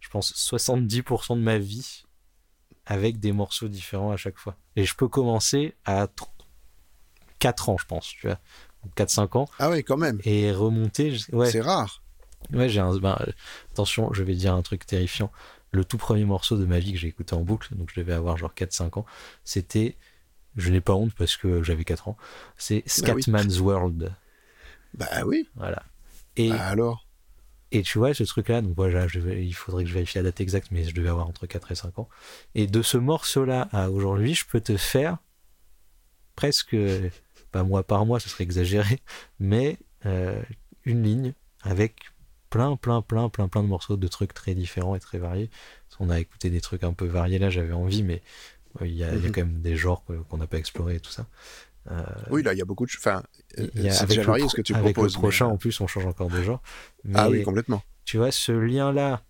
je 0.00 0.10
pense 0.10 0.34
70% 0.34 1.36
de 1.36 1.40
ma 1.42 1.56
vie 1.58 2.02
avec 2.86 3.18
des 3.18 3.32
morceaux 3.32 3.68
différents 3.68 4.12
à 4.12 4.16
chaque 4.16 4.38
fois. 4.38 4.56
Et 4.76 4.84
je 4.84 4.94
peux 4.94 5.08
commencer 5.08 5.74
à 5.84 6.06
4 7.38 7.68
ans, 7.68 7.78
je 7.78 7.86
pense, 7.86 8.08
tu 8.08 8.26
vois. 8.26 8.38
4-5 8.96 9.36
ans. 9.38 9.48
Ah 9.58 9.68
ouais, 9.68 9.82
quand 9.82 9.96
même. 9.96 10.20
Et 10.24 10.52
remonter. 10.52 11.16
Ouais, 11.32 11.50
C'est 11.50 11.60
rare. 11.60 12.02
ouais 12.52 12.68
j'ai 12.68 12.80
un. 12.80 12.96
ben, 12.98 13.18
attention, 13.72 14.12
je 14.12 14.22
vais 14.22 14.34
dire 14.34 14.54
un 14.54 14.62
truc 14.62 14.86
terrifiant. 14.86 15.32
Le 15.72 15.84
tout 15.84 15.98
premier 15.98 16.24
morceau 16.24 16.56
de 16.56 16.64
ma 16.64 16.78
vie 16.78 16.92
que 16.92 16.98
j'ai 16.98 17.08
écouté 17.08 17.34
en 17.34 17.40
boucle, 17.40 17.74
donc 17.74 17.90
je 17.92 18.00
devais 18.00 18.12
avoir 18.12 18.36
genre 18.38 18.52
4-5 18.54 19.00
ans, 19.00 19.06
c'était. 19.44 19.96
Je 20.56 20.70
n'ai 20.70 20.80
pas 20.80 20.94
honte 20.94 21.12
parce 21.14 21.36
que 21.36 21.62
j'avais 21.62 21.84
4 21.84 22.08
ans. 22.08 22.16
C'est 22.56 22.84
Bah 23.02 23.12
oui. 23.14 23.22
Scatman's 23.22 23.58
World. 23.60 24.14
Bah 24.94 25.24
oui. 25.26 25.48
Voilà. 25.56 25.82
Et, 26.36 26.48
Bah 26.48 26.68
alors? 26.68 27.05
Et 27.72 27.82
tu 27.82 27.98
vois, 27.98 28.14
ce 28.14 28.24
truc-là, 28.24 28.62
donc 28.62 28.74
voilà, 28.76 29.08
je 29.08 29.20
vais- 29.20 29.44
il 29.44 29.52
faudrait 29.54 29.84
que 29.84 29.88
je 29.90 29.94
vérifie 29.94 30.18
la 30.18 30.24
date 30.24 30.40
exacte, 30.40 30.68
mais 30.70 30.84
je 30.84 30.94
devais 30.94 31.08
avoir 31.08 31.26
entre 31.28 31.46
4 31.46 31.72
et 31.72 31.74
5 31.74 31.98
ans. 31.98 32.08
Et 32.54 32.66
de 32.66 32.82
ce 32.82 32.96
morceau-là 32.98 33.68
à 33.72 33.90
aujourd'hui, 33.90 34.34
je 34.34 34.46
peux 34.46 34.60
te 34.60 34.76
faire 34.76 35.18
presque, 36.34 36.76
pas 37.52 37.62
mois 37.62 37.82
par 37.82 38.06
mois, 38.06 38.20
ce 38.20 38.28
serait 38.28 38.44
exagéré, 38.44 39.00
mais 39.38 39.78
euh, 40.04 40.40
une 40.84 41.02
ligne 41.02 41.32
avec 41.62 41.96
plein, 42.50 42.76
plein, 42.76 43.02
plein, 43.02 43.28
plein, 43.28 43.48
plein 43.48 43.62
de 43.62 43.68
morceaux 43.68 43.96
de 43.96 44.08
trucs 44.08 44.34
très 44.34 44.54
différents 44.54 44.94
et 44.94 45.00
très 45.00 45.18
variés. 45.18 45.50
On 45.98 46.10
a 46.10 46.20
écouté 46.20 46.50
des 46.50 46.60
trucs 46.60 46.84
un 46.84 46.92
peu 46.92 47.06
variés 47.06 47.38
là, 47.38 47.48
j'avais 47.50 47.72
envie, 47.72 48.02
mais 48.02 48.22
euh, 48.82 48.86
il 48.86 48.94
y, 48.94 49.04
a, 49.04 49.14
il 49.14 49.22
y 49.22 49.24
a 49.24 49.28
Mhm. 49.28 49.32
quand 49.32 49.40
même 49.42 49.60
des 49.62 49.76
genres 49.76 50.04
qu'on 50.28 50.36
n'a 50.36 50.46
pas 50.46 50.58
explorés 50.58 50.96
et 50.96 51.00
tout 51.00 51.10
ça. 51.10 51.26
Euh, 51.90 52.02
Oui, 52.30 52.42
là, 52.42 52.52
il 52.52 52.58
y 52.58 52.62
a 52.62 52.64
beaucoup 52.64 52.86
de. 52.86 52.90
Enfin, 52.96 53.22
euh, 53.58 53.68
c'est 53.74 53.88
avec 53.88 54.08
déjà 54.08 54.20
le 54.22 54.26
varié 54.26 54.48
ce 54.48 54.56
que 54.56 54.62
tu 54.62 54.74
avec 54.74 54.94
proposes. 54.94 55.14
le 55.14 55.18
mais- 55.18 55.22
prochain, 55.22 55.46
en 55.46 55.56
plus, 55.56 55.80
on 55.80 55.86
change 55.86 56.06
encore 56.06 56.28
de 56.28 56.42
genre. 56.42 56.60
Ah 57.14 57.28
oui, 57.30 57.42
complètement. 57.42 57.82
tu 58.04 58.16
vois, 58.18 58.30
ce 58.32 58.52
lien-là, 58.52 59.22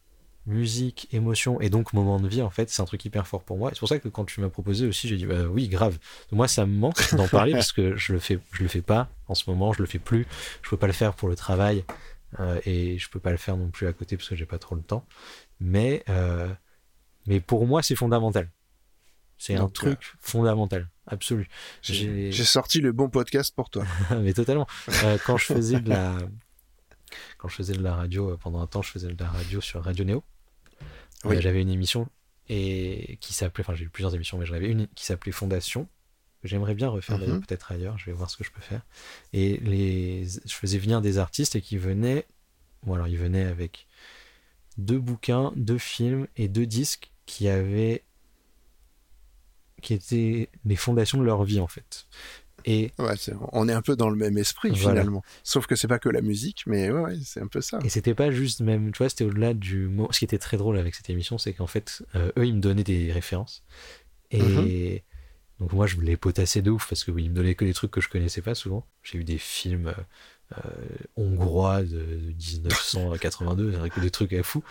musique, 0.47 1.09
émotion 1.13 1.61
et 1.61 1.71
donc 1.71 1.93
moment 1.93 2.21
de 2.21 2.29
vie, 2.29 2.41
en 2.41 2.51
fait, 2.51 2.71
c'est 2.71 2.81
un 2.81 2.85
truc 2.85 3.05
hyper 3.05 3.27
fort 3.27 3.43
pour 3.43 3.59
moi. 3.59 3.71
C'est 3.73 3.81
pour 3.81 3.89
ça 3.89 3.99
que 3.99 4.09
quand 4.09 4.25
tu 4.25 4.41
m'as 4.41 4.49
proposé 4.49 4.87
aussi, 4.87 5.09
j'ai 5.09 5.17
dit 5.17 5.27
bah, 5.27 5.43
oui, 5.51 5.69
grave. 5.69 5.99
Moi, 6.33 6.49
ça 6.49 6.67
me 6.67 6.73
manque 6.77 7.15
d'en 7.15 7.29
parler 7.29 7.53
parce 7.53 7.73
que 7.73 7.97
je 7.97 8.13
le 8.13 8.19
fais, 8.21 8.39
je 8.53 8.63
le 8.63 8.69
fais 8.69 8.81
pas 8.83 9.09
en 9.29 9.35
ce 9.35 9.51
moment, 9.51 9.73
je 9.73 9.81
le 9.83 9.87
fais 9.87 9.99
plus. 9.99 10.27
Je 10.63 10.71
peux 10.71 10.77
pas 10.77 10.87
le 10.87 10.93
faire 10.93 11.15
pour 11.15 11.29
le 11.29 11.37
travail 11.37 11.85
euh, 12.41 12.61
et 12.65 12.97
je 12.99 13.09
peux 13.11 13.21
pas 13.21 13.33
le 13.33 13.37
faire 13.39 13.57
non 13.57 13.69
plus 13.71 13.87
à 13.87 13.93
côté 13.93 14.17
parce 14.17 14.29
que 14.29 14.37
j'ai 14.37 14.47
pas 14.47 14.59
trop 14.59 14.77
le 14.77 14.83
temps. 14.83 15.05
Mais, 15.61 16.05
euh, 16.09 16.49
mais 17.27 17.41
pour 17.41 17.67
moi, 17.67 17.83
c'est 17.83 17.97
fondamental. 17.97 18.49
C'est 19.39 19.55
un 19.55 19.61
Donc, 19.61 19.73
truc 19.75 20.15
fondamental, 20.21 20.89
absolu. 21.07 21.49
J'ai 21.83 22.33
sorti 22.33 22.81
le 22.81 22.93
bon 22.93 23.09
podcast 23.11 23.55
pour 23.55 23.69
toi. 23.71 23.85
mais 24.23 24.33
totalement. 24.33 24.67
Euh, 25.05 25.19
quand 25.25 25.37
je 25.37 25.45
faisais 25.47 25.81
de 25.81 25.89
la 25.91 26.17
quand 27.39 27.49
je 27.49 27.57
faisais 27.57 27.75
de 27.75 27.83
la 27.83 27.95
radio 27.95 28.31
euh, 28.33 28.37
pendant 28.37 28.61
un 28.61 28.67
temps, 28.67 28.83
je 28.83 28.91
faisais 28.91 29.09
de 29.09 29.23
la 29.23 29.29
radio 29.31 29.61
sur 29.61 29.83
Radio 29.85 30.05
Néo. 30.05 30.25
Euh, 30.83 31.31
Oui. 31.31 31.41
J'avais 31.41 31.61
une 31.63 31.71
émission 31.71 32.09
et 32.49 33.19
qui 33.21 33.33
s'appelait, 33.33 33.65
enfin 33.65 33.75
j'ai 33.75 33.85
eu 33.85 33.89
plusieurs 33.89 34.15
émissions, 34.15 34.39
mais 34.39 34.47
j'en 34.47 34.55
avais 34.55 34.69
une 34.69 34.87
qui 34.89 35.05
s'appelait 35.05 35.33
Fondation. 35.33 35.89
J'aimerais 36.45 36.75
bien 36.75 36.89
refaire 36.89 37.19
d'ailleurs 37.19 37.37
Mhm. 37.37 37.45
peut-être 37.47 37.73
ailleurs. 37.73 37.99
Je 37.99 38.07
vais 38.07 38.13
voir 38.13 38.31
ce 38.31 38.37
que 38.37 38.45
je 38.45 38.51
peux 38.53 38.61
faire. 38.61 38.83
Et 39.33 39.57
les, 39.59 40.27
je 40.45 40.55
faisais 40.55 40.79
venir 40.79 41.01
des 41.01 41.19
artistes 41.19 41.57
et 41.57 41.61
qui 41.61 41.77
venaient, 41.77 42.25
bon 42.85 42.95
alors 42.95 43.09
ils 43.09 43.19
venaient 43.19 43.45
avec 43.47 43.87
deux 44.79 44.99
bouquins, 44.99 45.53
deux 45.57 45.79
films 45.79 46.27
et 46.37 46.49
deux 46.49 46.67
disques 46.67 47.11
qui 47.27 47.49
avaient 47.49 48.05
qui 49.87 49.95
étaient 49.95 50.51
les 50.65 50.77
fondations 50.77 51.19
de 51.19 51.25
leur 51.25 51.45
vie 51.45 51.61
en 51.61 51.69
fait. 51.69 52.07
Et 52.65 52.93
Ouais, 52.99 53.15
on 53.53 53.69
est 53.69 53.73
un 53.73 53.83
peu 53.83 53.95
dans 53.95 54.11
le 54.11 54.17
même 54.17 54.37
esprit 54.39 54.71
Voilà. 54.75 55.01
finalement. 55.03 55.23
Sauf 55.45 55.67
que 55.69 55.77
c'est 55.77 55.87
pas 55.87 56.01
que 56.01 56.09
la 56.09 56.21
musique, 56.21 56.65
mais 56.67 56.91
ouais, 56.91 57.01
ouais, 57.01 57.17
c'est 57.25 57.41
un 57.41 57.47
peu 57.47 57.61
ça. 57.61 57.79
Et 57.85 57.89
c'était 57.89 58.15
pas 58.15 58.33
juste 58.33 58.61
même, 58.61 58.91
tu 58.91 58.99
vois, 58.99 59.09
c'était 59.09 59.25
au-delà 59.25 59.55
du 59.55 59.87
mot. 59.87 60.09
Ce 60.11 60.19
qui 60.19 60.25
était 60.25 60.39
très 60.39 60.57
drôle 60.57 60.77
avec 60.77 60.97
cette 60.97 61.09
émission, 61.09 61.39
c'est 61.39 61.53
qu'en 61.53 61.69
fait, 61.69 62.03
euh, 62.17 62.33
eux, 62.37 62.45
ils 62.47 62.55
me 62.57 62.61
donnaient 62.61 62.83
des 62.83 63.13
références. 63.13 63.63
Et 64.33 64.43
Mhm. 64.43 65.61
donc 65.61 65.73
moi, 65.75 65.87
je 65.87 66.01
les 66.01 66.17
potassais 66.17 66.61
de 66.63 66.73
ouf 66.73 66.89
parce 66.89 67.05
que 67.05 67.13
oui, 67.13 67.25
ils 67.25 67.31
me 67.31 67.37
donnaient 67.37 67.55
que 67.55 67.65
des 67.65 67.75
trucs 67.75 67.93
que 67.93 68.01
je 68.01 68.09
connaissais 68.09 68.43
pas 68.43 68.57
souvent. 68.57 68.85
J'ai 69.05 69.19
eu 69.19 69.25
des 69.25 69.39
films 69.39 69.87
euh, 69.87 70.03
hongrois 71.17 71.83
de, 71.83 71.87
de 71.89 72.69
1982, 72.69 73.77
avec 73.79 73.95
que 73.95 74.01
des 74.01 74.11
trucs 74.11 74.33
à 74.33 74.43
fou. 74.43 74.63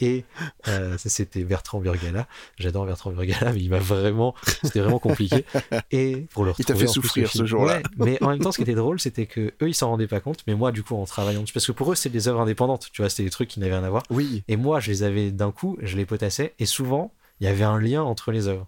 Et 0.00 0.24
euh, 0.68 0.96
c'était 0.98 1.44
Bertrand 1.44 1.80
Burgala. 1.80 2.26
J'adore 2.58 2.86
Bertrand 2.86 3.10
Burgala, 3.10 3.52
mais 3.52 3.60
il 3.60 3.70
m'a 3.70 3.78
vraiment, 3.78 4.34
c'était 4.62 4.80
vraiment 4.80 4.98
compliqué. 4.98 5.44
Et 5.90 6.26
pour 6.30 6.44
le 6.44 6.52
Il 6.58 6.64
t'a 6.64 6.74
fait 6.74 6.86
souffrir 6.86 7.30
ce 7.30 7.44
jour-là. 7.44 7.78
Ouais, 7.78 7.82
mais 7.96 8.22
en 8.22 8.30
même 8.30 8.38
temps, 8.38 8.52
ce 8.52 8.56
qui 8.58 8.62
était 8.62 8.74
drôle, 8.74 9.00
c'était 9.00 9.26
que 9.26 9.52
eux, 9.62 9.68
ils 9.68 9.74
s'en 9.74 9.90
rendaient 9.90 10.06
pas 10.06 10.20
compte, 10.20 10.40
mais 10.46 10.54
moi, 10.54 10.72
du 10.72 10.82
coup, 10.82 10.94
en 10.94 11.04
travaillant 11.04 11.42
dessus, 11.42 11.52
parce 11.52 11.66
que 11.66 11.72
pour 11.72 11.92
eux, 11.92 11.94
c'était 11.94 12.12
des 12.12 12.28
œuvres 12.28 12.40
indépendantes, 12.40 12.88
tu 12.92 13.02
vois, 13.02 13.08
c'était 13.08 13.24
des 13.24 13.30
trucs 13.30 13.48
qui 13.48 13.60
n'avaient 13.60 13.74
rien 13.74 13.84
à 13.84 13.90
voir. 13.90 14.02
Oui, 14.10 14.44
Et 14.48 14.56
moi, 14.56 14.80
je 14.80 14.90
les 14.90 15.02
avais 15.02 15.30
d'un 15.30 15.52
coup, 15.52 15.76
je 15.82 15.96
les 15.96 16.06
potassais, 16.06 16.54
et 16.58 16.66
souvent, 16.66 17.12
il 17.40 17.46
y 17.46 17.50
avait 17.50 17.64
un 17.64 17.80
lien 17.80 18.02
entre 18.02 18.32
les 18.32 18.48
œuvres. 18.48 18.66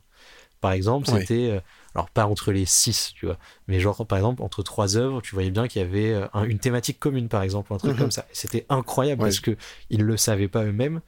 Par 0.61 0.73
exemple, 0.73 1.07
c'était, 1.07 1.51
euh, 1.53 1.61
alors 1.95 2.11
pas 2.11 2.27
entre 2.27 2.53
les 2.53 2.65
six, 2.67 3.13
tu 3.15 3.27
vois, 3.27 3.39
mais 3.67 3.81
genre, 3.81 4.07
par 4.07 4.19
exemple, 4.19 4.43
entre 4.43 4.63
trois 4.63 4.97
œuvres, 4.97 5.21
tu 5.21 5.35
voyais 5.35 5.51
bien 5.51 5.67
qu'il 5.69 5.83
y 5.83 5.85
avait 5.85 6.13
euh, 6.13 6.27
un- 6.35 6.45
une 6.45 6.59
thématique 6.59 6.99
commune, 6.99 7.29
par 7.29 7.43
exemple, 7.43 7.73
ou 7.73 7.77
un 7.77 7.79
truc 7.79 7.93
Mhm. 7.93 7.99
comme 7.99 8.11
ça. 8.11 8.27
C'était 8.33 8.67
incroyable 8.69 9.23
Ouais. 9.23 9.29
parce 9.29 9.41
que 9.41 9.57
ils 9.91 10.03
le 10.03 10.17
savaient 10.17 10.49
pas 10.49 10.65
eux-mêmes, 10.65 11.01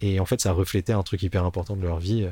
et 0.00 0.20
en 0.20 0.26
fait, 0.26 0.40
ça 0.40 0.52
reflétait 0.52 0.92
un 0.92 1.02
truc 1.02 1.22
hyper 1.22 1.44
important 1.44 1.76
de 1.76 1.82
leur 1.82 1.98
vie 1.98 2.24
euh, 2.24 2.30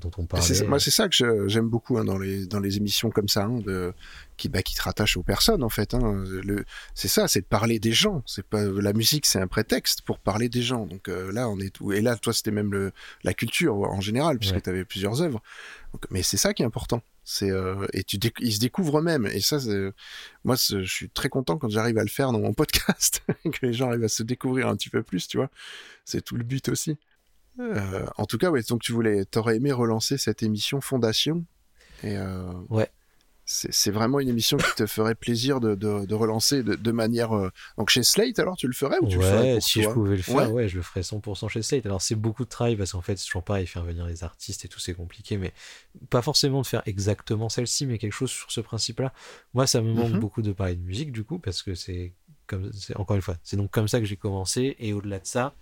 dont 0.00 0.10
on 0.16 0.24
parlait. 0.26 0.44
c'est- 0.46 0.66
moi 0.66 0.80
c'est 0.80 0.90
ça 0.90 1.08
que 1.08 1.46
j'aime 1.48 1.68
beaucoup 1.68 1.98
hein, 1.98 2.04
dans 2.04 2.16
les 2.18 2.46
dans 2.46 2.60
les 2.60 2.76
émissions 2.78 3.10
comme 3.10 3.28
ça, 3.28 3.44
hein, 3.44 3.58
de, 3.60 3.92
qui 4.38 4.48
bah, 4.48 4.62
qui 4.62 4.74
te 4.74 4.82
rattachent 4.82 5.16
aux 5.18 5.22
personnes 5.22 5.62
en 5.62 5.68
fait. 5.68 5.92
Hein, 5.94 6.24
le, 6.44 6.64
c'est 6.94 7.08
ça, 7.08 7.28
c'est 7.28 7.40
de 7.42 7.46
parler 7.46 7.78
des 7.78 7.92
gens. 7.92 8.22
C'est 8.26 8.46
pas 8.46 8.64
la 8.64 8.92
musique, 8.94 9.26
c'est 9.26 9.38
un 9.40 9.46
prétexte 9.46 10.00
pour 10.02 10.18
parler 10.18 10.48
des 10.48 10.62
gens. 10.62 10.86
Donc 10.86 11.08
euh, 11.08 11.30
là 11.32 11.48
on 11.50 11.58
est 11.60 11.70
tout. 11.70 11.92
Et 11.92 12.00
là 12.00 12.16
toi 12.16 12.32
c'était 12.32 12.50
même 12.52 12.72
le, 12.72 12.92
la 13.22 13.34
culture 13.34 13.74
en 13.76 14.00
général 14.00 14.38
puisque 14.38 14.54
Ouais. 14.54 14.60
tu 14.62 14.70
avais 14.70 14.84
plusieurs 14.84 15.20
œuvres. 15.20 15.42
Donc, 15.92 16.04
mais 16.10 16.22
c'est 16.22 16.36
ça 16.38 16.54
qui 16.54 16.62
est 16.62 16.66
important. 16.66 17.02
C'est 17.28 17.50
euh, 17.50 17.86
et 17.92 18.02
tu 18.04 18.18
ils 18.40 18.52
se 18.54 18.60
découvrent 18.60 19.00
eux-mêmes. 19.00 19.26
Et 19.26 19.40
ça, 19.40 19.58
c'est- 19.60 19.92
moi 20.44 20.56
c'est- 20.56 20.84
je 20.84 20.90
suis 20.94 21.10
très 21.10 21.28
content 21.28 21.58
quand 21.58 21.68
j'arrive 21.68 21.98
à 21.98 22.02
le 22.02 22.08
faire 22.08 22.32
dans 22.32 22.38
mon 22.40 22.54
podcast, 22.62 23.20
que 23.44 23.66
les 23.66 23.72
gens 23.74 23.88
arrivent 23.88 24.04
à 24.04 24.08
se 24.08 24.22
découvrir 24.22 24.68
un 24.68 24.76
petit 24.76 24.90
peu 24.90 25.02
plus. 25.02 25.26
Tu 25.28 25.36
vois, 25.36 25.50
c'est 26.04 26.22
tout 26.24 26.36
le 26.36 26.44
but 26.44 26.68
aussi. 26.68 26.96
Euh, 27.58 28.04
en 28.16 28.26
tout 28.26 28.38
cas, 28.38 28.50
ouais, 28.50 28.62
donc 28.68 28.82
tu 28.82 28.92
voulais, 28.92 29.24
t'aurais 29.24 29.56
aimé 29.56 29.72
relancer 29.72 30.18
cette 30.18 30.42
émission 30.42 30.80
Fondation. 30.80 31.44
Et 32.02 32.16
euh, 32.16 32.52
Ouais. 32.68 32.90
C'est 33.48 33.92
vraiment 33.92 34.18
une 34.18 34.28
émission 34.28 34.56
qui 34.56 34.74
te 34.74 34.86
ferait 34.86 35.14
plaisir 35.14 35.60
de, 35.60 35.76
de, 35.76 36.04
de 36.04 36.14
relancer 36.16 36.64
de, 36.64 36.74
de 36.74 36.90
manière. 36.90 37.32
euh, 37.36 37.48
Donc 37.78 37.90
chez 37.90 38.02
Slate, 38.02 38.40
alors 38.40 38.56
tu 38.56 38.66
le 38.66 38.72
ferais 38.72 38.98
ou 39.00 39.06
tu 39.06 39.18
le 39.18 39.22
ferais 39.22 39.52
pour 39.54 39.62
si 39.62 39.74
toi 39.82 39.90
je 39.90 39.94
pouvais 39.94 40.16
le 40.16 40.22
faire, 40.22 40.34
Ouais. 40.34 40.46
ouais. 40.48 40.68
je 40.68 40.74
le 40.74 40.82
ferais 40.82 41.02
100% 41.02 41.48
chez 41.48 41.62
Slate. 41.62 41.86
Alors 41.86 42.02
c'est 42.02 42.16
beaucoup 42.16 42.42
de 42.44 42.48
travail 42.48 42.74
parce 42.74 42.90
qu'en 42.90 43.02
fait, 43.02 43.16
c'est 43.16 43.24
toujours 43.26 43.44
pareil, 43.44 43.68
faire 43.68 43.84
venir 43.84 44.04
les 44.04 44.24
artistes 44.24 44.64
et 44.64 44.68
tout, 44.68 44.80
c'est 44.80 44.94
compliqué, 44.94 45.36
mais 45.36 45.52
pas 46.10 46.22
forcément 46.22 46.60
de 46.62 46.66
faire 46.66 46.82
exactement 46.86 47.48
celle-ci, 47.48 47.86
mais 47.86 47.98
quelque 47.98 48.14
chose 48.14 48.32
sur 48.32 48.50
ce 48.50 48.60
principe-là. 48.60 49.12
Moi, 49.54 49.68
ça 49.68 49.80
me 49.80 49.92
manque 49.92 50.14
Mhm. 50.14 50.18
beaucoup 50.18 50.42
de 50.42 50.50
parler 50.50 50.74
de 50.74 50.82
musique 50.82 51.12
du 51.12 51.22
coup, 51.22 51.38
parce 51.38 51.62
que 51.62 51.76
c'est 51.76 52.14
comme, 52.48 52.72
c'est 52.72 52.96
encore 52.96 53.14
une 53.14 53.22
fois, 53.22 53.36
c'est 53.44 53.56
donc 53.56 53.70
comme 53.70 53.86
ça 53.86 54.00
que 54.00 54.06
j'ai 54.06 54.16
commencé. 54.16 54.74
Et 54.80 54.92
au-delà 54.92 55.20
de 55.20 55.26
ça, 55.26 55.54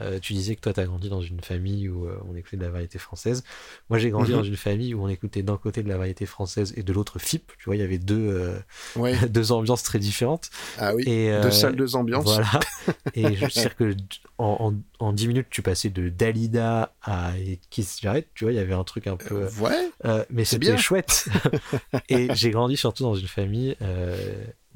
euh, 0.00 0.18
tu 0.20 0.32
disais 0.32 0.54
que 0.56 0.60
toi, 0.60 0.72
tu 0.72 0.80
as 0.80 0.84
grandi 0.84 1.08
dans 1.08 1.20
une 1.20 1.40
famille 1.40 1.88
où 1.88 2.06
euh, 2.06 2.18
on 2.28 2.36
écoutait 2.36 2.56
de 2.56 2.62
la 2.62 2.70
variété 2.70 2.98
française. 2.98 3.42
Moi, 3.90 3.98
j'ai 3.98 4.10
grandi 4.10 4.30
Mhm. 4.30 4.36
dans 4.38 4.42
une 4.44 4.56
famille 4.56 4.94
où 4.94 5.02
on 5.02 5.08
écoutait 5.08 5.42
d'un 5.42 5.56
côté 5.56 5.82
de 5.82 5.88
la 5.88 5.96
variété 5.96 6.24
française 6.26 6.72
et 6.76 6.82
de 6.82 6.92
l'autre 6.92 7.18
FIP. 7.18 7.52
Tu 7.58 7.64
vois, 7.66 7.76
il 7.76 7.80
y 7.80 7.82
avait 7.82 7.98
deux, 7.98 8.28
euh, 8.28 8.58
deux 9.28 9.52
ambiances 9.52 9.82
très 9.82 9.98
différentes. 9.98 10.50
Ah 10.78 10.94
oui. 10.94 11.02
Et, 11.06 11.30
Deux 11.42 11.50
salles, 11.50 11.76
deux 11.76 11.96
ambiances. 11.96 12.24
voilà. 12.24 12.48
Et 13.14 13.34
je 13.34 13.42
veux 13.44 13.48
dire 13.50 13.76
que 13.76 13.94
en, 14.38 14.72
en, 15.00 15.04
en 15.06 15.12
10 15.12 15.28
minutes, 15.28 15.46
tu 15.50 15.62
passais 15.62 15.90
de 15.90 16.08
Dalida 16.08 16.94
à 17.02 17.32
Kiss 17.70 18.00
Jarrett, 18.00 18.28
tu 18.34 18.44
vois, 18.44 18.52
il 18.52 18.56
y 18.56 18.60
avait 18.60 18.74
un 18.74 18.84
truc 18.84 19.06
un 19.06 19.16
peu. 19.16 19.48
Ouais. 19.58 19.90
mais 20.30 20.44
c'était 20.44 20.76
chouette. 20.78 21.28
et 22.08 22.28
j'ai 22.34 22.50
grandi 22.50 22.76
surtout 22.76 23.02
dans 23.02 23.14
une 23.14 23.26
famille 23.28 23.76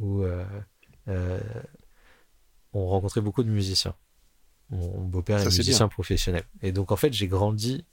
où 0.01 0.25
on 2.73 2.87
rencontrait 2.87 3.21
beaucoup 3.21 3.43
de 3.43 3.51
musiciens. 3.51 3.95
Mon 4.73 5.03
beau-père 5.05 5.39
est 5.41 5.45
musicien 5.45 5.87
professionnel. 5.89 6.43
Et 6.63 6.73
donc, 6.73 6.91
en 6.93 6.97
fait, 6.97 7.13
j'ai 7.13 7.29
grandi 7.29 7.85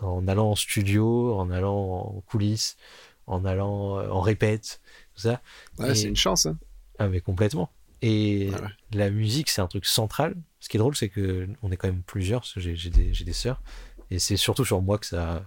en 0.00 0.26
allant 0.26 0.50
en 0.52 0.56
studio, 0.56 1.34
en 1.38 1.50
allant 1.50 1.76
en 2.16 2.20
coulisses, 2.22 2.76
en 3.26 3.44
allant 3.44 3.98
euh, 3.98 4.08
en 4.08 4.20
répète, 4.22 4.80
tout 5.14 5.20
ça. 5.20 5.42
Ouais, 5.78 5.90
Et- 5.92 5.94
c'est 5.94 6.08
une 6.08 6.16
chance. 6.16 6.46
Hein. 6.46 6.58
Ah, 6.98 7.08
mais 7.08 7.20
complètement. 7.20 7.70
Et 8.02 8.50
Ah 8.54 8.62
ouais. 8.62 8.68
la 8.94 9.10
musique, 9.10 9.50
c'est 9.50 9.60
un 9.60 9.66
truc 9.66 9.84
central. 9.86 10.34
Ce 10.60 10.68
qui 10.70 10.76
est 10.76 10.80
drôle, 10.80 10.96
c'est 10.96 11.08
que 11.10 11.46
on 11.62 11.70
est 11.70 11.76
quand 11.76 11.88
même 11.88 12.02
plusieurs, 12.02 12.40
parce 12.40 12.54
que 12.54 12.60
j'ai 12.60 12.90
des, 12.90 13.12
j'ai 13.12 13.24
des 13.24 13.32
sœurs. 13.34 13.60
Et 14.10 14.18
c'est 14.18 14.36
surtout 14.38 14.64
sur 14.64 14.80
moi 14.82 14.98
que 14.98 15.06
ça. 15.06 15.44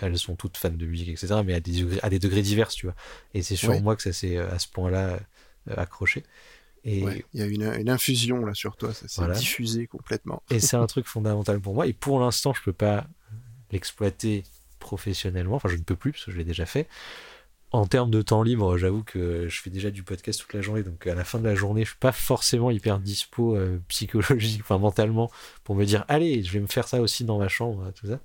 Elles 0.00 0.16
sont 0.18 0.36
toutes 0.36 0.56
fans 0.56 0.70
de 0.70 0.86
musique, 0.86 1.08
etc. 1.08 1.42
Mais 1.44 1.54
à 1.54 1.60
des 1.60 1.72
degrés, 1.82 1.98
à 2.02 2.08
des 2.10 2.18
degrés 2.18 2.42
divers, 2.42 2.68
tu 2.68 2.86
vois. 2.86 2.94
Et 3.34 3.42
c'est 3.42 3.56
sur 3.56 3.80
moi 3.82 3.96
que 3.96 4.02
ça 4.02 4.12
s'est 4.12 4.36
euh, 4.36 4.50
à 4.50 4.58
ce 4.58 4.68
point-là 4.68 5.18
euh, 5.68 5.74
accroché. 5.76 6.22
Ouais. 6.84 7.24
Il 7.32 7.40
y 7.40 7.42
a 7.42 7.46
une, 7.46 7.62
une 7.80 7.88
infusion 7.90 8.44
là 8.44 8.54
sur 8.54 8.76
toi, 8.76 8.92
ça 8.92 9.06
s'est 9.08 9.20
Voilà. 9.20 9.34
diffusé 9.38 9.86
complètement. 9.86 10.42
et 10.50 10.58
c'est 10.60 10.76
un 10.76 10.86
truc 10.88 11.06
fondamental 11.06 11.60
pour 11.60 11.74
moi. 11.74 11.86
Et 11.86 11.92
pour 11.92 12.18
l'instant, 12.20 12.52
je 12.54 12.62
peux 12.62 12.72
pas 12.72 13.06
l'exploiter 13.70 14.44
professionnellement. 14.78 15.56
Enfin, 15.56 15.68
je 15.68 15.76
ne 15.76 15.82
peux 15.82 15.96
plus, 15.96 16.12
parce 16.12 16.24
que 16.24 16.32
je 16.32 16.36
l'ai 16.38 16.44
déjà 16.44 16.66
fait. 16.66 16.88
en 17.70 17.86
termes 17.86 18.10
de 18.10 18.20
temps 18.20 18.42
libre, 18.42 18.76
j'avoue 18.76 19.02
que 19.02 19.48
je 19.48 19.60
fais 19.62 19.70
déjà 19.70 19.90
du 19.90 20.02
podcast 20.02 20.38
toute 20.40 20.52
la 20.52 20.60
journée, 20.60 20.82
donc 20.82 21.06
à 21.06 21.14
la 21.14 21.24
fin 21.24 21.38
de 21.38 21.44
la 21.44 21.54
journée, 21.54 21.84
je 21.84 21.90
suis 21.90 21.98
pas 21.98 22.12
forcément 22.12 22.70
hyper 22.70 22.98
dispo 22.98 23.56
euh, 23.56 23.78
psychologique, 23.88 24.60
enfin 24.60 24.76
mentalement, 24.76 25.30
pour 25.64 25.74
me 25.74 25.86
dire 25.86 26.04
allez, 26.08 26.42
je 26.42 26.52
vais 26.52 26.60
me 26.60 26.66
faire 26.66 26.86
ça 26.86 27.00
aussi 27.00 27.24
dans 27.24 27.38
ma 27.38 27.48
chambre, 27.48 27.90
tout 27.94 28.08
ça. 28.08 28.20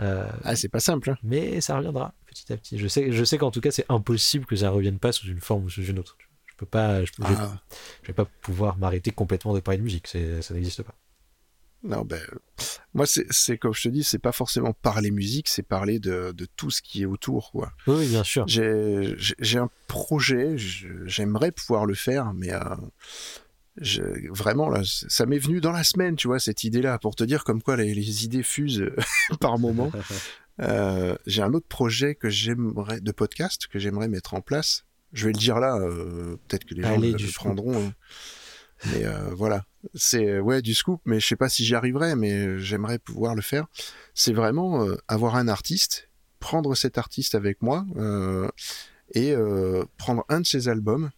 Euh, 0.00 0.28
Ah, 0.42 0.56
c'est 0.56 0.68
pas 0.70 0.80
simple. 0.80 1.10
hein. 1.10 1.18
mais 1.22 1.60
ça 1.60 1.76
reviendra 1.76 2.14
petit 2.26 2.52
à 2.52 2.56
petit. 2.56 2.78
Je 2.78 2.88
sais, 2.88 3.12
je 3.12 3.22
sais 3.22 3.38
qu'en 3.38 3.50
tout 3.52 3.60
cas, 3.60 3.70
c'est 3.70 3.84
impossible 3.90 4.44
que 4.46 4.56
ça 4.56 4.70
revienne 4.70 4.98
pas 4.98 5.12
sous 5.12 5.28
une 5.28 5.40
forme 5.40 5.66
ou 5.66 5.70
sous 5.70 5.84
une 5.84 5.98
autre. 6.00 6.16
Peux 6.60 6.66
pas, 6.66 7.02
je, 7.06 7.10
Ah, 7.22 7.58
je 8.02 8.08
vais 8.08 8.12
pas 8.12 8.26
pouvoir 8.42 8.76
m'arrêter 8.76 9.10
complètement 9.12 9.54
de 9.54 9.60
parler 9.60 9.78
de 9.78 9.82
musique, 9.82 10.06
ça 10.06 10.18
n'existe 10.54 10.82
pas. 10.82 10.94
non, 11.82 12.02
ben, 12.04 12.20
moi, 12.92 13.06
c'est 13.06 13.56
comme 13.56 13.72
je 13.72 13.84
te 13.84 13.88
dis, 13.88 14.04
c'est 14.04 14.18
pas 14.18 14.32
forcément 14.32 14.74
parler 14.74 15.10
musique, 15.10 15.48
c'est 15.48 15.62
parler 15.62 15.98
de, 15.98 16.32
de 16.32 16.46
tout 16.56 16.70
ce 16.70 16.82
qui 16.82 17.00
est 17.00 17.06
autour, 17.06 17.50
quoi. 17.52 17.72
Oui, 17.86 18.06
bien 18.08 18.22
sûr. 18.24 18.44
J'ai 18.46 19.58
un 19.58 19.70
projet, 19.86 20.58
je- 20.58 20.88
j'aimerais 21.06 21.50
pouvoir 21.50 21.86
le 21.86 21.94
faire, 21.94 22.34
mais 22.34 22.52
euh, 22.52 22.60
je- 23.80 24.30
vraiment, 24.30 24.68
là, 24.68 24.82
ça 24.84 25.24
m'est 25.24 25.38
venu 25.38 25.60
dans 25.62 25.72
la 25.72 25.84
semaine, 25.84 26.16
tu 26.16 26.26
vois, 26.28 26.40
cette 26.40 26.64
idée-là, 26.64 26.98
pour 26.98 27.16
te 27.16 27.24
dire 27.24 27.44
comme 27.44 27.62
quoi 27.62 27.76
les, 27.76 27.94
les 27.94 28.24
idées 28.26 28.42
fusent 28.42 28.84
par 29.40 29.58
moment. 29.58 29.90
Euh, 30.62 31.16
J'ai 31.24 31.40
un 31.40 31.54
autre 31.54 31.68
projet 31.68 32.14
que 32.14 32.28
j'aimerais 32.28 33.00
de 33.00 33.12
podcast 33.12 33.66
que 33.66 33.78
j'aimerais 33.78 34.08
mettre 34.08 34.34
en 34.34 34.42
place. 34.42 34.84
Je 35.12 35.26
vais 35.26 35.32
le 35.32 35.38
dire 35.38 35.58
là, 35.58 35.76
euh, 35.76 36.36
peut-être 36.48 36.64
que 36.64 36.74
les 36.74 36.82
gens 36.82 36.94
Allez, 36.94 37.12
le, 37.12 37.18
le 37.18 37.32
prendront. 37.34 37.76
hein. 37.88 37.92
Mais 38.92 39.04
euh, 39.04 39.30
voilà, 39.34 39.64
c'est 39.94 40.38
ouais 40.40 40.62
du 40.62 40.74
scoop, 40.74 41.00
mais 41.04 41.20
je 41.20 41.26
sais 41.26 41.36
pas 41.36 41.48
si 41.50 41.64
j'y 41.66 41.74
arriverai, 41.74 42.16
mais 42.16 42.58
j'aimerais 42.58 42.98
pouvoir 42.98 43.34
le 43.34 43.42
faire. 43.42 43.66
C'est 44.14 44.32
vraiment 44.32 44.86
euh, 44.86 44.96
avoir 45.08 45.36
un 45.36 45.48
artiste, 45.48 46.08
prendre 46.38 46.74
cet 46.74 46.96
artiste 46.96 47.34
avec 47.34 47.60
moi 47.60 47.84
et 49.14 49.34
prendre 49.98 50.24
un 50.28 50.40
de 50.40 50.46
ses 50.46 50.68
albums 50.68 51.10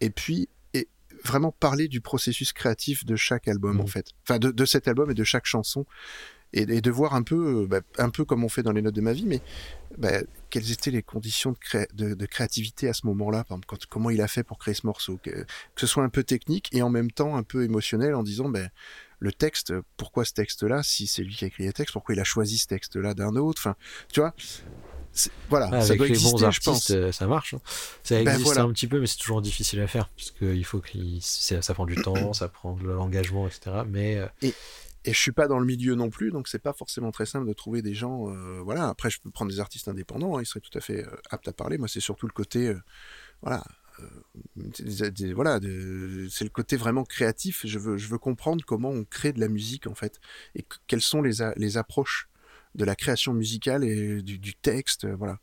et 0.00 0.10
puis 0.10 0.48
et 0.74 0.88
vraiment 1.24 1.50
parler 1.52 1.88
du 1.88 2.00
processus 2.00 2.52
créatif 2.52 3.04
de 3.04 3.16
chaque 3.16 3.48
album 3.48 3.76
Mhm. 3.76 3.80
en 3.80 3.86
fait, 3.86 4.06
enfin 4.24 4.38
de, 4.38 4.50
de 4.50 4.64
cet 4.64 4.86
album 4.86 5.10
et 5.10 5.14
de 5.14 5.24
chaque 5.24 5.46
chanson 5.46 5.84
et, 6.52 6.62
et 6.62 6.80
de 6.80 6.90
voir 6.90 7.14
un 7.14 7.22
peu, 7.22 7.62
euh, 7.62 7.66
bah, 7.66 7.80
un 7.98 8.10
peu 8.10 8.24
comme 8.24 8.44
on 8.44 8.48
fait 8.48 8.62
dans 8.62 8.72
les 8.72 8.82
notes 8.82 8.94
de 8.94 9.00
ma 9.00 9.12
vie, 9.12 9.26
mais 9.26 9.42
bah, 9.98 10.10
quelles 10.50 10.70
étaient 10.70 10.90
les 10.90 11.02
conditions 11.02 11.52
de, 11.52 11.58
cré- 11.58 11.88
de, 11.94 12.14
de 12.14 12.26
créativité 12.26 12.88
à 12.88 12.92
ce 12.94 13.06
moment-là, 13.06 13.44
comment 13.88 14.10
il 14.10 14.20
a 14.20 14.28
fait 14.28 14.42
pour 14.42 14.58
créer 14.58 14.74
ce 14.74 14.86
morceau, 14.86 15.18
que, 15.22 15.30
que 15.30 15.46
ce 15.80 15.86
soit 15.86 16.04
un 16.04 16.08
peu 16.08 16.24
technique 16.24 16.68
et 16.72 16.82
en 16.82 16.90
même 16.90 17.10
temps 17.10 17.36
un 17.36 17.42
peu 17.42 17.64
émotionnel 17.64 18.14
en 18.14 18.22
disant, 18.22 18.48
ben 18.48 18.70
le 19.18 19.32
texte, 19.32 19.72
pourquoi 19.96 20.24
ce 20.24 20.32
texte-là, 20.32 20.82
si 20.82 21.06
c'est 21.06 21.22
lui 21.22 21.34
qui 21.36 21.44
a 21.44 21.48
écrit 21.48 21.64
le 21.66 21.72
texte, 21.72 21.92
pourquoi 21.92 22.14
il 22.14 22.20
a 22.20 22.24
choisi 22.24 22.58
ce 22.58 22.66
texte-là 22.66 23.14
d'un 23.14 23.36
autre, 23.36 23.60
enfin, 23.60 23.76
tu 24.12 24.20
vois, 24.20 24.34
voilà, 25.48 25.66
Ah, 25.66 25.80
ça 25.82 25.88
avec 25.88 25.98
doit 25.98 26.06
les 26.06 26.14
exister, 26.14 26.30
bons 26.30 26.38
je 26.38 26.46
artistes, 26.46 26.64
pense. 26.64 26.90
euh, 26.90 27.12
ça 27.12 27.26
marche. 27.26 27.54
hein. 27.54 27.60
Ça 28.02 28.16
Ben 28.16 28.32
existe 28.32 28.46
voilà. 28.46 28.62
un 28.62 28.72
petit 28.72 28.86
peu, 28.86 28.98
mais 28.98 29.06
c'est 29.06 29.18
toujours 29.18 29.42
difficile 29.42 29.80
à 29.80 29.86
faire, 29.86 30.08
parce 30.16 30.30
qu'il 30.30 30.64
faut 30.64 30.82
ça, 31.20 31.60
ça 31.62 31.74
prend 31.74 31.86
du 31.86 31.96
temps, 31.98 32.32
ça 32.32 32.48
prend 32.48 32.74
de 32.74 32.84
l'engagement, 32.84 33.46
etc. 33.46 33.84
Mais 33.88 34.16
euh, 34.16 34.26
et 35.04 35.12
je 35.12 35.18
suis 35.18 35.32
pas 35.32 35.48
dans 35.48 35.58
le 35.58 35.66
milieu 35.66 35.94
non 35.94 36.10
plus, 36.10 36.30
donc 36.30 36.48
c'est 36.48 36.60
pas 36.60 36.72
forcément 36.72 37.10
très 37.10 37.26
simple 37.26 37.46
de 37.48 37.52
trouver 37.52 37.82
des 37.82 37.94
gens. 37.94 38.30
euh, 38.30 38.60
voilà. 38.62 38.88
Après, 38.88 39.10
je 39.10 39.20
peux 39.20 39.30
prendre 39.30 39.50
des 39.50 39.60
artistes 39.60 39.88
indépendants, 39.88 40.36
hein, 40.36 40.42
ils 40.42 40.46
seraient 40.46 40.60
tout 40.60 40.76
à 40.76 40.80
fait 40.80 41.04
euh, 41.04 41.16
aptes 41.30 41.48
à 41.48 41.52
parler. 41.52 41.78
Moi, 41.78 41.88
c'est 41.88 42.00
surtout 42.00 42.26
le 42.26 42.32
côté, 42.32 42.68
euh, 42.68 42.78
voilà, 43.42 43.64
voilà, 45.34 45.60
c'est 46.30 46.44
le 46.44 46.50
côté 46.50 46.76
vraiment 46.76 47.04
créatif. 47.04 47.66
Je 47.66 47.78
veux, 47.78 47.96
je 47.98 48.08
veux 48.08 48.18
comprendre 48.18 48.64
comment 48.64 48.90
on 48.90 49.04
crée 49.04 49.32
de 49.32 49.40
la 49.40 49.48
musique 49.48 49.86
en 49.86 49.94
fait, 49.94 50.20
et 50.54 50.62
que- 50.62 50.76
quelles 50.86 51.02
sont 51.02 51.22
les, 51.22 51.34
les 51.56 51.76
approches 51.76 52.28
de 52.74 52.84
la 52.84 52.96
création 52.96 53.34
musicale 53.34 53.84
et 53.84 54.22
du, 54.22 54.38
du 54.38 54.54
texte, 54.54 55.06
voilà. 55.06 55.38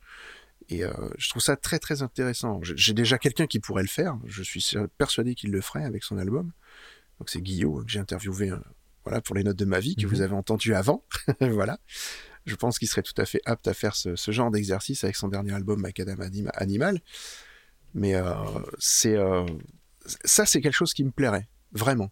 Et 0.69 0.83
je 1.17 1.29
trouve 1.29 1.41
ça 1.41 1.55
très 1.55 1.79
très 1.79 2.03
intéressant. 2.03 2.59
J'ai 2.61 2.93
déjà 2.93 3.17
quelqu'un 3.17 3.47
qui 3.47 3.59
pourrait 3.59 3.81
le 3.81 3.89
faire. 3.89 4.17
Je 4.25 4.43
suis 4.43 4.63
persuadé 4.99 5.33
qu'il 5.33 5.51
le 5.51 5.61
ferait 5.61 5.83
avec 5.83 6.03
son 6.03 6.17
album. 6.17 6.51
Donc 7.19 7.29
c'est 7.29 7.41
Guillaume 7.41 7.85
que 7.85 7.91
j'ai 7.91 7.99
interviewé 7.99 8.51
voilà, 9.09 9.21
pour 9.21 9.35
les 9.35 9.43
notes 9.43 9.57
de 9.57 9.65
ma 9.65 9.79
vie 9.79 9.95
que 9.95 10.03
Mhm. 10.05 10.09
vous 10.09 10.21
avez 10.21 10.33
entendu 10.35 10.73
avant. 10.75 11.03
voilà. 11.41 11.79
Je 12.45 12.55
pense 12.55 12.77
qu'il 12.79 12.87
serait 12.87 13.01
tout 13.01 13.19
à 13.21 13.25
fait 13.25 13.41
apte 13.45 13.67
à 13.67 13.73
faire 13.73 13.95
ce, 13.95 14.15
ce 14.15 14.31
genre 14.31 14.51
d'exercice 14.51 15.03
avec 15.03 15.15
son 15.15 15.27
dernier 15.27 15.53
album 15.53 15.81
Macadam 15.81 16.19
Anima- 16.21 16.51
Animal. 16.53 16.99
Mais 17.95 18.15
euh, 18.15 18.33
c'est 18.77 19.15
euh, 19.15 19.45
ça, 20.23 20.45
c'est 20.45 20.61
quelque 20.61 20.73
chose 20.75 20.93
qui 20.93 21.03
me 21.03 21.11
plairait 21.11 21.47
vraiment. 21.71 22.11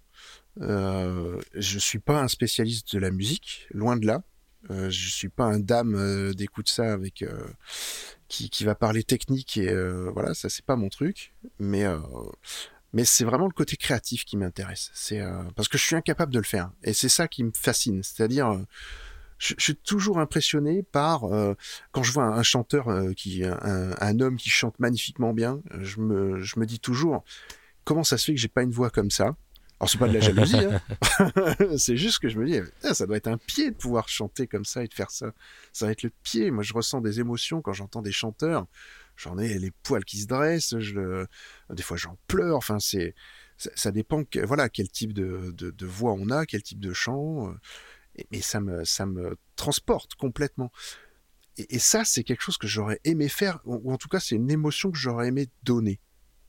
Euh, 0.59 1.39
je 1.53 1.77
suis 1.79 1.99
pas 1.99 2.19
un 2.21 2.27
spécialiste 2.27 2.93
de 2.95 2.99
la 2.99 3.11
musique, 3.11 3.67
loin 3.71 3.95
de 3.95 4.05
là. 4.07 4.23
Euh, 4.71 4.89
je 4.89 5.09
suis 5.09 5.29
pas 5.29 5.45
un 5.45 5.59
dame 5.59 5.95
euh, 5.95 6.33
d'écoute 6.33 6.67
ça 6.67 6.91
avec 6.91 7.21
euh, 7.21 7.47
qui, 8.27 8.49
qui 8.49 8.65
va 8.65 8.73
parler 8.75 9.03
technique 9.03 9.55
et 9.57 9.71
voilà, 10.11 10.33
ça 10.33 10.49
c'est 10.49 10.65
pas 10.65 10.75
mon 10.75 10.89
truc. 10.89 11.33
Mais 11.59 11.85
mais 12.93 13.05
c'est 13.05 13.25
vraiment 13.25 13.47
le 13.47 13.53
côté 13.53 13.77
créatif 13.77 14.25
qui 14.25 14.37
m'intéresse. 14.37 14.91
C'est 14.93 15.21
euh, 15.21 15.43
parce 15.55 15.67
que 15.67 15.77
je 15.77 15.83
suis 15.83 15.95
incapable 15.95 16.33
de 16.33 16.39
le 16.39 16.45
faire 16.45 16.71
et 16.83 16.93
c'est 16.93 17.09
ça 17.09 17.27
qui 17.27 17.43
me 17.43 17.51
fascine. 17.53 18.01
C'est-à-dire, 18.03 18.49
euh, 18.49 18.59
je, 19.37 19.53
suis 19.57 19.75
toujours 19.75 20.19
impressionné 20.19 20.83
par 20.83 21.25
euh, 21.25 21.53
quand 21.91 22.03
je 22.03 22.11
vois 22.11 22.25
un, 22.25 22.43
chanteur 22.43 22.87
euh, 22.89 23.13
qui, 23.13 23.43
un, 23.43 24.19
homme 24.19 24.37
qui 24.37 24.49
chante 24.49 24.79
magnifiquement 24.79 25.33
bien. 25.33 25.61
Je 25.79 25.99
me, 25.99 26.39
je 26.41 26.59
me 26.59 26.65
dis 26.65 26.79
toujours 26.79 27.23
comment 27.83 28.03
ça 28.03 28.17
se 28.17 28.25
fait 28.25 28.33
que 28.33 28.39
j'ai 28.39 28.47
pas 28.47 28.63
une 28.63 28.71
voix 28.71 28.89
comme 28.89 29.11
ça? 29.11 29.35
Alors 29.79 29.91
c'est 29.91 29.99
pas 29.99 30.07
de 30.07 30.13
la 30.13 30.19
jalousie, 30.19 30.57
hein. 30.57 30.81
c'est 31.77 31.97
juste 31.97 32.17
que 32.17 32.29
je 32.29 32.39
me 32.39 32.47
dis, 32.47 32.59
Ah, 32.83 32.95
ça 32.95 33.05
doit 33.05 33.15
être 33.15 33.27
un 33.27 33.37
pied 33.37 33.69
de 33.69 33.75
pouvoir 33.75 34.09
chanter 34.09 34.47
comme 34.47 34.65
ça 34.65 34.83
et 34.83 34.87
de 34.87 34.93
faire 34.93 35.11
ça. 35.11 35.33
Ça 35.71 35.85
va 35.85 35.91
être 35.91 36.01
le 36.01 36.11
pied. 36.23 36.49
Moi, 36.49 36.63
je 36.63 36.73
ressens 36.73 36.99
des 37.01 37.19
émotions 37.19 37.61
quand 37.61 37.73
j'entends 37.73 38.01
des 38.01 38.11
chanteurs. 38.11 38.65
J'en 39.17 39.37
ai 39.37 39.57
les 39.59 39.71
poils 39.83 40.05
qui 40.05 40.19
se 40.19 40.27
dressent. 40.27 40.77
Je. 40.79 41.25
Des 41.69 41.83
fois, 41.83 41.97
j'en 41.97 42.17
pleure. 42.27 42.55
Enfin, 42.57 42.79
c'est 42.79 43.15
ça, 43.57 43.69
ça 43.75 43.91
dépend. 43.91 44.23
Que, 44.23 44.39
voilà, 44.45 44.69
quel 44.69 44.89
type 44.89 45.11
de, 45.13 45.51
de, 45.51 45.71
de 45.71 45.85
voix 45.85 46.13
on 46.13 46.29
a, 46.29 46.45
quel 46.45 46.61
type 46.63 46.79
de 46.79 46.93
chant. 46.93 47.49
euh, 47.49 47.53
Et, 48.15 48.27
et 48.37 48.41
ça 48.41 48.59
me 48.61 48.85
ça 48.85 49.05
me 49.05 49.37
transporte 49.55 50.15
complètement. 50.15 50.71
Et, 51.57 51.75
et 51.75 51.79
ça, 51.79 52.03
c'est 52.05 52.23
quelque 52.23 52.41
chose 52.43 52.57
que 52.57 52.67
j'aurais 52.67 52.99
aimé 53.03 53.27
faire, 53.29 53.59
ou 53.65 53.91
en 53.91 53.97
tout 53.97 54.07
cas, 54.09 54.19
c'est 54.19 54.35
une 54.35 54.51
émotion 54.51 54.91
que 54.91 54.97
j'aurais 54.97 55.27
aimé 55.29 55.47
donner. 55.63 55.99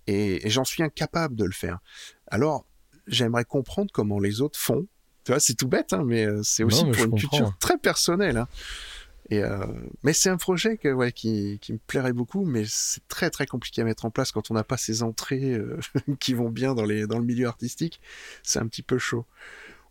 Et, 0.06 0.46
et 0.46 0.50
j'en 0.50 0.64
suis 0.64 0.82
incapable 0.82 1.34
de 1.36 1.44
le 1.44 1.52
faire. 1.52 1.78
Alors, 2.26 2.66
j'aimerais 3.06 3.44
comprendre 3.44 3.90
comment 3.92 4.18
les 4.20 4.40
autres 4.42 4.58
font. 4.58 4.86
Tu 5.24 5.32
vois, 5.32 5.40
c'est 5.40 5.54
tout 5.54 5.68
bête, 5.68 5.92
hein, 5.92 6.04
mais 6.06 6.24
euh, 6.26 6.42
c'est 6.42 6.62
Non, 6.62 6.68
aussi 6.68 6.84
mais 6.86 6.92
pour 6.92 7.04
une 7.04 7.10
comprends. 7.12 7.28
culture 7.28 7.58
très 7.58 7.76
personnelle. 7.78 8.36
hein. 8.38 8.48
Et 9.30 9.42
euh, 9.42 9.66
mais 10.02 10.12
c'est 10.14 10.30
un 10.30 10.38
projet 10.38 10.78
que, 10.78 10.88
ouais, 10.88 11.12
qui, 11.12 11.58
qui 11.60 11.74
me 11.74 11.78
plairait 11.78 12.14
beaucoup, 12.14 12.44
mais 12.44 12.64
c'est 12.66 13.06
très 13.08 13.28
très 13.30 13.46
compliqué 13.46 13.82
à 13.82 13.84
mettre 13.84 14.06
en 14.06 14.10
place 14.10 14.32
quand 14.32 14.50
on 14.50 14.54
n'a 14.54 14.64
pas 14.64 14.78
ces 14.78 15.02
entrées 15.02 15.52
euh, 15.52 15.78
qui 16.20 16.32
vont 16.32 16.48
bien 16.48 16.74
dans, 16.74 16.84
les, 16.84 17.06
dans 17.06 17.18
le 17.18 17.24
milieu 17.24 17.46
artistique. 17.46 18.00
C'est 18.42 18.58
un 18.58 18.66
petit 18.66 18.82
peu 18.82 18.98
chaud. 18.98 19.26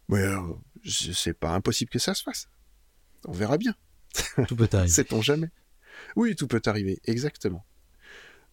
Mais 0.09 0.23
euh, 0.23 0.39
c'est 0.85 1.38
pas 1.38 1.51
impossible 1.51 1.91
que 1.91 1.99
ça 1.99 2.14
se 2.14 2.23
fasse. 2.23 2.49
On 3.27 3.31
verra 3.31 3.57
bien. 3.57 3.76
tout 4.47 4.55
peut 4.55 4.69
arriver. 4.72 4.89
Sait-on 4.91 5.22
jamais 5.22 5.51
Oui, 6.15 6.35
tout 6.35 6.47
peut 6.47 6.61
arriver, 6.65 6.99
exactement. 7.05 7.65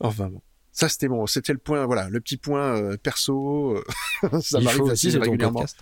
Enfin 0.00 0.28
bon. 0.28 0.42
Ça, 0.76 0.88
c'était 0.88 1.06
bon. 1.06 1.24
C'était 1.28 1.52
le 1.52 1.60
point, 1.60 1.86
voilà, 1.86 2.08
le 2.08 2.20
petit 2.20 2.36
point 2.36 2.76
euh, 2.76 2.96
perso. 2.96 3.76
euh, 4.24 4.40
ça 4.42 4.58
m'arrive 4.60 4.90
assez 4.90 5.10
régulièrement. 5.10 5.60
podcast. 5.60 5.78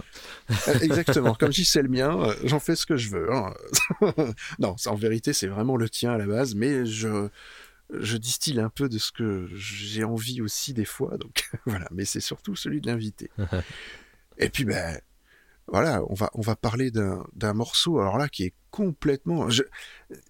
Euh, 0.68 0.78
Exactement. 0.82 1.34
Comme 1.34 1.48
dis, 1.48 1.64
c'est 1.64 1.80
le 1.80 1.88
mien, 1.88 2.14
euh, 2.22 2.34
j'en 2.44 2.60
fais 2.60 2.76
ce 2.76 2.84
que 2.84 2.96
je 2.98 3.08
veux. 3.08 3.32
hein. 3.32 3.54
non, 4.58 4.76
en 4.84 4.94
vérité, 4.94 5.32
c'est 5.32 5.46
vraiment 5.46 5.78
le 5.78 5.88
tien 5.88 6.12
à 6.12 6.18
la 6.18 6.26
base, 6.26 6.54
mais 6.54 6.84
je, 6.84 7.28
je 7.90 8.16
distille 8.18 8.60
un 8.60 8.68
peu 8.68 8.90
de 8.90 8.98
ce 8.98 9.12
que 9.12 9.48
j'ai 9.54 10.04
envie 10.04 10.42
aussi 10.42 10.74
des 10.74 10.84
fois. 10.84 11.16
Donc 11.16 11.50
voilà, 11.64 11.88
mais 11.90 12.04
c'est 12.04 12.20
surtout 12.20 12.54
celui 12.54 12.82
de 12.82 12.86
l'invité. 12.86 13.30
Et 14.36 14.50
puis, 14.50 14.66
ben, 14.66 15.00
voilà, 15.68 16.02
on 16.08 16.14
va, 16.14 16.30
on 16.34 16.40
va 16.40 16.56
parler 16.56 16.90
d'un 16.90 17.52
morceau, 17.54 17.98
alors 18.00 18.18
là, 18.18 18.28
qui 18.28 18.44
est 18.44 18.54
complètement. 18.70 19.48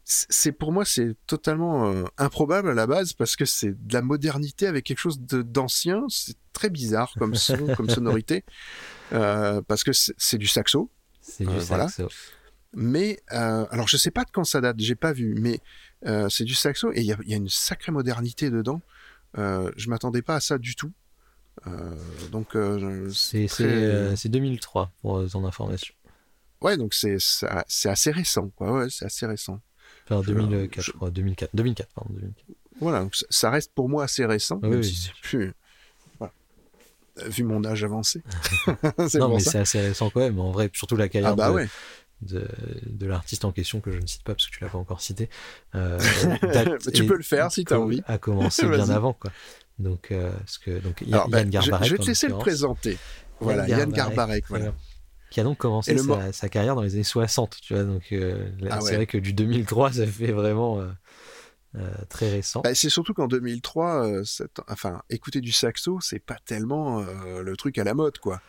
C'est 0.04 0.52
pour 0.52 0.72
moi, 0.72 0.84
c'est 0.84 1.16
totalement 1.26 1.90
euh, 1.90 2.04
improbable 2.18 2.68
à 2.70 2.74
la 2.74 2.86
base 2.86 3.12
parce 3.12 3.36
que 3.36 3.44
c'est 3.44 3.70
de 3.86 3.92
la 3.94 4.02
modernité 4.02 4.66
avec 4.66 4.84
quelque 4.84 4.98
chose 4.98 5.20
d'ancien. 5.20 6.04
C'est 6.08 6.36
très 6.52 6.70
bizarre 6.70 7.12
comme 7.18 7.34
son, 7.34 7.56
comme 7.76 7.88
sonorité, 7.88 8.44
euh, 9.12 9.62
parce 9.62 9.84
que 9.84 9.92
c'est 9.92 10.38
du 10.38 10.46
saxo. 10.46 10.90
C'est 11.20 11.44
du 11.44 11.50
Euh, 11.50 11.58
voilà. 11.60 11.88
saxo. 11.88 12.08
Mais 12.74 13.20
alors 13.28 13.86
je 13.86 13.96
sais 13.98 14.10
pas 14.10 14.24
de 14.24 14.30
quand 14.30 14.44
ça 14.44 14.60
date, 14.60 14.76
j'ai 14.78 14.94
pas 14.94 15.12
vu, 15.12 15.34
mais 15.38 15.60
c'est 16.30 16.44
du 16.44 16.54
saxo 16.54 16.90
et 16.92 17.00
il 17.00 17.04
y 17.04 17.30
y 17.30 17.34
a 17.34 17.36
une 17.36 17.48
sacrée 17.50 17.92
modernité 17.92 18.48
dedans. 18.50 18.80
Je 19.36 19.88
m'attendais 19.88 20.22
pas 20.22 20.36
à 20.36 20.40
ça 20.40 20.56
du 20.58 20.74
tout. 20.74 20.90
Euh, 21.66 21.70
donc 22.30 22.56
euh, 22.56 23.08
C'est 23.10 23.46
très- 23.46 23.64
c'est, 23.64 23.64
euh, 23.70 24.16
c'est 24.16 24.28
2003 24.28 24.90
pour 25.02 25.28
ton 25.30 25.44
information. 25.44 25.94
ouais, 26.62 26.76
donc 26.76 26.94
c'est 26.94 27.16
assez 27.88 28.10
récent, 28.10 28.48
quoi. 28.56 28.72
Ouais, 28.72 28.86
c'est 28.90 29.04
assez 29.04 29.26
récent. 29.26 29.60
Enfin, 30.06 30.22
Je- 30.22 30.32
2004, 30.32 30.74
je 30.76 30.80
je- 30.82 30.92
crois. 30.92 31.10
2004. 31.10 31.50
2004, 31.54 31.88
pardon. 31.94 32.10
2004. 32.14 32.44
Voilà, 32.80 33.00
donc 33.00 33.14
ça- 33.30 33.50
reste 33.50 33.72
pour 33.74 33.88
moi 33.88 34.04
assez 34.04 34.24
récent, 34.24 34.58
même 34.62 34.72
oui, 34.80 34.84
si 34.84 34.94
c'est 34.96 35.12
plus. 35.22 35.52
Voilà. 36.18 36.32
Vu 37.28 37.44
mon 37.44 37.64
âge 37.64 37.84
avancé. 37.84 38.22
Non, 39.14 39.28
mais 39.28 39.40
c'est 39.40 39.58
assez 39.58 39.80
récent 39.80 40.10
quand 40.10 40.20
même. 40.20 40.40
En 40.40 40.50
vrai, 40.50 40.70
surtout 40.72 40.96
la 40.96 41.08
carrière 41.08 41.30
Ah 41.32 41.36
bah 41.36 41.48
de, 41.50 41.54
ouais. 41.54 41.68
de, 42.22 42.48
de 42.86 43.06
l'artiste 43.06 43.44
en 43.44 43.52
question 43.52 43.80
que 43.80 43.92
je 43.92 43.98
ne 43.98 44.06
cite 44.06 44.22
pas 44.24 44.34
parce 44.34 44.46
que 44.48 44.52
tu 44.56 44.64
l'as 44.64 44.70
pas 44.70 44.78
encore 44.78 45.00
cité. 45.00 45.28
euh, 45.74 45.98
Tu 46.94 47.04
peux 47.06 47.16
le 47.16 47.22
faire 47.22 47.52
si 47.52 47.64
t'as 47.64 47.76
co- 47.76 47.82
envie. 47.82 48.02
A 48.06 48.18
commencé 48.18 48.66
bien 48.66 48.88
avant, 48.90 49.12
quoi. 49.12 49.30
Donc, 49.82 50.10
euh, 50.10 50.30
que 50.64 50.78
donc 50.78 51.02
Yann 51.06 51.28
ben, 51.28 51.46
je, 51.46 51.50
Garbarek, 51.50 51.86
je 51.88 51.92
vais 51.92 51.98
te 52.02 52.06
laisser 52.06 52.28
le 52.28 52.38
présenter. 52.38 52.96
Voilà, 53.40 53.68
Yann 53.68 53.90
Garbarek. 53.92 54.44
Voilà. 54.48 54.72
Qui 55.30 55.40
a 55.40 55.44
donc 55.44 55.58
commencé 55.58 55.96
sa, 55.96 56.04
mor- 56.04 56.20
sa 56.32 56.48
carrière 56.48 56.74
dans 56.74 56.82
les 56.82 56.94
années 56.94 57.04
60, 57.04 57.56
tu 57.62 57.74
vois. 57.74 57.84
Donc, 57.84 58.02
euh, 58.12 58.50
Ah 58.70 58.80
c'est 58.80 58.90
ouais. 58.90 58.96
vrai 58.96 59.06
que 59.06 59.16
du 59.18 59.32
2003, 59.32 59.92
ça 59.94 60.06
fait 60.06 60.30
vraiment 60.32 60.78
euh, 60.80 60.88
euh, 61.76 61.90
très 62.10 62.28
récent. 62.30 62.60
Bah, 62.60 62.74
c'est 62.74 62.90
surtout 62.90 63.14
qu'en 63.14 63.28
2003, 63.28 64.06
euh, 64.06 64.24
cette- 64.24 64.60
enfin, 64.68 65.02
écouter 65.08 65.40
du 65.40 65.50
saxo, 65.52 66.00
c'est 66.02 66.18
pas 66.18 66.36
tellement 66.44 67.00
euh, 67.00 67.42
le 67.42 67.56
truc 67.56 67.78
à 67.78 67.84
la 67.84 67.94
mode, 67.94 68.18
quoi. 68.18 68.40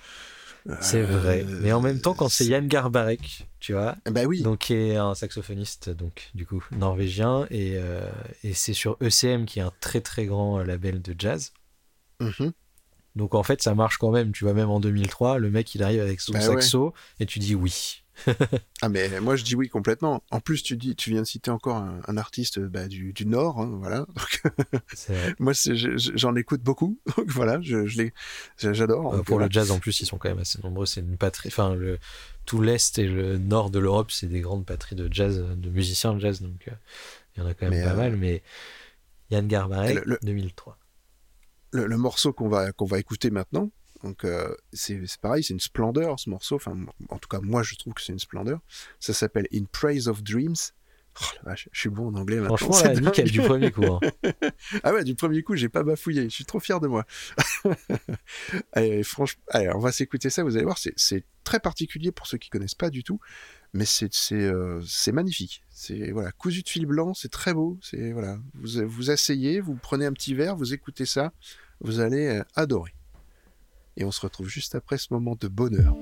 C'est 0.82 1.02
Euh, 1.02 1.06
vrai. 1.06 1.46
Mais 1.62 1.72
en 1.74 1.82
même 1.82 2.00
temps, 2.00 2.14
quand 2.14 2.30
c'est 2.30 2.46
Yann 2.46 2.68
Garbarek, 2.68 3.48
tu 3.60 3.74
vois, 3.74 3.96
Bah 4.10 4.24
oui. 4.26 4.42
donc 4.42 4.60
qui 4.60 4.74
est 4.74 4.96
un 4.96 5.14
saxophoniste, 5.14 5.90
donc 5.90 6.30
du 6.36 6.46
coup 6.46 6.64
norvégien, 6.72 7.46
et, 7.50 7.74
euh, 7.76 8.10
et 8.44 8.54
c'est 8.54 8.74
sur 8.74 8.98
ECM 9.02 9.46
qui 9.46 9.60
est 9.60 9.64
un 9.64 9.74
très 9.82 10.00
très 10.02 10.26
grand 10.26 10.60
euh, 10.60 10.64
label 10.64 11.02
de 11.02 11.14
jazz. 11.18 11.52
Mhm. 12.22 12.54
Donc 13.16 13.36
en 13.36 13.44
fait, 13.44 13.62
ça 13.62 13.76
marche 13.76 13.98
quand 13.98 14.12
même. 14.12 14.32
Tu 14.32 14.44
vois, 14.44 14.54
même 14.54 14.70
en 14.70 14.80
2003, 14.80 15.38
le 15.38 15.52
mec 15.52 15.76
il 15.76 15.84
arrive 15.84 16.02
avec 16.02 16.20
son 16.22 16.32
Bah 16.34 16.40
ouais. 16.40 16.46
saxo 16.46 16.94
et 17.20 17.26
tu 17.26 17.40
dis 17.40 17.56
oui. 17.56 18.03
Ah 18.82 18.90
mais 18.90 19.20
moi 19.22 19.36
je 19.36 19.44
dis 19.44 19.56
oui 19.56 19.70
complètement. 19.70 20.24
En 20.30 20.40
plus 20.40 20.62
tu 20.62 20.76
dis, 20.78 20.96
tu 20.96 21.10
viens 21.10 21.22
de 21.22 21.28
citer 21.28 21.52
encore 21.52 21.78
un, 21.78 22.02
un 22.08 22.18
artiste 22.18 22.60
bah, 22.60 22.88
du, 22.88 23.14
du 23.14 23.26
Nord, 23.26 23.60
hein, 23.60 23.78
voilà. 23.80 24.06
Moi 25.40 25.54
j'en 26.16 26.36
écoute 26.36 26.62
beaucoup, 26.62 27.00
donc 27.18 27.30
voilà, 27.30 27.60
je, 27.62 27.86
j'adore. 28.58 29.14
Euh, 29.14 29.22
pour 29.24 29.40
le 29.40 29.48
jazz 29.50 29.72
en 29.72 29.80
plus, 29.80 30.00
ils 30.02 30.06
sont 30.06 30.18
quand 30.18 30.30
même 30.30 30.40
assez 30.40 30.60
nombreux. 30.62 30.86
C'est 30.86 31.02
une 31.02 31.18
patrie. 31.18 31.50
Enfin, 31.50 31.76
le, 31.76 31.98
tout 32.46 32.62
l'est 32.62 32.98
et 33.00 33.08
le 33.08 33.38
nord 33.38 33.70
de 33.70 33.80
l'Europe, 33.80 34.12
c'est 34.12 34.28
des 34.28 34.42
grandes 34.42 34.66
patries 34.66 34.96
de 34.96 35.08
jazz, 35.12 35.44
de 35.56 35.70
musiciens 35.70 36.14
de 36.14 36.20
jazz. 36.20 36.42
Donc 36.42 36.68
euh, 36.68 36.72
il 37.36 37.42
y 37.42 37.46
en 37.46 37.48
a 37.50 37.54
quand 37.54 37.70
même 37.70 37.80
Mais, 37.80 37.84
pas 37.86 37.94
euh, 37.94 37.98
mal. 37.98 38.16
Mais 38.18 38.44
Yann 39.32 39.48
Garbarek, 39.48 39.96
le- 39.96 40.04
le- 40.06 40.20
2003. 40.24 40.78
le, 41.72 41.88
le 41.88 41.98
morceau 41.98 42.34
qu'on 42.34 42.50
va 42.50 42.72
qu'on 42.74 42.86
va 42.86 43.00
écouter 43.00 43.32
maintenant, 43.32 43.72
donc 44.04 44.26
euh, 44.26 44.54
c'est 44.74 45.00
pareil, 45.22 45.44
c'est 45.44 45.54
une 45.54 45.60
splendeur 45.60 46.20
ce 46.20 46.30
morceau. 46.30 46.56
Enfin, 46.56 46.78
en 47.10 47.18
tout 47.20 47.30
cas 47.30 47.40
moi 47.42 47.64
je 47.64 47.76
trouve 47.76 47.94
que 47.94 48.02
c'est 48.02 48.14
une 48.14 48.20
splendeur. 48.20 48.60
Ça 49.00 49.14
s'appelle 49.14 49.48
In 49.54 49.64
Praise 49.72 50.08
of 50.08 50.24
Dreams. 50.24 50.56
Oh, 51.22 51.26
la 51.44 51.52
vache, 51.52 51.70
je 51.72 51.80
suis 51.80 51.90
bon 51.90 52.08
en 52.08 52.16
anglais 52.16 52.38
maintenant. 52.40 52.58
Franchement, 52.58 52.92
là, 52.92 53.00
nickel 53.00 53.30
du 53.30 53.40
premier 53.42 53.72
coup. 53.72 53.84
hein. 53.86 54.00
Ah 54.84 54.94
ouais, 54.94 55.04
du 55.04 55.14
premier 55.14 55.44
coup, 55.44 55.56
j'ai 55.56 55.70
pas 55.70 55.84
bafouillé. 55.84 56.24
Je 56.24 56.30
suis 56.30 56.44
trop 56.46 56.60
fier 56.60 56.80
de 56.80 56.88
moi. 56.88 57.06
Allez, 58.72 59.04
franchement, 59.04 59.44
allez, 59.50 59.70
on 59.76 59.80
va 59.80 59.92
s'écouter 59.92 60.30
ça. 60.30 60.44
Vous 60.44 60.56
allez 60.56 60.66
voir, 60.66 60.78
c'est- 60.78 61.24
très 61.44 61.60
particulier 61.60 62.12
pour 62.14 62.26
ceux 62.26 62.38
qui 62.38 62.50
connaissent 62.50 62.74
pas 62.74 62.90
du 62.90 63.04
tout, 63.04 63.20
mais 63.74 63.84
c'est 63.86 64.10
euh, 64.32 64.82
c'est 64.88 65.12
magnifique. 65.12 65.62
C'est 65.70 66.12
voilà, 66.12 66.32
cousu 66.32 66.64
de 66.64 66.70
fil 66.70 66.86
blanc, 66.86 67.14
c'est 67.14 67.30
très 67.30 67.54
beau. 67.54 67.78
C'est 67.82 68.12
voilà, 68.14 68.40
vous 68.54 68.88
vous 68.88 69.12
asseyez, 69.12 69.60
vous 69.60 69.76
prenez 69.76 70.06
un 70.06 70.14
petit 70.14 70.34
verre, 70.36 70.56
vous 70.56 70.74
écoutez 70.74 71.06
ça, 71.06 71.34
vous 71.82 72.00
allez 72.00 72.28
euh, 72.28 72.44
adorer. 72.56 72.96
Et 73.98 74.06
on 74.06 74.12
se 74.12 74.22
retrouve 74.22 74.48
juste 74.48 74.76
après 74.76 74.98
ce 74.98 75.08
moment 75.12 75.36
de 75.40 75.48
bonheur. 75.48 75.96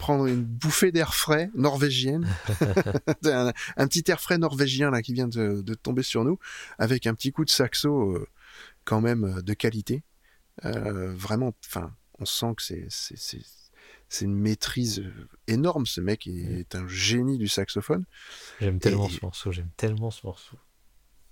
Prendre 0.00 0.26
une 0.26 0.42
bouffée 0.42 0.90
d'air 0.90 1.14
frais 1.14 1.50
norvégienne, 1.54 2.26
un, 3.24 3.52
un 3.76 3.86
petit 3.86 4.02
air 4.10 4.20
frais 4.20 4.38
norvégien 4.38 4.90
là 4.90 5.02
qui 5.02 5.12
vient 5.12 5.28
de, 5.28 5.62
de 5.62 5.74
tomber 5.74 6.02
sur 6.02 6.24
nous, 6.24 6.38
avec 6.78 7.06
un 7.06 7.14
petit 7.14 7.30
coup 7.30 7.44
de 7.44 7.50
saxo 7.50 8.16
euh, 8.16 8.26
quand 8.84 9.00
même 9.00 9.24
euh, 9.24 9.42
de 9.42 9.54
qualité. 9.54 10.02
Euh, 10.64 11.14
vraiment, 11.14 11.54
enfin, 11.66 11.94
on 12.18 12.24
sent 12.24 12.54
que 12.56 12.62
c'est 14.08 14.24
une 14.24 14.34
maîtrise 14.34 15.04
énorme. 15.46 15.86
Ce 15.86 16.00
mec 16.00 16.26
est, 16.26 16.60
est 16.60 16.74
un 16.74 16.86
génie 16.88 17.38
du 17.38 17.46
saxophone. 17.48 18.04
J'aime 18.60 18.78
tellement 18.80 19.06
Et- 19.08 19.12
ce 19.12 19.18
morceau, 19.22 19.52
j'aime 19.52 19.70
tellement 19.76 20.10
ce 20.10 20.26
morceau. 20.26 20.56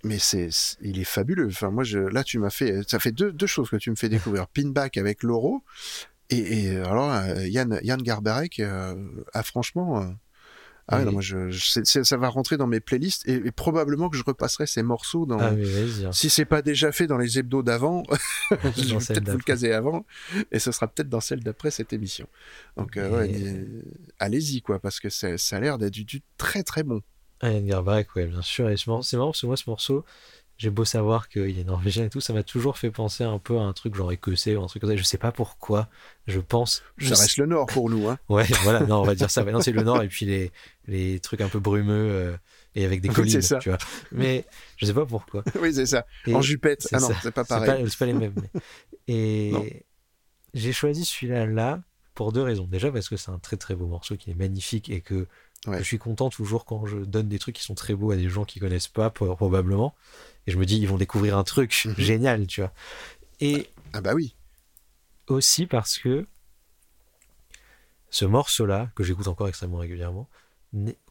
mais 0.03 0.17
c'est, 0.17 0.49
c'est- 0.51 0.77
il 0.81 0.97
est 0.99 1.03
fabuleux. 1.03 1.47
Enfin, 1.47 1.69
moi, 1.71 1.83
je, 1.83 1.99
là, 1.99 2.23
tu 2.23 2.39
m'as 2.39 2.49
fait, 2.49 2.89
ça 2.89 2.99
fait 2.99 3.11
deux, 3.11 3.31
deux 3.33 3.47
choses 3.47 3.69
que 3.69 3.75
tu 3.75 3.91
me 3.91 3.95
fais 3.95 4.09
découvrir. 4.09 4.47
Pinback 4.53 4.97
avec 4.97 5.21
Loro 5.23 5.63
et, 6.29 6.37
et 6.65 6.75
euh, 6.75 6.85
alors 6.85 7.07
là, 7.07 7.45
Yann, 7.47 7.79
Yann 7.83 8.01
Garbarek 8.01 8.59
euh, 8.59 8.95
a 9.33 9.43
franchement, 9.43 10.01
euh, 10.01 10.05
ah 10.91 10.97
Oui. 10.99 11.05
non, 11.05 11.11
moi, 11.11 11.21
je, 11.21 11.51
je- 11.51 11.83
ça 11.83 12.17
va 12.17 12.29
rentrer 12.29 12.57
dans 12.57 12.65
mes 12.65 12.79
playlists 12.79 13.27
et, 13.27 13.33
et 13.45 13.51
probablement 13.51 14.09
que 14.09 14.17
je 14.17 14.23
repasserai 14.23 14.65
ces 14.65 14.81
morceaux 14.81 15.27
dans. 15.27 15.39
Ah 15.39 15.49
hein. 15.49 16.11
Si 16.11 16.29
c'est 16.31 16.45
pas 16.45 16.63
déjà 16.63 16.91
fait 16.91 17.05
dans 17.05 17.17
les 17.19 17.37
hebdos 17.37 17.61
d'avant, 17.61 18.03
je 18.51 18.95
vais 18.95 18.97
peut-être 18.97 19.29
vous 19.29 19.37
le 19.37 19.43
caser 19.43 19.71
avant, 19.71 20.05
et 20.51 20.57
ce 20.57 20.71
sera 20.71 20.87
peut-être 20.87 21.09
dans 21.09 21.19
celle 21.21 21.43
d'après 21.43 21.69
cette 21.69 21.93
émission. 21.93 22.27
Donc, 22.75 22.97
euh, 22.97 23.09
ouais, 23.27 23.65
allez-y, 24.17 24.61
quoi, 24.61 24.79
parce 24.79 24.99
que 24.99 25.09
ça 25.09 25.27
a 25.51 25.59
l'air 25.59 25.77
d'être 25.77 25.93
du, 25.93 26.05
du 26.05 26.21
très 26.37 26.63
très 26.63 26.81
bon. 26.83 27.01
Ah, 27.41 27.51
Yann 27.51 27.65
Garbarek, 27.65 28.15
ouais, 28.15 28.25
bien 28.27 28.41
sûr. 28.41 28.69
Et 28.69 28.75
c'est 28.75 28.87
marrant 28.89 29.01
parce 29.29 29.41
que 29.41 29.45
moi, 29.47 29.55
ce 29.57 29.69
morceau, 29.69 30.03
j'ai 30.59 30.69
beau 30.69 30.85
savoir 30.85 31.29
qu'il 31.29 31.57
est 31.57 31.63
norvégien 31.63 32.03
et 32.05 32.09
tout, 32.09 32.19
ça 32.21 32.33
m'a 32.33 32.43
toujours 32.43 32.77
fait 32.77 32.91
penser 32.91 33.23
un 33.23 33.39
peu 33.39 33.57
à 33.57 33.61
un 33.61 33.73
truc 33.73 33.95
genre 33.95 34.11
écossais 34.11 34.55
ou 34.55 34.61
un 34.63 34.67
truc 34.67 34.81
comme 34.81 34.91
ça. 34.91 34.95
Je 34.97 35.03
sais 35.03 35.17
pas 35.17 35.31
pourquoi. 35.31 35.87
Je 36.27 36.39
pense. 36.39 36.83
Je 36.97 37.13
Ça 37.15 37.21
reste 37.23 37.37
le 37.37 37.45
Nord 37.47 37.65
pour 37.65 37.89
nous, 37.89 38.07
hein. 38.09 38.19
Ouais, 38.29 38.45
voilà, 38.63 38.81
non, 38.81 38.97
on 38.99 39.03
va 39.03 39.15
dire 39.15 39.31
ça. 39.31 39.43
Non, 39.43 39.61
c'est 39.61 39.71
le 39.71 39.81
nord 39.83 40.03
et 40.03 40.07
puis 40.09 40.25
les, 40.27 40.51
les 40.87 41.19
trucs 41.21 41.41
un 41.41 41.49
peu 41.49 41.59
brumeux 41.59 42.09
euh, 42.11 42.37
et 42.75 42.85
avec 42.85 43.01
des 43.01 43.09
collines, 43.09 43.31
c'est 43.31 43.41
ça. 43.41 43.57
tu 43.59 43.69
vois. 43.69 43.77
Mais 44.11 44.45
je 44.77 44.85
sais 44.85 44.93
pas 44.93 45.05
pourquoi. 45.05 45.43
oui, 45.61 45.73
c'est 45.73 45.87
ça. 45.87 46.05
Et 46.27 46.35
en 46.35 46.41
jupette. 46.41 46.87
Ah 46.91 46.99
non, 46.99 47.09
c'est 47.23 47.31
pas 47.31 47.45
pareil. 47.45 47.83
pas, 47.83 47.89
c'est 47.89 47.97
pas 47.97 48.05
les 48.05 48.13
mêmes. 48.13 48.33
mais- 48.35 48.61
Et 49.07 49.85
j'ai 50.53 50.73
choisi 50.73 51.05
celui-là 51.05 51.45
là 51.45 51.81
pour 52.15 52.31
deux 52.33 52.41
raisons. 52.43 52.65
Déjà 52.67 52.91
parce 52.91 53.07
que 53.07 53.15
c'est 53.17 53.31
un 53.31 53.39
très 53.39 53.55
très 53.57 53.75
beau 53.75 53.87
morceau 53.87 54.17
qui 54.17 54.29
est 54.31 54.35
magnifique 54.35 54.89
et 54.89 54.99
que 55.01 55.25
Ouais. 55.67 55.79
je 55.79 55.83
suis 55.83 55.97
content 55.97 56.29
toujours 56.29 56.63
quand 56.63 56.85
je 56.85 56.95
donne 56.95 57.27
des 57.27 57.37
trucs 57.37 57.55
qui 57.57 57.63
sont 57.63 57.75
très 57.75 57.93
beaux 57.93 58.11
à 58.11 58.15
des 58.15 58.29
gens 58.29 58.45
qui 58.45 58.61
connaissent 58.61 58.87
pas 58.87 59.09
pro- 59.09 59.35
probablement. 59.35 59.93
Et 60.47 60.51
je 60.51 60.57
me 60.57 60.65
dis 60.65 60.77
ils 60.77 60.87
vont 60.87 60.97
découvrir 60.97 61.37
un 61.37 61.43
truc 61.43 61.83
Mhm. 61.85 61.95
génial, 61.97 62.47
tu 62.47 62.61
vois. 62.61 62.73
Et 63.39 63.69
Ah 63.93 64.01
bah 64.01 64.13
oui. 64.13 64.35
aussi 65.27 65.65
parce 65.65 65.97
que 65.97 66.27
ce 68.09 68.25
morceau-là, 68.25 68.89
que 68.95 69.03
j'écoute 69.03 69.27
encore 69.27 69.47
extrêmement 69.47 69.77
régulièrement, 69.77 70.27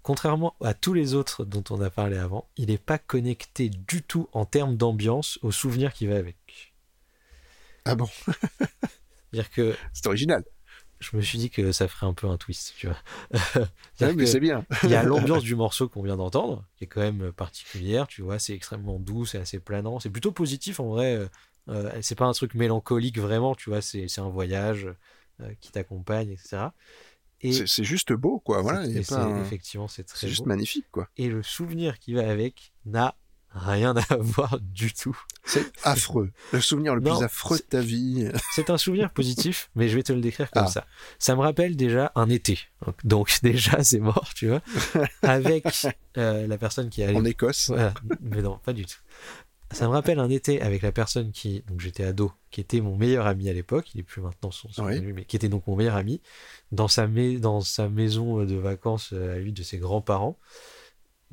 contrairement 0.03 0.55
à 0.63 0.75
tous 0.75 0.95
les 0.95 1.15
autres 1.15 1.45
dont 1.45 1.65
on 1.71 1.81
a 1.81 1.91
parlé 1.91 2.17
avant, 2.17 2.49
il 2.57 2.69
n'est 2.69 2.79
pas 2.79 2.99
connecté 2.99 3.69
du 3.71 4.03
tout 4.03 4.29
en 4.33 4.45
termes 4.45 4.77
d'ambiance 4.77 5.39
au 5.43 5.53
souvenir 5.53 5.93
qui 5.93 6.07
va 6.07 6.17
avec. 6.17 6.75
Ah 7.85 7.95
bon, 7.95 8.09
C'est-à-dire 9.31 9.51
que 9.51 9.77
c'est 9.93 10.07
original. 10.07 10.45
Je 11.01 11.17
me 11.17 11.23
suis 11.23 11.39
dit 11.39 11.51
que 11.51 11.73
ça 11.73 11.89
ferait 11.89 12.07
un 12.07 12.15
peu 12.15 12.27
un 12.29 12.37
twist, 12.37 12.75
tu 12.77 12.87
vois. 12.89 12.97
Mais 14.01 14.27
c'est 14.27 14.41
bien. 14.41 14.65
Il 14.85 14.91
y 14.91 14.95
a 14.95 15.03
l'ambiance 15.03 15.43
du 15.45 15.55
morceau 15.55 15.89
qu'on 15.89 16.03
vient 16.03 16.17
d'entendre, 16.17 16.65
qui 16.77 16.85
est 16.85 16.87
quand 16.87 17.01
même 17.01 17.33
particulière, 17.33 18.07
tu 18.07 18.23
vois, 18.23 18.39
c'est 18.39 18.55
extrêmement 18.55 18.99
doux, 18.99 19.25
c'est 19.27 19.39
assez 19.39 19.59
planant, 19.61 20.01
c'est 20.01 20.11
plutôt 20.11 20.33
positif 20.33 20.81
en 20.81 20.89
vrai. 20.89 21.15
euh, 21.17 21.29
euh, 21.69 21.99
c'est 22.03 22.15
pas 22.15 22.25
un 22.25 22.33
truc 22.33 22.55
mélancolique 22.55 23.19
vraiment, 23.19 23.55
tu 23.55 23.69
vois, 23.71 23.83
c'est 23.83 24.19
un 24.19 24.29
voyage 24.31 24.89
euh, 25.41 25.53
qui 25.61 25.71
t'accompagne, 25.71 26.31
etc. 26.31 26.75
Et 27.41 27.53
C'est 27.67 27.85
juste 27.85 28.13
beau, 28.13 28.41
quoi. 28.41 28.63
Voilà, 28.63 28.83
c'est- 28.85 28.91
il 28.91 28.95
y 28.95 28.99
a 28.99 29.01
et 29.01 29.05
pas 29.05 29.15
c'est- 29.17 29.21
un- 29.21 29.43
effectivement, 29.45 29.87
c'est 29.89 30.05
très 30.05 30.19
c'est 30.19 30.29
juste 30.29 30.43
beau. 30.43 30.49
magnifique, 30.49 30.87
quoi. 30.91 31.09
Et 31.17 31.29
le 31.29 31.43
souvenir 31.43 31.99
qui 31.99 32.15
va 32.15 32.29
avec 32.29 32.73
n'a 32.87 33.15
rien 33.51 33.95
à 33.97 34.17
voir 34.21 34.59
du 34.61 34.93
tout. 34.93 35.19
C'est 35.45 35.65
affreux. 35.85 36.31
Le 36.53 36.61
souvenir 36.61 36.95
le 36.95 37.01
Non, 37.01 37.17
plus 37.17 37.25
affreux 37.25 37.57
de 37.59 37.63
ta 37.63 37.81
vie. 37.81 38.29
C'est 38.55 38.71
un 38.71 38.77
souvenir 38.79 39.11
positif, 39.13 39.71
mais 39.75 39.89
je 39.89 39.97
vais 39.97 40.03
te 40.03 40.13
le 40.13 40.21
décrire 40.21 40.51
comme 40.51 40.65
Ah. 40.67 40.71
ça. 40.71 40.87
Ça 41.19 41.35
me 41.37 41.41
rappelle 41.41 41.77
déjà 41.77 42.13
un 42.15 42.29
été. 42.29 42.59
Donc, 42.85 42.97
donc 43.07 43.39
déjà, 43.43 43.83
c'est 43.83 44.01
mort, 44.01 44.31
tu 44.35 44.49
vois. 44.49 44.63
Avec 45.23 45.65
euh, 46.17 46.47
la 46.47 46.59
personne 46.59 46.91
qui 46.91 47.01
est 47.03 47.05
allée 47.05 47.17
En 47.17 47.25
Écosse. 47.25 47.69
Voilà. 47.69 47.95
Mais 48.21 48.43
non, 48.43 48.59
pas 48.65 48.73
du 48.73 48.85
tout. 48.87 48.99
Ça 49.71 49.87
me 49.87 49.93
rappelle 49.93 50.19
un 50.19 50.31
été 50.31 50.63
avec 50.63 50.81
la 50.81 50.93
personne 50.93 51.31
qui, 51.31 51.63
donc 51.69 51.81
j'étais 51.81 52.03
ado, 52.03 52.33
qui 52.51 52.63
était 52.63 52.81
mon 52.81 52.97
meilleur 52.97 53.27
ami 53.27 53.51
à 53.51 53.53
l'époque, 53.53 53.95
il 53.95 54.01
est 54.01 54.03
plus 54.03 54.23
maintenant 54.23 54.51
son, 54.51 54.71
son 54.73 54.87
Oui. 54.87 54.97
ami, 54.97 55.13
mais 55.13 55.25
qui 55.27 55.37
était 55.37 55.51
donc 55.51 55.67
mon 55.67 55.77
meilleur 55.77 55.97
ami, 55.97 56.23
dans 56.73 56.89
sa, 56.89 57.07
mai- 57.07 57.39
dans 57.39 57.61
sa 57.61 57.91
maison 57.91 58.45
de 58.47 58.55
vacances 58.55 59.11
euh, 59.13 59.35
à 59.35 59.39
lui 59.39 59.53
de 59.53 59.63
ses 59.63 59.77
grands-parents. 59.77 60.39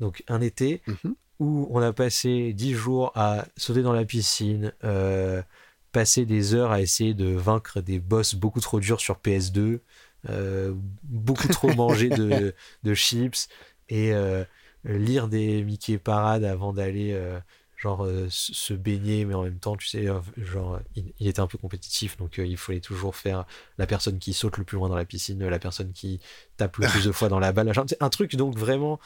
Donc 0.00 0.22
un 0.28 0.42
été 0.42 0.82
Mhm. 0.86 1.14
Où 1.38 1.68
on 1.70 1.80
a 1.80 1.92
passé 1.92 2.52
dix 2.52 2.74
jours 2.74 3.12
à 3.14 3.46
sauter 3.56 3.82
dans 3.82 3.92
la 3.92 4.04
piscine, 4.04 4.72
euh, 4.84 5.42
passer 5.92 6.24
des 6.24 6.54
heures 6.54 6.72
à 6.72 6.80
essayer 6.80 7.14
de 7.14 7.26
vaincre 7.26 7.80
des 7.80 8.00
boss 8.00 8.34
beaucoup 8.34 8.60
trop 8.60 8.80
durs 8.80 9.00
sur 9.00 9.16
PS2, 9.16 9.80
euh, 10.28 10.74
beaucoup 11.02 11.48
trop 11.48 11.72
manger 11.74 12.08
de, 12.08 12.54
de 12.82 12.94
chips 12.94 13.48
et 13.88 14.12
euh, 14.12 14.44
lire 14.84 15.28
des 15.28 15.62
Mickey 15.62 15.98
Parades 15.98 16.44
avant 16.44 16.72
d'aller 16.72 17.18
genre 17.76 18.08
se 18.30 18.72
baigner 18.72 19.26
mais 19.26 19.34
en 19.34 19.42
même 19.42 19.58
temps 19.58 19.76
tu 19.76 19.86
sais 19.86 20.06
genre 20.38 20.80
il, 20.94 21.12
il 21.18 21.28
était 21.28 21.40
un 21.40 21.46
peu 21.46 21.58
compétitif 21.58 22.16
donc 22.16 22.38
il 22.38 22.56
fallait 22.56 22.80
toujours 22.80 23.14
faire 23.14 23.44
la 23.76 23.86
personne 23.86 24.18
qui 24.18 24.32
saute 24.32 24.56
le 24.56 24.64
plus 24.64 24.76
loin 24.76 24.88
dans 24.88 24.96
la 24.96 25.04
piscine 25.04 25.46
la 25.46 25.58
personne 25.58 25.92
qui 25.92 26.18
tape 26.56 26.78
le 26.78 26.86
plus 26.86 27.04
de 27.04 27.12
fois 27.12 27.28
dans 27.28 27.38
la 27.38 27.52
balle 27.52 27.70
un 28.00 28.08
truc 28.08 28.34
donc 28.36 28.56
vraiment 28.56 28.98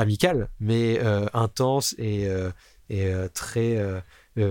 amical 0.00 0.48
mais 0.58 0.98
euh, 1.00 1.26
intense 1.34 1.94
et, 1.98 2.26
euh, 2.26 2.50
et 2.88 3.06
euh, 3.06 3.28
très 3.28 3.78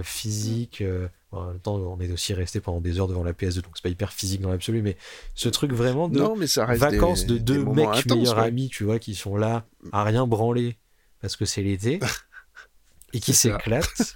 physique 0.04 0.84
bon, 1.32 1.40
en 1.40 1.48
même 1.48 1.60
temps 1.60 1.76
on 1.76 2.00
est 2.00 2.12
aussi 2.12 2.34
resté 2.34 2.60
pendant 2.60 2.80
des 2.80 3.00
heures 3.00 3.08
devant 3.08 3.24
la 3.24 3.34
PS2 3.34 3.62
donc 3.62 3.72
c'est 3.76 3.82
pas 3.82 3.90
hyper 3.90 4.14
physique 4.14 4.42
dans 4.42 4.52
l'absolu 4.52 4.82
mais 4.84 4.98
ce 5.34 5.50
truc 5.50 5.74
vraiment 5.74 6.08
de 6.08 6.20
Non, 6.20 6.36
mais 6.36 6.46
ça 6.46 6.66
reste 6.66 6.82
vacances 6.82 7.26
des, 7.26 7.34
de 7.34 7.38
deux 7.40 7.66
mecs 7.66 7.88
intenses, 7.88 8.06
meilleurs 8.18 8.38
ouais. 8.38 8.44
amis, 8.44 8.70
tu 8.70 8.84
vois, 8.84 9.00
qui 9.00 9.16
sont 9.16 9.36
là 9.36 9.66
à 9.92 10.04
rien 10.04 10.28
branler 10.28 10.78
parce 11.22 11.36
que 11.36 11.46
c'est 11.46 11.64
l'été 11.64 12.00
et 13.14 13.20
qui 13.20 13.34
s'éclatent. 13.34 14.16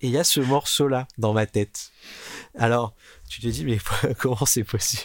et 0.00 0.08
il 0.08 0.10
y 0.10 0.18
a 0.18 0.24
ce 0.24 0.40
morceau-là 0.40 1.06
dans 1.16 1.32
ma 1.32 1.46
tête. 1.46 1.92
Alors, 2.58 2.94
tu 3.28 3.40
te 3.40 3.46
dis, 3.48 3.64
mais 3.64 3.78
comment 4.18 4.44
c'est 4.46 4.64
possible 4.64 5.02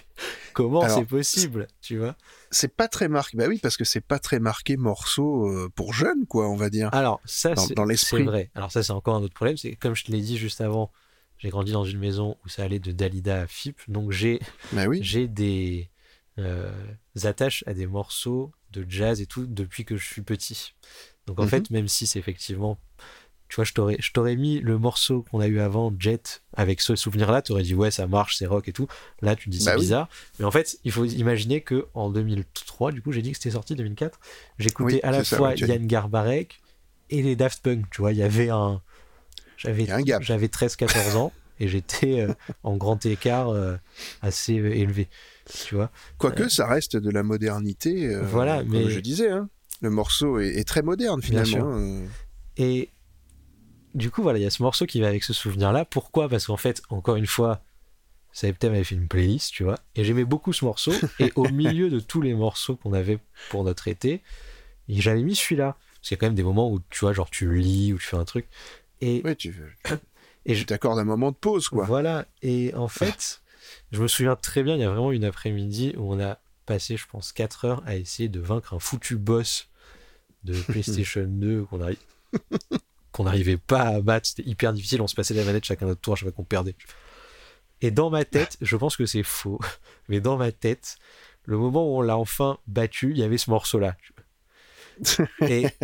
Comment 0.53 0.87
c'est 0.87 1.05
possible 1.05 1.67
Tu 1.81 1.97
vois? 1.97 2.15
C'est 2.51 2.75
pas 2.75 2.87
très 2.87 3.07
marqué. 3.07 3.37
Bah 3.37 3.45
oui, 3.47 3.59
parce 3.61 3.77
que 3.77 3.83
c'est 3.83 4.01
pas 4.01 4.19
très 4.19 4.39
marqué 4.39 4.77
morceau 4.77 5.47
euh, 5.47 5.69
pour 5.75 5.93
jeunes, 5.93 6.25
quoi, 6.27 6.49
on 6.49 6.55
va 6.55 6.69
dire. 6.69 6.89
Alors, 6.93 7.21
ça, 7.25 7.53
Dans- 7.55 7.85
c'est 7.95 8.21
vrai. 8.23 8.51
Alors, 8.55 8.71
ça, 8.71 8.83
c'est 8.83 8.91
encore 8.91 9.15
un 9.15 9.21
autre 9.23 9.33
problème. 9.33 9.57
C'est 9.57 9.75
comme 9.75 9.95
je 9.95 10.03
te 10.03 10.11
l'ai 10.11 10.21
dit 10.21 10.37
juste 10.37 10.61
avant, 10.61 10.91
j'ai 11.37 11.49
grandi 11.49 11.71
dans 11.71 11.85
une 11.85 11.99
maison 11.99 12.37
où 12.45 12.49
ça 12.49 12.63
allait 12.63 12.79
de 12.79 12.91
Dalida 12.91 13.41
à 13.41 13.47
FIP. 13.47 13.79
Donc, 13.87 14.11
j'ai 14.11 14.39
Bah 14.73 14.87
oui. 14.87 14.99
j'ai 15.01 15.27
des 15.27 15.89
euh, 16.39 16.71
attaches 17.23 17.63
à 17.67 17.73
des 17.73 17.87
morceaux 17.87 18.51
de 18.71 18.85
jazz 18.87 19.21
et 19.21 19.25
tout 19.25 19.45
depuis 19.45 19.83
que 19.85 19.97
je 19.97 20.05
suis 20.05 20.21
petit. 20.21 20.73
Donc 21.27 21.39
en 21.39 21.43
Mhm. 21.43 21.49
fait, 21.49 21.69
même 21.69 21.87
si 21.87 22.07
c'est 22.07 22.19
effectivement, 22.19 22.79
tu 23.51 23.57
vois, 23.57 23.65
je 23.65 23.73
t'aurais, 23.73 23.97
je 23.99 24.13
t'aurais 24.13 24.37
mis 24.37 24.61
le 24.61 24.77
morceau 24.77 25.23
qu'on 25.29 25.41
a 25.41 25.47
eu 25.47 25.59
avant, 25.59 25.93
Jet, 25.99 26.41
avec 26.53 26.79
ce 26.79 26.95
souvenir-là, 26.95 27.41
tu 27.41 27.51
aurais 27.51 27.63
dit 27.63 27.75
ouais, 27.75 27.91
ça 27.91 28.07
marche, 28.07 28.37
c'est 28.37 28.45
rock 28.45 28.69
et 28.69 28.71
tout. 28.71 28.87
Là, 29.21 29.35
tu 29.35 29.45
te 29.45 29.49
dis 29.49 29.59
c'est 29.59 29.65
Bah 29.65 29.75
oui. 29.75 29.81
bizarre. 29.81 30.07
Mais 30.39 30.45
en 30.45 30.51
fait, 30.51 30.77
il 30.85 30.91
faut 30.93 31.03
imaginer 31.03 31.59
que 31.59 31.87
en 31.93 32.09
2003, 32.09 32.93
du 32.93 33.01
coup, 33.01 33.11
j'ai 33.11 33.21
dit 33.21 33.31
que 33.31 33.37
c'était 33.37 33.51
sorti 33.51 33.75
2004, 33.75 34.21
j'écoutais 34.57 34.93
Oui, 34.95 34.99
à 35.03 35.11
la 35.11 35.25
ça, 35.25 35.35
fois 35.35 35.53
dit. 35.53 35.65
Yann 35.65 35.85
Garbarek 35.85 36.61
et 37.09 37.21
les 37.21 37.35
Daft 37.35 37.61
Punk. 37.61 37.89
Tu 37.91 37.99
vois, 37.99 38.13
il 38.13 38.19
y 38.19 38.23
avait 38.23 38.47
un, 38.49 38.81
j'avais, 39.57 39.85
j'avais 40.21 40.47
13-14 40.47 41.17
ans 41.17 41.33
et 41.59 41.67
j'étais 41.67 42.21
euh, 42.21 42.33
en 42.63 42.77
grand 42.77 43.05
écart 43.05 43.49
euh, 43.49 43.75
assez 44.21 44.59
euh, 44.59 44.73
élevé. 44.73 45.09
Tu 45.67 45.75
vois. 45.75 45.91
Quoique, 46.17 46.47
ça 46.47 46.67
reste 46.67 46.95
de 46.95 47.09
la 47.09 47.21
modernité. 47.23 48.15
Voilà, 48.23 48.59
comme 48.59 48.69
mais- 48.71 48.89
je 48.89 49.01
disais, 49.01 49.29
hein. 49.29 49.49
Le 49.81 49.89
morceau 49.89 50.39
est, 50.39 50.55
est 50.57 50.63
très 50.63 50.83
moderne, 50.83 51.19
Bien 51.19 51.43
finalement. 51.43 51.69
hein. 51.75 52.03
Et 52.55 52.89
du 53.93 54.11
coup, 54.11 54.21
voilà, 54.21 54.39
il 54.39 54.41
y 54.41 54.45
a 54.45 54.49
ce 54.49 54.63
morceau 54.63 54.85
qui 54.85 55.01
va 55.01 55.07
avec 55.07 55.23
ce 55.23 55.33
souvenir-là. 55.33 55.85
Pourquoi? 55.85 56.29
Parce 56.29 56.45
qu'en 56.47 56.57
fait, 56.57 56.81
encore 56.89 57.15
une 57.15 57.27
fois, 57.27 57.61
Septem 58.33 58.73
avait 58.73 58.83
fait 58.83 58.95
une 58.95 59.07
playlist, 59.07 59.51
tu 59.53 59.63
vois, 59.63 59.77
et 59.95 60.03
j'aimais 60.03 60.23
beaucoup 60.23 60.53
ce 60.53 60.65
morceau. 60.65 60.93
Et 61.19 61.31
au 61.35 61.47
milieu 61.49 61.89
de 61.89 61.99
tous 61.99 62.21
les 62.21 62.33
morceaux 62.33 62.75
qu'on 62.75 62.93
avait 62.93 63.19
pour 63.49 63.63
notre 63.63 63.87
été, 63.87 64.21
j'avais 64.89 65.23
mis 65.23 65.35
celui-là. 65.35 65.77
Parce 65.95 66.09
qu'il 66.09 66.15
y 66.15 66.17
a 66.17 66.19
quand 66.19 66.27
même 66.27 66.35
des 66.35 66.43
moments 66.43 66.71
où, 66.71 66.79
tu 66.89 66.99
vois, 67.01 67.13
genre 67.13 67.29
tu 67.29 67.53
lis 67.55 67.93
ou 67.93 67.97
tu 67.97 68.07
fais 68.07 68.17
un 68.17 68.25
truc. 68.25 68.47
Et, 69.01 69.21
Oui, 69.23 69.35
tu 69.35 69.53
et 70.45 70.55
je, 70.55 70.63
t'accordes 70.65 70.97
un 70.99 71.03
moment 71.03 71.31
de 71.31 71.35
pause, 71.35 71.69
quoi. 71.69 71.85
Voilà, 71.85 72.25
et 72.41 72.73
en 72.73 72.87
fait, 72.87 73.41
je 73.91 74.01
me 74.01 74.07
souviens 74.07 74.35
très 74.35 74.63
bien, 74.63 74.75
il 74.75 74.81
y 74.81 74.83
a 74.83 74.89
vraiment 74.89 75.11
une 75.11 75.25
après-midi 75.25 75.93
où 75.97 76.11
on 76.13 76.19
a 76.19 76.39
passé, 76.65 76.97
je 76.97 77.05
pense, 77.07 77.31
4 77.33 77.65
heures 77.65 77.83
à 77.85 77.95
essayer 77.95 78.29
de 78.29 78.39
vaincre 78.39 78.73
un 78.73 78.79
foutu 78.79 79.15
boss 79.17 79.69
de 80.43 80.53
PlayStation 80.69 81.25
2 81.27 81.63
qu'on 81.65 81.79
arri- 81.79 81.97
qu'on 83.11 83.23
n'arrivait 83.25 83.57
pas 83.57 83.81
à 83.83 84.01
battre. 84.01 84.27
C'était 84.27 84.49
hyper 84.49 84.73
difficile, 84.73 85.01
on 85.01 85.07
se 85.07 85.15
passait 85.15 85.33
la 85.33 85.43
manette 85.45 85.65
chacun 85.65 85.85
notre 85.87 86.01
tour 86.01 86.13
à 86.13 86.15
chaque 86.17 86.27
fois 86.29 86.31
qu'on 86.33 86.43
perdait. 86.43 86.75
Et 87.81 87.91
dans 87.91 88.09
ma 88.09 88.25
tête, 88.25 88.57
je 88.61 88.77
pense 88.77 88.95
que 88.95 89.05
c'est 89.05 89.23
faux, 89.23 89.59
mais 90.09 90.19
dans 90.21 90.37
ma 90.37 90.51
tête, 90.51 90.97
le 91.45 91.57
moment 91.57 91.85
où 91.91 91.97
on 91.97 92.01
l'a 92.01 92.17
enfin 92.17 92.57
battu, 92.67 93.11
il 93.11 93.17
y 93.17 93.23
avait 93.23 93.37
ce 93.37 93.49
morceau-là. 93.49 93.95
Et 95.47 95.77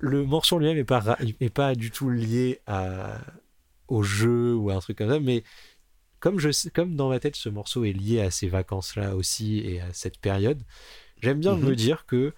le 0.00 0.24
morceau 0.24 0.58
lui-même 0.58 0.76
n'est 0.76 0.84
pas, 0.84 1.18
est 1.40 1.50
pas 1.50 1.74
du 1.74 1.90
tout 1.90 2.10
lié 2.10 2.60
à, 2.66 3.18
au 3.88 4.02
jeu 4.02 4.54
ou 4.54 4.70
à 4.70 4.74
un 4.74 4.80
truc 4.80 4.98
comme 4.98 5.10
ça, 5.10 5.20
mais 5.20 5.44
comme, 6.20 6.38
je, 6.40 6.50
sais- 6.52 6.70
comme 6.70 6.96
dans 6.96 7.10
ma 7.10 7.20
tête, 7.20 7.36
ce 7.36 7.48
morceau 7.50 7.84
est 7.84 7.92
lié 7.92 8.20
à 8.20 8.30
ces 8.30 8.48
vacances-là 8.48 9.16
aussi 9.16 9.60
et 9.60 9.80
à 9.80 9.92
cette 9.94 10.18
période, 10.20 10.62
j'aime 11.22 11.40
bien 11.40 11.56
Mhm. 11.56 11.64
me 11.66 11.76
dire 11.76 12.06
que 12.06 12.34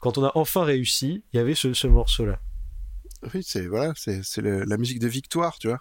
quand 0.00 0.18
on 0.18 0.24
a 0.24 0.32
enfin 0.36 0.64
réussi, 0.64 1.24
il 1.32 1.36
y 1.36 1.40
avait 1.40 1.54
ce, 1.56 1.74
ce 1.74 1.86
morceau-là. 1.88 2.40
Oui, 3.34 3.42
c'est 3.42 3.66
voilà, 3.66 3.92
c'est 3.96 4.22
la 4.42 4.76
musique 4.76 4.98
de 4.98 5.08
victoire, 5.08 5.58
tu 5.58 5.68
vois. 5.68 5.80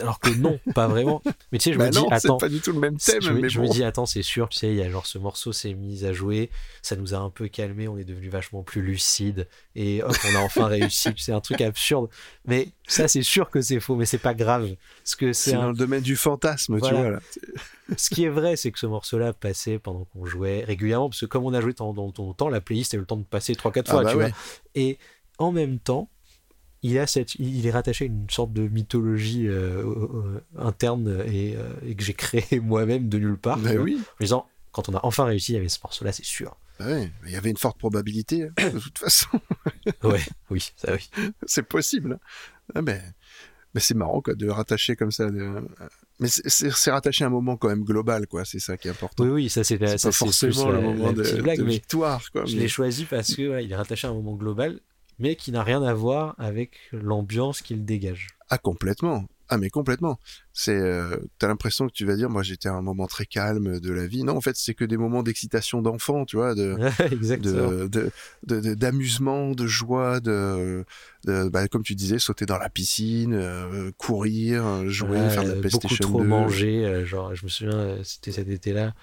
Alors 0.00 0.18
que 0.18 0.30
non, 0.30 0.58
pas 0.74 0.88
vraiment. 0.88 1.22
Mais 1.52 1.58
tu 1.58 1.64
sais, 1.64 1.72
je 1.72 1.78
Bah 1.78 1.86
me 1.86 1.90
dis, 1.90 1.98
non, 1.98 2.08
c'est 2.08 2.14
attends, 2.26 2.36
pas 2.38 2.48
du 2.48 2.60
tout 2.60 2.72
le 2.72 2.80
même 2.80 2.98
thème, 2.98 3.22
je, 3.22 3.30
me, 3.32 3.40
mais 3.40 3.48
je 3.48 3.60
bon. 3.60 3.66
me 3.66 3.72
dis, 3.72 3.84
attends, 3.84 4.04
c'est 4.04 4.22
sûr, 4.22 4.48
tu 4.48 4.58
sais, 4.58 4.68
il 4.68 4.74
y 4.76 4.82
a 4.82 4.90
genre 4.90 5.06
ce 5.06 5.16
morceau 5.16 5.52
s'est 5.52 5.72
mis 5.74 6.04
à 6.04 6.12
jouer, 6.12 6.50
ça 6.82 6.96
nous 6.96 7.14
a 7.14 7.18
un 7.18 7.30
peu 7.30 7.46
calmé, 7.48 7.86
on 7.88 7.96
est 7.96 8.04
devenu 8.04 8.28
vachement 8.28 8.62
plus 8.62 8.82
lucide, 8.82 9.48
et 9.76 10.02
hop, 10.02 10.14
on 10.24 10.34
a 10.34 10.40
enfin 10.40 10.66
réussi. 10.66 11.10
C'est 11.16 11.32
un 11.32 11.40
truc 11.40 11.60
absurde. 11.60 12.10
Mais 12.46 12.68
ça, 12.88 13.06
c'est 13.08 13.22
sûr 13.22 13.48
que 13.48 13.60
c'est 13.62 13.80
faux, 13.80 13.94
mais 13.96 14.06
c'est 14.06 14.18
pas 14.18 14.34
grave. 14.34 14.68
Parce 15.02 15.14
que 15.16 15.32
c'est 15.32 15.54
un- 15.54 15.62
dans 15.62 15.68
le 15.70 15.76
domaine 15.76 16.02
du 16.02 16.16
fantasme, 16.16 16.78
Voilà. 16.78 16.96
tu 16.96 17.00
vois. 17.02 17.10
Là. 17.12 17.20
Ce 17.96 18.10
qui 18.10 18.24
est 18.24 18.28
vrai, 18.28 18.56
c'est 18.56 18.72
que 18.72 18.80
ce 18.80 18.86
morceau-là 18.86 19.32
passait 19.32 19.78
pendant 19.78 20.04
qu'on 20.06 20.26
jouait 20.26 20.64
régulièrement, 20.64 21.08
parce 21.08 21.20
que 21.20 21.26
comme 21.26 21.44
on 21.44 21.54
a 21.54 21.60
joué 21.60 21.72
dans, 21.72 21.94
ton 22.10 22.32
temps, 22.34 22.48
la 22.48 22.60
playlist 22.60 22.92
a 22.94 22.96
eu 22.96 23.00
le 23.00 23.06
temps 23.06 23.16
de 23.16 23.22
passer 23.22 23.54
3-4 23.54 23.88
Ah 23.88 23.90
fois, 23.92 24.02
bah 24.04 24.10
tu 24.10 24.16
ouais. 24.16 24.28
vois. 24.28 24.36
Et 24.74 24.98
en 25.38 25.52
même 25.52 25.78
temps, 25.78 26.10
il, 26.86 26.98
a 26.98 27.06
cette, 27.06 27.34
il 27.36 27.66
est 27.66 27.70
rattaché 27.70 28.04
à 28.04 28.08
une 28.08 28.28
sorte 28.30 28.52
de 28.52 28.68
mythologie 28.68 29.46
euh, 29.48 29.82
euh, 29.84 30.40
interne 30.58 31.22
et, 31.26 31.54
euh, 31.56 31.62
et 31.86 31.94
que 31.94 32.02
j'ai 32.04 32.14
créée 32.14 32.60
moi-même 32.62 33.08
de 33.08 33.18
nulle 33.18 33.38
part. 33.38 33.58
Vois, 33.58 33.72
oui. 33.74 33.98
En 34.20 34.24
disant, 34.24 34.46
quand 34.72 34.88
on 34.88 34.94
a 34.94 35.00
enfin 35.02 35.24
réussi, 35.24 35.52
il 35.52 35.54
y 35.56 35.58
avait 35.58 35.68
ce 35.68 35.78
morceau-là, 35.82 36.12
c'est 36.12 36.24
sûr. 36.24 36.56
Ouais, 36.80 37.10
Il 37.24 37.32
y 37.32 37.36
avait 37.36 37.48
une 37.50 37.56
forte 37.56 37.78
probabilité, 37.78 38.42
hein, 38.44 38.68
de 38.70 38.78
toute 38.78 38.98
façon. 38.98 39.28
Ouais, 40.02 40.20
oui, 40.50 40.72
ça 40.76 40.92
oui. 40.94 41.08
c'est 41.46 41.62
possible. 41.66 42.18
Ah, 42.74 42.82
mais 42.82 43.00
mais 43.74 43.80
c'est 43.80 43.94
marrant 43.94 44.20
quoi, 44.22 44.34
de 44.34 44.48
rattacher 44.48 44.96
comme 44.96 45.10
ça. 45.12 45.30
de- 45.30 45.62
Mais 46.18 46.28
c'est- 46.28 46.90
rattaché 46.90 47.24
à 47.24 47.26
un 47.26 47.30
moment 47.30 47.56
quand 47.56 47.68
même 47.68 47.84
global, 47.84 48.26
quoi. 48.26 48.44
C'est 48.44 48.58
ça 48.58 48.76
qui 48.76 48.88
est 48.88 48.90
important. 48.90 49.24
Oui, 49.24 49.30
oui, 49.30 49.48
ça 49.50 49.64
c'est 49.64 49.78
ça, 49.98 50.12
forcément 50.12 50.70
le 50.70 50.80
moment 50.80 51.06
la 51.08 51.12
de, 51.12 51.42
blague, 51.42 51.58
de 51.58 51.64
victoire, 51.64 52.30
quoi. 52.32 52.44
je 52.46 52.56
mais- 52.56 52.62
l'ai 52.62 52.68
choisi 52.68 53.04
parce 53.04 53.34
que 53.34 53.46
voilà, 53.46 53.60
il 53.62 53.70
est 53.70 53.76
rattaché 53.76 54.06
à 54.06 54.10
un 54.10 54.14
moment 54.14 54.34
global, 54.34 54.80
mais 55.18 55.36
qui 55.36 55.52
n'a 55.52 55.62
rien 55.62 55.82
à 55.82 55.94
voir 55.94 56.34
avec 56.38 56.72
l'ambiance 56.92 57.62
qu'il 57.62 57.84
dégage. 57.84 58.28
Ah 58.50 58.58
complètement. 58.58 59.24
Ah 59.48 59.58
mais 59.58 59.70
complètement. 59.70 60.18
C'est, 60.52 60.74
euh, 60.74 61.18
t'as 61.38 61.46
l'impression 61.46 61.86
que 61.86 61.92
tu 61.92 62.04
vas 62.04 62.16
dire, 62.16 62.28
moi 62.28 62.42
j'étais 62.42 62.68
à 62.68 62.74
un 62.74 62.82
moment 62.82 63.06
très 63.06 63.26
calme 63.26 63.78
de 63.78 63.92
la 63.92 64.04
vie. 64.08 64.24
Non, 64.24 64.36
en 64.36 64.40
fait, 64.40 64.56
c'est 64.56 64.74
que 64.74 64.84
des 64.84 64.96
moments 64.96 65.22
d'excitation 65.22 65.82
d'enfant, 65.82 66.24
tu 66.24 66.34
vois, 66.36 66.56
de, 66.56 66.76
Exactement. 67.12 67.70
de, 67.70 67.86
de, 67.86 68.10
de- 68.44 68.60
de- 68.60 68.74
d'amusement, 68.74 69.52
de 69.52 69.66
joie, 69.68 70.18
de, 70.18 70.84
de- 71.26 71.48
bah, 71.48 71.68
comme 71.68 71.84
tu 71.84 71.94
disais, 71.94 72.18
sauter 72.18 72.44
dans 72.44 72.58
la 72.58 72.68
piscine, 72.68 73.34
euh, 73.34 73.92
courir, 73.96 74.66
euh, 74.66 74.88
jouer, 74.88 75.20
Ouais, 75.20 75.30
faire 75.30 75.44
de 75.44 75.48
la 75.50 75.54
beaucoup 75.54 75.60
PlayStation 75.60 76.08
trop 76.08 76.18
2. 76.22 76.24
manger. 76.26 77.04
genre, 77.06 77.32
je 77.36 77.44
me 77.44 77.48
souviens, 77.48 77.98
c'était 78.02 78.32
cet 78.32 78.48
été-là. 78.48 78.94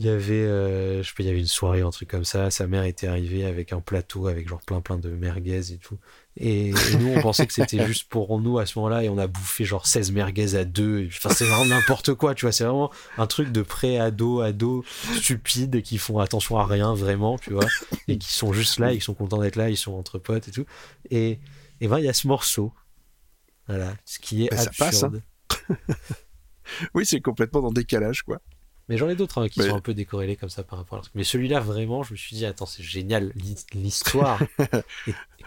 Il 0.00 0.06
y 0.06 0.08
avait, 0.08 0.32
euh, 0.32 1.02
je 1.02 1.12
il 1.18 1.26
y 1.26 1.28
avait 1.28 1.40
une 1.40 1.46
soirée, 1.46 1.82
un 1.82 1.90
truc 1.90 2.08
comme 2.08 2.24
ça. 2.24 2.50
Sa 2.50 2.66
mère 2.66 2.84
était 2.84 3.06
arrivée 3.06 3.44
avec 3.44 3.74
un 3.74 3.82
plateau 3.82 4.28
avec 4.28 4.48
genre 4.48 4.62
plein 4.62 4.80
plein 4.80 4.96
de 4.96 5.10
merguez 5.10 5.74
et 5.74 5.76
tout. 5.76 5.98
Et, 6.38 6.70
et 6.70 6.96
nous, 6.98 7.08
on 7.08 7.20
pensait 7.20 7.46
que 7.46 7.52
c'était 7.52 7.84
juste 7.86 8.08
pour 8.08 8.40
nous 8.40 8.58
à 8.58 8.64
ce 8.64 8.78
moment-là, 8.78 9.04
et 9.04 9.10
on 9.10 9.18
a 9.18 9.26
bouffé 9.26 9.66
genre 9.66 9.86
16 9.86 10.12
merguez 10.12 10.54
à 10.54 10.64
deux. 10.64 11.06
Enfin, 11.08 11.28
c'est 11.28 11.44
vraiment 11.44 11.66
n'importe 11.66 12.14
quoi, 12.14 12.34
tu 12.34 12.46
vois. 12.46 12.52
C'est 12.52 12.64
vraiment 12.64 12.90
un 13.18 13.26
truc 13.26 13.52
de 13.52 13.60
pré-ado, 13.60 14.40
ado, 14.40 14.86
stupide, 15.16 15.82
qui 15.82 15.98
font 15.98 16.18
attention 16.18 16.56
à 16.56 16.64
rien 16.64 16.94
vraiment, 16.94 17.36
tu 17.36 17.52
vois, 17.52 17.66
et 18.08 18.16
qui 18.16 18.32
sont 18.32 18.54
juste 18.54 18.78
là, 18.78 18.94
ils 18.94 19.02
sont 19.02 19.12
contents 19.12 19.42
d'être 19.42 19.56
là, 19.56 19.68
ils 19.68 19.76
sont 19.76 19.92
entre 19.92 20.18
potes 20.18 20.48
et 20.48 20.50
tout. 20.50 20.64
Et, 21.10 21.40
et 21.82 21.88
ben, 21.88 21.98
il 21.98 22.06
y 22.06 22.08
a 22.08 22.14
ce 22.14 22.26
morceau, 22.26 22.72
voilà, 23.68 23.92
ce 24.06 24.18
qui 24.18 24.46
est 24.46 24.56
ça 24.56 24.70
passe, 24.78 25.02
absurde. 25.02 25.22
Oui, 26.94 27.04
c'est 27.04 27.20
complètement 27.20 27.60
dans 27.60 27.68
le 27.68 27.74
décalage, 27.74 28.22
quoi. 28.22 28.40
Mais 28.90 28.96
j'en 28.98 29.08
ai 29.08 29.14
d'autres 29.14 29.40
hein, 29.40 29.48
qui 29.48 29.60
Mais- 29.60 29.68
sont 29.68 29.76
un 29.76 29.80
peu 29.80 29.94
décorrélés 29.94 30.36
comme 30.36 30.50
ça 30.50 30.62
par 30.62 30.78
rapport 30.78 30.98
à 30.98 31.00
truc. 31.02 31.14
Mais 31.14 31.24
celui-là, 31.24 31.60
vraiment, 31.60 32.02
je 32.02 32.12
me 32.12 32.16
suis 32.18 32.36
dit, 32.36 32.44
attends, 32.44 32.66
c'est 32.66 32.82
génial. 32.82 33.32
l'hi- 33.36 33.56
L'histoire 33.72 34.42
est, 34.58 34.84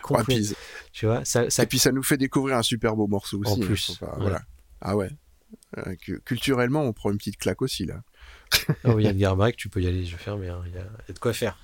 complète. 0.02 0.56
tu 0.94 1.06
vois, 1.06 1.24
ça, 1.26 1.50
ça 1.52 1.64
Et 1.64 1.66
puis 1.68 1.78
ça 1.78 1.92
nous 1.92 2.02
fait 2.04 2.18
découvrir 2.18 2.58
un 2.58 2.64
super 2.64 2.96
beau 2.96 3.06
morceau 3.08 3.40
aussi. 3.40 3.52
En 3.52 3.62
hein, 3.62 3.66
plus, 3.66 3.98
faut 3.98 4.06
pas- 4.06 4.14
ouais. 4.14 4.22
Voilà. 4.22 4.42
Ah 4.82 4.96
ouais. 4.96 5.10
Euh, 5.78 5.94
cu- 5.96 6.20
culturellement, 6.26 6.82
on 6.84 6.94
prend 6.94 7.12
une 7.12 7.18
petite 7.18 7.38
claque 7.38 7.62
aussi 7.62 7.86
là. 7.86 8.02
Oh, 8.86 8.98
Yann 8.98 9.16
Garbarek, 9.18 9.56
tu 9.58 9.70
peux 9.70 9.82
y 9.82 9.88
aller 9.88 10.00
les 10.00 10.12
yeux 10.12 10.18
fermés. 10.18 10.48
hein, 10.50 10.62
Il 10.66 10.74
y, 10.74 10.78
a, 10.78 10.82
il 10.82 11.08
y 11.10 11.12
a 11.12 11.14
de 11.14 11.20
quoi 11.20 11.34
faire. 11.34 11.58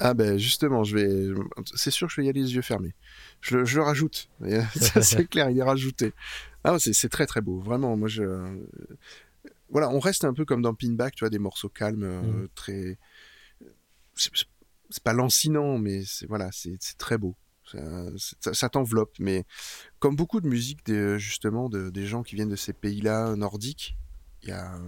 Ah 0.00 0.12
ben 0.14 0.36
justement, 0.38 0.84
je 0.84 0.96
vais. 0.96 1.34
C'est 1.74 1.90
sûr 1.90 2.06
que 2.08 2.12
je 2.14 2.20
vais 2.20 2.26
y 2.26 2.30
aller 2.30 2.40
les 2.42 2.54
yeux 2.54 2.62
fermés. 2.62 2.94
Je, 3.40 3.58
le- 3.58 3.64
je 3.64 3.76
le 3.76 3.82
rajoute. 3.82 4.28
C'est 5.00 5.28
clair, 5.28 5.48
il 5.50 5.58
est 5.58 5.62
rajouté. 5.62 6.12
Ah, 6.64 6.78
c'est 6.80 6.92
c'est 6.92 7.08
très 7.08 7.26
très 7.26 7.40
beau. 7.40 7.60
Vraiment, 7.60 7.96
moi 7.96 8.08
je. 8.08 8.22
Voilà, 9.70 9.90
on 9.90 9.98
reste 9.98 10.24
un 10.24 10.32
peu 10.32 10.44
comme 10.44 10.62
dans 10.62 10.74
Pinback, 10.74 11.14
tu 11.14 11.20
vois, 11.24 11.30
des 11.30 11.38
morceaux 11.38 11.68
calmes, 11.68 12.04
euh, 12.04 12.22
Mm. 12.22 12.48
très. 12.54 12.98
C'est 14.14 15.02
pas 15.02 15.12
lancinant, 15.12 15.78
mais 15.78 16.04
c'est 16.06 16.26
voilà, 16.26 16.50
c'est 16.52 16.78
très 16.98 17.18
beau. 17.18 17.34
Ça, 17.70 17.80
ça, 18.40 18.54
ça 18.54 18.68
t'enveloppe, 18.68 19.14
mais 19.18 19.44
comme 19.98 20.14
beaucoup 20.14 20.40
de 20.40 20.46
musique, 20.46 20.86
des, 20.86 21.18
justement, 21.18 21.68
de, 21.68 21.90
des 21.90 22.06
gens 22.06 22.22
qui 22.22 22.36
viennent 22.36 22.48
de 22.48 22.54
ces 22.56 22.72
pays-là 22.72 23.34
nordiques, 23.34 23.96
il 24.42 24.50
y 24.50 24.52
a. 24.52 24.78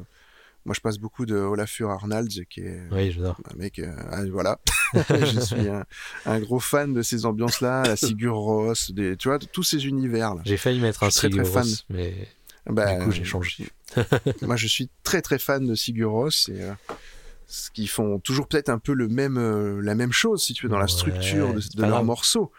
Moi, 0.64 0.74
je 0.74 0.80
passe 0.80 0.98
beaucoup 0.98 1.24
de 1.24 1.34
Olafur 1.34 1.90
Arnalds, 1.90 2.44
qui 2.50 2.60
est 2.60 2.82
Oui, 2.92 3.16
un 3.24 3.56
mec, 3.56 3.78
euh, 3.78 3.92
ah, 4.10 4.22
voilà. 4.26 4.60
je 5.08 5.40
suis 5.40 5.68
un, 5.68 5.84
un 6.26 6.40
gros 6.40 6.60
fan 6.60 6.92
de 6.92 7.00
ces 7.02 7.24
ambiances-là, 7.24 7.84
la 7.84 7.96
Sigur 7.96 8.36
Rós, 8.36 8.90
des, 8.92 9.16
tu 9.16 9.28
vois, 9.28 9.38
de 9.38 9.46
tous 9.46 9.62
ces 9.62 9.86
univers-là. 9.86 10.42
J'ai 10.44 10.56
failli 10.58 10.78
mettre 10.80 11.02
un 11.04 11.10
Sigur 11.10 11.46
Rós, 11.50 11.84
mais 11.88 12.28
Bah, 12.68 12.96
du 12.96 13.04
coup, 13.04 13.10
j'ai 13.10 13.24
changé. 13.24 13.68
moi, 14.42 14.56
je 14.56 14.66
suis 14.66 14.90
très 15.02 15.22
très 15.22 15.38
fan 15.38 15.66
de 15.66 15.74
Sigur 15.74 16.12
Rós 16.12 16.48
et 16.48 16.62
euh, 16.62 16.72
ce 17.46 17.70
qui 17.70 17.86
font 17.86 18.18
toujours 18.18 18.46
peut-être 18.46 18.68
un 18.68 18.78
peu 18.78 18.92
le 18.92 19.08
même, 19.08 19.38
euh, 19.38 19.80
la 19.80 19.94
même 19.94 20.12
chose, 20.12 20.42
si 20.42 20.52
tu 20.52 20.66
veux, 20.66 20.70
dans 20.70 20.78
la 20.78 20.86
structure 20.86 21.54
de, 21.54 21.82
leurs 21.82 22.04
morceaux. 22.04 22.52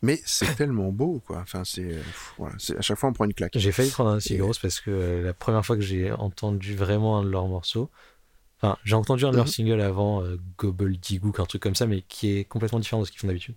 Mais 0.00 0.20
c'est 0.24 0.54
tellement 0.56 0.90
beau, 0.90 1.20
quoi. 1.26 1.38
Enfin, 1.38 1.62
c'est, 1.64 1.92
euh, 1.92 2.00
voilà, 2.38 2.54
c'est- 2.58 2.76
à 2.76 2.82
chaque 2.82 2.98
fois, 2.98 3.08
on 3.08 3.12
prend 3.12 3.24
une 3.24 3.34
claque. 3.34 3.52
J'ai 3.56 3.72
failli 3.72 3.90
prendre 3.90 4.10
un 4.10 4.20
Sigur 4.20 4.46
Rós 4.46 4.58
parce 4.60 4.80
que 4.80 4.90
euh, 4.90 5.22
la 5.22 5.34
première 5.34 5.66
fois 5.66 5.76
que 5.76 5.82
j'ai 5.82 6.12
entendu 6.12 6.76
vraiment 6.76 7.18
un 7.18 7.24
de 7.24 7.30
leurs 7.30 7.48
morceaux, 7.48 7.90
enfin, 8.62 8.78
j'ai 8.84 8.94
entendu 8.94 9.24
un 9.24 9.30
de 9.32 9.36
leurs 9.36 9.46
Mhm. 9.46 9.52
singles 9.52 9.80
avant, 9.80 10.22
euh, 10.22 10.38
Gobbledygook, 10.58 11.40
un 11.40 11.46
truc 11.46 11.62
comme 11.62 11.74
ça, 11.74 11.86
mais 11.86 12.02
qui 12.02 12.36
est 12.38 12.44
complètement 12.44 12.78
différent 12.78 13.00
de 13.02 13.06
ce 13.06 13.10
qu'ils 13.10 13.20
font 13.20 13.26
d'habitude. 13.26 13.54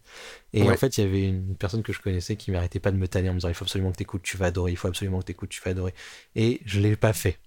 Et 0.54 0.64
Ouais. 0.64 0.74
en 0.74 0.78
fait, 0.78 0.98
il 0.98 1.04
y 1.04 1.08
avait 1.08 1.28
une 1.28 1.56
personne 1.56 1.84
que 1.84 1.94
je 1.94 2.02
connaissais 2.02 2.36
qui 2.36 2.52
m'arrêtait 2.52 2.80
pas 2.80 2.92
de 2.92 2.98
me 2.98 3.08
tanner 3.08 3.30
en 3.30 3.34
me 3.34 3.40
disant 3.40 3.50
il 3.50 3.56
faut 3.56 3.66
absolument 3.66 3.92
que 3.92 3.98
t'écoutes, 3.98 4.24
tu 4.24 4.38
vas 4.38 4.48
adorer, 4.48 4.72
il 4.72 4.78
faut 4.78 4.88
absolument 4.88 5.20
que 5.20 5.26
t'écoutes, 5.26 5.50
tu 5.50 5.62
vas 5.64 5.72
adorer. 5.72 5.94
Et 6.36 6.62
je 6.66 6.80
l'ai 6.80 6.96
pas 6.96 7.14
fait. 7.14 7.38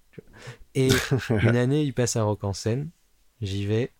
Et 0.75 0.91
une 1.31 1.57
année, 1.57 1.83
il 1.83 1.93
passe 1.95 2.17
à 2.17 2.23
Rock 2.23 2.45
en 2.45 2.53
scène, 2.53 2.91
j'y 3.41 3.67
vais, 3.67 3.93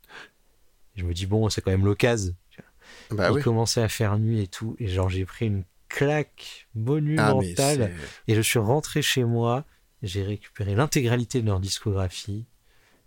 je 0.97 1.05
me 1.05 1.13
dis 1.15 1.27
bon, 1.27 1.49
c'est 1.49 1.61
quand 1.61 1.71
même 1.71 1.85
l'occasion. 1.85 2.35
Bah 3.11 3.31
il 3.31 3.37
oui. 3.37 3.43
commençait 3.43 3.83
à 3.83 3.89
faire 3.89 4.19
nuit 4.19 4.41
et 4.43 4.49
tout, 4.49 4.77
et 4.79 4.89
genre 4.89 5.09
j'ai 5.09 5.25
pris 5.25 5.47
une 5.47 5.65
claque 5.89 6.69
Ah, 6.75 6.81
monumentale. 6.81 7.91
Et 8.27 8.35
je 8.35 8.41
suis 8.41 8.59
rentré 8.59 9.01
chez 9.03 9.25
moi, 9.25 9.65
j'ai 10.03 10.23
récupéré 10.23 10.75
l'intégralité 10.75 11.41
de 11.41 11.47
leur 11.47 11.61
discographie 11.61 12.45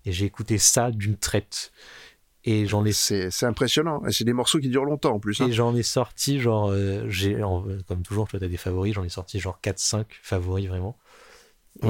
et 0.06 0.11
j'ai 0.11 0.26
écouté 0.26 0.57
ça 0.57 0.91
d'une 0.91 1.18
traite. 1.18 1.72
Et 2.44 2.65
j'en 2.65 2.84
ai, 2.86 2.91
c'est, 2.91 3.30
impressionnant. 3.44 4.03
Et 4.07 4.11
c'est 4.11 4.23
des 4.23 4.34
morceaux 4.34 4.60
qui 4.60 4.69
durent 4.69 4.86
longtemps 4.86 5.14
en 5.14 5.19
plus. 5.19 5.40
hein. 5.41 5.48
et 5.48 5.52
j'en 5.52 5.76
ai 5.76 5.84
sorti, 5.84 6.40
genre, 6.40 6.72
euh, 6.72 7.07
j'ai, 7.07 7.36
comme 7.88 8.02
toujours, 8.03 8.28
toi, 8.28 8.40
t'as 8.40 8.48
des 8.48 8.57
favoris, 8.57 8.94
j'en 8.95 9.03
ai 9.03 9.10
sorti 9.10 9.40
genre 9.40 9.60
4-5 9.61 10.06
favoris 10.23 10.68
vraiment. 10.68 10.98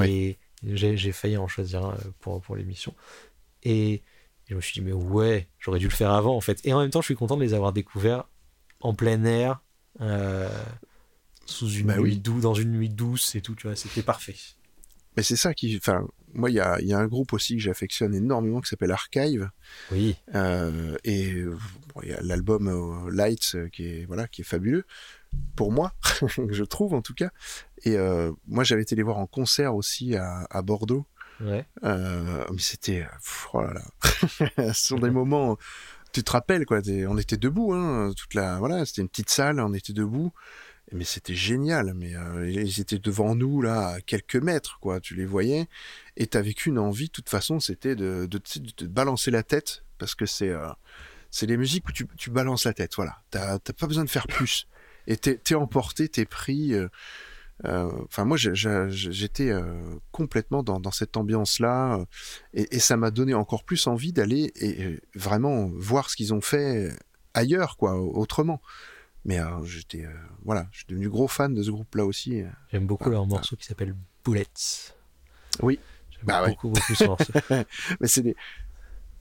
Et 0.04 0.38
j'ai, 0.64 0.96
j'ai 0.98 1.12
failli 1.12 1.38
en 1.38 1.48
choisir 1.48 1.86
un 1.86 1.94
euh, 1.94 2.12
pour, 2.20 2.42
pour 2.42 2.56
l'émission. 2.56 2.94
Et 3.64 4.04
je 4.48 4.56
me 4.56 4.62
suis 4.62 4.74
dit, 4.74 4.82
mais 4.82 4.92
ouais, 4.94 5.48
j'aurais 5.60 5.80
dû 5.80 5.86
le 5.88 5.92
faire 5.94 6.12
avant 6.12 6.36
en 6.36 6.42
fait. 6.42 6.60
Et 6.66 6.74
en 6.74 6.80
même 6.82 6.90
temps, 6.90 7.02
je 7.02 7.06
suis 7.06 7.16
content 7.16 7.38
de 7.38 7.42
les 7.44 7.54
avoir 7.54 7.72
découverts 7.74 8.26
en 8.82 8.94
plein 8.94 9.24
air, 9.24 9.62
euh, 10.02 10.50
sous 11.46 11.70
une 11.70 11.88
Bah 11.88 11.98
nuit 11.98 12.04
oui. 12.14 12.18
douce, 12.18 12.42
dans 12.42 12.54
une 12.54 12.72
nuit 12.72 12.90
douce 12.90 13.36
et 13.36 13.42
tout, 13.42 13.56
tu 13.56 13.68
vois, 13.68 13.76
c'était 13.76 14.04
parfait. 14.04 14.36
Mais 15.18 15.24
c'est 15.24 15.36
ça 15.36 15.54
qui. 15.54 15.78
Enfin, 15.78 16.06
moi, 16.34 16.50
il 16.50 16.56
y 16.56 16.60
a, 16.60 16.80
il 16.82 16.88
y 16.88 16.94
a 16.94 17.00
un 17.00 17.08
groupe 17.08 17.34
aussi 17.34 17.56
que 17.56 17.62
j'affectionne 17.62 18.14
énormément 18.14 18.62
qui 18.62 18.70
s'appelle 18.70 18.92
Archive. 18.92 19.50
Oui. 19.92 20.16
Euh, 20.36 20.98
et 21.04 21.44
bon, 21.44 22.02
il 22.04 22.10
y 22.10 22.14
a 22.14 22.22
l'album 22.22 22.68
euh, 22.68 23.12
Lights 23.12 23.56
euh, 23.56 23.70
qui 23.70 23.86
est 23.86 24.06
voilà 24.06 24.28
qui 24.28 24.42
est 24.42 24.46
fabuleux 24.46 24.86
pour 25.56 25.72
moi, 25.72 25.94
je 26.50 26.64
trouve 26.64 26.94
en 26.94 27.02
tout 27.02 27.14
cas. 27.14 27.30
Et 27.84 27.98
euh, 27.98 28.32
moi 28.48 28.64
j'avais 28.64 28.82
été 28.82 28.96
les 28.96 29.04
voir 29.04 29.18
en 29.18 29.28
concert 29.28 29.76
aussi 29.76 30.16
à, 30.16 30.46
à 30.50 30.62
Bordeaux. 30.62 31.06
Ouais. 31.40 31.66
Euh, 31.84 32.46
mais 32.52 32.60
c'était 32.60 33.08
oh 33.54 33.62
là 33.62 33.74
là, 33.74 34.74
ce 34.74 34.88
sont 34.88 35.00
des 35.00 35.10
moments. 35.10 35.58
Tu 36.14 36.24
te 36.24 36.32
rappelles 36.32 36.66
quoi 36.66 36.82
On 37.08 37.18
était 37.18 37.38
debout, 37.38 37.74
hein, 37.74 38.12
toute 38.16 38.34
la 38.34 38.60
voilà, 38.60 38.86
c'était 38.86 39.02
une 39.02 39.10
petite 39.10 39.30
salle, 39.30 39.60
on 39.60 39.74
était 39.74 39.94
debout. 39.94 40.34
mais 40.92 41.06
c'était 41.06 41.36
génial. 41.36 41.94
Mais 41.96 42.16
euh, 42.16 42.50
ils 42.50 42.80
étaient 42.82 43.00
devant 43.00 43.34
nous 43.34 43.62
là, 43.62 43.88
à 43.88 44.02
quelques 44.02 44.36
mètres, 44.36 44.78
quoi. 44.82 45.00
Tu 45.00 45.16
les 45.16 45.26
voyais, 45.26 45.68
et 46.18 46.28
t'avais 46.28 46.54
qu'une 46.54 46.78
envie. 46.80 47.08
De 47.08 47.12
toute 47.12 47.30
façon, 47.30 47.60
c'était 47.60 47.96
de, 47.96 48.26
de, 48.26 48.38
de, 48.38 48.72
te 48.72 48.86
balancer 48.86 49.32
la 49.32 49.44
tête, 49.44 49.84
parce 49.98 50.16
que 50.16 50.26
c'est 50.26 50.50
euh, 50.50 50.68
c'est 51.30 51.46
les 51.46 51.58
musiques 51.58 51.88
où 51.88 51.92
tu, 51.92 52.08
tu 52.18 52.30
balances 52.30 52.66
la 52.66 52.74
tête. 52.74 52.94
Voilà, 52.96 53.22
t'as 53.32 53.60
pas 53.60 53.88
besoin 53.88 54.04
de 54.04 54.10
faire 54.10 54.28
plus. 54.28 54.68
Et 55.08 55.18
t'es 55.18 55.38
t'es 55.38 55.56
emporté, 55.56 56.10
t'es 56.10 56.26
pris. 56.26 56.74
euh, 56.74 56.88
euh, 57.66 57.92
Enfin, 58.06 58.26
moi, 58.26 58.38
j'ai- 58.38 58.56
j'ai- 58.56 58.88
j'étais 58.90 59.50
euh, 59.50 59.96
complètement 60.12 60.64
dans, 60.64 60.80
dans 60.80 60.92
cette 60.92 61.16
ambiance-là, 61.16 61.98
euh, 62.00 62.06
et, 62.54 62.76
et 62.76 62.80
ça 62.80 62.98
m'a 62.98 63.12
donné 63.12 63.34
encore 63.34 63.64
plus 63.64 63.86
envie 63.88 64.12
d'aller 64.14 64.52
et, 64.56 64.82
et 64.82 65.00
vraiment 65.16 65.68
voir 65.76 66.10
ce 66.10 66.16
qu'ils 66.16 66.34
ont 66.34 66.42
fait 66.42 66.92
ailleurs, 67.34 67.78
quoi, 67.78 68.00
autrement. 68.02 68.62
Mais 69.26 69.40
euh, 69.40 69.64
j'étais, 69.64 70.04
euh, 70.06 70.14
voilà, 70.44 70.68
je 70.72 70.78
suis 70.80 70.88
devenu 70.88 71.08
gros 71.08 71.28
fan 71.28 71.54
de 71.54 71.62
ce 71.62 71.70
groupe-là 71.70 72.04
aussi. 72.06 72.42
J'aime 72.72 72.88
beaucoup 72.88 73.10
leur 73.12 73.28
morceau 73.28 73.56
qui 73.56 73.66
s'appelle 73.68 73.96
Bullets. 74.26 74.48
Oui. 75.62 75.80
Bah 76.24 76.44
ouais. 76.44 76.50
beaucoup, 76.50 76.70
beaucoup 76.70 76.96
ce 76.96 77.04
morceau. 77.06 77.34
Mais 78.00 78.08
c'est 78.08 78.22
des, 78.22 78.36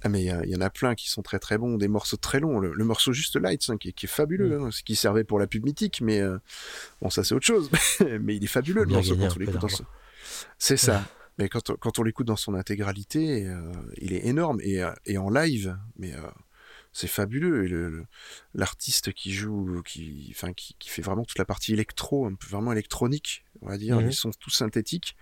ah 0.02 0.08
mais 0.08 0.22
il 0.24 0.48
y, 0.50 0.56
en 0.56 0.60
a 0.62 0.70
plein 0.70 0.94
qui 0.94 1.10
sont 1.10 1.20
très 1.20 1.38
très 1.38 1.58
bons, 1.58 1.76
des 1.76 1.86
morceaux 1.88 2.16
très 2.16 2.40
longs. 2.40 2.58
Le, 2.58 2.72
le 2.72 2.84
morceau 2.84 3.12
juste 3.12 3.36
Lights, 3.36 3.68
hein, 3.68 3.76
qui, 3.76 3.90
est- 3.90 3.92
qui 3.92 4.06
est 4.06 4.08
fabuleux, 4.08 4.58
Mm. 4.58 4.62
hein, 4.64 4.70
ce 4.70 4.82
qui 4.82 4.96
servait 4.96 5.24
pour 5.24 5.38
la 5.38 5.46
pub 5.46 5.64
mythique, 5.66 6.00
mais 6.00 6.20
euh, 6.22 6.38
bon, 7.02 7.10
ça 7.10 7.22
c'est 7.22 7.34
autre 7.34 7.44
chose. 7.46 7.70
mais 8.20 8.34
il 8.36 8.42
est 8.42 8.46
fabuleux 8.46 8.84
le 8.84 8.90
morceau 8.94 9.10
gagner 9.14 9.26
quand 9.26 9.26
un 9.26 9.30
on 9.30 9.34
peu 9.34 9.40
l'écoute 9.40 9.54
dans 9.56 9.60
d'argent. 9.60 9.76
son... 9.76 9.84
C'est 10.58 10.78
ça. 10.78 11.04
Mais 11.38 11.50
quand, 11.50 11.68
on- 11.68 11.74
quand 11.74 11.98
on 11.98 12.02
l'écoute 12.02 12.26
dans 12.26 12.36
son 12.36 12.54
intégralité, 12.54 13.46
euh, 13.46 13.72
il 13.98 14.14
est 14.14 14.24
énorme 14.26 14.58
et, 14.62 14.82
euh, 14.82 14.90
et 15.04 15.18
en 15.18 15.28
live, 15.28 15.76
mais 15.98 16.14
euh, 16.14 16.20
c'est 16.94 17.06
fabuleux. 17.06 17.66
Et 17.66 18.04
l'artiste 18.54 19.12
qui 19.12 19.32
joue, 19.32 19.82
qui, 19.84 20.28
enfin, 20.34 20.54
qui, 20.54 20.74
qui 20.78 20.88
fait 20.88 21.02
vraiment 21.02 21.24
toute 21.24 21.38
la 21.38 21.44
partie 21.44 21.74
électro, 21.74 22.26
un 22.26 22.34
peu 22.34 22.46
vraiment 22.48 22.72
électronique, 22.72 23.44
on 23.60 23.68
va 23.68 23.76
dire, 23.76 24.00
ils 24.00 24.14
sont 24.14 24.30
tous 24.38 24.50
synthétiques. 24.50 25.14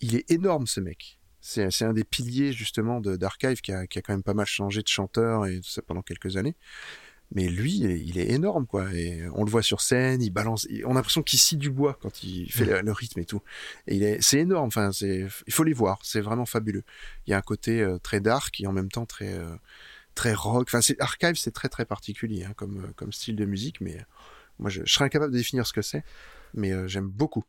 Il 0.00 0.14
est 0.16 0.30
énorme 0.30 0.66
ce 0.66 0.80
mec. 0.80 1.18
C'est 1.40 1.82
un 1.82 1.92
des 1.92 2.04
piliers 2.04 2.52
justement 2.52 3.00
d'Archive 3.00 3.60
qui 3.60 3.72
a, 3.72 3.86
qui 3.86 3.98
a 3.98 4.02
quand 4.02 4.12
même 4.12 4.22
pas 4.22 4.34
mal 4.34 4.46
changé 4.46 4.82
de 4.82 4.88
chanteur 4.88 5.46
et 5.46 5.60
tout 5.60 5.68
ça 5.70 5.82
pendant 5.82 6.02
quelques 6.02 6.36
années. 6.36 6.56
Mais 7.34 7.46
lui, 7.48 7.76
il 7.78 7.86
est, 7.90 8.00
il 8.00 8.18
est 8.18 8.30
énorme, 8.30 8.66
quoi. 8.66 8.92
Et 8.94 9.22
on 9.34 9.44
le 9.44 9.50
voit 9.50 9.62
sur 9.62 9.82
scène, 9.82 10.22
il 10.22 10.30
balance. 10.30 10.66
il- 10.70 10.84
on 10.86 10.92
a 10.92 10.94
l'impression 10.94 11.22
qu'il 11.22 11.38
scie 11.38 11.58
du 11.58 11.70
bois 11.70 11.98
quand 12.00 12.22
il 12.22 12.50
fait 12.50 12.64
le, 12.64 12.80
le 12.80 12.92
rythme 12.92 13.20
et 13.20 13.26
tout. 13.26 13.42
Et 13.86 14.18
c'est 14.22 14.38
énorme. 14.40 14.68
Enfin, 14.68 14.90
il 15.02 15.28
faut 15.50 15.64
les 15.64 15.74
voir. 15.74 15.98
C'est 16.02 16.22
vraiment 16.22 16.46
fabuleux. 16.46 16.84
Il 17.26 17.30
y 17.30 17.34
a 17.34 17.38
un 17.38 17.42
côté 17.42 17.82
euh, 17.82 17.98
très 17.98 18.20
dark 18.20 18.58
et 18.60 18.66
en 18.66 18.72
même 18.72 18.90
temps 18.90 19.04
très, 19.06 19.34
euh, 19.34 19.56
très 20.14 20.32
rock. 20.32 20.68
Enfin, 20.68 20.80
c'est 20.80 20.98
Archive, 21.00 21.34
c'est 21.36 21.50
très 21.52 21.68
très 21.68 21.84
particulier 21.84 22.44
hein, 22.44 22.54
comme, 22.56 22.84
euh, 22.84 22.92
comme 22.96 23.12
style 23.12 23.36
de 23.36 23.44
musique. 23.44 23.80
Mais 23.82 23.98
moi, 24.58 24.70
je, 24.70 24.82
je 24.86 24.92
serais 24.92 25.04
incapable 25.04 25.32
de 25.32 25.38
définir 25.38 25.66
ce 25.66 25.74
que 25.74 25.82
c'est. 25.82 26.04
Mais 26.54 26.72
euh, 26.72 26.88
j'aime 26.88 27.08
beaucoup. 27.08 27.44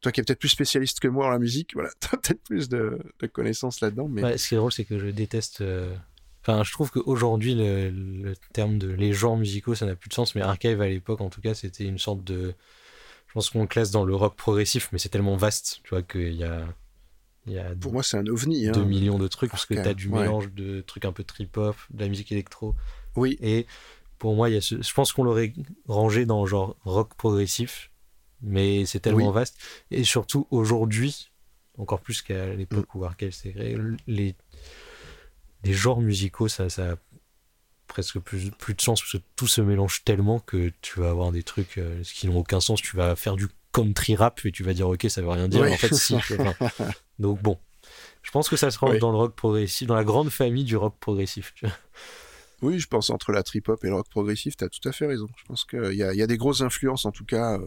Toi 0.00 0.12
qui 0.12 0.20
es 0.20 0.24
peut-être 0.24 0.38
plus 0.38 0.48
spécialiste 0.48 1.00
que 1.00 1.08
moi 1.08 1.26
en 1.26 1.30
la 1.30 1.38
musique, 1.38 1.72
voilà, 1.74 1.90
t'as 2.00 2.16
peut-être 2.16 2.42
plus 2.44 2.68
de, 2.68 2.98
de 3.20 3.26
connaissances 3.26 3.80
là-dedans. 3.80 4.08
Mais 4.08 4.22
Ouais, 4.22 4.38
ce 4.38 4.48
qui 4.48 4.54
est 4.54 4.58
drôle, 4.58 4.72
c'est 4.72 4.84
que 4.84 4.98
je 4.98 5.06
déteste. 5.06 5.60
euh, 5.60 5.94
Enfin, 6.42 6.62
je 6.62 6.72
trouve 6.72 6.90
qu'aujourd'hui, 6.90 7.54
le, 7.54 7.90
le 7.90 8.34
terme 8.54 8.78
de 8.78 8.88
les 8.88 9.12
genres 9.12 9.36
musicaux, 9.36 9.74
ça 9.74 9.84
n'a 9.86 9.96
plus 9.96 10.08
de 10.08 10.14
sens, 10.14 10.34
mais 10.34 10.40
Archive 10.40 10.80
à 10.80 10.88
l'époque, 10.88 11.20
en 11.20 11.28
tout 11.28 11.40
cas, 11.42 11.52
c'était 11.52 11.84
une 11.84 11.98
sorte 11.98 12.24
de. 12.24 12.54
Je 13.26 13.32
pense 13.34 13.50
qu'on 13.50 13.60
le 13.62 13.66
classe 13.66 13.90
dans 13.90 14.04
le 14.06 14.14
rock 14.14 14.34
progressif, 14.36 14.88
mais 14.92 14.98
c'est 14.98 15.10
tellement 15.10 15.36
vaste, 15.36 15.80
tu 15.82 15.90
vois, 15.90 16.02
qu'il 16.02 16.32
y 16.34 16.44
a. 16.44 16.64
Il 17.46 17.52
y 17.54 17.58
a 17.58 17.74
pour 17.78 17.92
moi, 17.92 18.02
c'est 18.02 18.16
un 18.16 18.26
ovni. 18.26 18.68
Hein. 18.68 18.72
2 18.72 18.84
millions 18.84 19.18
de 19.18 19.26
trucs, 19.28 19.50
parce 19.50 19.66
que 19.66 19.74
tu 19.74 19.80
as 19.80 19.94
du 19.94 20.08
ouais. 20.08 20.20
mélange 20.20 20.50
de 20.52 20.80
trucs 20.80 21.04
un 21.04 21.12
peu 21.12 21.24
trip-hop, 21.24 21.76
de 21.90 22.00
la 22.02 22.08
musique 22.08 22.30
électro. 22.32 22.74
Oui, 23.16 23.36
Et 23.42 23.66
pour 24.18 24.34
moi, 24.34 24.48
il 24.48 24.54
y 24.54 24.58
a 24.58 24.60
ce... 24.62 24.80
je 24.80 24.94
pense 24.94 25.12
qu'on 25.12 25.24
l'aurait 25.24 25.52
rangé 25.86 26.24
dans 26.24 26.46
genre 26.46 26.76
rock 26.84 27.14
progressif, 27.14 27.90
mais 28.42 28.86
c'est 28.86 29.00
tellement 29.00 29.28
Oui. 29.28 29.34
vaste. 29.34 29.58
Et 29.90 30.04
surtout 30.04 30.46
aujourd'hui, 30.50 31.30
encore 31.76 32.00
plus 32.00 32.22
qu'à 32.22 32.54
l'époque 32.54 32.86
Mm. 32.94 32.98
où 32.98 33.04
Arcade 33.04 33.30
s'est 33.32 33.52
créé, 33.52 33.76
les... 34.06 34.34
les 35.64 35.72
genres 35.72 36.00
musicaux, 36.00 36.48
ça, 36.48 36.68
ça 36.68 36.92
a 36.92 36.96
presque 37.86 38.18
plus, 38.18 38.50
plus 38.52 38.74
de 38.74 38.80
sens, 38.80 39.00
parce 39.00 39.12
que 39.12 39.18
tout 39.36 39.46
se 39.46 39.60
mélange 39.60 40.04
tellement 40.04 40.40
que 40.40 40.72
tu 40.82 41.00
vas 41.00 41.10
avoir 41.10 41.32
des 41.32 41.42
trucs 41.42 41.78
euh, 41.78 42.02
qui 42.02 42.26
n'ont 42.28 42.38
aucun 42.38 42.60
sens. 42.60 42.80
Tu 42.82 42.96
vas 42.96 43.16
faire 43.16 43.36
du 43.36 43.48
country 43.72 44.14
rap 44.16 44.40
et 44.44 44.52
tu 44.52 44.62
vas 44.62 44.74
dire 44.74 44.88
ok, 44.88 45.06
ça 45.08 45.20
veut 45.22 45.28
rien 45.28 45.48
dire. 45.48 45.60
Oui. 45.62 45.68
mais 45.68 45.74
En 45.74 45.78
fait, 45.78 45.94
si. 45.94 46.14
Enfin, 46.38 46.54
donc 47.18 47.42
bon. 47.42 47.58
Je 48.22 48.30
pense 48.30 48.48
que 48.50 48.56
ça 48.56 48.70
se 48.70 48.78
Oui. 48.84 48.98
dans 48.98 49.10
le 49.10 49.16
rock 49.16 49.34
progressif, 49.34 49.86
dans 49.88 49.94
la 49.94 50.04
grande 50.04 50.28
famille 50.30 50.64
du 50.64 50.76
rock 50.76 50.96
progressif. 51.00 51.54
tu 51.54 51.64
vois. 51.66 51.74
Oui, 52.60 52.78
je 52.78 52.86
pense 52.88 53.08
entre 53.08 53.32
la 53.32 53.42
trip-hop 53.42 53.82
et 53.84 53.88
le 53.88 53.94
rock 53.94 54.08
progressif, 54.10 54.56
tu 54.56 54.64
as 54.64 54.68
tout 54.68 54.86
à 54.86 54.92
fait 54.92 55.06
raison. 55.06 55.26
Je 55.36 55.44
pense 55.44 55.64
qu'il 55.64 55.94
y 55.94 56.02
a, 56.02 56.12
il 56.12 56.18
y 56.18 56.22
a 56.22 56.26
des 56.26 56.36
grosses 56.36 56.60
influences, 56.60 57.06
en 57.06 57.12
tout 57.12 57.24
cas. 57.24 57.58
euh, 57.58 57.66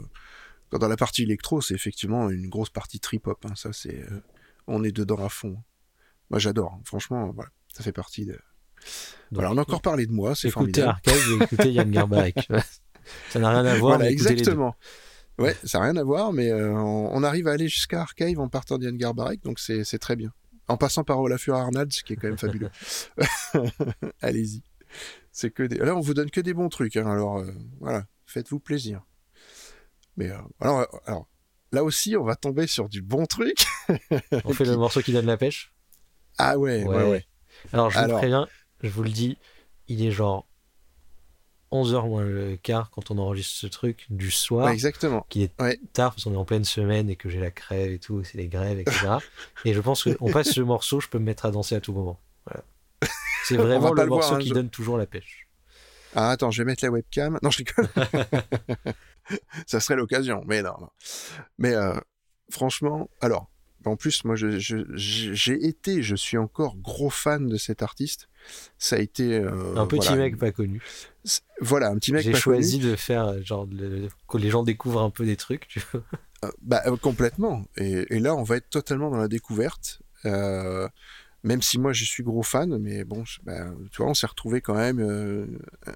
dans 0.80 0.88
la 0.88 0.98
partie 0.98 1.24
électro, 1.24 1.62
c'est 1.62 1.74
effectivement 1.74 2.30
une 2.30 2.48
grosse 2.50 2.70
partie 2.70 3.00
trip-hop. 3.00 3.46
hein, 3.46 3.54
ça, 3.56 3.74
c'est, 3.74 4.04
euh, 4.12 4.22
on 4.68 4.84
est 4.84 4.92
dedans 4.92 5.24
à 5.24 5.30
fond. 5.30 5.58
Moi, 6.30 6.40
j'adore. 6.40 6.74
hein. 6.76 6.82
Franchement, 6.86 7.32
voilà, 7.34 7.50
ça 7.74 7.84
fait 7.84 7.92
partie 7.92 8.26
de. 8.26 8.38
voilà, 9.32 9.52
on 9.52 9.58
a 9.58 9.62
encore 9.62 9.82
parlé 9.82 10.06
de 10.08 10.12
moi, 10.12 10.34
c'est 10.36 10.48
écoutez 10.48 10.82
formidable. 10.82 11.00
Archive 11.06 11.38
et 11.40 11.44
écoutez 11.44 11.72
Yann 11.74 11.92
Garbarek. 11.98 12.48
ça 13.30 13.40
n'a 13.40 13.50
rien 13.50 13.66
à 13.66 13.76
voir, 13.78 13.98
Voilà, 13.98 14.10
exactement. 14.12 14.76
Ouais, 15.38 15.56
ça 15.64 15.80
n'a 15.80 15.86
rien 15.86 15.96
à 15.98 16.04
voir, 16.04 16.34
mais 16.34 16.52
euh, 16.52 16.72
on, 16.74 17.10
on 17.14 17.24
arrive 17.24 17.48
à 17.48 17.52
aller 17.54 17.68
jusqu'à 17.68 18.02
Archive 18.02 18.40
en 18.40 18.48
partant 18.50 18.78
d'Yann 18.78 18.96
Garbarek, 18.98 19.42
donc 19.44 19.60
c'est 19.60 19.84
c'est 19.84 19.98
très 20.00 20.16
bien. 20.16 20.32
En 20.68 20.78
passant 20.78 21.04
par 21.04 21.20
Olafur 21.20 21.56
Arnalds, 21.56 21.92
ce 21.92 22.04
qui 22.04 22.14
est 22.14 22.16
quand 22.16 22.28
même 22.28 22.38
fabuleux. 22.38 22.70
Allez-y. 24.22 24.64
C'est 25.32 25.52
que 25.52 25.64
des... 25.64 25.78
Là, 25.78 25.96
on 25.96 26.00
vous 26.02 26.14
donne 26.14 26.30
que 26.30 26.42
des 26.42 26.54
bons 26.54 26.70
trucs, 26.70 26.96
hein, 26.98 27.08
alors 27.10 27.40
euh, 27.40 27.52
voilà, 27.80 28.06
faites-vous 28.26 28.60
plaisir. 28.60 29.02
Mais 30.18 30.30
euh, 30.30 30.38
alors, 30.60 30.80
euh, 30.82 30.86
alors, 31.06 31.28
là 31.72 31.84
aussi, 31.84 32.16
on 32.18 32.24
va 32.24 32.36
tomber 32.36 32.68
sur 32.68 32.90
du 32.90 33.02
bon 33.02 33.26
truc. 33.26 33.66
On 34.46 34.54
fait 34.54 34.66
le 34.66 34.78
morceau 34.78 35.02
qui 35.02 35.14
donne 35.14 35.26
la 35.26 35.38
pêche? 35.38 35.74
Ah 36.38 36.58
ouais, 36.58 36.84
ouais, 36.84 37.04
ouais. 37.10 37.26
Alors, 37.74 37.90
je 37.90 37.98
vous 37.98 38.04
Alors. 38.06 38.18
préviens, 38.20 38.48
je 38.82 38.90
vous 38.90 39.04
le 39.04 39.10
dis, 39.10 39.38
il 39.88 40.06
est 40.06 40.12
genre 40.12 40.48
11h 41.72 42.08
moins 42.10 42.24
le 42.26 42.58
quart 42.58 42.90
quand 42.90 43.12
on 43.12 43.18
enregistre 43.18 43.56
ce 43.58 43.68
truc 43.68 44.06
du 44.10 44.30
soir. 44.32 44.66
Ouais, 44.66 44.74
exactement. 44.74 45.26
qui 45.30 45.44
est 45.44 45.62
Ouais. 45.62 45.80
tard 45.94 46.12
parce 46.12 46.26
qu'on 46.26 46.34
est 46.34 46.38
en 46.38 46.44
pleine 46.46 46.66
semaine 46.66 47.10
et 47.10 47.16
que 47.16 47.30
j'ai 47.30 47.40
la 47.40 47.52
crève 47.52 47.92
et 47.92 48.00
tout, 48.00 48.24
c'est 48.26 48.38
les 48.38 48.48
grèves, 48.48 48.80
etc. 48.80 49.18
et 49.66 49.74
je 49.74 49.80
pense 49.80 50.04
qu'on 50.04 50.32
passe 50.32 50.52
ce 50.52 50.62
morceau, 50.62 51.00
je 51.00 51.08
peux 51.08 51.20
me 51.20 51.24
mettre 51.26 51.46
à 51.46 51.52
danser 51.52 51.76
à 51.76 51.80
tout 51.82 51.94
moment. 51.94 52.20
Voilà. 52.46 52.64
C'est 53.46 53.56
vraiment 53.58 53.94
le 53.94 54.06
voir, 54.06 54.08
morceau 54.08 54.36
hein, 54.36 54.40
qui 54.40 54.50
je- 54.50 54.54
donne 54.54 54.70
toujours 54.70 54.98
la 54.98 55.06
pêche. 55.06 55.48
Ah, 56.14 56.32
attends, 56.32 56.52
je 56.52 56.62
vais 56.62 56.66
mettre 56.66 56.84
la 56.84 56.92
webcam. 56.92 57.40
Non, 57.42 57.50
je 57.52 57.60
rigole. 57.60 57.88
ça 59.68 59.80
serait 59.80 59.96
l'occasion, 59.96 60.44
mais 60.48 60.62
non, 60.62 60.74
non. 60.80 60.90
Mais 61.58 61.74
euh, 61.76 61.94
franchement, 62.50 63.10
alors, 63.22 63.50
en 63.86 63.96
plus, 63.96 64.24
moi, 64.26 64.36
je- 64.36 64.60
je- 64.60 64.86
j'ai 64.96 65.34
j'ai 65.36 65.66
été, 65.66 66.04
je 66.04 66.16
suis 66.16 66.38
encore 66.38 66.76
gros 66.78 67.10
fan 67.10 67.48
de 67.48 67.58
cet 67.58 67.82
artiste. 67.82 68.28
Ça 68.78 68.96
a 68.96 69.00
été 69.00 69.38
euh, 69.40 69.76
Un 69.76 69.88
petit 69.88 70.08
voilà, 70.08 70.24
mec 70.24 70.38
pas 70.38 70.52
connu. 70.52 70.82
Voilà, 71.62 71.90
un 71.90 71.96
petit 71.96 72.12
mec 72.12 72.24
J'ai 72.24 72.32
pas 72.32 72.38
choisi 72.40 72.80
connu. 72.80 72.92
de 72.92 72.96
faire 72.96 73.26
euh, 73.28 73.42
genre 73.44 73.68
le- 73.72 74.08
que 74.28 74.38
les 74.38 74.50
gens 74.50 74.64
découvrent 74.64 75.02
un 75.02 75.10
peu 75.10 75.26
des 75.26 75.36
trucs. 75.38 75.68
Tu 75.68 75.80
vois. 75.92 76.04
Euh, 76.46 76.52
bah, 76.62 76.82
complètement. 77.02 77.64
Et, 77.78 78.16
et 78.16 78.20
là, 78.20 78.36
on 78.36 78.44
va 78.44 78.58
être 78.58 78.70
totalement 78.70 79.10
dans 79.12 79.18
la 79.18 79.28
découverte. 79.28 80.02
Euh, 80.26 80.88
même 81.44 81.62
si 81.62 81.80
moi, 81.80 81.92
je 81.94 82.04
suis 82.06 82.24
gros 82.24 82.44
fan, 82.44 82.78
mais 82.78 83.04
bon, 83.04 83.24
bah, 83.44 83.72
tu 83.92 84.02
vois, 84.02 84.12
on 84.12 84.14
s'est 84.14 84.28
retrouvé 84.28 84.62
quand 84.62 84.76
même 84.76 85.00
euh, 85.00 85.46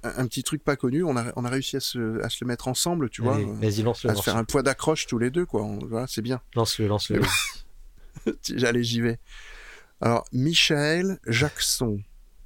un, 0.04 0.24
un 0.24 0.28
petit 0.28 0.44
truc 0.44 0.64
pas 0.64 0.76
connu. 0.76 1.04
On 1.04 1.16
a, 1.18 1.32
on 1.36 1.46
a 1.46 1.50
réussi 1.50 1.78
à 1.78 1.80
se, 1.80 2.22
à 2.24 2.30
se 2.30 2.44
le 2.44 2.48
mettre 2.48 2.68
ensemble, 2.68 3.10
tu 3.10 3.22
vois. 3.22 3.36
Allez, 3.36 3.46
euh, 3.46 3.54
Vas-y, 3.54 3.84
lance 3.84 4.04
le 4.04 4.10
à 4.10 4.16
se 4.16 4.24
faire 4.24 4.38
un 4.38 4.44
point 4.44 4.64
d'accroche 4.64 5.06
tous 5.08 5.20
les 5.20 5.30
deux, 5.30 5.46
quoi. 5.46 5.64
On- 5.64 5.86
voilà, 5.86 6.08
c'est 6.08 6.22
bien. 6.24 6.42
Lance-le, 6.56 6.88
lance-le. 6.88 7.22
J'allais, 8.56 8.84
j'y 8.84 9.02
vais. 9.02 9.20
Alors, 10.02 10.26
Michael 10.34 11.20
Jackson. 11.28 12.02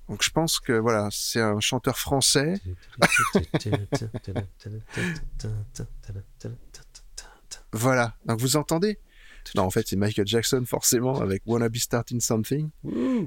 Donc, 0.09 0.23
je 0.23 0.29
pense 0.31 0.59
que 0.59 0.73
voilà, 0.73 1.07
c'est 1.11 1.39
un 1.41 1.59
chanteur 1.59 1.97
français. 1.97 2.59
Voilà. 7.71 8.15
Donc, 8.25 8.39
vous 8.39 8.55
entendez? 8.55 8.99
Non, 9.55 9.63
en 9.63 9.69
fait, 9.69 9.87
c'est 9.87 9.95
Michael 9.95 10.27
Jackson, 10.27 10.63
forcément, 10.65 11.19
avec 11.21 11.41
Wanna 11.45 11.69
Be 11.69 11.77
Starting 11.77 12.19
Something. 12.21 12.69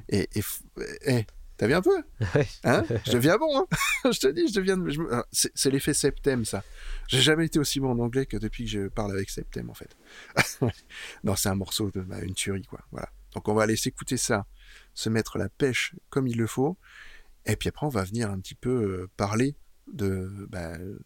Et, 0.08 0.28
et 0.34 0.40
f- 0.40 0.62
eh, 1.06 1.24
t'as 1.56 1.66
vu 1.66 1.74
un 1.74 1.82
peu? 1.82 2.02
Hein? 2.64 2.84
Je 3.06 3.12
deviens 3.12 3.38
bon, 3.38 3.58
hein 3.58 3.66
Je 4.12 4.18
te 4.18 4.26
dis, 4.28 4.48
je 4.48 4.54
deviens. 4.54 4.78
je 4.88 5.00
ah, 5.10 5.24
C'est 5.32 5.70
l'effet 5.70 5.94
Septem, 5.94 6.44
ça. 6.44 6.62
J'ai 7.08 7.20
jamais 7.20 7.46
été 7.46 7.58
aussi 7.58 7.80
bon 7.80 7.90
en 7.90 7.98
anglais 7.98 8.26
que 8.26 8.36
depuis 8.36 8.64
que 8.64 8.70
je 8.70 8.88
parle 8.88 9.12
avec 9.12 9.30
Septem, 9.30 9.70
en 9.70 9.74
fait. 9.74 9.96
non, 11.24 11.36
c'est 11.36 11.48
un 11.48 11.54
morceau, 11.54 11.90
de, 11.90 12.00
bah, 12.00 12.20
une 12.22 12.34
tuerie, 12.34 12.66
quoi. 12.66 12.80
Voilà. 12.90 13.08
Donc, 13.34 13.48
on 13.48 13.54
va 13.54 13.62
aller 13.62 13.76
s'écouter 13.76 14.16
ça, 14.16 14.46
se 14.94 15.08
mettre 15.08 15.38
la 15.38 15.48
pêche 15.48 15.94
comme 16.10 16.26
il 16.26 16.36
le 16.36 16.46
faut. 16.46 16.76
Et 17.46 17.56
puis 17.56 17.68
après, 17.68 17.86
on 17.86 17.90
va 17.90 18.04
venir 18.04 18.30
un 18.30 18.38
petit 18.38 18.54
peu 18.54 18.70
euh, 18.70 19.10
parler 19.16 19.56
de, 19.92 20.46
bah, 20.48 20.78
de, 20.78 21.00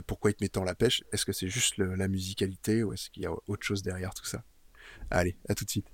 pourquoi 0.00 0.30
il 0.30 0.34
te 0.34 0.44
met 0.44 0.48
tant 0.48 0.64
la 0.64 0.74
pêche. 0.74 1.02
Est-ce 1.12 1.24
que 1.24 1.32
c'est 1.32 1.48
juste 1.48 1.78
la 1.78 2.08
musicalité 2.08 2.82
ou 2.82 2.92
est-ce 2.92 3.10
qu'il 3.10 3.22
y 3.22 3.26
a 3.26 3.32
autre 3.46 3.62
chose 3.62 3.82
derrière 3.82 4.14
tout 4.14 4.26
ça? 4.26 4.44
Allez, 5.10 5.36
à 5.48 5.54
tout 5.54 5.64
de 5.64 5.70
suite. 5.70 5.86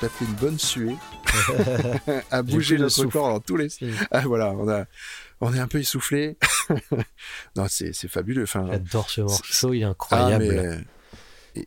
Taper 0.00 0.24
une 0.24 0.34
bonne 0.34 0.58
suée, 0.58 0.96
à 2.30 2.42
bouger 2.42 2.78
notre 2.78 2.94
souffle. 2.94 3.10
corps 3.10 3.28
dans 3.28 3.40
tous 3.40 3.56
les. 3.56 3.68
Ah, 4.10 4.20
voilà, 4.20 4.52
on 4.52 4.68
a, 4.68 4.86
on 5.40 5.54
est 5.54 5.58
un 5.58 5.68
peu 5.68 5.78
essoufflé. 5.78 6.36
non, 7.56 7.66
c'est 7.68 7.92
fabuleux. 8.08 8.44
Enfin, 8.44 8.66
J'adore 8.70 9.10
ce 9.10 9.20
morceau, 9.22 9.72
il 9.72 9.80
est 9.80 9.84
ah, 9.84 9.90
incroyable. 9.90 10.44
mais, 10.44 10.58
euh, 10.58 10.78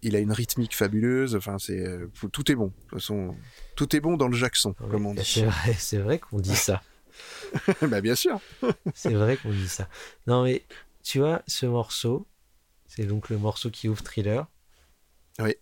il 0.01 0.15
a 0.15 0.19
une 0.19 0.31
rythmique 0.31 0.75
fabuleuse. 0.75 1.35
Enfin, 1.35 1.57
c'est 1.59 1.79
euh, 1.79 2.09
tout 2.31 2.51
est 2.51 2.55
bon. 2.55 2.67
De 2.67 2.71
toute 2.71 2.99
façon, 2.99 3.35
tout 3.75 3.95
est 3.95 3.99
bon 3.99 4.17
dans 4.17 4.27
le 4.27 4.35
Jackson, 4.35 4.73
comme 4.73 5.05
on 5.05 5.13
dit. 5.13 5.25
C'est 5.25 5.45
vrai, 5.45 5.75
c'est 5.77 5.97
vrai 5.97 6.19
qu'on 6.19 6.39
dit 6.39 6.55
ça. 6.55 6.81
bah 7.81 8.01
bien 8.01 8.15
sûr. 8.15 8.39
C'est 8.93 9.13
vrai 9.13 9.37
qu'on 9.37 9.51
dit 9.51 9.67
ça. 9.67 9.87
Non, 10.27 10.43
mais 10.43 10.63
tu 11.03 11.19
vois, 11.19 11.41
ce 11.47 11.65
morceau, 11.65 12.27
c'est 12.87 13.05
donc 13.05 13.29
le 13.29 13.37
morceau 13.37 13.69
qui 13.69 13.89
ouvre 13.89 14.01
Thriller. 14.01 14.47
Oui. 15.39 15.55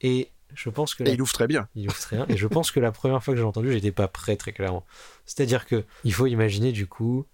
Et 0.00 0.30
je 0.54 0.70
pense 0.70 0.94
que 0.94 1.02
Et 1.02 1.06
la- 1.06 1.12
il 1.12 1.22
ouvre 1.22 1.32
très 1.32 1.46
bien. 1.46 1.68
il 1.74 1.86
ouvre 1.88 1.98
très 1.98 2.16
bien. 2.16 2.26
Et 2.28 2.36
je 2.36 2.46
pense 2.46 2.70
que 2.70 2.80
la 2.80 2.92
première 2.92 3.22
fois 3.22 3.34
que 3.34 3.38
j'ai 3.40 3.44
entendu, 3.46 3.72
j'étais 3.72 3.92
pas 3.92 4.08
prêt 4.08 4.36
très 4.36 4.52
clairement. 4.52 4.84
C'est-à-dire 5.26 5.66
que 5.66 5.84
il 6.04 6.12
faut 6.12 6.26
imaginer 6.26 6.72
du 6.72 6.86
coup 6.86 7.26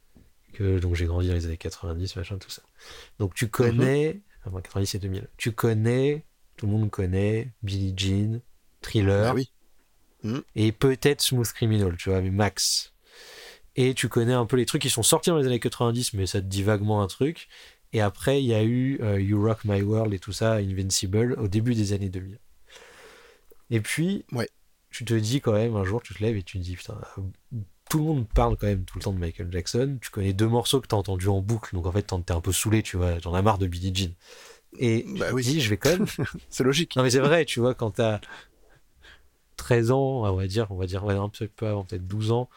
que 0.55 0.79
donc 0.79 0.95
j'ai 0.95 1.07
grandi 1.07 1.29
dans 1.29 1.35
les 1.35 1.47
années 1.47 1.57
90, 1.57 2.17
machin, 2.17 2.39
tout 2.39 2.51
ça. 2.51 2.63
Donc 3.19 3.35
tu 3.35 3.49
connais, 3.49 4.21
enfin 4.45 4.61
90 4.61 4.95
et 4.95 4.99
2000, 4.99 5.29
tu 5.37 5.53
connais, 5.53 6.25
tout 6.57 6.67
le 6.67 6.73
monde 6.73 6.91
connaît 6.91 7.53
Billie 7.63 7.95
Jean, 7.97 8.41
Thriller 8.83 9.29
Ah 9.31 9.35
oui. 9.35 9.51
et 10.55 10.73
peut-être 10.73 11.21
Smooth 11.23 11.53
Criminal, 11.53 11.97
tu 11.97 12.11
vois, 12.11 12.21
mais 12.21 12.31
max. 12.31 12.93
Et 13.77 13.95
tu 13.95 14.09
connais 14.09 14.35
un 14.35 14.45
peu 14.45 14.57
les 14.57 14.67
trucs 14.67 14.83
qui 14.83 14.91
sont 14.91 15.03
sortis 15.03 15.31
dans 15.31 15.39
les 15.39 15.47
années 15.47 15.61
90, 15.61 16.13
mais 16.15 16.27
ça 16.27 16.41
te 16.43 16.47
dit 16.47 16.63
vaguement 16.63 17.03
un 17.03 17.07
truc. 17.07 17.49
Et 17.95 18.01
après, 18.03 18.43
il 18.43 18.47
y 18.47 18.55
a 18.55 18.63
eu 18.63 18.99
euh, 19.03 19.21
You 19.21 19.43
Rock 19.43 19.61
My 19.65 19.81
World 19.83 20.13
et 20.13 20.19
tout 20.19 20.33
ça, 20.33 20.55
Invincible, 20.55 21.35
au 21.39 21.49
début 21.49 21.75
des 21.75 21.93
années 21.95 22.09
2000. 22.11 22.39
Et 23.73 23.81
puis, 23.81 24.25
Ouais. 24.31 24.49
tu 24.91 25.05
te 25.05 25.15
dis 25.15 25.41
quand 25.41 25.53
même, 25.53 25.75
un 25.75 25.85
jour, 25.85 26.01
tu 26.03 26.15
te 26.15 26.23
lèves 26.23 26.37
et 26.37 26.43
tu 26.45 26.59
te 26.59 26.63
dis, 26.63 26.77
putain, 26.77 27.01
tout 27.91 27.99
le 27.99 28.05
monde 28.05 28.29
parle 28.29 28.57
quand 28.57 28.67
même 28.69 28.85
tout 28.85 28.99
le 28.99 29.03
temps 29.05 29.13
de 29.13 29.19
Michael 29.19 29.51
Jackson. 29.51 29.99
Tu 30.01 30.11
connais 30.11 30.33
deux 30.33 30.47
morceaux 30.47 30.81
que 30.81 30.87
tu 30.87 30.95
as 30.95 30.99
entendus 30.99 31.29
en 31.29 31.41
boucle, 31.41 31.75
donc 31.75 31.87
en 31.87 31.93
fait, 31.93 32.03
t'es 32.03 32.33
un 32.33 32.41
peu 32.41 32.53
saoulé, 32.53 32.83
tu 32.83 32.97
vois, 32.97 33.21
t'en 33.21 33.35
as 33.35 33.43
marre 33.43 33.59
de 33.59 33.67
Billie 33.67 33.93
Jean. 33.95 34.15
Et 34.79 35.05
Bah 35.19 35.29
me 35.31 35.35
oui. 35.35 35.43
dis, 35.43 35.61
je 35.61 35.69
vais 35.71 35.77
quand 35.77 35.91
même 35.91 36.07
C'est 36.51 36.65
logique. 36.65 36.97
non 36.97 37.03
mais 37.03 37.11
c'est 37.11 37.19
vrai, 37.19 37.45
tu 37.45 37.61
vois, 37.61 37.75
quand 37.75 37.91
t'as 37.93 38.21
13 39.57 39.91
ans, 39.91 40.25
on 40.25 40.35
va 40.37 40.47
dire, 40.47 40.67
on 40.71 40.77
va 40.77 40.87
dire, 40.87 41.05
ouais, 41.05 41.15
un 41.15 41.29
peu 41.29 41.67
avant, 41.67 41.85
peut-être 41.85 42.07
12 42.07 42.33
ans, 42.33 42.49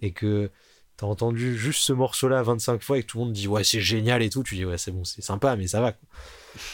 et 0.00 0.12
que 0.12 0.50
t'as 0.96 1.06
entendu 1.06 1.56
juste 1.56 1.80
ce 1.82 1.92
morceau-là 1.92 2.42
25 2.42 2.82
fois 2.82 2.98
et 2.98 3.02
que 3.02 3.06
tout 3.06 3.18
le 3.18 3.24
monde 3.24 3.32
dit 3.32 3.46
ouais 3.46 3.62
c'est 3.62 3.80
génial 3.80 4.20
et 4.22 4.30
tout, 4.30 4.42
tu 4.42 4.56
dis 4.56 4.64
ouais 4.64 4.78
c'est 4.78 4.90
bon, 4.90 5.04
c'est 5.04 5.22
sympa, 5.22 5.54
mais 5.56 5.66
ça 5.68 5.80
va. 5.80 5.92
Quoi. 5.92 6.08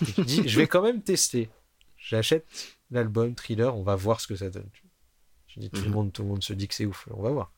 Et 0.09 0.13
tu 0.13 0.23
dis 0.23 0.43
je 0.49 0.59
vais 0.59 0.67
quand 0.67 0.83
même 0.83 1.03
tester. 1.03 1.51
J'achète 1.99 2.47
l'album 2.91 3.35
Thriller, 3.35 3.77
on 3.77 3.83
va 3.83 3.97
voir 3.97 4.21
ce 4.21 4.27
que 4.27 4.37
ça 4.37 4.51
donne. 4.51 4.69
Je 5.49 5.61
dis 5.61 5.71
tout 5.71 5.83
le 5.83 5.89
Mhm. 5.89 5.95
monde, 5.95 6.13
tout 6.13 6.23
le 6.23 6.29
monde 6.29 6.43
se 6.43 6.53
dit 6.53 6.67
que 6.69 6.75
c'est 6.75 6.87
ouf, 6.87 7.07
on 7.13 7.23
va 7.23 7.31
voir. 7.31 7.53